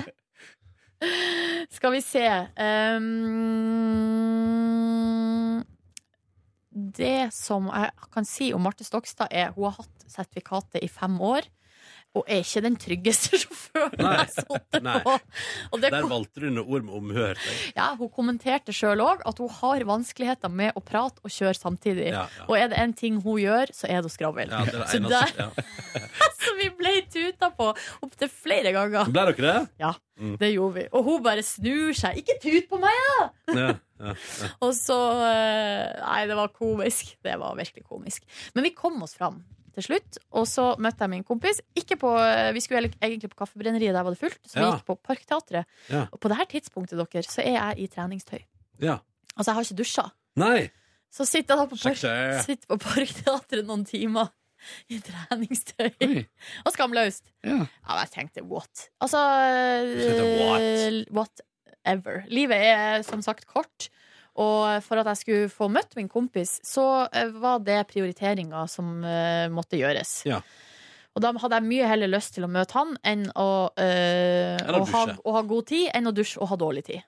Skal 1.76 1.92
vi 1.92 2.00
se 2.00 2.24
um, 2.96 3.04
Det 6.72 7.28
som 7.36 7.68
jeg 7.68 7.90
kan 8.14 8.24
si 8.28 8.48
om 8.56 8.64
Marte 8.64 8.84
Stokstad, 8.86 9.28
er 9.30 9.52
hun 9.56 9.68
har 9.68 9.76
hatt 9.82 10.08
sertifikatet 10.08 10.80
i 10.84 10.88
fem 10.88 11.20
år. 11.20 11.42
Og 12.16 12.24
er 12.32 12.40
ikke 12.40 12.62
den 12.64 12.76
tryggeste 12.80 13.36
sjåføren 13.42 14.00
jeg 14.00 14.06
har 14.08 14.30
sittet 14.32 14.86
på. 15.04 15.16
Det 15.82 15.90
Der 15.92 16.06
valgte 16.08 16.40
du 16.40 16.48
noen 16.48 16.64
ord 16.64 16.86
med 16.86 16.94
omhør. 16.96 17.42
ja, 17.76 17.90
hun 17.98 18.08
kommenterte 18.14 18.72
sjøl 18.72 19.02
òg 19.04 19.20
at 19.28 19.42
hun 19.42 19.50
har 19.60 19.84
vanskeligheter 19.90 20.48
med 20.48 20.72
å 20.78 20.82
prate 20.86 21.20
og 21.22 21.30
kjøre 21.34 21.58
samtidig. 21.58 22.08
Ja, 22.14 22.24
ja. 22.38 22.46
Og 22.48 22.56
er 22.56 22.72
det 22.72 22.80
en 22.80 22.94
ting 22.96 23.20
hun 23.20 23.36
gjør, 23.42 23.72
så 23.76 23.90
er 23.90 24.00
det 24.00 24.08
å 24.08 24.14
skravle. 24.16 24.48
Ja, 24.48 24.64
det 24.64 24.80
det 24.80 24.88
så, 24.94 25.00
eneste. 25.02 25.44
Ja. 25.44 26.00
så 26.40 26.56
vi 26.62 26.70
ble 26.78 26.94
tuta 27.12 27.50
på 27.58 27.68
opptil 28.06 28.32
flere 28.32 28.72
ganger. 28.76 29.12
Ble 29.12 29.28
dere 29.32 29.46
det? 29.50 29.56
Ja, 29.84 29.94
Mm. 30.16 30.38
det 30.40 30.48
gjorde 30.54 30.74
vi. 30.78 30.82
Og 30.96 31.02
hun 31.04 31.18
bare 31.20 31.42
snur 31.44 31.90
seg. 31.92 32.16
'Ikke 32.16 32.38
tut 32.40 32.70
på 32.70 32.78
meg, 32.80 32.94
da!' 33.18 33.26
Ja, 33.52 33.64
ja, 33.66 33.74
ja. 34.40 34.46
Og 34.64 34.70
så 34.72 34.96
eh, 35.28 35.92
Nei, 36.00 36.22
det 36.30 36.38
var 36.38 36.48
komisk. 36.56 37.10
Det 37.20 37.34
var 37.36 37.52
virkelig 37.58 37.84
komisk. 37.84 38.24
Men 38.56 38.64
vi 38.64 38.70
kom 38.72 38.96
oss 39.04 39.12
fram 39.12 39.42
til 39.76 39.84
slutt, 39.84 40.16
og 40.32 40.46
så 40.48 40.70
møtte 40.82 41.04
jeg 41.04 41.12
min 41.12 41.24
kompis. 41.28 41.60
Ikke 41.76 41.98
på, 42.00 42.14
eh, 42.18 42.50
vi 42.56 42.62
skulle 42.64 42.88
egentlig 42.96 43.28
på 43.32 43.38
Kaffebrenneriet, 43.44 43.92
der 43.94 44.02
var 44.06 44.14
det 44.16 44.20
fullt, 44.22 44.40
så 44.48 44.56
vi 44.58 44.64
Ja. 44.64 44.70
gikk 44.72 44.86
på 44.88 44.96
Parkteatret. 45.04 45.66
Ja. 45.92 46.06
Og 46.12 46.18
på 46.20 46.28
det 46.32 46.38
her 46.40 46.48
tidspunktet, 46.48 46.96
dere, 46.98 47.22
så 47.28 47.44
er 47.44 47.52
jeg 47.60 47.78
i 47.84 47.86
treningstøy. 47.92 48.40
ja. 48.80 48.98
Altså, 49.36 49.50
jeg 49.50 49.54
har 49.54 49.62
ikke 49.66 49.76
dusja. 49.82 50.04
Nei. 50.36 50.70
Så 51.12 51.24
sitter 51.28 51.54
jeg 51.54 51.60
da 51.60 51.66
på, 51.68 51.76
park, 51.76 51.96
sitter 52.44 52.66
på 52.72 52.78
Parkteatret 52.80 53.66
noen 53.68 53.84
timer 53.84 54.30
i 54.88 54.98
treningstøy. 54.98 56.26
Og 56.64 56.72
skamløst. 56.72 57.22
Ja. 57.44 57.66
Ja, 57.88 57.98
jeg 58.00 58.10
tenkte 58.14 58.42
what? 58.48 58.88
Altså 59.00 59.20
tenkte 59.92 60.24
what? 60.40 61.40
Whatever. 61.84 62.24
Livet 62.32 62.56
er 62.64 63.02
som 63.06 63.20
sagt 63.22 63.46
kort. 63.46 63.90
Og 64.42 64.84
for 64.84 65.00
at 65.00 65.08
jeg 65.12 65.22
skulle 65.22 65.50
få 65.52 65.70
møtt 65.72 65.96
min 65.96 66.10
kompis, 66.12 66.58
så 66.66 67.06
eh, 67.08 67.32
var 67.32 67.62
det 67.64 67.80
prioriteringa 67.88 68.66
som 68.68 68.98
uh, 69.00 69.48
måtte 69.52 69.80
gjøres. 69.80 70.18
Ja. 70.28 70.42
Og 71.16 71.22
da 71.24 71.32
hadde 71.40 71.56
jeg 71.56 71.68
mye 71.70 71.88
heller 71.88 72.12
lyst 72.12 72.34
til 72.36 72.44
å 72.44 72.52
møte 72.52 72.76
han 72.76 72.92
enn 73.00 73.24
å, 73.32 73.50
uh, 73.72 74.72
å 74.76 74.82
ha, 74.92 75.04
å 75.16 75.36
ha 75.38 75.44
god 75.48 75.70
tid, 75.72 75.88
enn 75.96 76.10
å 76.10 76.14
dusje 76.16 76.42
og 76.42 76.52
ha 76.52 76.58
dårlig 76.60 76.84
tid. 76.90 77.06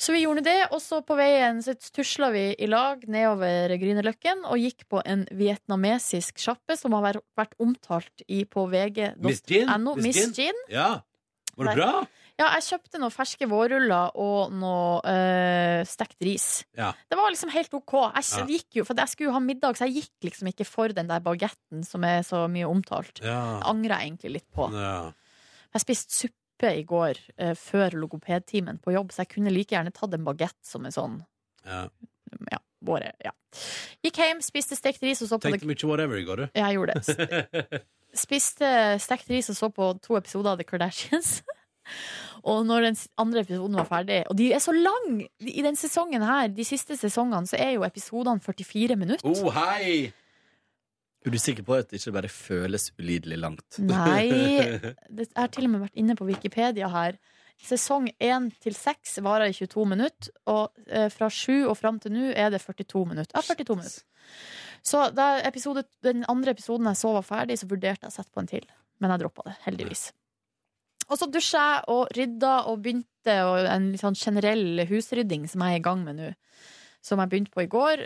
Så 0.00 0.14
vi 0.14 0.22
gjorde 0.22 0.40
det, 0.46 0.60
og 0.72 0.80
så 0.80 1.02
på 1.04 1.12
veien 1.18 1.58
så 1.60 1.74
tusla 1.76 2.30
vi 2.32 2.46
i 2.56 2.68
lag 2.70 3.02
nedover 3.04 3.74
Grünerløkken 3.82 4.46
og 4.48 4.62
gikk 4.62 4.86
på 4.88 5.02
en 5.04 5.26
vietnamesisk 5.36 6.40
sjappe 6.40 6.72
som 6.80 6.96
har 6.96 7.20
vært, 7.36 7.52
omtalt 7.60 8.24
i, 8.24 8.46
på 8.48 8.64
Miss 8.70 9.44
Jean? 9.44 9.68
vg.no. 9.68 9.98
Miss 10.00 10.22
Jean. 10.38 10.64
Ja. 10.72 11.02
Var 11.52 11.68
det 11.68 11.76
Der. 11.82 12.08
Ja, 12.40 12.46
jeg 12.56 12.64
kjøpte 12.70 12.98
noen 13.02 13.12
ferske 13.12 13.44
vårruller 13.50 14.14
og 14.16 14.52
noe 14.56 15.00
øh, 15.04 15.82
stekt 15.88 16.16
ris. 16.24 16.46
Ja. 16.78 16.90
Det 17.10 17.18
var 17.20 17.28
liksom 17.34 17.52
helt 17.52 17.74
OK. 17.76 17.92
Jeg 18.16 18.24
Ja. 18.30 18.46
gikk 18.48 18.78
jo, 18.80 18.84
for 18.88 18.96
jeg 18.96 19.12
skulle 19.12 19.28
jo 19.28 19.34
ha 19.36 19.42
middag, 19.44 19.76
så 19.76 19.84
jeg 19.90 19.98
gikk 20.06 20.30
liksom 20.30 20.48
ikke 20.48 20.64
for 20.68 20.94
den 20.96 21.10
der 21.10 21.20
bagetten 21.20 21.84
som 21.84 22.04
er 22.08 22.22
så 22.24 22.46
mye 22.48 22.64
omtalt. 22.70 23.20
Ja. 23.20 23.58
Det 23.60 23.68
angrer 23.74 23.98
jeg 24.00 24.08
egentlig 24.14 24.32
litt 24.38 24.48
på. 24.56 24.70
ja. 24.72 25.12
Jeg 25.70 25.84
spiste 25.84 26.16
suppe 26.16 26.70
i 26.80 26.82
går 26.82 27.20
øh, 27.38 27.52
før 27.54 27.94
logopedtimen 28.00 28.80
på 28.82 28.90
jobb, 28.96 29.12
så 29.14 29.22
jeg 29.22 29.28
kunne 29.36 29.52
like 29.54 29.70
gjerne 29.76 29.92
tatt 29.94 30.16
en 30.16 30.24
bagett 30.26 30.56
som 30.66 30.84
en 30.88 30.96
sånn 30.96 31.20
ja. 31.68 31.84
ja, 32.50 32.58
våre, 32.82 33.12
ja. 33.22 33.30
Gikk 34.02 34.18
hjem, 34.18 34.40
spiste 34.42 34.74
stekt 34.80 35.04
ris 35.06 35.20
og 35.22 35.28
så 35.30 35.38
på 35.38 35.46
Tenkte 35.52 35.68
mye 35.68 35.86
whatever 35.86 36.18
i 36.18 36.24
går, 36.26 36.42
du. 36.42 36.58
Jeg 36.58 36.74
gjorde 36.78 36.96
det. 36.98 37.82
Spiste 38.24 38.66
stekt 38.98 39.28
ris 39.30 39.46
og 39.52 39.56
så 39.60 39.68
på 39.70 39.92
to 40.02 40.16
episoder 40.18 40.56
av 40.56 40.58
The 40.58 40.66
Kardashians. 40.66 41.36
Og 42.48 42.62
når 42.64 42.86
den 42.88 42.96
andre 43.20 43.42
episoden 43.44 43.76
var 43.76 43.84
ferdig 43.84 44.22
Og 44.30 44.36
de 44.38 44.46
er 44.56 44.62
så 44.64 44.72
lang 44.72 45.18
I 45.44 45.60
den 45.60 45.76
sesongen 45.76 46.22
her, 46.24 46.48
de 46.48 46.64
siste 46.64 46.96
sesongene, 46.96 47.44
så 47.50 47.58
er 47.60 47.74
jo 47.74 47.84
episodene 47.84 48.40
44 48.40 48.96
minutter. 48.96 49.28
Oh, 49.28 49.50
hei! 49.52 50.08
Er 51.20 51.34
du 51.34 51.36
sikker 51.36 51.66
på 51.66 51.76
at 51.76 51.90
det 51.90 52.00
ikke 52.00 52.14
bare 52.16 52.30
føles 52.32 52.88
ulidelig 52.96 53.36
langt? 53.42 53.76
Nei, 53.84 54.30
det 55.18 55.28
har 55.36 55.50
til 55.52 55.68
og 55.68 55.74
med 55.74 55.82
vært 55.84 56.00
inne 56.00 56.16
på 56.16 56.24
Wikipedia 56.30 56.88
her. 56.88 57.18
Sesong 57.60 58.06
1 58.16 58.46
til 58.64 58.72
6 58.72 59.18
varer 59.26 59.52
i 59.52 59.56
22 59.56 59.84
minutter, 59.90 60.30
og 60.48 60.72
eh, 60.88 61.10
fra 61.12 61.28
7 61.28 61.68
og 61.68 61.76
fram 61.76 62.00
til 62.00 62.14
nå 62.14 62.30
er 62.32 62.48
det 62.54 62.62
42 62.64 63.04
minutter. 63.10 63.36
Ja, 63.36 63.44
42 63.44 63.76
minutter. 63.76 64.06
Så 64.80 65.10
da 65.12 65.34
episode, 65.44 65.84
den 66.00 66.24
andre 66.24 66.56
episoden 66.56 66.88
jeg 66.88 66.96
så 66.96 67.12
var 67.18 67.26
ferdig, 67.26 67.58
så 67.60 67.68
vurderte 67.68 68.08
jeg 68.08 68.14
å 68.14 68.16
sette 68.16 68.32
på 68.32 68.40
en 68.40 68.48
til. 68.48 68.64
Men 69.00 69.12
jeg 69.12 69.26
droppa 69.26 69.44
det, 69.50 69.58
heldigvis. 69.66 70.06
Og 71.10 71.18
så 71.18 71.26
dusja 71.30 71.60
jeg 71.60 71.86
og 71.90 72.12
rydda 72.16 72.52
og 72.70 72.82
begynte 72.84 73.34
og 73.44 73.66
en 73.68 73.90
sånn 73.98 74.16
generell 74.16 74.84
husrydding 74.88 75.48
som 75.50 75.64
jeg 75.66 75.76
er 75.76 75.80
i 75.80 75.84
gang 75.84 76.04
med 76.06 76.16
nå. 76.20 76.28
Som 77.02 77.20
jeg 77.22 77.30
begynte 77.32 77.52
på 77.54 77.64
i 77.64 77.70
går. 77.70 78.04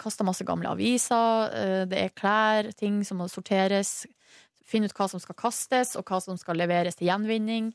Kasta 0.00 0.24
masse 0.26 0.44
gamle 0.48 0.70
aviser. 0.72 1.52
eh, 1.54 1.84
Det 1.86 1.98
er 2.00 2.14
klær, 2.16 2.72
ting 2.76 3.02
som 3.04 3.18
må 3.20 3.28
sorteres. 3.28 4.06
Finne 4.64 4.88
ut 4.88 4.94
hva 4.96 5.08
som 5.08 5.20
skal 5.20 5.36
kastes, 5.36 5.94
og 5.96 6.04
hva 6.08 6.20
som 6.24 6.38
skal 6.40 6.56
leveres 6.56 6.96
til 6.96 7.08
gjenvinning. 7.10 7.72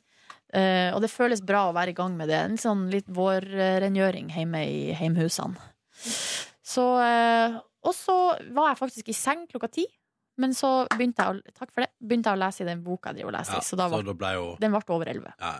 Eh, 0.53 0.89
og 0.93 1.01
det 1.01 1.11
føles 1.13 1.41
bra 1.45 1.67
å 1.69 1.75
være 1.77 1.93
i 1.93 1.97
gang 1.97 2.17
med 2.17 2.29
det. 2.29 2.39
En 2.41 2.57
sånn 2.57 2.89
litt 2.89 3.05
vårrengjøring 3.07 4.31
hjemme 4.33 4.63
i 4.65 4.91
heimhusene. 4.97 5.55
Så 6.65 6.85
eh, 7.01 7.59
Og 7.85 7.93
så 7.95 8.15
var 8.51 8.73
jeg 8.73 8.79
faktisk 8.81 9.09
i 9.09 9.15
seng 9.15 9.45
klokka 9.47 9.69
ti. 9.71 9.85
Men 10.39 10.53
så 10.55 10.69
begynte 10.93 11.25
jeg, 11.25 11.39
å, 11.41 11.55
takk 11.57 11.73
for 11.73 11.83
det, 11.83 11.89
begynte 11.99 12.31
jeg 12.31 12.39
å 12.39 12.43
lese 12.45 12.63
i 12.63 12.67
den 12.69 12.83
boka 12.85 13.11
jeg 13.11 13.19
driver 13.19 13.33
og 13.33 13.37
leser 13.39 13.57
Ja, 13.57 13.63
i. 13.63 13.67
Så 13.67 13.79
da 13.79 13.89
var, 13.91 14.05
så 14.07 14.15
ble 14.21 14.29
jo 14.37 14.45
den 14.61 14.75
ble 14.75 14.83
over 14.95 15.11
elleve. 15.11 15.33
ja. 15.39 15.57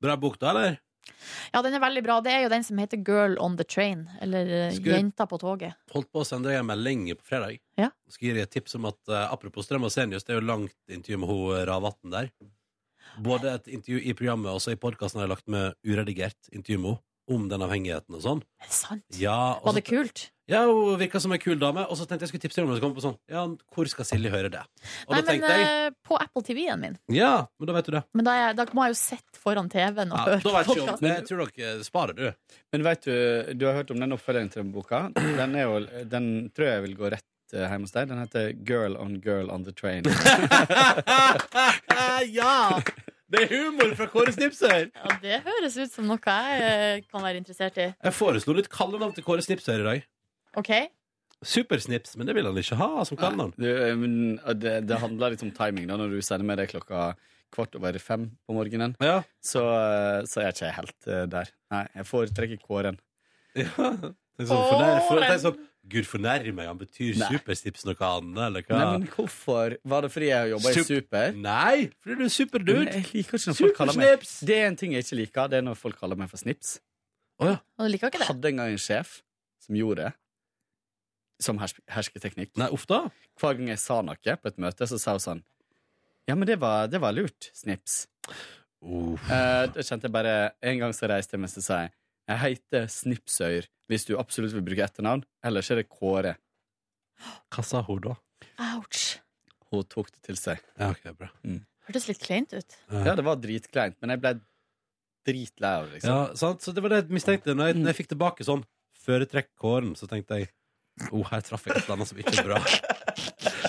Bra 0.00 0.14
bok, 0.16 0.38
da, 0.40 0.54
eller? 0.54 0.78
Ja, 1.52 1.60
den 1.60 1.74
er 1.76 1.82
veldig 1.82 2.02
bra. 2.06 2.14
Det 2.24 2.32
er 2.32 2.44
jo 2.46 2.48
den 2.52 2.64
som 2.64 2.78
heter 2.80 3.00
Girl 3.04 3.34
on 3.42 3.58
the 3.58 3.66
Train. 3.68 4.06
Eller 4.24 4.48
eh, 4.48 4.70
Skulle- 4.72 4.96
Jenta 4.96 5.26
på 5.28 5.36
toget. 5.42 5.76
Holdt 5.92 6.08
på 6.12 6.22
å 6.22 6.24
sende 6.24 6.48
deg 6.48 6.60
en 6.60 6.68
melding 6.70 7.02
på 7.18 7.26
fredag. 7.28 7.58
Ja. 7.80 7.90
Skal 8.08 8.30
gi 8.30 8.34
deg 8.38 8.46
et 8.46 8.54
tips 8.54 8.78
om 8.78 8.88
at 8.88 8.96
uh, 9.12 9.26
apropos 9.28 9.68
Strøm 9.68 9.84
og 9.84 9.92
Senius, 9.92 10.24
det 10.24 10.36
er 10.36 10.40
jo 10.40 10.46
langt 10.48 10.76
intervju 10.88 11.20
med 11.20 11.32
hun 11.32 11.60
Ravatn 11.68 12.14
der. 12.16 12.32
Både 13.20 13.52
et 13.58 13.68
intervju 13.68 14.00
i 14.06 14.16
programmet 14.16 14.54
og 14.54 14.62
så 14.62 14.72
i 14.72 14.80
podkasten 14.80 15.20
har 15.20 15.26
jeg 15.28 15.34
lagt 15.34 15.48
med 15.52 15.76
uredigert 15.84 16.52
intervju 16.54 16.78
med 16.80 16.92
henne 16.94 17.06
om 17.30 17.44
den 17.46 17.62
avhengigheten 17.62 18.16
og 18.18 18.22
sånn. 18.24 18.40
Er 18.58 18.66
det 18.66 18.74
sant? 18.74 19.04
Ja, 19.20 19.60
Var 19.62 19.76
det 19.76 19.84
kult? 19.86 20.24
Ja, 20.50 20.64
hun 20.66 20.96
virka 21.00 21.20
som 21.22 21.30
ei 21.32 21.38
kul 21.38 21.56
dame. 21.60 21.84
Og 21.86 21.94
så 21.98 22.04
tenkte 22.10 22.26
jeg 22.26 22.32
skulle 22.32 22.44
tipse 22.44 22.58
deg 22.60 22.66
om 22.66 22.72
det. 22.74 22.78
Så 22.80 22.82
kom 22.84 22.90
jeg 22.92 22.98
på 22.98 23.04
sånn, 23.06 23.18
ja, 23.30 23.44
hvor 23.76 23.90
skal 23.92 24.08
Silje 24.08 24.32
høre 24.34 24.50
det? 24.50 24.62
Og 25.06 25.14
Nei, 25.14 25.20
da 25.20 25.20
men 25.20 25.28
tenkte 25.30 25.52
jeg 25.54 25.68
eh, 25.86 25.94
på 26.10 26.18
Apple 26.18 26.42
TV-en 26.50 26.80
min. 26.82 26.96
Ja, 27.14 27.32
men 27.60 27.70
da 27.70 27.76
vet 27.78 27.86
du 27.90 27.92
det. 27.94 28.02
Men 28.18 28.26
da, 28.26 28.34
er, 28.34 28.42
jeg- 28.48 28.56
da 28.60 28.66
må 28.74 28.86
jeg 28.88 28.96
jo 28.96 29.00
sitte 29.04 29.42
foran 29.44 29.70
TV-en 29.70 30.10
og 30.10 30.18
Ja, 30.18 30.24
høre 30.26 30.40
da 30.40 30.44
på 30.48 30.54
vet 30.58 30.66
ikke 30.74 30.84
om, 30.96 31.08
jeg 31.10 31.26
tror 31.30 31.38
dere 31.54 31.84
sparer, 31.86 32.14
du. 32.18 32.56
Men 32.74 32.86
vet 32.90 33.06
du, 33.06 33.14
du 33.60 33.66
har 33.70 33.78
hørt 33.80 33.90
om 33.94 34.00
den 34.02 34.16
oppfølgingen 34.18 34.50
til 34.56 34.62
den 34.64 34.72
boka? 34.74 35.04
Den, 35.14 35.54
er 35.54 35.68
jo, 35.68 35.80
den 36.16 36.30
tror 36.56 36.66
jeg 36.74 36.82
vil 36.88 36.96
gå 36.98 37.10
rett 37.14 37.26
eh, 37.54 37.66
hjemme 37.70 37.86
hos 37.86 37.94
deg. 37.94 38.10
Den 38.10 38.20
heter 38.24 38.50
Girl 38.66 38.98
on 38.98 39.20
Girl 39.24 39.50
on 39.54 39.62
the 39.66 39.72
Train. 39.76 40.02
ja! 42.34 42.80
Det 43.30 43.44
er 43.44 43.52
humor 43.52 43.92
fra 43.94 44.08
Kåre 44.10 44.32
Snipsøyr! 44.34 44.88
Ja, 44.90 45.10
det 45.22 45.36
høres 45.44 45.76
ut 45.78 45.92
som 45.94 46.08
noe 46.10 46.18
jeg 46.18 46.62
eh, 46.66 47.02
kan 47.06 47.22
være 47.22 47.38
interessert 47.38 47.76
i. 47.78 47.84
Jeg 47.94 48.14
foreslo 48.16 48.56
litt 48.58 48.66
kallenavn 48.72 49.14
til 49.14 49.22
Kåre 49.26 49.44
Snipsøyr 49.46 49.84
i 49.84 49.86
dag. 49.86 50.00
OK? 50.58 50.72
Supersnips, 51.40 52.16
men 52.20 52.28
det 52.28 52.34
vil 52.36 52.44
han 52.44 52.58
ikke 52.60 52.76
ha 52.76 53.04
som 53.08 53.16
kallenavn. 53.20 53.54
Eh, 53.56 53.94
men, 53.96 54.14
eh, 54.42 54.56
det, 54.60 54.74
det 54.88 54.98
handler 55.00 55.32
litt 55.32 55.44
om 55.46 55.52
timing. 55.56 55.86
da 55.88 55.96
Når 55.96 56.16
du 56.16 56.20
sender 56.24 56.44
med 56.44 56.60
det 56.60 56.68
klokka 56.72 57.14
kvart 57.50 57.74
over 57.78 57.96
fem 57.98 58.28
på 58.46 58.54
morgenen, 58.54 58.92
så, 59.42 59.62
eh, 59.64 60.26
så 60.28 60.44
er 60.44 60.52
ikke 60.52 60.74
helt 60.76 61.08
der. 61.32 61.52
Nei, 61.72 61.84
jeg 61.96 62.10
foretrekker 62.10 62.64
Kåren. 62.66 63.00
Ja. 63.58 63.66
Tenk 64.40 64.46
sånn, 64.48 64.60
fornær, 64.70 64.98
for, 65.04 65.20
tenk 65.20 65.40
sånn 65.42 65.56
Gud 65.90 66.06
fornærmer 66.08 66.54
meg, 66.54 66.68
han 66.70 66.78
betyr 66.80 67.16
Nei. 67.18 67.26
supersnips 67.34 67.82
noe 67.84 68.06
annet, 68.06 68.38
eller 68.46 68.64
hva? 68.64 68.78
Nei, 68.78 68.86
men 68.94 69.08
hvorfor? 69.10 69.74
Var 69.92 70.06
det 70.06 70.10
fordi 70.14 70.28
jeg 70.30 70.52
jobba 70.52 70.70
i 70.70 70.84
Super? 70.86 71.34
Nei, 71.36 71.74
fordi 72.00 72.16
du 72.16 72.24
er 72.24 72.32
superdude. 72.32 72.84
Jeg 72.94 73.08
liker 73.10 73.36
ikke 73.40 73.50
når 73.50 73.58
folk 73.58 73.76
kaller 73.76 73.98
meg 73.98 74.06
Supersnips! 74.06 74.32
Det 74.48 74.56
er 74.56 74.68
en 74.70 74.78
ting 74.80 74.94
jeg 74.96 75.04
ikke 75.04 75.18
liker, 75.18 75.50
det 75.52 75.58
er 75.60 75.66
når 75.66 75.80
folk 75.80 75.98
kaller 76.00 76.20
meg 76.20 76.30
for 76.32 76.40
Snips. 76.40 76.76
Og 77.40 77.52
du 77.56 77.90
liker 77.90 78.12
ikke 78.12 78.22
det? 78.22 78.30
Hadde 78.30 78.52
en 78.52 78.62
gang 78.62 78.76
en 78.76 78.80
sjef 78.80 79.18
som 79.64 79.76
gjorde 79.76 80.06
det. 80.06 80.12
Som 81.40 81.60
hers 81.62 81.74
hersketeknikk. 81.88 82.52
Nei, 82.60 82.68
uff 82.74 82.84
da. 82.90 83.06
Hver 83.40 83.56
gang 83.58 83.70
jeg 83.72 83.80
sa 83.80 84.00
noe 84.04 84.16
på 84.36 84.50
et 84.50 84.60
møte, 84.60 84.88
så 84.88 84.98
sa 85.00 85.16
hun 85.16 85.24
sånn 85.24 85.42
Ja, 86.28 86.36
men 86.36 86.46
det 86.48 86.58
var, 86.60 86.86
det 86.92 87.00
var 87.02 87.16
lurt, 87.16 87.50
Snips. 87.56 88.02
Eh, 88.80 89.64
da 89.72 89.84
kjente 89.84 90.08
jeg 90.08 90.12
bare 90.14 90.34
En 90.64 90.78
gang 90.80 90.94
så 90.96 91.08
reiste 91.10 91.36
jeg 91.36 91.42
meg 91.42 91.52
og 91.52 91.64
sa 91.66 91.82
jeg 91.82 91.90
Jeg 92.30 92.40
heter 92.46 92.86
Snipsøyr 92.88 93.66
hvis 93.90 94.06
du 94.06 94.14
absolutt 94.16 94.54
vil 94.54 94.62
bruke 94.62 94.84
etternavn. 94.86 95.24
Ellers 95.42 95.66
er 95.74 95.80
det 95.80 95.88
Kåre. 95.90 96.36
Hva 97.50 97.64
sa 97.66 97.80
hun 97.82 97.98
da? 98.04 98.12
Ouch. 98.76 99.16
Hun 99.72 99.82
tok 99.90 100.12
det 100.12 100.20
til 100.28 100.38
seg. 100.38 100.60
Ja, 100.78 100.92
ok, 100.94 101.08
bra. 101.18 101.26
Hørtes 101.88 102.06
litt 102.06 102.22
kleint 102.22 102.54
ut. 102.54 102.76
Ja, 102.94 103.16
det 103.18 103.24
var 103.26 103.40
dritkleint, 103.42 103.96
men 103.98 104.14
jeg 104.14 104.22
ble 104.22 104.32
dritlei 105.26 105.72
av 105.80 105.88
det, 105.88 105.96
liksom. 105.96 106.14
Ja, 106.14 106.38
sant? 106.38 106.62
Så 106.62 106.70
det 106.76 106.84
var 106.84 106.94
det 106.94 107.00
jeg 107.02 107.16
mistenkte. 107.18 107.56
Når 107.58 107.72
jeg, 107.72 107.80
når 107.80 107.90
jeg 107.90 107.98
fikk 107.98 108.12
tilbake 108.14 108.46
sånn 108.46 108.62
foretrekk 109.02 109.50
Kåren, 109.58 109.96
så 109.98 110.06
tenkte 110.10 110.38
jeg 110.38 110.52
oh, 111.10 111.24
her 111.30 111.40
traff 111.46 111.64
jeg 111.66 111.72
et 111.76 111.82
eller 111.84 111.96
annet 111.96 112.08
som 112.10 112.18
ikke 112.20 112.36
er 112.36 112.48
bra. 112.50 112.58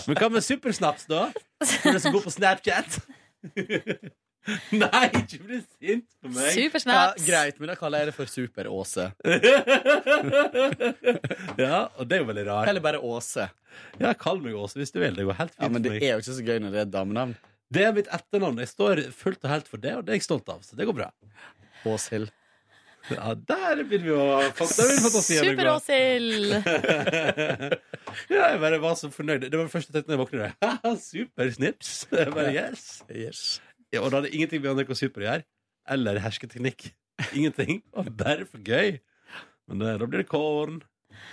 Men 0.07 0.15
hva 0.19 0.27
med 0.33 0.43
supersnaps, 0.45 1.03
da? 1.11 1.21
Du 1.61 1.93
er 1.93 2.01
så 2.03 2.11
god 2.13 2.23
på 2.25 2.33
Snapchat. 2.33 2.89
Nei, 4.73 5.03
ikke 5.19 5.37
bli 5.45 5.59
sint 5.61 6.07
på 6.17 6.27
meg. 6.33 6.49
Ja, 6.89 7.03
greit, 7.21 7.59
men 7.61 7.69
da 7.69 7.75
kaller 7.77 8.01
jeg 8.01 8.07
det 8.09 8.15
for 8.15 8.25
Super-Åse. 8.29 9.03
ja, 11.61 11.79
og 11.93 12.09
det 12.09 12.17
er 12.17 12.23
jo 12.23 12.29
veldig 12.31 12.45
rart. 12.47 12.69
Eller 12.71 12.81
bare 12.81 12.97
Åse. 13.05 13.45
Ja, 14.01 14.15
kall 14.17 14.41
meg 14.41 14.57
Åse 14.57 14.81
hvis 14.81 14.93
du 14.93 14.97
vil. 15.03 15.13
Det 15.17 15.27
går 15.29 15.37
helt 15.43 15.53
fint 15.53 15.67
Ja, 15.67 15.69
men 15.69 15.85
det 15.85 15.91
for 15.93 15.99
meg. 15.99 16.07
er 16.07 16.15
jo 16.17 16.23
ikke 16.25 16.37
så 16.39 16.47
gøy 16.47 16.57
når 16.63 16.73
det 16.73 16.79
er 16.81 16.87
et 16.89 16.95
damenavn. 16.95 17.35
Det 17.71 17.85
er 17.85 17.93
mitt 17.95 18.09
etternavn. 18.11 18.57
Jeg 18.65 18.71
står 18.73 19.03
fullt 19.15 19.45
og 19.45 19.53
helt 19.53 19.69
for 19.69 19.79
det, 19.83 19.93
og 19.99 20.07
det 20.07 20.15
er 20.15 20.19
jeg 20.19 20.25
stolt 20.27 20.49
av. 20.51 20.63
Så 20.65 20.73
det 20.79 20.89
går 20.89 20.97
bra. 20.97 21.11
Åshild. 21.87 22.33
Ja, 23.09 23.33
der 23.33 23.81
begynner 23.87 24.05
vi 24.05 24.13
å 24.13 24.25
gå. 24.53 24.67
Super-Åshild! 24.69 26.51
ja, 28.33 28.43
jeg 28.51 28.59
bare 28.61 28.79
var 28.83 28.95
så 28.99 29.09
fornøyd. 29.13 29.47
Det 29.47 29.57
var 29.57 29.65
det 29.65 29.73
første 29.73 29.89
jeg 29.91 29.97
tenkte 29.97 30.11
da 30.11 30.17
jeg 30.17 30.21
våknet. 30.21 30.67
super 31.07 31.49
Supersnips. 31.49 31.93
Jeg 32.19 32.35
bare, 32.35 32.53
yes. 32.53 33.47
Ja, 33.91 34.03
og 34.03 34.11
da 34.11 34.21
hadde 34.21 34.31
ingenting 34.35 34.61
med 34.63 34.77
NRK 34.77 34.93
Super 34.99 35.23
å 35.23 35.27
gjøre. 35.27 35.47
Eller 35.91 36.21
hersketeknikk. 36.23 36.91
Ingenting. 37.33 37.81
Bare 37.91 38.45
for 38.45 38.61
gøy. 38.63 38.99
Men 39.67 39.81
da 39.81 40.05
blir 40.05 40.23
det 40.23 40.29
korn. 40.29 40.81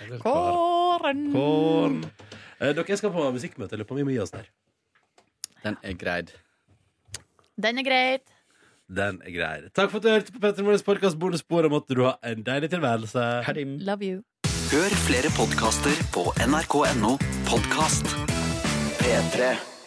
Korn. 0.09 0.21
korn. 0.23 1.23
Kåren. 1.33 2.01
Eh, 2.59 2.73
dere 2.75 2.97
skal 2.99 3.13
på 3.13 3.29
musikkmøte. 3.35 3.77
Lurer 3.79 3.87
på 3.87 3.99
vi 3.99 4.07
må 4.07 4.15
gi 4.15 4.21
oss 4.23 4.33
der. 4.35 4.49
Den 5.63 5.77
er 5.83 5.95
greid. 5.99 6.33
Den 7.59 7.79
er 7.79 7.87
greit. 7.87 8.38
Den 8.89 9.21
er 9.21 9.31
grei. 9.31 9.55
Takk 9.75 9.91
for 9.91 10.01
at 10.01 10.03
du 10.03 10.09
hørte 10.09 10.33
på 10.33 10.41
Petter 10.41 10.65
Morgens 10.65 10.83
podkast 10.83 11.19
bonussporet. 11.21 11.69
Måtte 11.71 11.95
du 11.97 12.03
ha 12.07 12.15
en 12.25 12.41
deilig 12.45 12.71
tilværelse. 12.73 13.25
Love 13.85 14.05
you. 14.05 14.21
Hør 14.73 14.95
flere 15.05 15.29
podkaster 15.37 15.97
på 16.13 16.29
nrk.no 16.45 17.17
podkast. 17.49 18.15
P3. 19.01 19.78